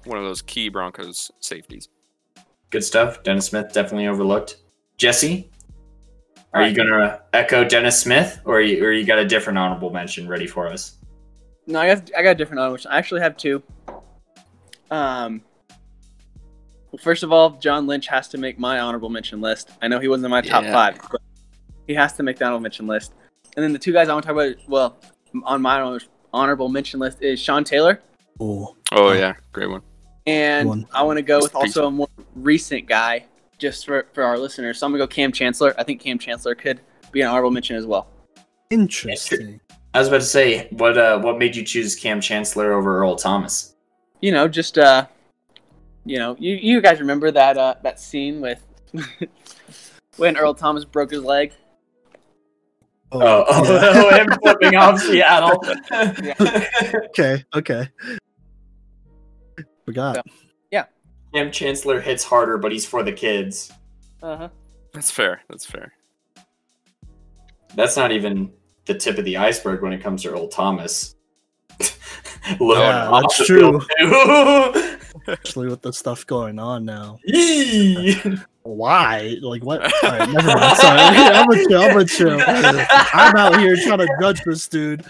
one 0.04 0.20
of 0.20 0.24
those 0.24 0.44
key 0.44 0.70
Broncos 0.70 1.32
safeties. 1.40 1.90
Good 2.70 2.84
stuff. 2.84 3.24
Dennis 3.24 3.48
Smith 3.48 3.74
definitely 3.74 4.08
overlooked. 4.08 4.58
Jesse, 4.98 5.50
are 6.54 6.62
All 6.62 6.68
you 6.68 6.76
going 6.76 6.90
to 6.90 7.22
echo 7.34 7.64
Dennis 7.64 8.00
Smith 8.00 8.40
or 8.46 8.62
you, 8.62 8.86
or 8.86 8.92
you 8.92 9.04
got 9.04 9.18
a 9.18 9.26
different 9.26 9.58
honorable 9.58 9.90
mention 9.90 10.28
ready 10.28 10.46
for 10.46 10.68
us? 10.68 10.98
No, 11.66 11.80
I 11.80 11.96
got 11.96 12.12
I 12.16 12.22
got 12.22 12.32
a 12.32 12.36
different 12.36 12.60
honorable. 12.60 12.84
I 12.88 13.00
actually 13.00 13.22
have 13.22 13.36
two. 13.36 13.64
Um. 14.92 15.42
Well, 16.94 17.00
first 17.02 17.24
of 17.24 17.32
all, 17.32 17.50
John 17.50 17.88
Lynch 17.88 18.06
has 18.08 18.28
to 18.30 18.38
make 18.38 18.60
my 18.60 18.80
honorable 18.80 19.10
mention 19.10 19.42
list. 19.42 19.72
I 19.82 19.88
know 19.88 20.00
he 20.00 20.08
wasn't 20.08 20.26
in 20.26 20.32
my 20.32 20.42
top 20.42 20.64
Yeah. 20.64 20.72
five, 20.74 21.00
but 21.12 21.22
he 21.88 21.96
has 21.96 22.14
to 22.14 22.24
make 22.24 22.38
the 22.38 22.46
honorable 22.46 22.62
mention 22.62 22.86
list. 22.86 23.14
And 23.56 23.64
then 23.64 23.74
the 23.74 23.80
two 23.80 23.92
guys 23.92 24.10
I 24.10 24.14
want 24.14 24.26
to 24.26 24.32
talk 24.32 24.36
about, 24.40 24.56
well, 24.70 24.98
on 25.44 25.60
my 25.64 26.00
honorable 26.32 26.70
mention 26.70 27.00
list 27.00 27.24
is 27.24 27.40
Sean 27.40 27.64
Taylor, 27.64 28.00
oh 28.40 28.76
Oh 28.92 29.12
yeah, 29.14 29.34
great 29.54 29.72
one. 29.72 29.82
and 30.28 30.70
One. 30.70 30.86
I 30.94 31.02
want 31.02 31.18
to 31.18 31.24
go 31.24 31.40
with 31.40 31.56
also 31.56 31.88
a 31.88 31.92
more 31.92 32.08
recent 32.36 32.88
guy, 32.88 33.26
just 33.58 33.88
for 33.88 34.06
for 34.14 34.22
our 34.24 34.38
listeners. 34.38 34.78
So 34.78 34.86
I'm 34.86 34.92
gonna 34.92 35.04
go 35.04 35.08
Kam 35.08 35.32
Chancellor. 35.32 35.74
I 35.80 35.84
think 35.84 36.00
Kam 36.00 36.20
Chancellor 36.20 36.54
could 36.54 36.80
be 37.12 37.22
an 37.22 37.28
honorable 37.30 37.50
mention 37.50 37.76
as 37.76 37.88
well. 37.88 38.06
interesting 38.70 39.60
I 39.96 40.00
was 40.00 40.08
about 40.10 40.22
to 40.22 40.26
say, 40.28 40.68
what 40.72 40.96
uh, 40.98 41.20
what 41.20 41.40
made 41.40 41.56
you 41.56 41.64
choose 41.64 41.96
Kam 41.96 42.22
Chancellor 42.22 42.74
over 42.74 43.00
Earl 43.00 43.16
Thomas? 43.16 43.74
you 44.22 44.32
know, 44.32 44.48
just 44.48 44.78
uh, 44.78 45.06
you 46.06 46.18
know, 46.20 46.36
you 46.40 46.56
you 46.56 46.82
guys 46.82 47.00
remember 47.00 47.32
that 47.32 47.58
uh 47.58 47.76
that 47.84 48.00
scene 48.00 48.42
with 48.42 48.66
when 50.18 50.38
Earl 50.38 50.54
Thomas 50.54 50.86
broke 50.86 51.12
his 51.12 51.24
leg? 51.24 51.54
Oh, 53.12 53.46
oh, 53.48 54.10
yeah. 54.10 54.18
him 54.24 54.28
flipping 54.42 54.76
off 54.76 55.00
Seattle. 55.00 55.64
okay 57.10 57.46
okay 57.54 57.88
forgot 59.86 60.26
Kam 61.34 61.52
Chancellor 61.52 62.00
hits 62.00 62.24
harder, 62.24 62.58
but 62.58 62.72
he's 62.72 62.86
for 62.86 63.02
the 63.02 63.12
kids. 63.12 63.72
Uh 64.22 64.38
huh. 64.38 64.50
That's 64.94 65.10
fair. 65.10 65.42
That's 65.50 65.66
fair. 65.66 65.94
That's 67.76 67.98
not 67.98 68.12
even 68.12 68.52
the 68.86 68.94
tip 68.94 69.18
of 69.18 69.26
the 69.26 69.38
iceberg 69.38 69.82
when 69.82 69.94
it 69.94 70.02
comes 70.02 70.22
to 70.24 70.30
Earl 70.30 70.48
Thomas. 70.48 71.13
Look, 72.60 72.78
Yeah, 72.78 73.10
that's 73.22 73.46
true. 73.46 73.80
field, 73.80 73.90
too. 74.00 74.98
especially 75.28 75.68
with 75.70 75.82
the 75.82 75.94
stuff 75.94 76.26
going 76.28 76.60
on 76.60 76.84
now 76.84 77.18
Yee. 77.24 78.16
why 78.64 79.38
like 79.42 79.64
what 79.64 79.82
all 79.82 80.10
right 80.12 80.30
never 80.30 80.48
mind 80.48 80.78
sorry 80.78 81.00
i'm 81.00 81.48
gonna 81.48 81.64
chill 81.66 81.82
i'm 81.82 81.94
gonna 81.94 82.06
chill 82.06 82.42
i'm 83.14 83.36
out 83.38 83.58
here 83.60 83.78
trying 83.78 84.00
to 84.00 84.08
judge 84.20 84.42
this 84.44 84.68
dude 84.68 85.06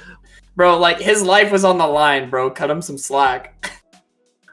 bro, 0.56 0.78
like 0.78 1.00
his 1.00 1.24
life 1.24 1.52
was 1.52 1.66
on 1.66 1.80
the 1.80 1.88
line, 1.88 2.30
bro. 2.30 2.52
Cut 2.52 2.70
him 2.70 2.80
some 2.82 2.98
slack. 2.98 3.72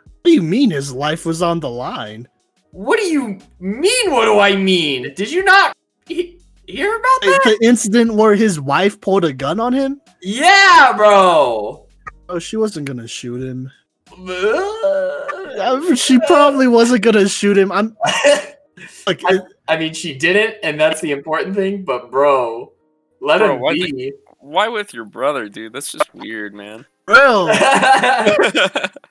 what 0.04 0.24
do 0.24 0.30
you 0.32 0.42
mean 0.42 0.70
his 0.70 0.94
life 0.94 1.26
was 1.26 1.42
on 1.42 1.60
the 1.60 1.68
line 1.68 2.26
What 2.70 2.98
do 2.98 3.04
you 3.04 3.38
mean? 3.58 4.10
What 4.10 4.24
do 4.24 4.38
I 4.38 4.56
mean? 4.56 5.12
Did 5.14 5.30
you 5.30 5.44
not 5.44 5.76
he- 6.06 6.38
hear 6.66 6.88
about 6.96 7.26
Like, 7.26 7.42
that? 7.42 7.56
the 7.60 7.66
incident 7.66 8.14
where 8.14 8.34
his 8.34 8.58
wife 8.58 8.98
pulled 9.00 9.26
a 9.26 9.32
gun 9.34 9.60
on 9.60 9.74
him 9.74 10.00
Yeah, 10.22 10.94
bro. 10.96 11.86
Oh 12.30 12.38
she 12.38 12.56
wasn't 12.56 12.86
gonna 12.86 13.06
shoot 13.08 13.42
him 13.42 13.70
she 15.96 16.18
probably 16.26 16.66
wasn't 16.68 17.02
gonna 17.02 17.28
shoot 17.28 17.56
him 17.58 17.70
i'm 17.72 17.96
like 19.06 19.20
it- 19.24 19.44
I 19.68 19.76
mean, 19.78 19.94
she 19.94 20.14
didn't, 20.16 20.56
and 20.64 20.80
that's 20.80 21.00
the 21.00 21.12
important 21.12 21.54
thing. 21.54 21.84
But 21.84 22.10
bro, 22.10 22.72
let 23.20 23.38
Bro, 23.38 23.54
him 23.54 23.60
why 23.60 23.74
be. 23.74 24.12
Why 24.40 24.66
with 24.66 24.92
your 24.92 25.04
brother, 25.04 25.48
dude? 25.48 25.72
That's 25.72 25.92
just 25.92 26.12
weird, 26.12 26.54
man. 26.54 26.86
bro 27.06 27.46
that's 27.46 28.52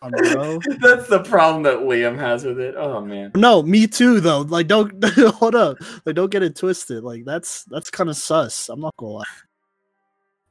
um, 0.01 0.11
bro 0.11 0.59
the 0.59 1.23
problem 1.27 1.63
that 1.63 1.79
Liam 1.79 2.17
has 2.17 2.45
with 2.45 2.57
it. 2.59 2.75
Oh 2.77 3.01
man. 3.01 3.31
no 3.35 3.61
me 3.61 3.87
too 3.87 4.21
though 4.21 4.41
like 4.41 4.67
don't 4.67 4.93
hold 5.33 5.53
up 5.55 5.75
like 6.05 6.15
don't 6.15 6.31
get 6.31 6.41
it 6.43 6.55
twisted 6.55 7.03
like 7.03 7.25
that's 7.25 7.63
that's 7.65 7.89
kind 7.89 8.09
of 8.09 8.15
sus 8.15 8.69
i'm 8.69 8.79
not 8.79 8.95
gonna 8.95 9.11
lie 9.11 9.23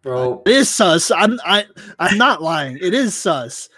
Bro, 0.08 0.42
It 0.46 0.52
is 0.52 0.70
sus. 0.74 1.10
I'm 1.10 1.38
I 1.44 1.66
I'm 1.98 2.16
not 2.16 2.40
lying. 2.40 2.78
It 2.80 2.94
is 2.94 3.14
sus. 3.14 3.68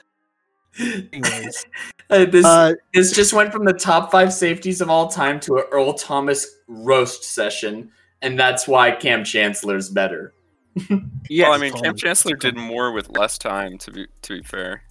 Anyways, 0.79 1.67
Uh, 2.11 2.25
this 2.25 2.45
uh, 2.45 2.73
this 2.93 3.13
just 3.13 3.33
went 3.33 3.53
from 3.53 3.65
the 3.65 3.73
top 3.73 4.11
five 4.11 4.33
safeties 4.33 4.81
of 4.81 4.91
all 4.91 5.07
time 5.07 5.39
to 5.39 5.57
an 5.59 5.65
Earl 5.71 5.93
Thomas 5.93 6.57
roast 6.67 7.23
session, 7.23 7.89
and 8.23 8.37
that's 8.37 8.67
why 8.67 8.91
Kam 8.91 9.25
Chancellor's 9.25 9.91
better. 9.91 10.33
Yeah, 11.29 11.51
well, 11.51 11.59
I 11.59 11.61
mean, 11.61 11.73
Tom- 11.73 11.83
Kam 11.83 11.97
Chancellor 11.97 12.35
did 12.35 12.57
more 12.57 12.91
with 12.91 13.17
less 13.17 13.39
time. 13.39 13.79
To 13.79 13.93
be 13.93 14.09
to 14.23 14.39
be 14.39 14.43
fair, 14.43 14.83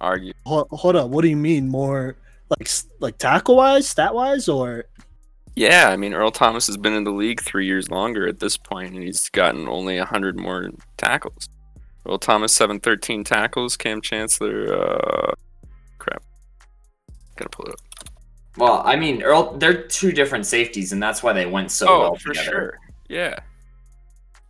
argue. 0.00 0.32
hold, 0.46 0.68
hold 0.70 0.94
up. 0.94 1.10
What 1.10 1.22
do 1.22 1.28
you 1.28 1.36
mean 1.36 1.68
more 1.68 2.14
like 2.48 2.68
like 3.00 3.18
tackle 3.18 3.56
wise, 3.56 3.88
stat 3.88 4.14
wise, 4.14 4.48
or 4.48 4.84
Yeah, 5.54 5.88
I 5.90 5.96
mean, 5.96 6.14
Earl 6.14 6.30
Thomas 6.30 6.66
has 6.66 6.76
been 6.76 6.94
in 6.94 7.04
the 7.04 7.10
league 7.10 7.42
three 7.42 7.66
years 7.66 7.90
longer 7.90 8.26
at 8.26 8.40
this 8.40 8.56
point, 8.56 8.94
and 8.94 9.02
he's 9.02 9.28
gotten 9.28 9.68
only 9.68 9.98
hundred 9.98 10.38
more 10.38 10.70
tackles. 10.96 11.48
Earl 12.06 12.18
Thomas 12.18 12.54
seven 12.54 12.80
thirteen 12.80 13.22
tackles. 13.22 13.76
Kam 13.76 14.00
Chancellor, 14.00 14.72
uh, 14.72 15.32
crap, 15.98 16.22
gotta 17.36 17.50
pull 17.50 17.66
it 17.66 17.72
up. 17.72 17.80
Well, 18.56 18.82
I 18.84 18.96
mean, 18.96 19.22
Earl, 19.22 19.56
they're 19.58 19.82
two 19.82 20.12
different 20.12 20.46
safeties, 20.46 20.92
and 20.92 21.02
that's 21.02 21.22
why 21.22 21.32
they 21.32 21.46
went 21.46 21.70
so 21.70 21.86
oh, 21.88 22.00
well 22.00 22.14
for 22.16 22.32
together. 22.32 22.50
sure. 22.50 22.78
Yeah. 23.08 23.38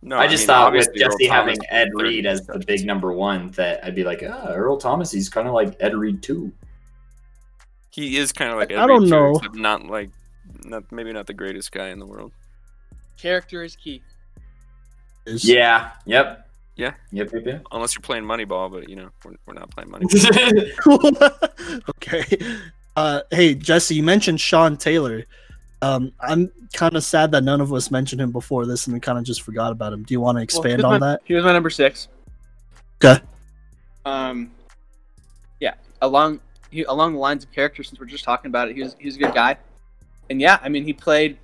No, 0.01 0.17
I 0.17 0.27
just 0.27 0.41
mean, 0.41 0.47
thought 0.47 0.73
with 0.73 0.87
obviously 0.87 1.03
Earl 1.03 1.11
Jesse 1.11 1.27
having 1.27 1.55
Thomas 1.55 1.67
Ed 1.69 1.89
Reed 1.93 2.25
as 2.25 2.45
the 2.45 2.59
big 2.59 2.85
number 2.85 3.13
one, 3.13 3.51
that 3.51 3.85
I'd 3.85 3.95
be 3.95 4.03
like, 4.03 4.23
ah, 4.27 4.51
Earl 4.53 4.77
Thomas, 4.77 5.11
he's 5.11 5.29
kind 5.29 5.47
of 5.47 5.53
like 5.53 5.77
Ed 5.79 5.95
Reed 5.95 6.21
too. 6.21 6.51
He 7.89 8.17
is 8.17 8.33
kind 8.33 8.51
of 8.51 8.57
like 8.57 8.71
I 8.71 8.83
Ed 8.83 8.87
don't 8.87 9.03
Reed, 9.03 9.09
too, 9.09 9.15
know. 9.15 9.35
except 9.35 9.55
not 9.55 9.85
like, 9.85 10.09
not 10.65 10.91
maybe 10.91 11.11
not 11.13 11.27
the 11.27 11.33
greatest 11.33 11.71
guy 11.71 11.89
in 11.89 11.99
the 11.99 12.05
world. 12.05 12.31
character 13.17 13.63
is 13.63 13.75
key. 13.75 14.01
is 15.25 15.45
Yeah. 15.45 15.91
Yep. 16.05 16.47
Yeah. 16.75 16.93
Yep. 17.11 17.31
Yep. 17.33 17.45
Yep. 17.45 17.65
Unless 17.71 17.95
you're 17.95 18.01
playing 18.01 18.23
Moneyball, 18.23 18.71
but 18.71 18.89
you 18.89 18.95
know 18.95 19.09
we're, 19.23 19.33
we're 19.45 19.53
not 19.53 19.69
playing 19.71 19.89
Moneyball. 19.89 21.83
okay. 21.89 22.25
Uh, 22.95 23.21
hey 23.31 23.55
Jesse, 23.55 23.95
you 23.95 24.03
mentioned 24.03 24.39
Sean 24.39 24.77
Taylor. 24.77 25.23
Um, 25.81 26.13
I'm 26.21 26.49
kind 26.73 26.95
of 26.95 27.03
sad 27.03 27.31
that 27.33 27.43
none 27.43 27.59
of 27.59 27.73
us 27.73 27.91
mentioned 27.91 28.21
him 28.21 28.31
before 28.31 28.65
this, 28.65 28.87
and 28.87 28.93
we 28.93 28.99
kind 28.99 29.17
of 29.17 29.25
just 29.25 29.41
forgot 29.41 29.71
about 29.71 29.91
him. 29.91 30.03
Do 30.03 30.13
you 30.13 30.21
want 30.21 30.37
to 30.37 30.41
expand 30.41 30.79
he 30.79 30.83
on 30.83 30.99
my- 30.99 31.07
that? 31.07 31.21
He 31.25 31.33
was 31.33 31.43
my 31.43 31.51
number 31.51 31.69
six. 31.69 32.07
Okay. 33.03 33.21
Um, 34.05 34.51
yeah, 35.59 35.75
along 36.01 36.39
he, 36.71 36.83
along 36.83 37.13
the 37.13 37.19
lines 37.19 37.43
of 37.43 37.51
character, 37.51 37.83
since 37.83 37.99
we're 37.99 38.05
just 38.05 38.23
talking 38.23 38.49
about 38.49 38.69
it, 38.69 38.75
he 38.75 38.83
was 38.83 38.95
he 38.99 39.05
was 39.05 39.15
a 39.15 39.19
good 39.19 39.33
guy, 39.33 39.57
and 40.29 40.39
yeah, 40.41 40.59
I 40.61 40.69
mean 40.69 40.83
he 40.83 40.93
played 40.93 41.37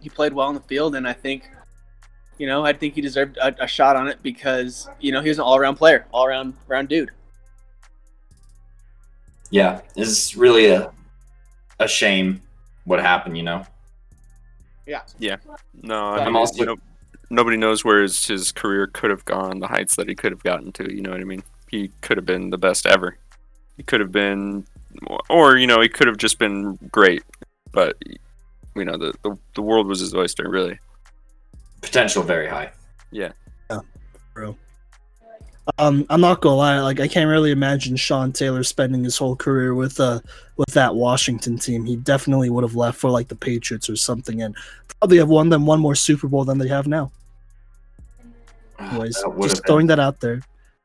he 0.00 0.08
played 0.08 0.32
well 0.32 0.48
in 0.48 0.54
the 0.54 0.60
field, 0.62 0.94
and 0.94 1.06
I 1.08 1.12
think 1.12 1.50
you 2.38 2.46
know 2.46 2.64
I 2.64 2.72
think 2.72 2.94
he 2.94 3.00
deserved 3.00 3.36
a, 3.38 3.64
a 3.64 3.66
shot 3.66 3.96
on 3.96 4.08
it 4.08 4.22
because 4.22 4.88
you 5.00 5.12
know 5.12 5.20
he 5.20 5.28
was 5.28 5.38
an 5.38 5.44
all 5.44 5.56
around 5.56 5.76
player, 5.76 6.06
all 6.12 6.24
around 6.26 6.54
round 6.68 6.88
dude. 6.88 7.10
Yeah. 9.50 9.80
It's 9.96 10.36
really 10.36 10.66
a 10.66 10.92
a 11.80 11.88
shame 11.88 12.42
what 12.84 13.00
happened. 13.00 13.36
You 13.36 13.44
know. 13.44 13.64
Yeah. 14.86 15.02
Yeah. 15.18 15.36
No, 15.82 16.08
I 16.08 16.18
I'm 16.20 16.26
mean, 16.26 16.36
also- 16.36 16.60
you 16.60 16.66
know, 16.66 16.76
nobody 17.30 17.56
knows 17.56 17.84
where 17.84 18.02
his, 18.02 18.26
his 18.26 18.52
career 18.52 18.86
could 18.86 19.10
have 19.10 19.24
gone, 19.26 19.60
the 19.60 19.66
heights 19.68 19.96
that 19.96 20.08
he 20.08 20.14
could 20.14 20.32
have 20.32 20.42
gotten 20.42 20.72
to. 20.72 20.94
You 20.94 21.02
know 21.02 21.10
what 21.10 21.20
I 21.20 21.24
mean? 21.24 21.42
He 21.70 21.90
could 22.00 22.16
have 22.16 22.24
been 22.24 22.48
the 22.50 22.56
best 22.58 22.86
ever. 22.86 23.18
He 23.76 23.82
could 23.82 24.00
have 24.00 24.10
been, 24.12 24.66
or 25.28 25.56
you 25.58 25.66
know, 25.66 25.80
he 25.82 25.88
could 25.90 26.06
have 26.06 26.16
just 26.16 26.38
been 26.38 26.78
great. 26.90 27.22
But 27.72 27.96
you 28.74 28.84
know, 28.84 28.96
the 28.96 29.14
the, 29.22 29.36
the 29.54 29.62
world 29.62 29.86
was 29.86 30.00
his 30.00 30.14
oyster, 30.14 30.48
really. 30.48 30.78
Potential 31.80 32.22
very 32.22 32.48
high. 32.48 32.72
Yeah 33.10 33.32
yeah 33.70 33.80
bro 34.34 34.56
um, 35.78 36.06
I'm 36.08 36.20
not 36.20 36.40
gonna 36.40 36.56
lie, 36.56 36.80
like 36.80 36.98
I 37.00 37.08
can't 37.08 37.28
really 37.28 37.50
imagine 37.50 37.96
Sean 37.96 38.32
Taylor 38.32 38.62
spending 38.62 39.04
his 39.04 39.18
whole 39.18 39.36
career 39.36 39.74
with 39.74 40.00
uh 40.00 40.20
with 40.56 40.70
that 40.70 40.94
Washington 40.94 41.58
team. 41.58 41.84
He 41.84 41.96
definitely 41.96 42.48
would 42.48 42.64
have 42.64 42.74
left 42.74 42.98
for 42.98 43.10
like 43.10 43.28
the 43.28 43.36
Patriots 43.36 43.90
or 43.90 43.96
something, 43.96 44.40
and 44.42 44.56
probably 44.98 45.18
have 45.18 45.28
won 45.28 45.50
them 45.50 45.66
one 45.66 45.80
more 45.80 45.94
Super 45.94 46.26
Bowl 46.26 46.44
than 46.44 46.56
they 46.58 46.68
have 46.68 46.86
now. 46.86 47.12
Anyways, 48.78 49.14
That 49.16 49.34
just 49.36 49.56
have 49.56 49.64
been- 49.64 49.66
throwing 49.66 49.86
that 49.88 50.00
out 50.00 50.20
there. 50.20 50.40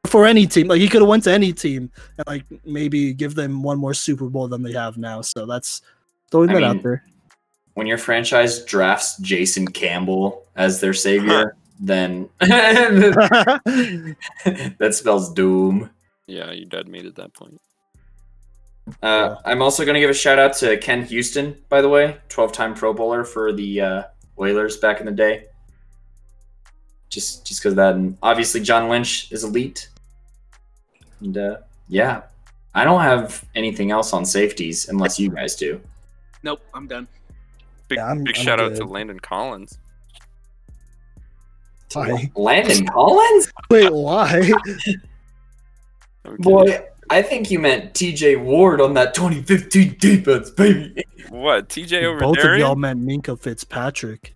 For 0.08 0.26
any 0.26 0.46
team, 0.46 0.68
like 0.68 0.82
he 0.82 0.90
could 0.90 1.02
have 1.02 1.08
went 1.08 1.24
to 1.24 1.32
any 1.32 1.54
team 1.54 1.90
and 2.18 2.28
like 2.28 2.44
maybe 2.66 3.14
give 3.14 3.36
them 3.36 3.64
one 3.64 3.78
more 3.80 3.94
Super 3.94 4.26
Bowl 4.26 4.50
than 4.50 4.62
they 4.62 4.74
have 4.74 4.98
now. 4.98 5.22
So 5.22 5.46
that's 5.46 5.82
throwing 6.34 6.50
I 6.50 6.54
that 6.54 6.62
mean, 6.62 6.78
out 6.78 6.84
there. 6.84 7.04
when 7.76 7.86
your 7.86 8.00
franchise 8.00 8.66
drafts 8.66 9.18
Jason 9.20 9.68
Campbell 9.68 10.44
as 10.56 10.82
their 10.82 10.94
savior, 10.94 11.56
then 11.80 12.28
that 12.40 14.16
spells 14.94 15.32
doom. 15.34 15.92
Yeah, 16.26 16.52
you 16.52 16.66
dead 16.66 16.88
meat 16.88 17.06
at 17.06 17.16
that 17.16 17.34
point. 17.36 17.62
Uh, 19.02 19.36
I'm 19.46 19.62
also 19.62 19.86
going 19.86 19.94
to 19.94 20.00
give 20.00 20.10
a 20.10 20.14
shout 20.14 20.40
out 20.40 20.54
to 20.58 20.76
Ken 20.78 21.06
Houston, 21.06 21.56
by 21.70 21.82
the 21.82 21.90
way, 21.90 22.18
12 22.30 22.52
time 22.52 22.74
Pro 22.74 22.94
Bowler 22.94 23.24
for 23.24 23.54
the 23.54 23.80
uh, 23.80 24.04
Oilers 24.40 24.78
back 24.78 25.00
in 25.00 25.06
the 25.06 25.12
day. 25.12 25.46
Just 27.10 27.46
just 27.46 27.62
because 27.62 27.76
that. 27.76 27.94
And 27.94 28.18
obviously, 28.24 28.60
John 28.60 28.90
Lynch 28.90 29.32
is 29.32 29.44
elite. 29.44 29.88
And 31.22 31.38
uh, 31.38 31.58
yeah, 31.88 32.24
I 32.74 32.84
don't 32.84 33.02
have 33.02 33.46
anything 33.54 33.92
else 33.92 34.14
on 34.14 34.26
safeties 34.26 34.90
unless 34.90 35.20
you 35.20 35.30
guys 35.30 35.56
do. 35.56 35.80
Nope, 36.44 36.62
I'm 36.74 36.88
done. 36.88 37.08
Big 37.88 37.98
Yeah, 37.98 38.08
I'm- 38.08 38.24
big 38.24 38.38
I'm 38.38 38.44
shout 38.44 38.60
out 38.60 38.76
to. 38.76 38.86
Landon 38.86 39.20
Collins. 39.20 39.78
Why? 41.94 42.32
Landon 42.36 42.86
Collins? 42.88 43.52
Wait, 43.70 43.92
why? 43.94 44.52
Boy, 46.40 46.84
I 47.10 47.22
think 47.22 47.52
you 47.52 47.60
meant 47.60 47.94
TJ 47.94 48.42
Ward 48.44 48.82
on 48.82 48.94
that 48.96 49.14
2015 49.14 49.98
defense, 50.00 50.50
baby. 50.50 51.04
what 51.30 51.70
TJ 51.70 52.04
over 52.04 52.20
Both 52.20 52.38
of 52.38 52.44
Darian? 52.44 52.60
y'all 52.66 52.76
meant 52.76 53.06
Minkah 53.06 53.40
Fitzpatrick. 53.40 54.34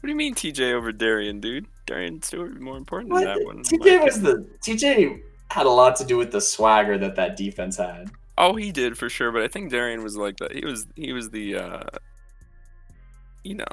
What 0.00 0.06
do 0.06 0.08
you 0.08 0.14
mean 0.16 0.34
TJ 0.34 0.72
over 0.72 0.92
Darian, 0.92 1.40
dude? 1.40 1.66
Darian 1.86 2.22
Stewart 2.22 2.58
more 2.60 2.76
important 2.76 3.12
What? 3.12 3.24
than 3.24 3.38
that 3.38 3.44
one. 3.44 3.56
in 3.70 3.78
my 3.78 3.86
TJ 3.86 4.04
was 4.04 4.20
the 4.22 4.46
TJ 4.62 5.20
had 5.50 5.66
a 5.66 5.70
lot 5.70 5.96
to 5.96 6.04
do 6.04 6.16
with 6.16 6.30
the 6.32 6.40
swagger 6.40 6.96
that 6.98 7.16
that 7.16 7.36
defense 7.36 7.76
had. 7.76 8.10
Oh, 8.38 8.54
he 8.56 8.70
did 8.72 8.98
for 8.98 9.08
sure, 9.08 9.32
but 9.32 9.42
I 9.42 9.48
think 9.48 9.70
Darian 9.70 10.02
was 10.02 10.16
like 10.16 10.36
that. 10.38 10.52
He 10.52 10.64
was 10.64 10.86
he 10.94 11.12
was 11.12 11.30
the 11.30 11.56
uh 11.56 11.82
you 13.44 13.54
know, 13.54 13.64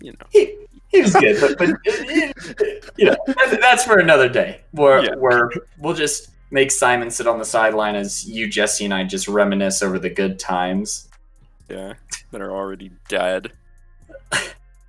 you 0.00 0.12
know. 0.12 0.26
He, 0.30 0.56
he 0.88 1.02
was 1.02 1.14
good, 1.14 1.40
but, 1.40 1.58
but 1.58 1.68
you 2.96 3.06
know 3.06 3.16
that's, 3.26 3.56
that's 3.60 3.84
for 3.84 3.98
another 3.98 4.28
day. 4.28 4.62
Where 4.72 5.04
Yeah. 5.04 5.14
where 5.16 5.50
we'll 5.78 5.94
just 5.94 6.30
make 6.50 6.70
Simon 6.70 7.10
sit 7.10 7.26
on 7.26 7.38
the 7.38 7.44
sideline 7.44 7.94
as 7.94 8.28
you, 8.28 8.48
Jesse, 8.48 8.84
and 8.84 8.94
I 8.94 9.04
just 9.04 9.28
reminisce 9.28 9.82
over 9.82 9.98
the 9.98 10.10
good 10.10 10.38
times. 10.38 11.08
Yeah, 11.68 11.94
that 12.32 12.40
are 12.40 12.50
already 12.52 12.90
dead. 13.08 13.52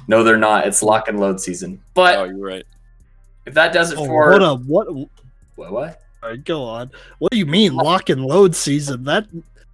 No, 0.07 0.23
they're 0.23 0.35
not. 0.35 0.67
It's 0.67 0.81
lock 0.81 1.07
and 1.07 1.19
load 1.19 1.39
season. 1.39 1.79
But 1.93 2.17
oh, 2.17 2.23
you're 2.25 2.35
right. 2.45 2.65
if 3.45 3.53
that 3.53 3.71
does 3.71 3.91
it 3.91 3.99
Oh, 3.99 4.05
for 4.05 4.31
hold 4.31 4.41
up. 4.41 4.61
What? 4.65 4.87
what? 5.55 5.71
what? 5.71 6.01
Alright, 6.23 6.43
go 6.45 6.63
on. 6.63 6.91
What 7.19 7.31
do 7.31 7.37
you 7.37 7.45
mean 7.45 7.75
lock 7.75 8.09
and 8.09 8.23
load 8.23 8.55
season? 8.55 9.03
That 9.05 9.27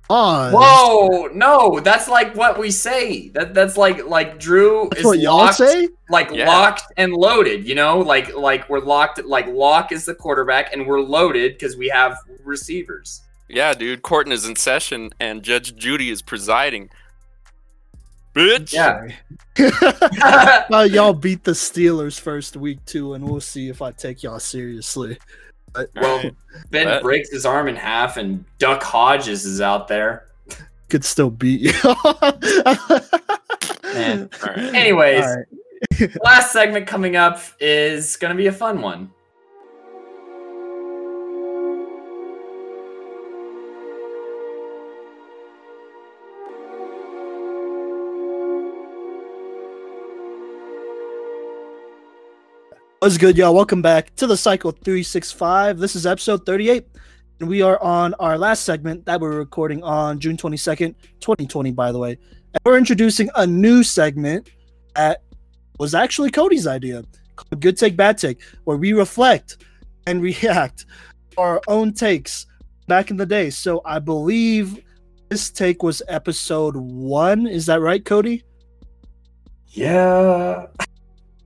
on. 0.09 0.53
Whoa, 0.53 1.27
no, 1.33 1.79
that's 1.81 2.07
like 2.07 2.35
what 2.35 2.57
we 2.57 2.71
say. 2.71 3.29
That 3.29 3.53
that's 3.53 3.75
like 3.75 4.05
like 4.05 4.39
Drew 4.39 4.87
That's 4.89 5.01
is 5.01 5.05
what 5.05 5.19
y'all 5.19 5.37
locked, 5.37 5.55
say? 5.57 5.89
like 6.09 6.29
Yeah. 6.31 6.47
locked 6.47 6.83
and 6.95 7.13
loaded. 7.13 7.67
You 7.67 7.75
know, 7.75 7.99
like 7.99 8.33
like 8.35 8.69
we're 8.69 8.79
locked. 8.79 9.23
Like 9.25 9.47
lock 9.47 9.91
is 9.91 10.05
the 10.05 10.15
quarterback, 10.15 10.71
and 10.73 10.87
we're 10.87 11.01
loaded 11.01 11.53
because 11.53 11.75
we 11.75 11.89
have 11.89 12.17
receivers. 12.43 13.21
Yeah, 13.49 13.73
dude, 13.73 14.01
Corton 14.01 14.31
is 14.31 14.45
in 14.45 14.55
session 14.55 15.09
and 15.19 15.41
Judge 15.43 15.75
Judy 15.75 16.09
is 16.09 16.21
presiding. 16.21 16.89
Bitch. 18.33 18.71
Yeah. 18.73 19.07
Uh, 20.69 20.83
y'all 20.83 21.13
beat 21.13 21.43
the 21.43 21.51
Steelers 21.51 22.19
first 22.19 22.55
week 22.57 22.83
too, 22.85 23.13
and 23.13 23.27
we'll 23.27 23.39
see 23.41 23.69
if 23.69 23.81
I 23.81 23.91
take 23.91 24.21
y'all 24.21 24.39
seriously. 24.39 25.17
But 25.93 26.01
Well, 26.01 26.15
Alright. 26.17 26.35
Ben 26.71 26.87
Bet. 26.87 27.01
breaks 27.03 27.29
his 27.31 27.45
arm 27.45 27.67
in 27.67 27.75
half, 27.75 28.17
and 28.17 28.43
Duck 28.57 28.81
Hodges 28.83 29.45
is 29.45 29.61
out 29.61 29.87
there. 29.87 30.27
could 30.89 31.05
still 31.05 31.29
beat 31.29 31.61
you. 31.61 31.73
Man. 33.83 34.29
Alright. 34.41 34.57
Anyways, 34.75 35.23
Alright. 35.25 36.15
last 36.23 36.51
segment 36.51 36.87
coming 36.87 37.15
up 37.15 37.39
is 37.59 38.15
going 38.17 38.31
to 38.31 38.37
be 38.37 38.47
a 38.47 38.51
fun 38.51 38.81
one. 38.81 39.11
What's 53.07 53.17
good, 53.17 53.37
y'all? 53.37 53.55
Welcome 53.55 53.81
back 53.81 54.13
to 54.15 54.27
the 54.27 54.35
Cycle 54.35 54.71
365. 54.71 55.79
This 55.79 55.95
is 55.95 56.05
episode 56.05 56.45
38, 56.45 56.85
and 57.39 57.47
we 57.47 57.61
are 57.61 57.81
on 57.81 58.13
our 58.15 58.37
last 58.37 58.65
segment 58.65 59.05
that 59.05 59.21
we're 59.21 59.37
recording 59.37 59.81
on 59.81 60.19
June 60.19 60.35
22nd, 60.35 60.93
2020, 61.21 61.71
by 61.71 61.93
the 61.93 61.99
way. 61.99 62.17
And 62.53 62.61
we're 62.65 62.77
introducing 62.77 63.29
a 63.35 63.47
new 63.47 63.81
segment 63.81 64.49
that 64.93 65.21
was 65.79 65.95
actually 65.95 66.31
Cody's 66.31 66.67
idea 66.67 67.05
called 67.37 67.61
Good 67.61 67.77
Take, 67.77 67.95
Bad 67.95 68.17
Take, 68.17 68.41
where 68.65 68.75
we 68.75 68.91
reflect 68.91 69.63
and 70.05 70.21
react 70.21 70.85
our 71.37 71.61
own 71.69 71.93
takes 71.93 72.45
back 72.87 73.09
in 73.09 73.15
the 73.15 73.25
day. 73.25 73.49
So 73.51 73.81
I 73.85 73.99
believe 73.99 74.83
this 75.29 75.49
take 75.49 75.81
was 75.81 76.01
episode 76.09 76.75
one. 76.75 77.47
Is 77.47 77.67
that 77.67 77.79
right, 77.79 78.03
Cody? 78.03 78.43
Yeah. 79.67 80.65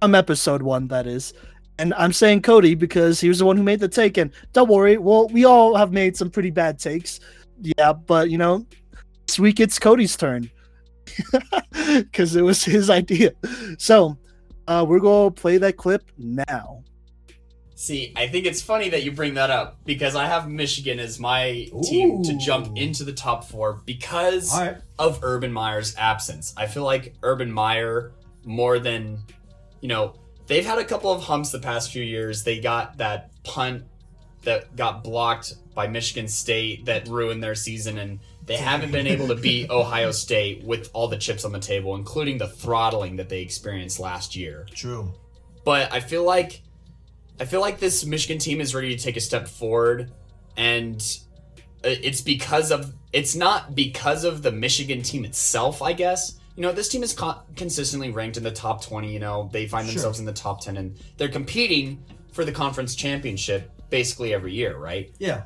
I'm 0.02 0.16
episode 0.16 0.64
one, 0.64 0.88
that 0.88 1.06
is. 1.06 1.36
And 1.82 1.96
I'm 1.96 2.14
saying 2.14 2.44
Cody 2.44 2.76
because 2.76 3.20
he 3.20 3.28
was 3.28 3.40
the 3.40 3.46
one 3.46 3.58
who 3.58 3.64
made 3.64 3.80
the 3.80 3.88
take. 3.88 4.18
And 4.18 4.30
don't 4.54 4.70
worry, 4.70 5.00
well, 5.00 5.28
we 5.30 5.46
all 5.46 5.76
have 5.76 5.92
made 5.92 6.16
some 6.16 6.30
pretty 6.30 6.52
bad 6.52 6.78
takes. 6.78 7.20
Yeah, 7.60 7.94
but 7.94 8.30
you 8.30 8.38
know, 8.38 8.68
this 9.26 9.40
week 9.40 9.60
it's 9.60 9.80
Cody's 9.80 10.16
turn 10.16 10.52
because 11.72 12.36
it 12.36 12.44
was 12.44 12.64
his 12.64 12.92
idea. 12.92 13.32
So 13.80 14.16
uh, 14.68 14.86
we're 14.88 15.00
going 15.00 15.34
to 15.34 15.42
play 15.42 15.58
that 15.58 15.76
clip 15.78 16.04
now. 16.20 16.84
See, 17.74 18.14
I 18.16 18.28
think 18.28 18.46
it's 18.46 18.62
funny 18.62 18.90
that 18.90 19.02
you 19.02 19.12
bring 19.12 19.34
that 19.34 19.50
up 19.50 19.80
because 19.84 20.16
I 20.16 20.28
have 20.28 20.48
Michigan 20.48 21.00
as 21.00 21.20
my 21.20 21.68
team 21.82 22.22
to 22.22 22.38
jump 22.38 22.78
into 22.78 23.04
the 23.04 23.14
top 23.14 23.44
four 23.44 23.82
because 23.88 24.56
right. 24.56 24.78
of 25.00 25.20
Urban 25.24 25.52
Meyer's 25.52 25.96
absence. 25.96 26.54
I 26.56 26.68
feel 26.68 26.84
like 26.84 27.16
Urban 27.24 27.52
Meyer, 27.52 28.12
more 28.46 28.78
than, 28.78 29.18
you 29.82 29.88
know, 29.88 30.14
they've 30.52 30.66
had 30.66 30.80
a 30.80 30.84
couple 30.84 31.10
of 31.10 31.24
humps 31.24 31.50
the 31.52 31.60
past 31.60 31.94
few 31.94 32.04
years. 32.04 32.44
They 32.44 32.60
got 32.60 32.98
that 32.98 33.32
punt 33.44 33.86
that 34.42 34.76
got 34.76 35.02
blocked 35.02 35.54
by 35.74 35.88
Michigan 35.88 36.28
State 36.28 36.86
that 36.86 37.08
ruined 37.08 37.42
their 37.42 37.56
season, 37.56 37.98
and 37.98 38.20
they 38.46 38.58
haven't 38.58 38.92
been 38.92 39.08
able 39.08 39.30
to 39.30 39.36
beat 39.36 39.70
Ohio 39.72 40.12
State 40.12 40.66
with 40.66 40.90
all 40.92 41.08
the 41.08 41.18
chips 41.18 41.46
on 41.46 41.54
the 41.54 41.60
table, 41.60 41.96
including 41.96 42.38
the 42.38 42.50
throttling 42.50 43.16
that 43.16 43.30
they 43.30 43.42
experienced 43.42 43.98
last 43.98 44.36
year 44.36 44.66
True. 44.74 45.14
but 45.64 45.94
I 45.94 46.02
feel 46.02 46.26
like 46.26 46.62
I 47.40 47.46
feel 47.46 47.62
like 47.62 47.80
this 47.80 48.06
Michigan 48.06 48.38
team 48.38 48.60
is 48.60 48.76
ready 48.76 48.94
to 48.94 49.02
take 49.02 49.16
a 49.16 49.22
step 49.22 49.48
forward, 49.48 50.12
and 50.58 51.02
it's 51.82 52.20
because 52.20 52.72
of 52.72 52.94
it's 53.14 53.36
not 53.36 53.74
because 53.74 54.26
of 54.26 54.42
the 54.42 54.52
Michigan 54.52 55.02
team 55.02 55.24
itself. 55.24 55.82
I 55.82 55.94
guess 55.94 56.41
you 56.62 56.68
know 56.68 56.74
this 56.74 56.90
team 56.90 57.02
is 57.02 57.12
con- 57.12 57.40
consistently 57.56 58.12
ranked 58.12 58.38
in 58.38 58.44
the 58.44 58.52
top 58.52 58.84
twenty. 58.84 59.12
You 59.12 59.18
know 59.20 59.50
they 59.52 59.66
find 59.66 59.88
Sure. 59.88 59.94
themselves 59.96 60.20
in 60.20 60.26
the 60.26 60.32
top 60.32 60.62
ten, 60.62 60.78
and 60.78 60.96
they're 61.18 61.28
competing 61.28 62.04
for 62.34 62.46
the 62.46 62.52
conference 62.52 62.94
championship 62.94 63.72
basically 63.90 64.32
every 64.32 64.54
year, 64.54 64.78
right? 64.78 65.12
Yeah. 65.18 65.46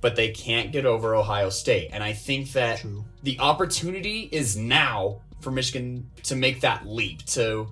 But 0.00 0.16
they 0.16 0.30
can't 0.30 0.72
get 0.72 0.86
over 0.86 1.14
Ohio 1.14 1.50
State, 1.50 1.90
and 1.92 2.02
I 2.02 2.14
think 2.14 2.52
that 2.52 2.78
True. 2.78 3.04
the 3.22 3.38
opportunity 3.40 4.26
is 4.32 4.56
now 4.56 5.20
for 5.42 5.50
Michigan 5.50 6.08
to 6.22 6.34
make 6.34 6.62
that 6.62 6.86
leap 6.86 7.26
to, 7.26 7.68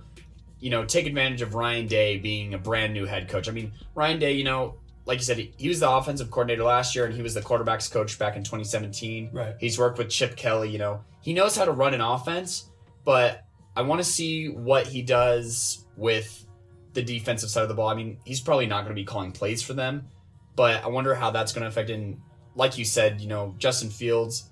you 0.60 0.68
know, 0.68 0.84
take 0.84 1.06
advantage 1.06 1.40
of 1.40 1.54
Ryan 1.54 1.86
Day 1.86 2.18
being 2.18 2.52
a 2.52 2.58
brand 2.58 2.92
new 2.92 3.06
head 3.06 3.26
coach. 3.26 3.48
I 3.48 3.52
mean, 3.52 3.72
Ryan 3.94 4.18
Day, 4.18 4.32
you 4.32 4.44
know, 4.44 4.74
like 5.06 5.18
you 5.18 5.24
said, 5.24 5.38
he, 5.38 5.50
he 5.56 5.68
was 5.68 5.80
the 5.80 5.90
offensive 5.90 6.30
coordinator 6.30 6.64
last 6.64 6.94
year 6.94 7.06
and 7.06 7.14
he 7.14 7.22
was 7.22 7.32
the 7.32 7.40
quarterbacks 7.40 7.90
coach 7.90 8.18
back 8.18 8.36
in 8.36 8.44
2017. 8.44 9.30
Right. 9.32 9.54
He's 9.58 9.78
worked 9.78 9.96
with 9.96 10.10
Chip 10.10 10.36
Kelly, 10.36 10.68
you 10.70 10.78
know, 10.78 11.02
he 11.22 11.32
knows 11.32 11.56
how 11.56 11.64
to 11.64 11.72
run 11.72 11.94
an 11.94 12.00
offense, 12.02 12.68
but 13.04 13.44
I 13.76 13.82
want 13.82 14.00
to 14.00 14.04
see 14.04 14.48
what 14.48 14.86
he 14.86 15.02
does 15.02 15.86
with 15.96 16.46
the 16.92 17.02
defensive 17.02 17.50
side 17.50 17.62
of 17.62 17.68
the 17.68 17.74
ball. 17.74 17.88
I 17.88 17.94
mean, 17.94 18.18
he's 18.24 18.40
probably 18.40 18.66
not 18.66 18.84
going 18.84 18.94
to 18.94 19.00
be 19.00 19.04
calling 19.04 19.32
plays 19.32 19.62
for 19.62 19.72
them, 19.72 20.08
but 20.56 20.84
I 20.84 20.88
wonder 20.88 21.14
how 21.14 21.30
that's 21.30 21.52
going 21.52 21.62
to 21.62 21.68
affect 21.68 21.90
in 21.90 22.20
like 22.54 22.76
you 22.76 22.84
said, 22.84 23.20
you 23.20 23.28
know, 23.28 23.54
Justin 23.58 23.88
Fields 23.88 24.50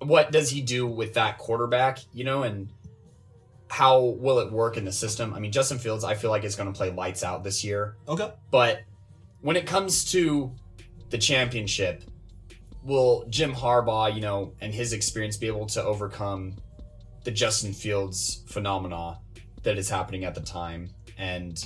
what 0.00 0.30
does 0.32 0.50
he 0.50 0.60
do 0.60 0.86
with 0.86 1.14
that 1.14 1.38
quarterback, 1.38 1.98
you 2.12 2.24
know, 2.24 2.42
and 2.42 2.68
how 3.68 4.00
will 4.00 4.38
it 4.38 4.52
work 4.52 4.76
in 4.76 4.84
the 4.84 4.92
system? 4.92 5.34
I 5.34 5.40
mean, 5.40 5.52
Justin 5.52 5.78
Fields, 5.78 6.04
I 6.04 6.14
feel 6.14 6.30
like 6.30 6.44
is 6.44 6.56
going 6.56 6.72
to 6.72 6.76
play 6.76 6.90
lights 6.90 7.24
out 7.24 7.42
this 7.42 7.64
year, 7.64 7.96
Okay. 8.08 8.32
but 8.50 8.82
when 9.40 9.56
it 9.56 9.66
comes 9.66 10.04
to 10.12 10.52
the 11.10 11.18
championship, 11.18 12.04
will 12.82 13.24
Jim 13.28 13.52
Harbaugh, 13.52 14.14
you 14.14 14.20
know, 14.20 14.52
and 14.60 14.74
his 14.74 14.92
experience 14.92 15.36
be 15.36 15.46
able 15.46 15.66
to 15.66 15.82
overcome 15.82 16.54
the 17.24 17.30
Justin 17.30 17.72
Fields 17.72 18.42
phenomena 18.46 19.18
that 19.62 19.78
is 19.78 19.88
happening 19.90 20.24
at 20.24 20.34
the 20.34 20.40
time? 20.40 20.90
And, 21.18 21.64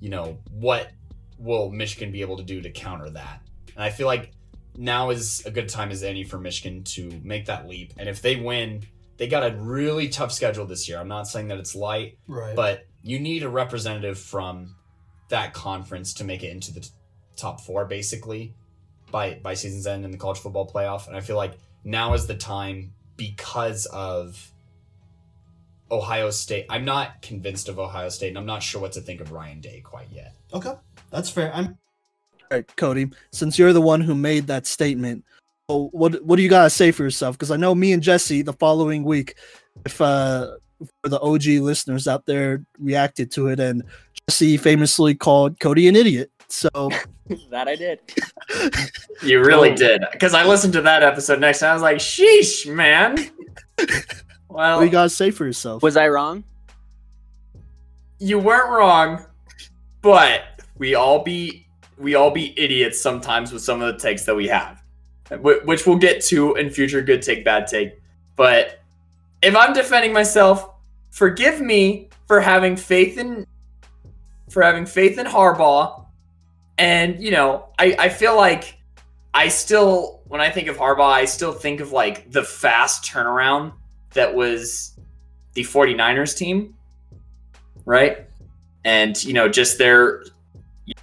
you 0.00 0.08
know, 0.08 0.38
what 0.50 0.90
will 1.38 1.70
Michigan 1.70 2.12
be 2.12 2.20
able 2.20 2.36
to 2.36 2.42
do 2.42 2.60
to 2.62 2.70
counter 2.70 3.10
that? 3.10 3.42
And 3.74 3.84
I 3.84 3.90
feel 3.90 4.06
like 4.06 4.32
now 4.76 5.10
is 5.10 5.44
a 5.46 5.50
good 5.50 5.68
time 5.68 5.90
as 5.90 6.02
any 6.02 6.24
for 6.24 6.38
Michigan 6.38 6.84
to 6.84 7.10
make 7.22 7.46
that 7.46 7.66
leap. 7.68 7.92
And 7.98 8.08
if 8.08 8.22
they 8.22 8.36
win, 8.36 8.84
they 9.16 9.26
got 9.26 9.42
a 9.42 9.54
really 9.56 10.08
tough 10.08 10.32
schedule 10.32 10.66
this 10.66 10.88
year. 10.88 10.98
I'm 10.98 11.08
not 11.08 11.26
saying 11.28 11.48
that 11.48 11.58
it's 11.58 11.74
light, 11.74 12.18
Right. 12.26 12.54
but 12.56 12.86
you 13.02 13.18
need 13.18 13.42
a 13.42 13.48
representative 13.48 14.18
from 14.18 14.76
that 15.28 15.52
conference 15.54 16.14
to 16.14 16.24
make 16.24 16.42
it 16.42 16.50
into 16.50 16.72
the 16.72 16.80
t- 16.80 16.88
top 17.36 17.60
four, 17.60 17.84
basically, 17.86 18.54
by 19.10 19.34
by 19.42 19.54
season's 19.54 19.86
end 19.86 20.04
in 20.04 20.10
the 20.10 20.18
college 20.18 20.38
football 20.38 20.66
playoff. 20.68 21.06
And 21.06 21.16
I 21.16 21.20
feel 21.20 21.36
like 21.36 21.54
now 21.84 22.14
is 22.14 22.26
the 22.26 22.34
time 22.34 22.92
because 23.16 23.86
of 23.86 24.52
Ohio 25.90 26.30
State. 26.30 26.66
I'm 26.70 26.84
not 26.84 27.20
convinced 27.22 27.68
of 27.68 27.78
Ohio 27.78 28.08
State, 28.08 28.28
and 28.28 28.38
I'm 28.38 28.46
not 28.46 28.62
sure 28.62 28.80
what 28.80 28.92
to 28.92 29.00
think 29.00 29.20
of 29.20 29.32
Ryan 29.32 29.60
Day 29.60 29.80
quite 29.80 30.08
yet. 30.12 30.34
okay. 30.52 30.74
That's 31.10 31.28
fair. 31.28 31.52
I'm 31.54 31.66
All 31.66 32.46
right, 32.52 32.76
Cody, 32.76 33.10
since 33.32 33.58
you're 33.58 33.72
the 33.72 33.80
one 33.80 34.00
who 34.00 34.14
made 34.14 34.46
that 34.46 34.66
statement, 34.66 35.24
well, 35.68 35.88
what 35.92 36.22
what 36.24 36.36
do 36.36 36.42
you 36.42 36.48
gotta 36.48 36.70
say 36.70 36.90
for 36.92 37.02
yourself? 37.02 37.36
Because 37.36 37.50
I 37.50 37.56
know 37.56 37.74
me 37.74 37.92
and 37.92 38.02
Jesse 38.02 38.42
the 38.42 38.52
following 38.52 39.02
week, 39.04 39.34
if 39.84 40.00
uh 40.00 40.52
for 41.02 41.08
the 41.10 41.20
OG 41.20 41.44
listeners 41.62 42.08
out 42.08 42.26
there 42.26 42.64
reacted 42.78 43.30
to 43.32 43.48
it, 43.48 43.58
and 43.60 43.82
Jesse 44.28 44.56
famously 44.56 45.14
called 45.14 45.58
Cody 45.60 45.88
an 45.88 45.96
idiot. 45.96 46.30
So 46.48 46.68
that 47.50 47.68
I 47.68 47.76
did. 47.76 48.00
You 49.22 49.40
really 49.44 49.70
Oh. 49.72 49.76
did. 49.76 50.02
Because 50.10 50.34
I 50.34 50.44
listened 50.44 50.72
to 50.74 50.80
that 50.82 51.02
episode 51.02 51.38
next 51.40 51.62
and 51.62 51.70
I 51.70 51.74
was 51.74 51.82
like, 51.82 51.98
sheesh, 51.98 52.72
man. 52.72 53.16
well, 54.50 54.76
what 54.76 54.80
do 54.80 54.86
you 54.86 54.92
gotta 54.92 55.10
say 55.10 55.30
for 55.30 55.46
yourself? 55.46 55.82
Was 55.82 55.96
I 55.96 56.08
wrong? 56.08 56.44
you 58.20 58.38
weren't 58.38 58.68
wrong, 58.68 59.24
but 60.02 60.42
we 60.76 60.94
all 60.94 61.24
be 61.24 61.66
we 61.98 62.14
all 62.14 62.30
be 62.30 62.58
idiots 62.58 63.00
sometimes 63.00 63.50
with 63.52 63.62
some 63.62 63.82
of 63.82 63.92
the 63.92 63.98
takes 63.98 64.24
that 64.24 64.34
we 64.34 64.46
have, 64.46 64.82
wh- 65.30 65.64
which 65.66 65.86
we'll 65.86 65.96
get 65.96 66.22
to 66.24 66.54
in 66.54 66.70
future 66.70 67.02
good 67.02 67.22
take 67.22 67.44
bad 67.44 67.66
take. 67.66 68.00
But 68.36 68.80
if 69.42 69.56
I'm 69.56 69.72
defending 69.72 70.12
myself, 70.12 70.70
forgive 71.10 71.60
me 71.60 72.08
for 72.26 72.40
having 72.40 72.76
faith 72.76 73.18
in 73.18 73.46
for 74.50 74.62
having 74.62 74.84
faith 74.86 75.18
in 75.18 75.26
Harbaugh, 75.26 76.04
and 76.78 77.22
you 77.22 77.30
know 77.30 77.70
I 77.78 77.96
I 77.98 78.08
feel 78.10 78.36
like 78.36 78.78
I 79.32 79.48
still 79.48 80.20
when 80.26 80.42
I 80.42 80.50
think 80.50 80.68
of 80.68 80.76
Harbaugh 80.76 81.12
I 81.12 81.24
still 81.24 81.52
think 81.52 81.80
of 81.80 81.90
like 81.92 82.30
the 82.30 82.44
fast 82.44 83.04
turnaround 83.04 83.72
that 84.14 84.34
was 84.34 84.98
the 85.54 85.62
49ers 85.62 86.36
team 86.36 86.74
right? 87.84 88.26
And 88.84 89.22
you 89.24 89.32
know, 89.32 89.48
just 89.48 89.78
their 89.78 90.22
you 90.86 90.94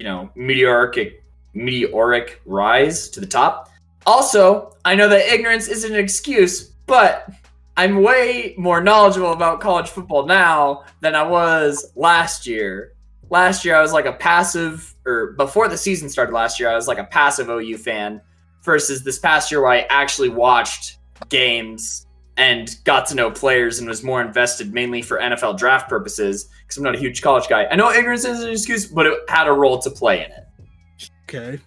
know 0.00 0.30
meteoric 0.34 1.22
meteoric 1.54 2.40
rise 2.44 3.08
to 3.10 3.20
the 3.20 3.26
top. 3.26 3.70
Also, 4.06 4.76
I 4.84 4.94
know 4.94 5.08
that 5.08 5.32
ignorance 5.32 5.68
isn't 5.68 5.92
an 5.92 5.98
excuse, 5.98 6.70
but 6.86 7.28
I'm 7.76 8.02
way 8.02 8.54
more 8.56 8.80
knowledgeable 8.80 9.32
about 9.32 9.60
college 9.60 9.88
football 9.88 10.26
now 10.26 10.84
than 11.00 11.14
I 11.14 11.22
was 11.22 11.92
last 11.96 12.46
year. 12.46 12.92
Last 13.30 13.64
year, 13.64 13.76
I 13.76 13.80
was 13.80 13.92
like 13.92 14.06
a 14.06 14.12
passive, 14.12 14.94
or 15.06 15.32
before 15.32 15.68
the 15.68 15.78
season 15.78 16.08
started 16.08 16.32
last 16.32 16.58
year, 16.58 16.68
I 16.68 16.74
was 16.74 16.88
like 16.88 16.98
a 16.98 17.04
passive 17.04 17.48
OU 17.48 17.78
fan. 17.78 18.20
Versus 18.62 19.02
this 19.02 19.18
past 19.18 19.50
year, 19.50 19.62
where 19.62 19.70
I 19.70 19.86
actually 19.88 20.28
watched 20.28 20.98
games 21.28 22.06
and 22.36 22.76
got 22.84 23.06
to 23.06 23.14
know 23.14 23.30
players 23.30 23.78
and 23.78 23.88
was 23.88 24.02
more 24.02 24.22
invested 24.22 24.72
mainly 24.72 25.02
for 25.02 25.18
NFL 25.18 25.58
draft 25.58 25.88
purposes 25.88 26.48
because 26.62 26.78
I'm 26.78 26.82
not 26.82 26.94
a 26.94 26.98
huge 26.98 27.20
college 27.20 27.48
guy. 27.48 27.66
I 27.70 27.76
know 27.76 27.90
ignorance 27.90 28.24
is 28.24 28.42
an 28.42 28.50
excuse, 28.50 28.86
but 28.86 29.06
it 29.06 29.18
had 29.28 29.46
a 29.46 29.52
role 29.52 29.78
to 29.78 29.90
play 29.90 30.24
in 30.24 30.30
it. 30.32 31.10
okay. 31.28 31.62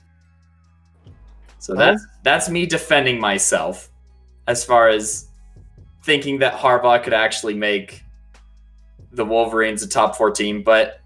So 1.60 1.76
that's 1.76 2.06
that's 2.24 2.50
me 2.50 2.66
defending 2.66 3.22
myself 3.22 3.90
as 4.48 4.66
far 4.66 4.90
as 4.90 5.30
thinking 6.04 6.40
that 6.40 6.54
Harbaugh 6.56 7.02
could 7.02 7.14
actually 7.14 7.54
make 7.54 8.04
the 9.14 9.24
Wolverines 9.24 9.82
a 9.84 9.88
top 9.88 10.18
four 10.18 10.32
team. 10.32 10.64
But 10.64 11.02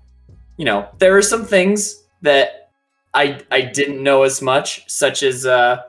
you 0.57 0.65
know, 0.65 0.89
there 0.97 1.15
are 1.15 1.21
some 1.21 1.45
things 1.45 2.03
that 2.21 2.71
I 3.13 3.39
I 3.51 3.61
didn't 3.61 4.01
know 4.01 4.23
as 4.23 4.41
much, 4.41 4.89
such 4.89 5.21
as 5.23 5.45
uh, 5.45 5.81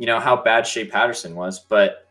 you 0.00 0.06
know 0.06 0.18
how 0.18 0.34
bad 0.34 0.66
Shea 0.66 0.86
Patterson 0.86 1.34
was, 1.34 1.58
but 1.58 2.08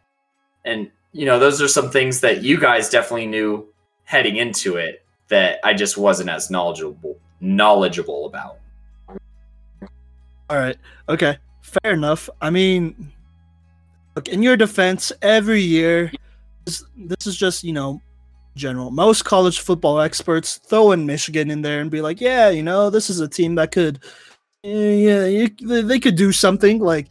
and 0.64 0.92
you 1.12 1.26
know 1.26 1.40
those 1.40 1.60
are 1.60 1.68
some 1.68 1.90
things 1.90 2.20
that 2.20 2.44
you 2.44 2.60
guys 2.60 2.88
definitely 2.88 3.26
knew 3.26 3.68
heading 4.04 4.36
into 4.38 4.78
it 4.78 5.04
that 5.30 5.60
I 5.64 5.74
just 5.74 5.98
wasn't 5.98 6.30
as 6.30 6.52
knowledgeable 6.52 7.18
knowledgeable 7.42 8.28
about. 8.28 8.60
All 10.52 10.58
right. 10.58 10.78
Okay. 11.08 11.38
Fair 11.64 11.94
enough. 11.94 12.30
I 12.42 12.52
mean, 12.52 13.12
look, 14.16 14.28
in 14.28 14.44
your 14.44 14.56
defense, 14.56 15.12
every 15.24 15.62
year, 15.62 16.12
this, 16.66 16.84
this 16.96 17.26
is 17.26 17.38
just, 17.38 17.64
you 17.64 17.74
know, 17.74 18.02
general. 18.56 18.92
Most 18.92 19.26
college 19.26 19.62
football 19.62 20.00
experts 20.00 20.58
throw 20.58 20.92
in 20.92 21.08
Michigan 21.08 21.50
in 21.50 21.64
there 21.64 21.82
and 21.82 21.90
be 21.90 22.02
like, 22.02 22.22
yeah, 22.22 22.50
you 22.50 22.62
know, 22.62 22.92
this 22.92 23.10
is 23.10 23.20
a 23.20 23.28
team 23.28 23.56
that 23.56 23.72
could 23.72 24.00
eh, 24.64 24.94
yeah, 24.94 25.26
you, 25.26 25.50
they 25.84 26.00
could 26.00 26.16
do 26.16 26.32
something. 26.32 26.80
Like 26.80 27.08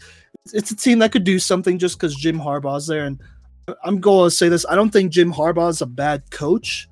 it's 0.52 0.70
a 0.70 0.76
team 0.76 0.98
that 1.00 1.12
could 1.12 1.24
do 1.24 1.38
something 1.38 1.78
just 1.78 1.98
because 1.98 2.14
Jim 2.14 2.38
Harbaugh's 2.38 2.86
there. 2.86 3.04
And 3.04 3.20
I'm 3.84 4.00
going 4.00 4.30
to 4.30 4.34
say 4.34 4.48
this: 4.48 4.66
I 4.68 4.74
don't 4.74 4.90
think 4.90 5.12
Jim 5.12 5.32
Harbaugh 5.32 5.70
is 5.70 5.82
a 5.82 5.86
bad 5.86 6.30
coach. 6.30 6.88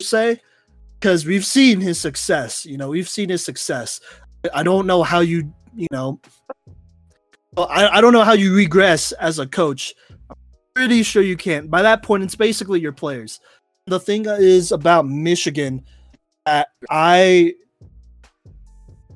say, 0.00 0.40
because 0.98 1.26
we've 1.26 1.46
seen 1.46 1.80
his 1.80 2.00
success. 2.00 2.64
You 2.64 2.76
know, 2.76 2.88
we've 2.88 3.08
seen 3.08 3.28
his 3.28 3.44
success. 3.44 4.00
I 4.54 4.62
don't 4.62 4.86
know 4.86 5.02
how 5.02 5.20
you, 5.20 5.52
you 5.74 5.88
know, 5.92 6.20
I, 7.56 7.88
I 7.88 8.00
don't 8.00 8.12
know 8.12 8.24
how 8.24 8.34
you 8.34 8.54
regress 8.54 9.12
as 9.12 9.38
a 9.38 9.46
coach. 9.46 9.94
I'm 10.30 10.36
pretty 10.74 11.02
sure 11.02 11.22
you 11.22 11.36
can't. 11.36 11.70
By 11.70 11.82
that 11.82 12.02
point, 12.02 12.22
it's 12.22 12.36
basically 12.36 12.80
your 12.80 12.92
players. 12.92 13.40
The 13.86 14.00
thing 14.00 14.26
is 14.26 14.70
about 14.70 15.06
Michigan 15.06 15.84
that 16.46 16.68
I 16.90 17.54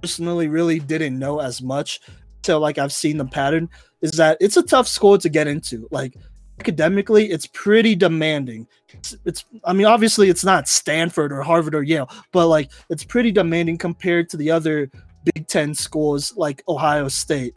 personally 0.00 0.48
really 0.48 0.80
didn't 0.80 1.18
know 1.18 1.40
as 1.40 1.62
much 1.62 2.00
like 2.48 2.78
I've 2.78 2.92
seen 2.92 3.16
the 3.16 3.24
pattern 3.24 3.68
is 4.00 4.12
that 4.12 4.36
it's 4.40 4.56
a 4.56 4.62
tough 4.62 4.88
school 4.88 5.16
to 5.18 5.28
get 5.28 5.46
into. 5.46 5.88
Like 5.90 6.16
academically, 6.60 7.30
it's 7.30 7.46
pretty 7.46 7.94
demanding. 7.94 8.66
It's, 8.88 9.16
it's 9.24 9.44
I 9.64 9.72
mean, 9.72 9.86
obviously 9.86 10.28
it's 10.28 10.44
not 10.44 10.68
Stanford 10.68 11.32
or 11.32 11.42
Harvard 11.42 11.74
or 11.74 11.82
Yale, 11.82 12.10
but 12.32 12.48
like 12.48 12.70
it's 12.90 13.04
pretty 13.04 13.32
demanding 13.32 13.78
compared 13.78 14.28
to 14.30 14.36
the 14.36 14.50
other 14.50 14.90
Big 15.34 15.46
Ten 15.46 15.74
schools 15.74 16.36
like 16.36 16.62
Ohio 16.68 17.08
State. 17.08 17.54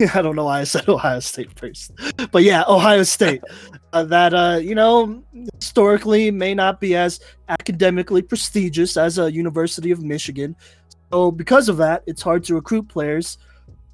I 0.14 0.22
don't 0.22 0.36
know 0.36 0.44
why 0.44 0.60
I 0.60 0.64
said 0.64 0.88
Ohio 0.88 1.20
State 1.20 1.58
first, 1.58 1.92
but 2.30 2.42
yeah, 2.42 2.64
Ohio 2.66 3.02
State. 3.02 3.42
uh, 3.92 4.04
that 4.04 4.34
uh, 4.34 4.58
you 4.60 4.74
know, 4.74 5.22
historically 5.58 6.30
may 6.30 6.54
not 6.54 6.80
be 6.80 6.96
as 6.96 7.20
academically 7.48 8.22
prestigious 8.22 8.96
as 8.96 9.18
a 9.18 9.30
University 9.30 9.90
of 9.90 10.02
Michigan. 10.02 10.56
So 11.12 11.30
because 11.30 11.68
of 11.68 11.76
that, 11.76 12.02
it's 12.06 12.22
hard 12.22 12.44
to 12.44 12.54
recruit 12.54 12.88
players 12.88 13.38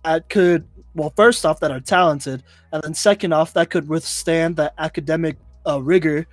that 0.05 0.29
could, 0.29 0.66
well, 0.95 1.12
first 1.16 1.45
off, 1.45 1.61
that 1.61 1.70
are 1.70 1.81
talented, 1.81 2.43
and 2.73 2.83
then 2.83 2.95
second 2.95 3.33
off, 3.33 3.53
that 3.55 3.70
could 3.70 3.89
withstand 3.89 4.57
the 4.57 4.73
academic 4.79 5.37
uh, 5.66 5.81
rigor 5.83 6.27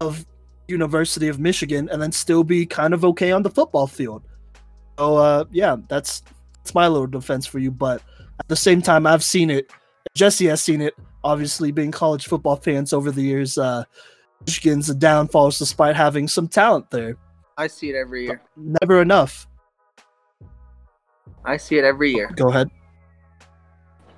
of 0.00 0.26
University 0.68 1.28
of 1.28 1.38
Michigan, 1.38 1.88
and 1.90 2.00
then 2.00 2.12
still 2.12 2.44
be 2.44 2.66
kind 2.66 2.94
of 2.94 3.04
okay 3.04 3.32
on 3.32 3.42
the 3.42 3.50
football 3.50 3.86
field. 3.86 4.22
So 4.98 5.16
uh, 5.16 5.44
yeah, 5.50 5.76
that's 5.88 6.22
that's 6.58 6.74
my 6.74 6.88
little 6.88 7.06
defense 7.06 7.46
for 7.46 7.58
you. 7.58 7.70
But 7.70 8.02
at 8.38 8.48
the 8.48 8.56
same 8.56 8.82
time, 8.82 9.06
I've 9.06 9.24
seen 9.24 9.50
it. 9.50 9.70
Jesse 10.14 10.46
has 10.46 10.62
seen 10.62 10.80
it. 10.80 10.94
Obviously, 11.24 11.72
being 11.72 11.90
college 11.90 12.26
football 12.26 12.56
fans 12.56 12.92
over 12.92 13.10
the 13.10 13.22
years, 13.22 13.56
uh, 13.56 13.84
Michigan's 14.46 14.90
a 14.90 14.94
downfalls 14.94 15.58
despite 15.58 15.96
having 15.96 16.28
some 16.28 16.48
talent 16.48 16.90
there. 16.90 17.16
I 17.56 17.66
see 17.68 17.90
it 17.90 17.96
every 17.96 18.24
year. 18.24 18.42
Never 18.56 19.00
enough. 19.00 19.46
I 21.44 21.56
see 21.56 21.78
it 21.78 21.84
every 21.84 22.12
year. 22.12 22.30
Go 22.34 22.48
ahead. 22.48 22.70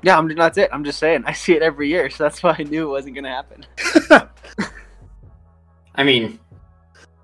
Yeah, 0.04 0.18
I'm 0.18 0.28
that's 0.28 0.58
it. 0.58 0.68
I'm 0.70 0.84
just 0.84 0.98
saying. 0.98 1.24
I 1.26 1.32
see 1.32 1.54
it 1.54 1.62
every 1.62 1.88
year, 1.88 2.10
so 2.10 2.24
that's 2.24 2.42
why 2.42 2.54
I 2.58 2.62
knew 2.62 2.88
it 2.88 2.90
wasn't 2.90 3.14
gonna 3.14 3.30
happen. 3.30 3.64
I 5.94 6.02
mean, 6.04 6.38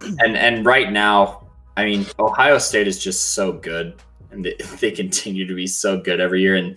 and 0.01 0.35
and 0.35 0.65
right 0.65 0.90
now, 0.90 1.47
I 1.77 1.85
mean, 1.85 2.07
Ohio 2.19 2.57
State 2.57 2.89
is 2.89 2.98
just 2.98 3.35
so 3.35 3.52
good, 3.52 4.01
and 4.31 4.43
they, 4.43 4.57
they 4.81 4.90
continue 4.93 5.47
to 5.47 5.55
be 5.55 5.66
so 5.66 6.01
good 6.01 6.20
every 6.20 6.40
year. 6.40 6.57
And 6.57 6.74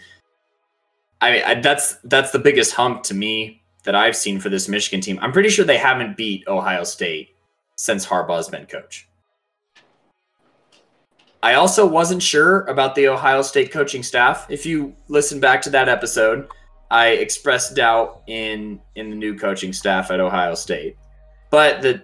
I, 1.21 1.41
I 1.43 1.53
that's 1.61 1.95
that's 2.03 2.31
the 2.31 2.39
biggest 2.39 2.73
hump 2.73 3.03
to 3.03 3.13
me 3.13 3.63
that 3.85 3.95
I've 3.95 4.17
seen 4.17 4.41
for 4.41 4.49
this 4.49 4.67
Michigan 4.67 4.99
team. 4.99 5.17
I'm 5.21 5.31
pretty 5.31 5.49
sure 5.49 5.63
they 5.63 5.77
haven't 5.77 6.17
beat 6.17 6.45
Ohio 6.49 6.83
State 6.83 7.29
since 7.77 8.05
Harbaugh's 8.05 8.49
been 8.49 8.65
coach. 8.65 9.07
I 11.43 11.55
also 11.55 11.85
wasn't 11.85 12.23
sure 12.23 12.61
about 12.61 12.95
the 12.95 13.09
Ohio 13.09 13.41
State 13.41 13.69
coaching 13.69 14.01
staff. 14.01 14.49
If 14.49 14.65
you 14.65 14.95
listen 15.09 15.41
back 15.41 15.61
to 15.63 15.69
that 15.71 15.89
episode, 15.89 16.47
I 16.89 17.09
expressed 17.09 17.75
doubt 17.75 18.23
in 18.27 18.79
in 18.95 19.09
the 19.09 19.15
new 19.17 19.37
coaching 19.37 19.73
staff 19.73 20.09
at 20.09 20.21
Ohio 20.21 20.55
State. 20.55 20.95
But 21.51 21.81
the 21.81 22.01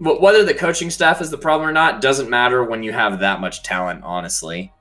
whether 0.00 0.44
the 0.44 0.52
coaching 0.52 0.90
staff 0.90 1.20
is 1.20 1.30
the 1.30 1.38
problem 1.38 1.68
or 1.68 1.72
not 1.72 2.00
doesn't 2.00 2.28
matter 2.28 2.64
when 2.64 2.82
you 2.82 2.92
have 2.92 3.20
that 3.20 3.40
much 3.40 3.62
talent, 3.62 4.02
honestly. 4.02 4.72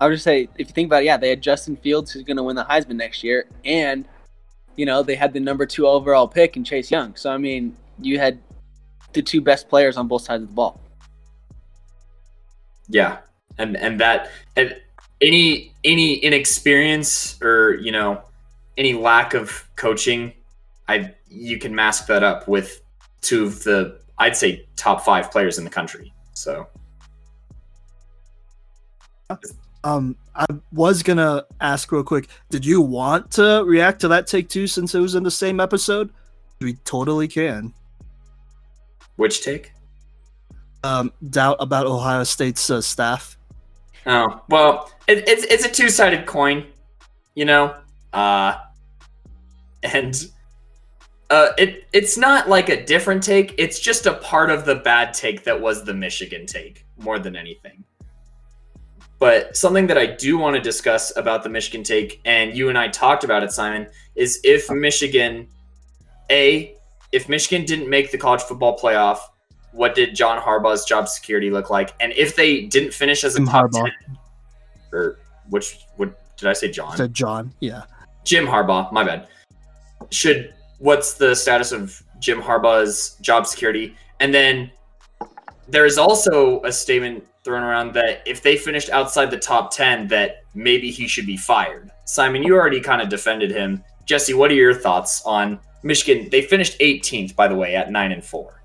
I 0.00 0.06
would 0.06 0.14
just 0.14 0.24
say, 0.24 0.48
if 0.56 0.68
you 0.68 0.72
think 0.72 0.86
about 0.86 1.02
it, 1.02 1.06
yeah, 1.06 1.18
they 1.18 1.28
had 1.28 1.42
Justin 1.42 1.76
Fields 1.76 2.10
who's 2.10 2.22
going 2.22 2.38
to 2.38 2.42
win 2.42 2.56
the 2.56 2.64
Heisman 2.64 2.96
next 2.96 3.22
year, 3.22 3.46
and 3.62 4.08
you 4.76 4.86
know 4.86 5.02
they 5.02 5.16
had 5.16 5.34
the 5.34 5.40
number 5.40 5.66
two 5.66 5.86
overall 5.86 6.26
pick 6.26 6.56
in 6.56 6.64
Chase 6.64 6.90
Young. 6.90 7.14
So 7.14 7.30
I 7.30 7.36
mean, 7.36 7.76
you 8.00 8.18
had 8.18 8.38
the 9.12 9.20
two 9.20 9.42
best 9.42 9.68
players 9.68 9.98
on 9.98 10.08
both 10.08 10.22
sides 10.22 10.44
of 10.44 10.48
the 10.48 10.54
ball. 10.54 10.80
Yeah, 12.88 13.18
and 13.58 13.76
and 13.76 14.00
that 14.00 14.30
and 14.56 14.76
any 15.20 15.72
any 15.84 16.14
inexperience 16.16 17.40
or 17.42 17.74
you 17.76 17.92
know 17.92 18.22
any 18.76 18.94
lack 18.94 19.34
of 19.34 19.68
coaching, 19.76 20.32
I 20.88 21.14
you 21.28 21.58
can 21.58 21.74
mask 21.74 22.06
that 22.06 22.22
up 22.22 22.48
with 22.48 22.80
two 23.20 23.44
of 23.44 23.62
the 23.64 24.00
I'd 24.18 24.36
say 24.36 24.66
top 24.76 25.02
five 25.02 25.30
players 25.30 25.58
in 25.58 25.64
the 25.64 25.70
country. 25.70 26.12
So 26.34 26.66
Um, 29.84 30.16
I 30.34 30.46
was 30.72 31.02
gonna 31.02 31.44
ask 31.60 31.92
real 31.92 32.02
quick. 32.02 32.28
Did 32.50 32.64
you 32.64 32.80
want 32.80 33.30
to 33.32 33.62
react 33.64 34.00
to 34.00 34.08
that 34.08 34.26
take 34.26 34.48
two 34.48 34.66
since 34.66 34.94
it 34.94 35.00
was 35.00 35.14
in 35.14 35.22
the 35.22 35.30
same 35.30 35.60
episode? 35.60 36.10
We 36.60 36.74
totally 36.84 37.28
can. 37.28 37.74
which 39.16 39.42
take? 39.42 39.72
Um, 40.84 41.12
doubt 41.30 41.56
about 41.60 41.86
Ohio 41.86 42.24
State's 42.24 42.70
uh, 42.70 42.80
staff. 42.80 43.36
Oh 44.06 44.42
well, 44.48 44.90
it, 45.06 45.28
it's 45.28 45.44
it's 45.44 45.64
a 45.64 45.70
two 45.70 45.88
sided 45.88 46.26
coin, 46.26 46.66
you 47.34 47.44
know. 47.44 47.74
Uh, 48.12 48.54
and 49.82 50.28
uh, 51.30 51.48
it 51.58 51.86
it's 51.92 52.16
not 52.16 52.48
like 52.48 52.68
a 52.68 52.84
different 52.84 53.22
take. 53.22 53.54
It's 53.58 53.80
just 53.80 54.06
a 54.06 54.14
part 54.14 54.50
of 54.50 54.64
the 54.64 54.76
bad 54.76 55.14
take 55.14 55.44
that 55.44 55.60
was 55.60 55.84
the 55.84 55.94
Michigan 55.94 56.46
take 56.46 56.86
more 56.96 57.18
than 57.18 57.36
anything. 57.36 57.84
But 59.18 59.56
something 59.56 59.88
that 59.88 59.98
I 59.98 60.06
do 60.06 60.38
want 60.38 60.54
to 60.54 60.62
discuss 60.62 61.14
about 61.16 61.42
the 61.42 61.48
Michigan 61.48 61.82
take, 61.82 62.20
and 62.24 62.56
you 62.56 62.68
and 62.68 62.78
I 62.78 62.88
talked 62.88 63.24
about 63.24 63.42
it, 63.42 63.50
Simon, 63.50 63.88
is 64.14 64.40
if 64.44 64.70
Michigan, 64.70 65.48
a, 66.30 66.76
if 67.10 67.28
Michigan 67.28 67.66
didn't 67.66 67.90
make 67.90 68.12
the 68.12 68.18
college 68.18 68.42
football 68.42 68.78
playoff, 68.78 69.18
what 69.78 69.94
did 69.94 70.14
John 70.14 70.42
Harbaugh's 70.42 70.84
job 70.84 71.08
security 71.08 71.50
look 71.50 71.70
like? 71.70 71.94
And 72.00 72.12
if 72.14 72.34
they 72.34 72.62
didn't 72.62 72.92
finish 72.92 73.22
as 73.22 73.36
a 73.36 73.38
Jim 73.38 73.46
top 73.46 73.70
Harbaugh. 73.70 73.84
10, 73.84 74.18
or 74.92 75.18
which 75.50 75.86
what 75.96 76.18
did 76.36 76.48
I 76.48 76.52
say, 76.52 76.68
John? 76.68 76.96
Said 76.96 77.14
John. 77.14 77.54
Yeah. 77.60 77.84
Jim 78.24 78.44
Harbaugh, 78.44 78.92
my 78.92 79.04
bad. 79.04 79.28
Should 80.10 80.52
what's 80.78 81.14
the 81.14 81.34
status 81.34 81.70
of 81.70 82.02
Jim 82.18 82.42
Harbaugh's 82.42 83.16
job 83.20 83.46
security? 83.46 83.96
And 84.18 84.34
then 84.34 84.70
there 85.68 85.86
is 85.86 85.96
also 85.96 86.60
a 86.64 86.72
statement 86.72 87.24
thrown 87.44 87.62
around 87.62 87.94
that 87.94 88.22
if 88.26 88.42
they 88.42 88.56
finished 88.56 88.90
outside 88.90 89.30
the 89.30 89.38
top 89.38 89.70
10 89.70 90.08
that 90.08 90.42
maybe 90.54 90.90
he 90.90 91.06
should 91.06 91.26
be 91.26 91.36
fired. 91.36 91.90
Simon, 92.04 92.42
you 92.42 92.56
already 92.56 92.80
kind 92.80 93.00
of 93.00 93.08
defended 93.08 93.52
him. 93.52 93.84
Jesse, 94.06 94.34
what 94.34 94.50
are 94.50 94.54
your 94.54 94.74
thoughts 94.74 95.22
on 95.24 95.60
Michigan? 95.84 96.28
They 96.30 96.42
finished 96.42 96.80
18th 96.80 97.36
by 97.36 97.46
the 97.46 97.54
way 97.54 97.76
at 97.76 97.92
9 97.92 98.10
and 98.10 98.24
4. 98.24 98.57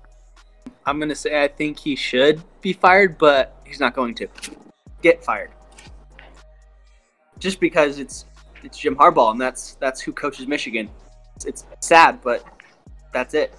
I'm 0.86 0.98
gonna 0.98 1.14
say 1.14 1.42
I 1.42 1.48
think 1.48 1.78
he 1.78 1.96
should 1.96 2.42
be 2.60 2.72
fired, 2.72 3.18
but 3.18 3.56
he's 3.64 3.80
not 3.80 3.94
going 3.94 4.14
to 4.16 4.28
get 5.02 5.24
fired. 5.24 5.50
Just 7.38 7.60
because 7.60 7.98
it's 7.98 8.26
it's 8.62 8.78
Jim 8.78 8.96
Harbaugh, 8.96 9.30
and 9.30 9.40
that's 9.40 9.74
that's 9.74 10.00
who 10.00 10.12
coaches 10.12 10.46
Michigan. 10.46 10.88
It's, 11.36 11.44
it's 11.44 11.64
sad, 11.80 12.20
but 12.22 12.44
that's 13.12 13.34
it. 13.34 13.54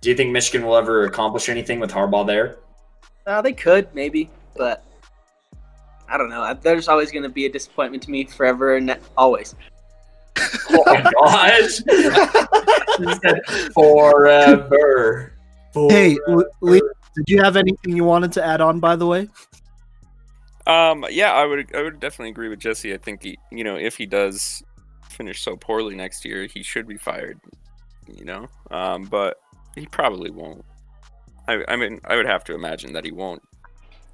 Do 0.00 0.08
you 0.08 0.16
think 0.16 0.30
Michigan 0.30 0.66
will 0.66 0.76
ever 0.76 1.04
accomplish 1.04 1.48
anything 1.48 1.78
with 1.78 1.90
Harbaugh 1.90 2.26
there? 2.26 2.58
Uh, 3.26 3.42
they 3.42 3.52
could 3.52 3.94
maybe, 3.94 4.30
but 4.56 4.84
I 6.08 6.16
don't 6.16 6.30
know. 6.30 6.52
There's 6.54 6.88
always 6.88 7.12
going 7.12 7.22
to 7.22 7.28
be 7.28 7.46
a 7.46 7.48
disappointment 7.50 8.02
to 8.04 8.10
me 8.10 8.24
forever 8.24 8.76
and 8.76 8.96
always. 9.16 9.54
Oh 10.72 10.84
my 10.86 11.02
gosh. 11.02 11.80
Forever. 13.74 15.32
Hey, 15.74 16.16
Lee, 16.60 16.80
did 17.14 17.24
you 17.28 17.42
have 17.42 17.56
anything 17.56 17.96
you 17.96 18.04
wanted 18.04 18.32
to 18.32 18.44
add 18.44 18.60
on? 18.60 18.80
By 18.80 18.96
the 18.96 19.06
way. 19.06 19.28
Um, 20.66 21.04
yeah, 21.10 21.32
I 21.32 21.46
would 21.46 21.74
I 21.74 21.82
would 21.82 22.00
definitely 22.00 22.30
agree 22.30 22.48
with 22.48 22.60
Jesse. 22.60 22.94
I 22.94 22.98
think 22.98 23.22
he, 23.22 23.38
you 23.50 23.64
know, 23.64 23.76
if 23.76 23.96
he 23.96 24.06
does 24.06 24.62
finish 25.08 25.42
so 25.42 25.56
poorly 25.56 25.94
next 25.94 26.24
year, 26.24 26.46
he 26.46 26.62
should 26.62 26.86
be 26.86 26.96
fired. 26.96 27.40
You 28.06 28.24
know, 28.24 28.48
um, 28.70 29.04
but 29.04 29.36
he 29.74 29.86
probably 29.86 30.30
won't. 30.30 30.64
I, 31.48 31.64
I 31.68 31.76
mean, 31.76 32.00
I 32.04 32.16
would 32.16 32.26
have 32.26 32.44
to 32.44 32.54
imagine 32.54 32.92
that 32.92 33.04
he 33.04 33.12
won't. 33.12 33.42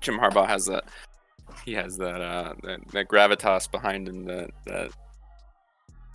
Jim 0.01 0.19
Harbaugh 0.19 0.47
has 0.47 0.67
that. 0.67 0.85
He 1.65 1.75
has 1.75 1.97
that 1.99 2.21
uh, 2.21 2.55
that, 2.63 2.81
that 2.93 3.09
gravitas 3.09 3.71
behind 3.71 4.09
him 4.09 4.25
that 4.25 4.51
that 4.67 4.91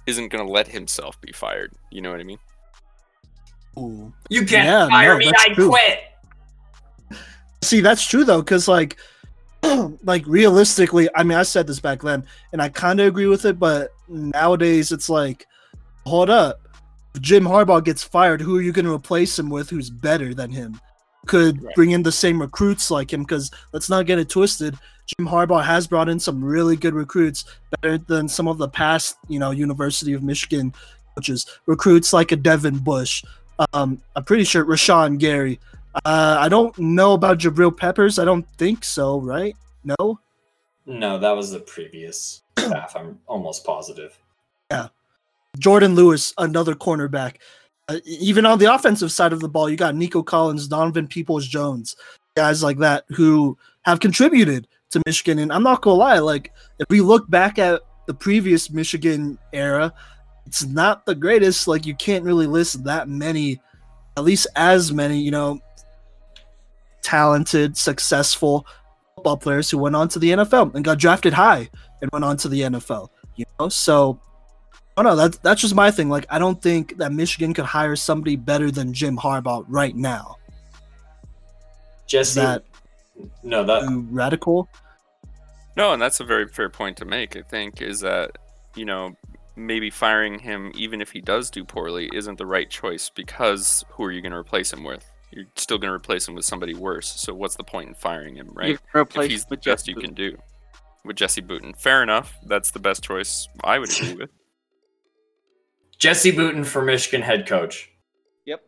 isn't 0.08 0.30
going 0.30 0.46
to 0.46 0.52
let 0.52 0.68
himself 0.68 1.20
be 1.22 1.32
fired. 1.32 1.74
You 1.92 2.02
know 2.02 2.12
what 2.12 2.20
I 2.20 2.24
mean? 2.24 2.40
Ooh. 3.78 4.12
You 4.30 4.46
can't 4.46 4.66
Yeah, 4.66 4.88
fire 4.90 5.14
no, 5.14 5.18
me, 5.20 5.32
I 5.36 5.50
true. 5.54 5.70
quit. 5.70 6.00
See, 7.64 7.80
that's 7.82 8.06
true 8.08 8.24
though, 8.24 8.42
because 8.42 8.68
like 8.68 8.98
like 10.04 10.26
realistically, 10.26 11.08
I 11.16 11.24
mean, 11.24 11.38
I 11.38 11.44
said 11.44 11.68
this 11.68 11.80
back 11.80 12.02
then, 12.02 12.26
and 12.52 12.62
I 12.62 12.70
kind 12.70 13.00
of 13.00 13.08
agree 13.08 13.28
with 13.28 13.46
it, 13.46 13.60
but 13.60 13.92
nowadays 14.08 14.92
it's 14.92 15.10
like, 15.10 15.46
hold 16.06 16.30
up, 16.30 16.60
if 17.14 17.22
Jim 17.22 17.44
Harbaugh 17.44 17.84
gets 17.84 18.04
fired, 18.04 18.42
who 18.42 18.58
are 18.58 18.62
you 18.62 18.72
going 18.72 18.86
to 18.86 18.94
replace 18.94 19.38
him 19.38 19.50
with? 19.50 19.70
Who's 19.70 19.90
better 19.90 20.34
than 20.34 20.50
him? 20.52 20.80
Could 21.28 21.62
Right. 21.62 21.76
bring 21.76 21.92
in 21.92 22.02
the 22.02 22.12
same 22.12 22.42
recruits 22.42 22.90
like 22.90 23.14
him? 23.14 23.22
Because 23.22 23.52
let's 23.74 23.90
not 23.90 24.08
get 24.08 24.18
it 24.18 24.30
twisted. 24.30 24.76
Jim 25.06 25.28
Harbaugh 25.28 25.64
has 25.64 25.86
brought 25.86 26.10
in 26.10 26.20
some 26.20 26.44
really 26.44 26.76
good 26.76 26.96
recruits, 26.96 27.46
better 27.82 28.00
than 28.00 28.28
some 28.28 28.48
of 28.48 28.58
the 28.58 28.70
past, 28.70 29.18
you 29.28 29.38
know, 29.38 29.52
University 29.52 30.14
of 30.14 30.24
Michigan 30.24 30.74
coaches. 31.16 31.46
Recruits 31.68 32.14
like 32.14 32.32
a 32.32 32.36
Devin 32.38 32.80
Bush. 32.80 33.24
Um, 33.74 34.02
I'm 34.16 34.24
pretty 34.24 34.44
sure 34.44 34.66
Rashan 34.66 35.18
Gary. 35.18 35.60
Uh, 36.06 36.38
I 36.40 36.50
don't 36.50 36.78
know 36.80 37.14
about 37.14 37.38
Jabril 37.38 37.76
Peppers. 37.76 38.18
I 38.18 38.26
don't 38.26 38.48
think 38.58 38.84
so, 38.84 39.20
right? 39.20 39.56
No. 39.84 40.20
No, 40.86 41.18
that 41.20 41.32
was 41.32 41.52
the 41.52 41.60
previous 41.60 42.42
staff. 42.60 42.96
I'm 42.96 43.20
almost 43.28 43.66
positive. 43.66 44.18
Yeah, 44.72 44.88
Jourdan 45.58 45.96
Lewis, 45.96 46.34
another 46.38 46.74
cornerback. 46.74 47.36
Uh, 47.88 48.00
even 48.06 48.46
on 48.46 48.58
the 48.58 48.74
offensive 48.74 49.12
side 49.12 49.34
of 49.34 49.42
the 49.42 49.50
ball, 49.50 49.70
you 49.70 49.76
got 49.76 49.96
Nico 49.96 50.24
Collins, 50.24 50.68
Donovan 50.68 51.08
Peoples 51.08 51.48
Jones, 51.48 51.96
guys 52.36 52.64
like 52.64 52.78
that 52.78 53.04
who 53.10 53.58
have 53.84 54.00
contributed 54.00 54.68
to 54.92 55.02
Michigan. 55.06 55.40
And 55.40 55.52
I'm 55.52 55.64
not 55.64 55.82
gonna 55.82 55.98
lie, 55.98 56.20
like 56.20 56.54
if 56.80 56.86
we 56.90 57.02
look 57.02 57.30
back 57.30 57.60
at 57.60 57.82
the 58.08 58.14
previous 58.14 58.70
Michigan 58.70 59.38
era, 59.52 59.94
it's 60.46 60.66
not 60.66 61.06
the 61.06 61.16
greatest. 61.16 61.68
Like 61.68 61.86
you 61.86 61.96
can't 61.96 62.24
really 62.24 62.48
list 62.48 62.84
that 62.84 63.08
many, 63.08 63.62
at 64.18 64.24
least 64.24 64.48
as 64.56 64.92
many, 64.92 65.20
you 65.20 65.32
know, 65.32 65.60
talented, 67.02 67.78
successful 67.78 68.66
football 69.16 69.38
players 69.38 69.70
who 69.70 69.78
went 69.78 69.96
on 69.96 70.08
to 70.10 70.20
the 70.20 70.32
NFL 70.32 70.76
and 70.76 70.84
got 70.84 70.98
drafted 70.98 71.34
high 71.34 71.70
and 72.02 72.12
went 72.12 72.26
on 72.26 72.38
to 72.38 72.50
the 72.50 72.62
NFL. 72.62 73.10
You 73.36 73.46
know, 73.60 73.70
so 73.70 74.20
Oh 74.98 75.04
no, 75.04 75.16
that's 75.16 75.38
that's 75.38 75.62
just 75.62 75.74
my 75.74 75.90
thing. 75.90 76.10
Like, 76.10 76.26
I 76.30 76.38
don't 76.38 76.62
think 76.62 76.98
that 76.98 77.14
Michigan 77.14 77.54
could 77.54 77.66
hire 77.66 77.96
somebody 77.96 78.36
better 78.36 78.72
than 78.72 78.94
Jim 78.94 79.18
Harbaugh 79.18 79.64
right 79.68 79.96
now. 79.96 80.36
Is 82.06 82.12
Jesse, 82.12 82.42
that 82.42 82.64
no, 83.42 83.64
that 83.64 83.88
too 83.88 84.06
radical? 84.12 84.68
No, 85.78 85.94
and 85.94 86.02
that's 86.02 86.20
a 86.20 86.26
very 86.26 86.48
fair 86.48 86.70
point 86.70 86.98
to 86.98 87.06
make. 87.06 87.38
I 87.38 87.42
think 87.42 87.82
is 87.82 88.02
that 88.02 88.38
you 88.76 88.84
know 88.84 89.16
maybe 89.56 89.90
firing 89.90 90.40
him 90.40 90.72
even 90.76 91.02
if 91.02 91.12
he 91.12 91.22
does 91.22 91.50
do 91.50 91.64
poorly 91.64 92.10
isn't 92.14 92.38
the 92.38 92.46
right 92.46 92.70
choice 92.70 93.10
because 93.10 93.84
who 93.92 94.04
are 94.04 94.12
you 94.12 94.22
going 94.22 94.32
to 94.32 94.38
replace 94.38 94.72
him 94.72 94.84
with? 94.84 95.10
You're 95.32 95.46
still 95.56 95.78
going 95.78 95.90
to 95.90 95.96
replace 95.96 96.28
him 96.28 96.36
with 96.36 96.46
somebody 96.46 96.74
worse. 96.74 97.08
So 97.20 97.34
what's 97.34 97.56
the 97.56 97.64
point 97.64 97.90
in 97.90 97.96
firing 97.96 98.36
him, 98.36 98.50
right? 98.54 98.70
You 98.70 98.78
can 98.78 98.88
If 98.88 98.96
replace 98.96 99.32
he's 99.32 99.46
the 99.46 99.52
with 99.52 99.60
best 99.60 99.86
Jesse 99.86 99.92
you 99.92 99.98
can 99.98 100.14
do 100.14 100.38
with 101.06 101.16
Jesse 101.16 101.42
Booten. 101.42 101.76
Fair 101.78 102.04
enough. 102.04 102.38
That's 102.46 102.72
the 102.72 102.80
best 102.80 103.04
choice 103.04 103.48
I 103.64 103.80
would 103.80 103.92
agree 103.92 104.16
with. 104.16 104.30
Jesse 105.98 106.32
Booten 106.32 106.66
for 106.66 106.82
Michigan 106.82 107.22
head 107.22 107.48
coach. 107.48 107.92
Yep. 108.46 108.62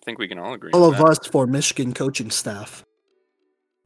I 0.00 0.04
think 0.04 0.18
we 0.18 0.28
can 0.28 0.38
all 0.38 0.52
agree. 0.52 0.70
All 0.72 0.84
of 0.84 0.98
that. 0.98 1.04
us 1.06 1.26
for 1.26 1.46
Michigan 1.46 1.94
coaching 1.94 2.30
staff. 2.30 2.84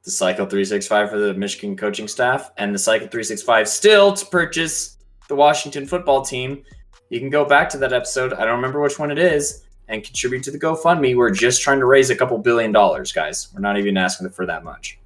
The 0.04 0.10
Cycle 0.10 0.46
365 0.46 1.10
for 1.10 1.18
the 1.18 1.34
Michigan 1.34 1.76
coaching 1.76 2.08
staff, 2.08 2.50
and 2.56 2.74
the 2.74 2.78
Cycle 2.78 3.06
365 3.06 3.68
still 3.68 4.12
to 4.14 4.26
purchase 4.26 4.96
the 5.30 5.36
Washington 5.36 5.86
football 5.86 6.22
team. 6.22 6.62
You 7.08 7.18
can 7.20 7.30
go 7.30 7.46
back 7.46 7.70
to 7.70 7.78
that 7.78 7.94
episode. 7.94 8.34
I 8.34 8.44
don't 8.44 8.56
remember 8.56 8.82
which 8.82 8.98
one 8.98 9.10
it 9.10 9.18
is, 9.18 9.64
and 9.88 10.04
contribute 10.04 10.42
to 10.42 10.50
the 10.50 10.58
GoFundMe. 10.58 11.16
We're 11.16 11.30
just 11.30 11.62
trying 11.62 11.78
to 11.78 11.86
raise 11.86 12.10
a 12.10 12.16
couple 12.16 12.36
billion 12.36 12.72
dollars, 12.72 13.12
guys. 13.12 13.48
We're 13.54 13.60
not 13.60 13.78
even 13.78 13.96
asking 13.96 14.28
for 14.30 14.44
that 14.44 14.62
much. 14.64 14.98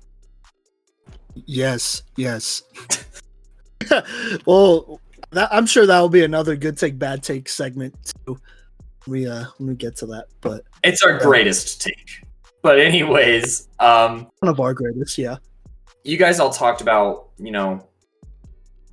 Yes, 1.47 2.03
yes. 2.17 2.63
well, 4.47 5.01
that, 5.31 5.49
I'm 5.53 5.67
sure 5.67 5.87
that 5.87 6.01
will 6.01 6.09
be 6.09 6.25
another 6.25 6.57
good 6.57 6.79
take 6.79 6.99
bad 6.99 7.23
take 7.23 7.49
segment 7.49 7.95
too. 8.27 8.41
We 9.07 9.29
uh 9.29 9.45
when 9.59 9.69
we 9.69 9.75
get 9.75 9.97
to 9.97 10.07
that, 10.07 10.29
but 10.41 10.63
It's 10.83 11.03
our 11.03 11.19
greatest 11.19 11.83
take. 11.83 12.25
But 12.63 12.81
anyways, 12.81 13.69
um, 13.79 14.29
one 14.39 14.49
of 14.49 14.59
our 14.59 14.73
greatest, 14.73 15.19
yeah. 15.19 15.37
you 16.03 16.17
guys 16.17 16.41
all 16.41 16.49
talked 16.49 16.81
about, 16.81 17.29
you 17.37 17.51
know, 17.51 17.87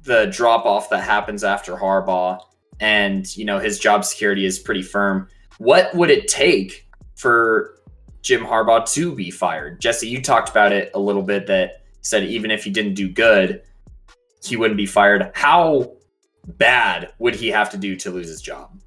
the 0.04 0.26
drop 0.28 0.66
off 0.66 0.90
that 0.90 1.04
happens 1.04 1.44
after 1.44 1.76
Harbaugh 1.76 2.40
and, 2.80 3.36
you 3.38 3.46
know, 3.46 3.60
his 3.60 3.78
job 3.80 4.04
security 4.04 4.46
is 4.46 4.58
pretty 4.58 4.82
firm. 4.82 5.28
What 5.60 5.94
would 5.94 6.10
it 6.10 6.28
take 6.28 6.88
for 7.16 7.78
Jim 8.24 8.44
Harbaugh 8.44 8.92
to 8.94 9.14
be 9.14 9.30
fired? 9.30 9.80
Jesse, 9.80 10.08
you 10.08 10.22
talked 10.22 10.50
about 10.50 10.72
it 10.72 10.92
a 10.96 11.00
little 11.00 11.22
bit 11.22 11.46
that 11.48 11.84
said 12.02 12.24
even 12.24 12.50
if 12.50 12.64
he 12.64 12.72
didn't 12.72 12.96
do 12.96 13.08
good, 13.08 13.62
he 14.44 14.58
wouldn't 14.58 14.78
be 14.78 14.88
fired. 14.88 15.32
How 15.36 15.94
bad 16.58 17.14
would 17.20 17.36
he 17.36 17.50
have 17.50 17.70
to 17.70 17.78
do 17.78 17.96
to 17.98 18.10
lose 18.10 18.28
his 18.28 18.42
job? 18.42 18.81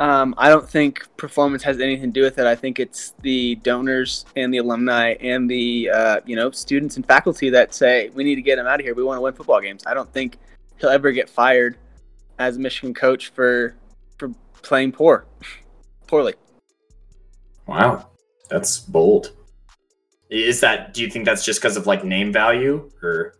Um, 0.00 0.34
I 0.38 0.48
don't 0.48 0.66
think 0.66 1.06
performance 1.18 1.62
has 1.62 1.78
anything 1.78 2.10
to 2.10 2.20
do 2.20 2.22
with 2.22 2.38
it. 2.38 2.46
I 2.46 2.56
think 2.56 2.80
it's 2.80 3.12
the 3.20 3.56
donors 3.56 4.24
and 4.34 4.52
the 4.52 4.56
alumni 4.56 5.10
and 5.20 5.48
the 5.48 5.90
uh, 5.90 6.20
you 6.24 6.36
know 6.36 6.50
students 6.50 6.96
and 6.96 7.04
faculty 7.04 7.50
that 7.50 7.74
say 7.74 8.08
we 8.14 8.24
need 8.24 8.36
to 8.36 8.42
get 8.42 8.58
him 8.58 8.66
out 8.66 8.80
of 8.80 8.86
here. 8.86 8.94
We 8.94 9.04
want 9.04 9.18
to 9.18 9.20
win 9.20 9.34
football 9.34 9.60
games. 9.60 9.84
I 9.86 9.92
don't 9.92 10.10
think 10.10 10.38
he'll 10.80 10.88
ever 10.88 11.12
get 11.12 11.28
fired 11.28 11.76
as 12.38 12.56
a 12.56 12.58
Michigan 12.58 12.94
coach 12.94 13.28
for 13.28 13.76
for 14.16 14.30
playing 14.62 14.92
poor, 14.92 15.26
poorly. 16.06 16.32
Wow. 17.66 18.08
That's 18.48 18.78
bold. 18.78 19.32
Is 20.30 20.60
that 20.60 20.94
do 20.94 21.02
you 21.02 21.10
think 21.10 21.26
that's 21.26 21.44
just 21.44 21.60
because 21.60 21.76
of 21.76 21.86
like 21.86 22.04
name 22.06 22.32
value 22.32 22.90
or 23.02 23.34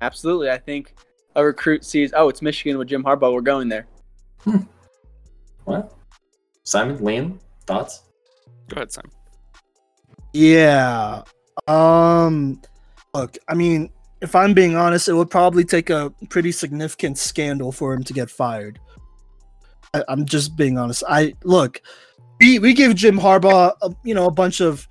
Absolutely, 0.00 0.48
I 0.48 0.58
think 0.58 0.94
a 1.34 1.44
recruit 1.44 1.84
sees 1.84 2.12
oh 2.14 2.28
it's 2.28 2.40
Michigan 2.40 2.78
with 2.78 2.86
Jim 2.86 3.02
Harbaugh. 3.02 3.34
We're 3.34 3.40
going 3.40 3.68
there. 3.68 3.88
Hmm. 4.44 4.58
what? 5.64 5.92
Simon, 6.64 6.98
Liam, 6.98 7.38
thoughts? 7.66 8.02
Go 8.68 8.76
ahead, 8.76 8.92
Simon. 8.92 9.10
Yeah. 10.32 11.22
Um 11.68 12.60
look, 13.14 13.38
I 13.48 13.54
mean, 13.54 13.90
if 14.20 14.34
I'm 14.34 14.54
being 14.54 14.74
honest, 14.76 15.08
it 15.08 15.14
would 15.14 15.30
probably 15.30 15.64
take 15.64 15.90
a 15.90 16.12
pretty 16.30 16.50
significant 16.50 17.18
scandal 17.18 17.70
for 17.70 17.92
him 17.92 18.02
to 18.04 18.12
get 18.12 18.30
fired. 18.30 18.80
I, 19.92 20.02
I'm 20.08 20.24
just 20.24 20.56
being 20.56 20.78
honest. 20.78 21.04
I 21.08 21.34
look, 21.44 21.80
we, 22.40 22.58
we 22.58 22.74
give 22.74 22.94
Jim 22.96 23.18
Harbaugh, 23.18 23.72
a, 23.82 23.94
you 24.02 24.14
know, 24.14 24.26
a 24.26 24.32
bunch 24.32 24.60
of 24.60 24.88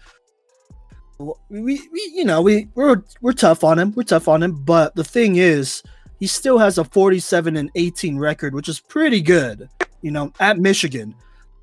we, 1.50 1.82
we 1.92 2.12
you 2.14 2.26
know 2.26 2.42
we 2.42 2.68
we're 2.76 3.04
we're 3.22 3.34
tough 3.34 3.64
on 3.64 3.80
him. 3.80 3.94
We're 3.96 4.04
tough 4.04 4.28
on 4.28 4.42
him, 4.44 4.64
but 4.64 4.96
the 4.96 5.04
thing 5.04 5.38
is, 5.38 5.84
he 6.20 6.28
still 6.28 6.58
has 6.58 6.78
a 6.78 6.84
47 6.84 7.58
and 7.58 7.70
18 7.76 8.18
record, 8.18 8.54
which 8.54 8.70
is 8.70 8.80
pretty 8.80 9.22
good. 9.22 9.70
You 10.02 10.12
know, 10.12 10.34
at 10.40 10.60
Michigan. 10.60 11.16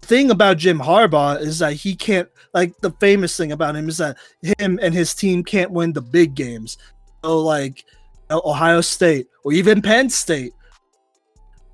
Thing 0.02 0.30
about 0.30 0.56
Jim 0.56 0.78
Harbaugh 0.78 1.40
is 1.40 1.58
that 1.60 1.74
he 1.74 1.94
can't 1.94 2.28
like 2.52 2.76
the 2.78 2.90
famous 2.92 3.36
thing 3.36 3.52
about 3.52 3.76
him 3.76 3.88
is 3.88 3.98
that 3.98 4.16
him 4.58 4.78
and 4.82 4.92
his 4.92 5.14
team 5.14 5.44
can't 5.44 5.70
win 5.70 5.92
the 5.92 6.02
big 6.02 6.34
games. 6.34 6.78
So 7.22 7.40
like 7.40 7.84
Ohio 8.30 8.80
State 8.80 9.28
or 9.44 9.52
even 9.52 9.82
Penn 9.82 10.10
State 10.10 10.52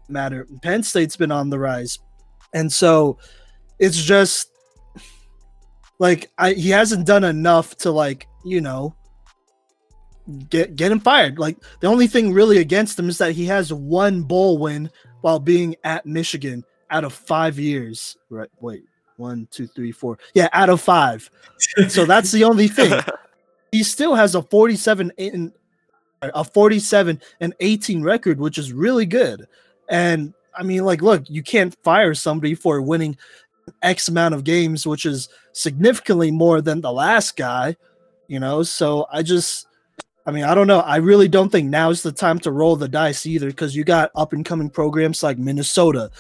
matter. 0.08 0.46
Penn 0.62 0.82
State's 0.82 1.16
been 1.16 1.32
on 1.32 1.50
the 1.50 1.58
rise. 1.58 1.98
And 2.52 2.70
so 2.70 3.18
it's 3.78 4.02
just 4.02 4.50
like 5.98 6.30
I 6.36 6.52
he 6.52 6.70
hasn't 6.70 7.06
done 7.06 7.24
enough 7.24 7.76
to 7.78 7.90
like, 7.90 8.26
you 8.44 8.60
know, 8.60 8.94
get 10.48 10.76
get 10.76 10.92
him 10.92 11.00
fired. 11.00 11.38
Like 11.38 11.56
the 11.80 11.86
only 11.86 12.06
thing 12.06 12.32
really 12.32 12.58
against 12.58 12.98
him 12.98 13.08
is 13.08 13.18
that 13.18 13.32
he 13.32 13.46
has 13.46 13.72
one 13.72 14.22
bowl 14.22 14.58
win 14.58 14.90
while 15.22 15.38
being 15.38 15.76
at 15.84 16.06
Michigan 16.06 16.64
out 16.90 17.04
of 17.04 17.12
5 17.12 17.58
years. 17.58 18.16
Right. 18.30 18.50
Wait. 18.60 18.84
One, 19.16 19.48
two, 19.50 19.66
three, 19.66 19.92
four. 19.92 20.18
Yeah, 20.34 20.48
out 20.52 20.68
of 20.68 20.80
five. 20.80 21.30
So 21.88 22.04
that's 22.04 22.30
the 22.32 22.44
only 22.44 22.68
thing. 22.68 23.00
He 23.72 23.82
still 23.82 24.14
has 24.14 24.34
a 24.34 24.42
47 24.42 25.12
and 25.18 25.52
a 26.22 26.44
47 26.44 27.20
and 27.40 27.54
18 27.60 28.02
record, 28.02 28.40
which 28.40 28.58
is 28.58 28.72
really 28.72 29.04
good. 29.04 29.46
And 29.90 30.32
I 30.56 30.62
mean, 30.62 30.84
like, 30.84 31.02
look, 31.02 31.28
you 31.28 31.42
can't 31.42 31.76
fire 31.82 32.14
somebody 32.14 32.54
for 32.54 32.80
winning 32.80 33.18
X 33.82 34.08
amount 34.08 34.34
of 34.34 34.44
games, 34.44 34.86
which 34.86 35.04
is 35.04 35.28
significantly 35.52 36.30
more 36.30 36.62
than 36.62 36.80
the 36.80 36.92
last 36.92 37.36
guy, 37.36 37.76
you 38.28 38.40
know. 38.40 38.62
So 38.62 39.06
I 39.12 39.22
just, 39.22 39.66
I 40.24 40.30
mean, 40.30 40.44
I 40.44 40.54
don't 40.54 40.68
know. 40.68 40.80
I 40.80 40.96
really 40.96 41.28
don't 41.28 41.50
think 41.50 41.68
now 41.68 41.90
is 41.90 42.02
the 42.02 42.12
time 42.12 42.38
to 42.40 42.52
roll 42.52 42.76
the 42.76 42.88
dice 42.88 43.26
either, 43.26 43.48
because 43.48 43.76
you 43.76 43.84
got 43.84 44.10
up 44.14 44.32
and 44.32 44.44
coming 44.44 44.70
programs 44.70 45.22
like 45.22 45.38
Minnesota. 45.38 46.10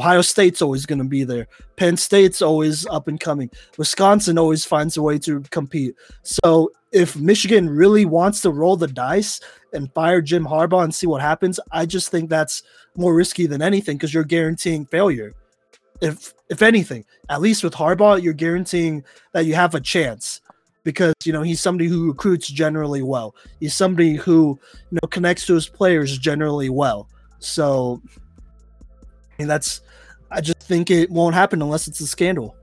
Ohio 0.00 0.22
State's 0.22 0.60
always 0.60 0.86
going 0.86 0.98
to 0.98 1.04
be 1.04 1.24
there. 1.24 1.46
Penn 1.76 1.96
State's 1.96 2.42
always 2.42 2.86
up 2.86 3.08
and 3.08 3.20
coming. 3.20 3.50
Wisconsin 3.78 4.38
always 4.38 4.64
finds 4.64 4.96
a 4.96 5.02
way 5.02 5.18
to 5.20 5.40
compete. 5.50 5.94
So 6.22 6.72
if 6.92 7.16
Michigan 7.16 7.68
really 7.70 8.04
wants 8.04 8.40
to 8.42 8.50
roll 8.50 8.76
the 8.76 8.88
dice 8.88 9.40
and 9.72 9.92
fire 9.94 10.20
Jim 10.20 10.44
Harbaugh 10.44 10.84
and 10.84 10.94
see 10.94 11.06
what 11.06 11.20
happens, 11.20 11.60
I 11.72 11.86
just 11.86 12.10
think 12.10 12.28
that's 12.28 12.62
more 12.96 13.14
risky 13.14 13.46
than 13.46 13.62
anything 13.62 13.96
because 13.96 14.12
you're 14.14 14.24
guaranteeing 14.24 14.86
failure. 14.86 15.34
If 16.00 16.34
if 16.48 16.60
anything, 16.60 17.04
at 17.28 17.40
least 17.40 17.64
with 17.64 17.74
Harbaugh, 17.74 18.22
you're 18.22 18.32
guaranteeing 18.34 19.04
that 19.32 19.46
you 19.46 19.54
have 19.54 19.74
a 19.74 19.80
chance. 19.80 20.40
because 20.84 21.14
you 21.24 21.32
know 21.32 21.42
he's 21.42 21.60
somebody 21.60 21.88
who 21.88 22.08
recruits 22.08 22.46
generally 22.46 23.02
well. 23.02 23.34
He's 23.58 23.74
somebody 23.74 24.14
who 24.14 24.58
you 24.90 24.98
know 25.02 25.08
connects 25.08 25.46
to 25.46 25.54
his 25.54 25.68
players 25.68 26.18
generally 26.18 26.68
well. 26.68 27.08
So, 27.40 28.00
I 28.16 29.34
mean, 29.38 29.48
that's. 29.48 29.80
I 30.34 30.40
just 30.40 30.58
think 30.58 30.90
it 30.90 31.10
won't 31.10 31.34
happen 31.34 31.62
unless 31.62 31.86
it's 31.86 32.00
a 32.00 32.06
scandal. 32.06 32.56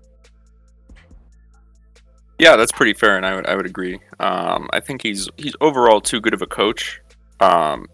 Yeah, 2.38 2.57
that's 2.57 2.72
pretty 2.72 2.93
fair, 2.93 3.15
and 3.15 3.26
I 3.26 3.35
would 3.35 3.48
I 3.48 3.56
would 3.56 3.65
agree. 3.65 3.99
Um, 4.19 4.69
I 4.73 4.80
think 4.80 5.03
he's 5.03 5.30
he's 5.38 5.56
overall 5.61 6.02
too 6.02 6.19
good 6.19 6.34
of 6.34 6.41
a 6.41 6.48
coach 6.48 6.99
um, 7.39 7.88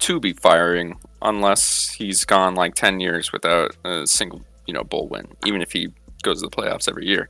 to 0.00 0.20
be 0.20 0.32
firing 0.34 0.98
unless 1.22 1.90
he's 1.90 2.24
gone 2.24 2.54
like 2.54 2.74
ten 2.74 3.00
years 3.00 3.32
without 3.32 3.74
a 3.84 4.06
single 4.06 4.42
you 4.66 4.74
know 4.74 4.84
bowl 4.84 5.08
win, 5.08 5.26
even 5.46 5.62
if 5.62 5.72
he 5.72 5.88
goes 6.22 6.42
to 6.42 6.48
the 6.48 6.54
playoffs 6.54 6.88
every 6.88 7.06
year. 7.06 7.28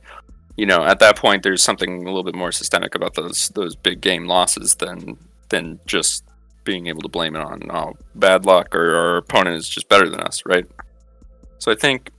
You 0.57 0.65
know, 0.65 0.83
at 0.83 0.99
that 0.99 1.15
point, 1.15 1.41
there's 1.41 1.63
something 1.63 2.03
a 2.03 2.05
little 2.05 2.23
bit 2.23 2.35
more 2.35 2.51
systemic 2.51 2.93
about 2.93 3.15
those 3.15 3.49
those 3.55 3.75
big 3.75 4.01
game 4.01 4.27
losses 4.27 4.75
than 4.75 5.17
than 5.47 5.79
just 5.87 6.23
being 6.65 6.87
able 6.87 7.01
to 7.01 7.07
blame 7.07 7.35
it 7.35 7.41
on 7.41 7.61
oh, 7.71 7.93
bad 8.13 8.45
luck 8.45 8.75
or 8.75 8.95
our 8.95 9.17
opponent 9.17 9.55
is 9.55 9.67
just 9.67 9.87
better 9.87 10.09
than 10.09 10.19
us, 10.19 10.43
right? 10.45 10.67
So 11.59 11.71
I 11.71 11.75
think 11.75 12.11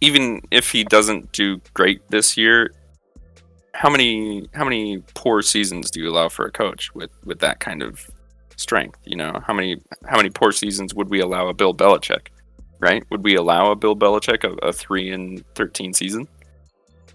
even 0.00 0.42
if 0.50 0.70
he 0.70 0.84
doesn't 0.84 1.32
do 1.32 1.60
great 1.74 2.08
this 2.10 2.36
year, 2.36 2.72
how 3.72 3.90
many 3.90 4.48
how 4.54 4.64
many 4.64 5.02
poor 5.14 5.42
seasons 5.42 5.90
do 5.90 6.00
you 6.00 6.10
allow 6.10 6.28
for 6.28 6.46
a 6.46 6.50
coach 6.50 6.94
with 6.94 7.10
with 7.24 7.40
that 7.40 7.60
kind 7.60 7.82
of 7.82 8.08
strength? 8.56 8.98
You 9.04 9.16
know, 9.16 9.40
how 9.46 9.52
many 9.54 9.80
how 10.06 10.16
many 10.16 10.30
poor 10.30 10.52
seasons 10.52 10.94
would 10.94 11.10
we 11.10 11.20
allow 11.20 11.48
a 11.48 11.54
Bill 11.54 11.74
Belichick? 11.74 12.28
Right? 12.78 13.04
Would 13.10 13.24
we 13.24 13.36
allow 13.36 13.70
a 13.70 13.76
Bill 13.76 13.96
Belichick 13.96 14.44
a, 14.44 14.52
a 14.66 14.72
three 14.72 15.10
and 15.10 15.44
thirteen 15.54 15.92
season? 15.92 16.28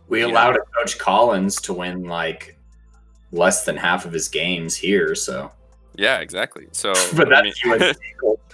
We 0.08 0.20
You 0.20 0.28
allowed 0.28 0.58
a 0.58 0.62
coach 0.78 0.98
Collins 0.98 1.62
to 1.62 1.74
win 1.74 2.04
like 2.04 2.58
less 3.32 3.64
than 3.64 3.78
half 3.78 4.06
of 4.06 4.12
his 4.12 4.28
games 4.28 4.76
here, 4.76 5.16
so 5.16 5.52
Yeah, 5.96 6.20
exactly. 6.20 6.68
So, 6.72 6.94
but 7.16 7.34
I 7.34 7.44
mean- 7.44 7.54
that's 7.78 8.00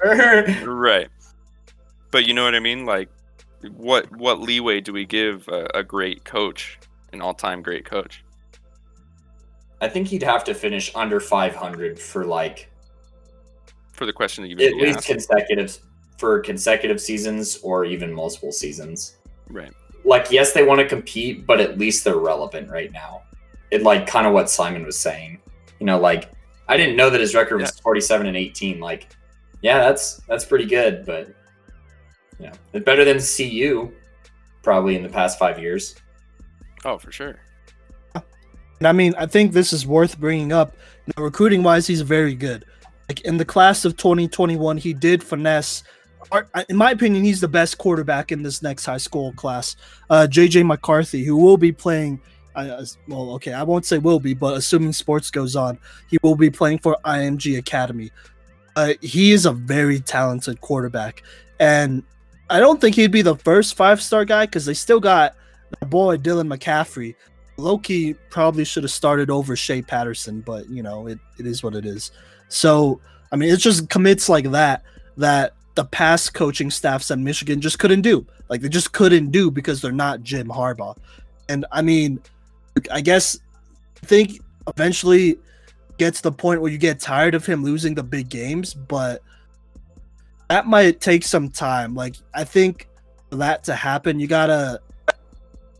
right. 0.65 1.09
But 2.11 2.25
you 2.25 2.33
know 2.33 2.43
what 2.43 2.55
I 2.55 2.59
mean? 2.59 2.85
Like, 2.85 3.09
what 3.75 4.11
what 4.15 4.39
leeway 4.39 4.81
do 4.81 4.93
we 4.93 5.05
give 5.05 5.47
a, 5.47 5.67
a 5.75 5.83
great 5.83 6.23
coach, 6.23 6.79
an 7.11 7.21
all 7.21 7.33
time 7.33 7.61
great 7.61 7.85
coach? 7.85 8.23
I 9.81 9.87
think 9.87 10.07
he'd 10.07 10.23
have 10.23 10.43
to 10.45 10.53
finish 10.53 10.93
under 10.95 11.19
500 11.19 11.99
for 11.99 12.25
like 12.25 12.69
For 13.91 14.05
the 14.05 14.13
question 14.13 14.43
that 14.43 14.49
you 14.49 14.55
at 14.65 14.75
least 14.75 14.97
asked. 14.99 15.07
consecutive 15.07 15.77
for 16.17 16.39
consecutive 16.39 16.99
seasons 16.99 17.59
or 17.61 17.85
even 17.85 18.11
multiple 18.11 18.51
seasons. 18.51 19.17
Right. 19.49 19.71
Like, 20.03 20.31
yes, 20.31 20.51
they 20.53 20.63
want 20.63 20.79
to 20.79 20.87
compete, 20.87 21.45
but 21.45 21.59
at 21.59 21.77
least 21.77 22.03
they're 22.03 22.17
relevant 22.17 22.69
right 22.69 22.91
now. 22.91 23.21
It 23.69 23.83
like 23.83 24.07
kind 24.07 24.25
of 24.25 24.33
what 24.33 24.49
Simon 24.49 24.85
was 24.85 24.97
saying. 24.97 25.39
You 25.79 25.85
know, 25.85 25.99
like 25.99 26.31
I 26.67 26.77
didn't 26.77 26.95
know 26.95 27.09
that 27.09 27.21
his 27.21 27.35
record 27.35 27.61
was 27.61 27.79
47 27.79 28.25
and 28.25 28.35
18. 28.35 28.79
Like, 28.79 29.09
yeah, 29.61 29.79
that's 29.79 30.21
that's 30.27 30.45
pretty 30.45 30.65
good, 30.65 31.05
but 31.05 31.29
you 32.39 32.47
know, 32.47 32.53
it's 32.73 32.85
better 32.85 33.03
than 33.05 33.19
CU 33.19 33.91
probably 34.63 34.95
in 34.95 35.03
the 35.03 35.09
past 35.09 35.39
five 35.39 35.59
years. 35.59 35.95
Oh, 36.83 36.97
for 36.97 37.11
sure. 37.11 37.39
And 38.79 38.87
I 38.87 38.91
mean, 38.91 39.15
I 39.17 39.25
think 39.25 39.53
this 39.53 39.73
is 39.73 39.87
worth 39.87 40.19
bringing 40.19 40.51
up. 40.51 40.75
You 41.05 41.13
know, 41.17 41.23
recruiting 41.23 41.63
wise, 41.63 41.87
he's 41.87 42.01
very 42.01 42.35
good. 42.35 42.65
Like 43.09 43.21
in 43.21 43.37
the 43.37 43.45
class 43.45 43.85
of 43.85 43.97
2021, 43.97 44.77
he 44.77 44.93
did 44.93 45.23
finesse. 45.23 45.83
In 46.69 46.75
my 46.75 46.91
opinion, 46.91 47.23
he's 47.23 47.39
the 47.39 47.47
best 47.47 47.77
quarterback 47.77 48.31
in 48.31 48.43
this 48.43 48.61
next 48.61 48.85
high 48.85 48.97
school 48.97 49.31
class. 49.33 49.75
Uh, 50.09 50.27
JJ 50.29 50.65
McCarthy, 50.65 51.23
who 51.23 51.37
will 51.37 51.57
be 51.57 51.71
playing. 51.71 52.19
Uh, 52.55 52.83
well, 53.07 53.31
okay, 53.31 53.53
I 53.53 53.63
won't 53.63 53.85
say 53.85 53.99
will 53.99 54.19
be, 54.19 54.33
but 54.33 54.57
assuming 54.57 54.91
sports 54.91 55.29
goes 55.29 55.55
on, 55.55 55.77
he 56.09 56.17
will 56.23 56.35
be 56.35 56.49
playing 56.49 56.79
for 56.79 56.97
IMG 57.05 57.57
Academy. 57.57 58.11
Uh, 58.75 58.93
he 59.01 59.31
is 59.31 59.45
a 59.45 59.51
very 59.51 59.99
talented 59.99 60.59
quarterback, 60.59 61.23
and 61.59 62.03
I 62.49 62.59
don't 62.59 62.79
think 62.79 62.95
he'd 62.95 63.11
be 63.11 63.21
the 63.21 63.35
first 63.35 63.75
five 63.75 64.01
star 64.01 64.25
guy 64.25 64.45
because 64.45 64.65
they 64.65 64.73
still 64.73 64.99
got 64.99 65.35
the 65.79 65.85
boy 65.85 66.17
Dylan 66.17 66.53
McCaffrey. 66.53 67.15
Loki 67.57 68.13
probably 68.29 68.63
should 68.63 68.83
have 68.83 68.91
started 68.91 69.29
over 69.29 69.55
Shea 69.55 69.81
Patterson, 69.81 70.41
but 70.41 70.69
you 70.69 70.83
know, 70.83 71.07
it, 71.07 71.19
it 71.39 71.47
is 71.47 71.63
what 71.63 71.75
it 71.75 71.85
is. 71.85 72.11
So, 72.49 73.01
I 73.31 73.35
mean, 73.35 73.51
it's 73.51 73.63
just 73.63 73.89
commits 73.89 74.29
like 74.29 74.51
that 74.51 74.83
that 75.17 75.53
the 75.75 75.85
past 75.85 76.33
coaching 76.33 76.71
staffs 76.71 77.11
at 77.11 77.19
Michigan 77.19 77.59
just 77.59 77.79
couldn't 77.79 78.01
do. 78.01 78.25
Like 78.49 78.61
they 78.61 78.69
just 78.69 78.93
couldn't 78.93 79.31
do 79.31 79.51
because 79.51 79.81
they're 79.81 79.91
not 79.91 80.21
Jim 80.21 80.47
Harbaugh. 80.47 80.95
And 81.49 81.65
I 81.71 81.81
mean, 81.81 82.21
I 82.91 83.01
guess 83.01 83.39
I 84.01 84.05
think 84.05 84.39
eventually 84.67 85.37
gets 85.97 86.21
the 86.21 86.31
point 86.31 86.61
where 86.61 86.71
you 86.71 86.77
get 86.77 86.99
tired 86.99 87.33
of 87.33 87.45
him 87.45 87.63
losing 87.63 87.95
the 87.95 88.03
big 88.03 88.29
games, 88.29 88.73
but 88.73 89.21
that 90.49 90.67
might 90.67 91.01
take 91.01 91.23
some 91.23 91.49
time. 91.49 91.95
Like 91.95 92.15
I 92.33 92.43
think 92.43 92.87
for 93.29 93.37
that 93.37 93.63
to 93.65 93.75
happen, 93.75 94.19
you 94.19 94.27
gotta 94.27 94.79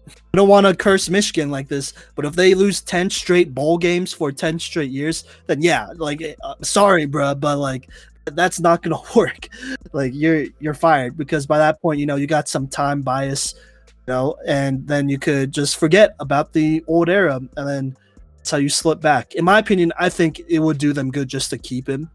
I 0.09 0.37
don't 0.37 0.49
want 0.49 0.67
to 0.67 0.75
curse 0.75 1.09
Michigan 1.09 1.49
like 1.49 1.67
this, 1.67 1.93
but 2.15 2.25
if 2.25 2.33
they 2.33 2.53
lose 2.53 2.81
10 2.81 3.09
straight 3.09 3.53
bowl 3.53 3.77
games 3.77 4.13
for 4.13 4.31
10 4.31 4.59
straight 4.59 4.91
years, 4.91 5.23
then 5.47 5.61
yeah, 5.61 5.87
like 5.95 6.21
uh, 6.43 6.55
sorry, 6.61 7.07
bruh, 7.07 7.39
but 7.39 7.57
like 7.57 7.89
that's 8.25 8.59
not 8.59 8.83
to 8.83 9.01
work. 9.15 9.47
like 9.93 10.11
you're 10.13 10.45
you're 10.59 10.73
fired 10.73 11.17
because 11.17 11.45
by 11.45 11.57
that 11.57 11.81
point, 11.81 11.99
you 11.99 12.05
know, 12.05 12.15
you 12.15 12.27
got 12.27 12.47
some 12.47 12.67
time 12.67 13.01
bias, 13.01 13.55
you 13.87 14.13
know, 14.13 14.35
and 14.45 14.87
then 14.87 15.09
you 15.09 15.17
could 15.17 15.51
just 15.51 15.77
forget 15.77 16.15
about 16.19 16.53
the 16.53 16.83
old 16.87 17.09
era 17.09 17.35
and 17.35 17.67
then 17.67 17.97
that's 18.37 18.51
how 18.51 18.57
you 18.57 18.69
slip 18.69 19.01
back. 19.01 19.33
In 19.35 19.43
my 19.43 19.59
opinion, 19.59 19.91
I 19.99 20.09
think 20.09 20.41
it 20.47 20.59
would 20.59 20.77
do 20.77 20.93
them 20.93 21.11
good 21.11 21.27
just 21.27 21.49
to 21.49 21.57
keep 21.57 21.89
him. 21.89 22.09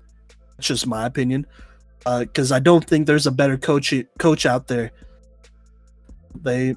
It's 0.58 0.68
just 0.68 0.86
my 0.86 1.06
opinion. 1.06 1.46
Uh, 2.04 2.24
cuz 2.34 2.50
I 2.52 2.58
don't 2.58 2.84
think 2.84 3.06
there's 3.06 3.26
a 3.26 3.30
better 3.30 3.56
coach 3.56 3.94
coach 4.18 4.46
out 4.46 4.66
there. 4.68 4.90
They 6.42 6.76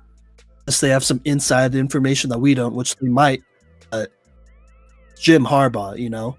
unless 0.67 0.79
they 0.79 0.89
have 0.89 1.03
some 1.03 1.21
inside 1.25 1.75
information 1.75 2.29
that 2.31 2.39
we 2.39 2.53
don't, 2.53 2.75
which 2.75 2.95
they 2.97 3.07
might. 3.07 3.43
But 3.91 4.11
Jim 5.19 5.45
Harbaugh, 5.45 5.97
you 5.97 6.09
know, 6.09 6.37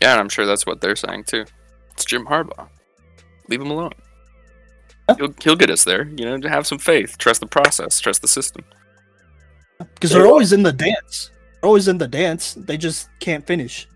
Yeah, 0.00 0.12
and 0.12 0.20
I'm 0.20 0.28
sure 0.28 0.46
that's 0.46 0.66
what 0.66 0.80
they're 0.80 0.96
saying 0.96 1.24
too. 1.24 1.44
It's 1.92 2.04
Jim 2.04 2.26
Harbaugh. 2.26 2.68
Leave 3.48 3.60
him 3.60 3.70
alone. 3.70 3.92
He'll, 5.16 5.32
he'll 5.42 5.56
get 5.56 5.70
us 5.70 5.84
there. 5.84 6.08
You 6.16 6.24
know, 6.24 6.38
to 6.38 6.48
have 6.48 6.66
some 6.66 6.78
faith, 6.78 7.16
trust 7.18 7.40
the 7.40 7.46
process, 7.46 8.00
trust 8.00 8.22
the 8.22 8.28
system. 8.28 8.64
because 9.78 10.10
They 10.10 10.18
they're 10.18 10.26
always 10.26 10.52
in 10.52 10.62
the 10.62 10.72
dance. 10.72 11.30
They're 11.60 11.68
always 11.68 11.88
in 11.88 11.98
the 11.98 12.08
dance. 12.08 12.54
They 12.54 12.76
just 12.76 13.08
can't 13.20 13.46
finish. 13.46 13.88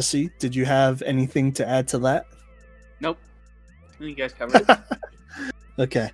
See, 0.00 0.30
did 0.38 0.54
you 0.54 0.64
have 0.64 1.02
anything 1.02 1.52
to 1.54 1.68
add 1.68 1.88
to 1.88 1.98
that? 2.00 2.26
Nope. 3.00 3.18
You 3.98 4.14
guys 4.14 4.32
covered 4.32 4.68
it. 4.68 4.78
Okay. 5.78 6.10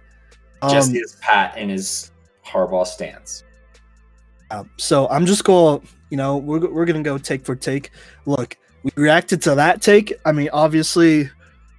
Jesse 0.69 0.99
Um, 0.99 1.05
is 1.05 1.17
pat 1.23 1.57
in 1.57 1.71
his 1.71 2.11
Harbaugh 2.45 2.87
stance. 2.87 3.45
Um, 4.51 4.71
so 4.77 5.09
I'm 5.09 5.25
just 5.25 5.45
going, 5.45 5.81
to 5.81 5.87
you 6.11 6.19
know, 6.19 6.37
we're, 6.37 6.71
we're 6.71 6.85
going 6.85 7.03
to 7.03 7.09
go 7.09 7.17
take 7.17 7.47
for 7.47 7.57
take. 7.57 7.91
Look, 8.27 8.59
we 8.83 8.91
reacted 8.97 9.41
to 9.43 9.55
that 9.55 9.81
take. 9.81 10.13
I 10.27 10.33
mean, 10.33 10.51
obviously, 10.53 11.31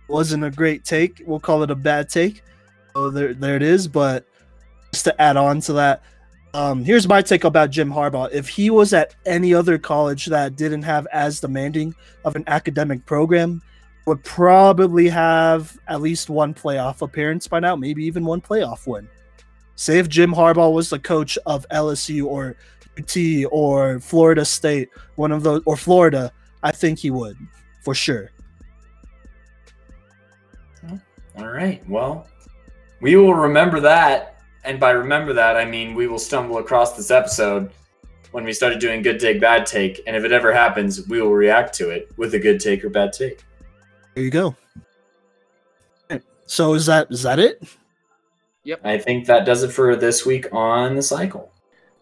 wasn't 0.08 0.44
a 0.44 0.50
great 0.50 0.84
take. 0.84 1.22
We'll 1.26 1.40
call 1.40 1.62
it 1.62 1.70
a 1.70 1.76
bad 1.76 2.10
take. 2.10 2.42
So 2.96 3.12
there, 3.12 3.36
there 3.36 3.56
it 3.56 3.62
is. 3.62 3.88
But 3.88 4.26
just 4.92 5.06
to 5.06 5.22
add 5.22 5.38
on 5.38 5.60
to 5.62 5.74
that, 5.74 6.02
um, 6.56 6.86
here's 6.86 7.06
my 7.06 7.22
take 7.22 7.44
about 7.44 7.70
Jim 7.70 7.92
Harbaugh. 7.92 8.32
If 8.32 8.48
he 8.48 8.70
was 8.70 8.94
at 8.94 9.14
any 9.26 9.54
other 9.54 9.78
college 9.78 10.28
that 10.28 10.56
didn't 10.56 10.84
have 10.84 11.06
as 11.12 11.42
demanding 11.42 11.94
of 12.24 12.38
an 12.38 12.46
academic 12.48 13.06
program, 13.06 13.62
would 14.06 14.24
probably 14.24 15.10
have 15.10 15.78
at 15.90 16.00
least 16.00 16.30
one 16.30 16.54
playoff 16.54 17.02
appearance 17.02 17.46
by 17.46 17.60
now, 17.60 17.76
maybe 17.76 18.06
even 18.06 18.24
one 18.24 18.40
playoff 18.40 18.88
win. 18.88 19.10
Say 19.76 20.00
if 20.00 20.08
Jim 20.08 20.32
Harbaugh 20.32 20.72
was 20.72 20.90
the 20.90 20.98
coach 20.98 21.38
of 21.46 21.68
LSU 21.74 22.26
or 22.26 22.56
UT 22.98 23.52
or 23.52 24.00
Florida 24.00 24.46
State, 24.46 24.88
one 25.16 25.34
of 25.34 25.44
those, 25.44 25.62
or 25.66 25.76
Florida, 25.76 26.32
I 26.64 26.72
think 26.72 27.00
he 27.00 27.12
would 27.12 27.36
for 27.82 27.94
sure. 27.94 28.32
All 31.38 31.50
right. 31.50 31.84
Well, 31.90 32.30
we 33.02 33.18
will 33.18 33.34
remember 33.34 33.82
that. 33.82 34.35
And 34.66 34.80
by 34.80 34.92
remember 34.92 35.34
that, 35.34 35.56
I 35.56 35.66
mean 35.66 35.94
we 35.94 36.08
will 36.08 36.20
stumble 36.20 36.58
across 36.58 36.96
this 36.98 37.12
episode 37.12 37.72
when 38.32 38.44
we 38.44 38.52
started 38.52 38.80
doing 38.80 39.02
good 39.02 39.20
take, 39.20 39.40
bad 39.40 39.66
take. 39.66 40.02
And 40.08 40.16
if 40.16 40.24
it 40.24 40.32
ever 40.32 40.54
happens, 40.54 41.08
we 41.08 41.22
will 41.22 41.32
react 41.32 41.74
to 41.76 41.90
it 41.90 42.12
with 42.18 42.34
a 42.34 42.40
good 42.40 42.60
take 42.60 42.84
or 42.84 42.90
bad 42.90 43.14
take. 43.14 43.44
There 44.14 44.24
you 44.24 44.32
go. 44.32 44.56
So 46.48 46.74
is 46.74 46.86
that 46.86 47.08
is 47.10 47.24
that 47.24 47.40
it? 47.40 47.64
Yep. 48.64 48.82
I 48.84 48.98
think 48.98 49.26
that 49.28 49.46
does 49.46 49.64
it 49.64 49.72
for 49.72 49.96
this 49.96 50.26
week 50.26 50.48
on 50.52 50.96
the 50.96 51.02
cycle. 51.02 51.52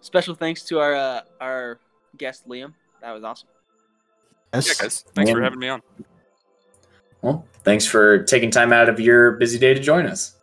Special 0.01 0.35
thanks 0.35 0.63
to 0.63 0.79
our 0.79 0.95
uh, 0.95 1.21
our 1.39 1.79
guest 2.17 2.47
Liam. 2.47 2.73
That 3.01 3.11
was 3.11 3.23
awesome. 3.23 3.49
Yes. 4.53 4.67
Yeah, 4.67 4.83
guys. 4.83 5.05
Thanks 5.15 5.31
for 5.31 5.41
having 5.41 5.59
me 5.59 5.69
on. 5.69 5.81
Well, 7.21 7.45
thanks 7.63 7.85
for 7.85 8.23
taking 8.23 8.51
time 8.51 8.73
out 8.73 8.89
of 8.89 8.99
your 8.99 9.33
busy 9.33 9.57
day 9.57 9.73
to 9.73 9.79
join 9.79 10.05
us. 10.05 10.35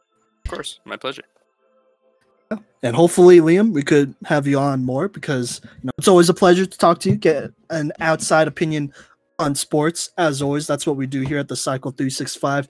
Of 0.44 0.50
course. 0.50 0.80
My 0.84 0.96
pleasure. 0.96 1.22
And 2.82 2.96
hopefully, 2.96 3.40
Liam, 3.40 3.72
we 3.72 3.82
could 3.82 4.14
have 4.24 4.46
you 4.46 4.58
on 4.58 4.84
more 4.84 5.08
because 5.08 5.60
you 5.64 5.84
know 5.84 5.92
it's 5.98 6.08
always 6.08 6.28
a 6.28 6.34
pleasure 6.34 6.66
to 6.66 6.78
talk 6.78 6.98
to 7.00 7.10
you, 7.10 7.16
get 7.16 7.50
an 7.70 7.92
outside 8.00 8.48
opinion 8.48 8.92
on 9.38 9.54
sports. 9.54 10.10
As 10.16 10.42
always, 10.42 10.66
that's 10.66 10.86
what 10.86 10.96
we 10.96 11.06
do 11.06 11.20
here 11.22 11.38
at 11.38 11.48
the 11.48 11.56
Cycle 11.56 11.90
365. 11.90 12.68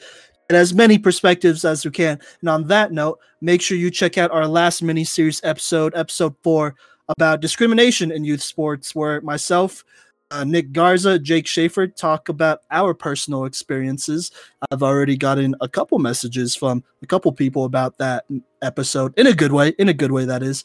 And 0.48 0.56
as 0.56 0.74
many 0.74 0.98
perspectives 0.98 1.64
as 1.64 1.84
we 1.84 1.92
can. 1.92 2.18
And 2.40 2.48
on 2.48 2.66
that 2.68 2.90
note, 2.90 3.20
make 3.40 3.62
sure 3.62 3.76
you 3.76 3.90
check 3.90 4.18
out 4.18 4.32
our 4.32 4.48
last 4.48 4.82
mini 4.82 5.04
series 5.04 5.40
episode, 5.44 5.94
episode 5.94 6.34
four, 6.42 6.74
about 7.08 7.40
discrimination 7.40 8.10
in 8.10 8.24
youth 8.24 8.42
sports, 8.42 8.94
where 8.94 9.20
myself, 9.20 9.84
uh, 10.30 10.44
Nick 10.44 10.72
Garza, 10.72 11.18
Jake 11.18 11.46
Schaefer 11.46 11.86
talk 11.88 12.28
about 12.28 12.60
our 12.70 12.94
personal 12.94 13.44
experiences. 13.44 14.30
I've 14.70 14.82
already 14.82 15.16
gotten 15.16 15.56
a 15.60 15.68
couple 15.68 15.98
messages 15.98 16.54
from 16.54 16.84
a 17.02 17.06
couple 17.06 17.32
people 17.32 17.64
about 17.64 17.98
that 17.98 18.24
episode 18.62 19.12
in 19.18 19.26
a 19.26 19.34
good 19.34 19.52
way, 19.52 19.74
in 19.78 19.88
a 19.88 19.94
good 19.94 20.12
way, 20.12 20.24
that 20.24 20.42
is. 20.42 20.64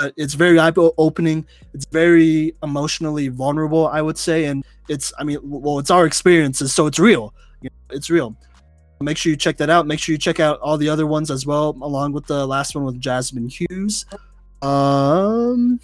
Uh, 0.00 0.10
it's 0.16 0.34
very 0.34 0.58
eye 0.58 0.72
opening. 0.76 1.46
It's 1.72 1.86
very 1.86 2.56
emotionally 2.64 3.28
vulnerable, 3.28 3.86
I 3.86 4.02
would 4.02 4.18
say. 4.18 4.46
And 4.46 4.64
it's, 4.88 5.12
I 5.18 5.24
mean, 5.24 5.38
well, 5.42 5.78
it's 5.78 5.90
our 5.90 6.04
experiences, 6.06 6.72
so 6.72 6.86
it's 6.86 6.98
real. 6.98 7.32
You 7.60 7.70
know, 7.70 7.96
it's 7.96 8.10
real. 8.10 8.36
Make 9.00 9.16
sure 9.16 9.30
you 9.30 9.36
check 9.36 9.56
that 9.58 9.70
out. 9.70 9.86
Make 9.86 10.00
sure 10.00 10.12
you 10.12 10.18
check 10.18 10.40
out 10.40 10.58
all 10.60 10.78
the 10.78 10.88
other 10.88 11.06
ones 11.06 11.30
as 11.30 11.46
well, 11.46 11.76
along 11.82 12.12
with 12.12 12.26
the 12.26 12.46
last 12.46 12.74
one 12.74 12.84
with 12.84 12.98
Jasmine 13.00 13.48
Hughes. 13.48 14.06
Um, 14.62 15.78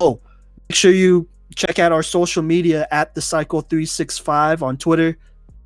oh, 0.00 0.20
make 0.68 0.76
sure 0.76 0.92
you 0.92 1.28
check 1.54 1.78
out 1.78 1.92
our 1.92 2.02
social 2.02 2.42
media 2.42 2.86
at 2.90 3.14
the 3.14 3.20
Cycle 3.20 3.60
365 3.60 4.62
on 4.62 4.76
Twitter, 4.76 5.16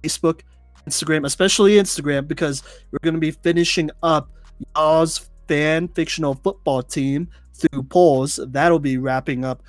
Facebook, 0.03 0.41
Instagram, 0.87 1.25
especially 1.25 1.73
Instagram, 1.73 2.27
because 2.27 2.63
we're 2.91 2.99
going 3.03 3.15
to 3.15 3.21
be 3.21 3.31
finishing 3.31 3.91
up 4.03 4.31
y'all's 4.77 5.29
fan 5.47 5.89
fictional 5.89 6.35
football 6.35 6.83
team 6.83 7.29
through 7.55 7.83
polls. 7.85 8.39
That'll 8.49 8.79
be 8.79 8.99
wrapping 8.99 9.45
up 9.45 9.63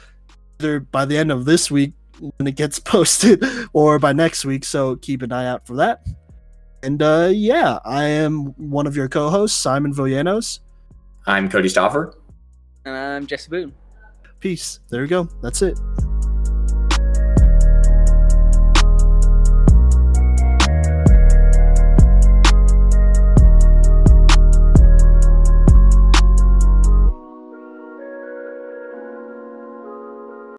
either 0.59 0.79
by 0.79 1.05
the 1.05 1.17
end 1.17 1.31
of 1.31 1.45
this 1.45 1.71
week 1.71 1.93
when 2.19 2.47
it 2.47 2.55
gets 2.55 2.79
posted 2.79 3.43
or 3.73 3.99
by 3.99 4.13
next 4.13 4.45
week. 4.45 4.65
So 4.65 4.95
keep 4.97 5.21
an 5.21 5.31
eye 5.31 5.47
out 5.47 5.65
for 5.65 5.75
that. 5.75 6.05
And 6.83 7.01
uh, 7.01 7.29
yeah, 7.31 7.79
I 7.83 8.05
am 8.05 8.53
one 8.57 8.87
of 8.87 8.95
your 8.95 9.09
co-hosts, 9.09 9.57
Simon 9.57 9.93
Villanos. 9.93 10.59
I'm 11.27 11.49
Cody 11.49 11.69
Stauffer. 11.69 12.15
And 12.85 12.95
I'm 12.95 13.27
Jesse 13.27 13.49
Boone. 13.49 13.73
Peace. 14.39 14.79
There 14.89 15.01
we 15.01 15.07
go. 15.07 15.27
That's 15.41 15.61
it. 15.61 15.77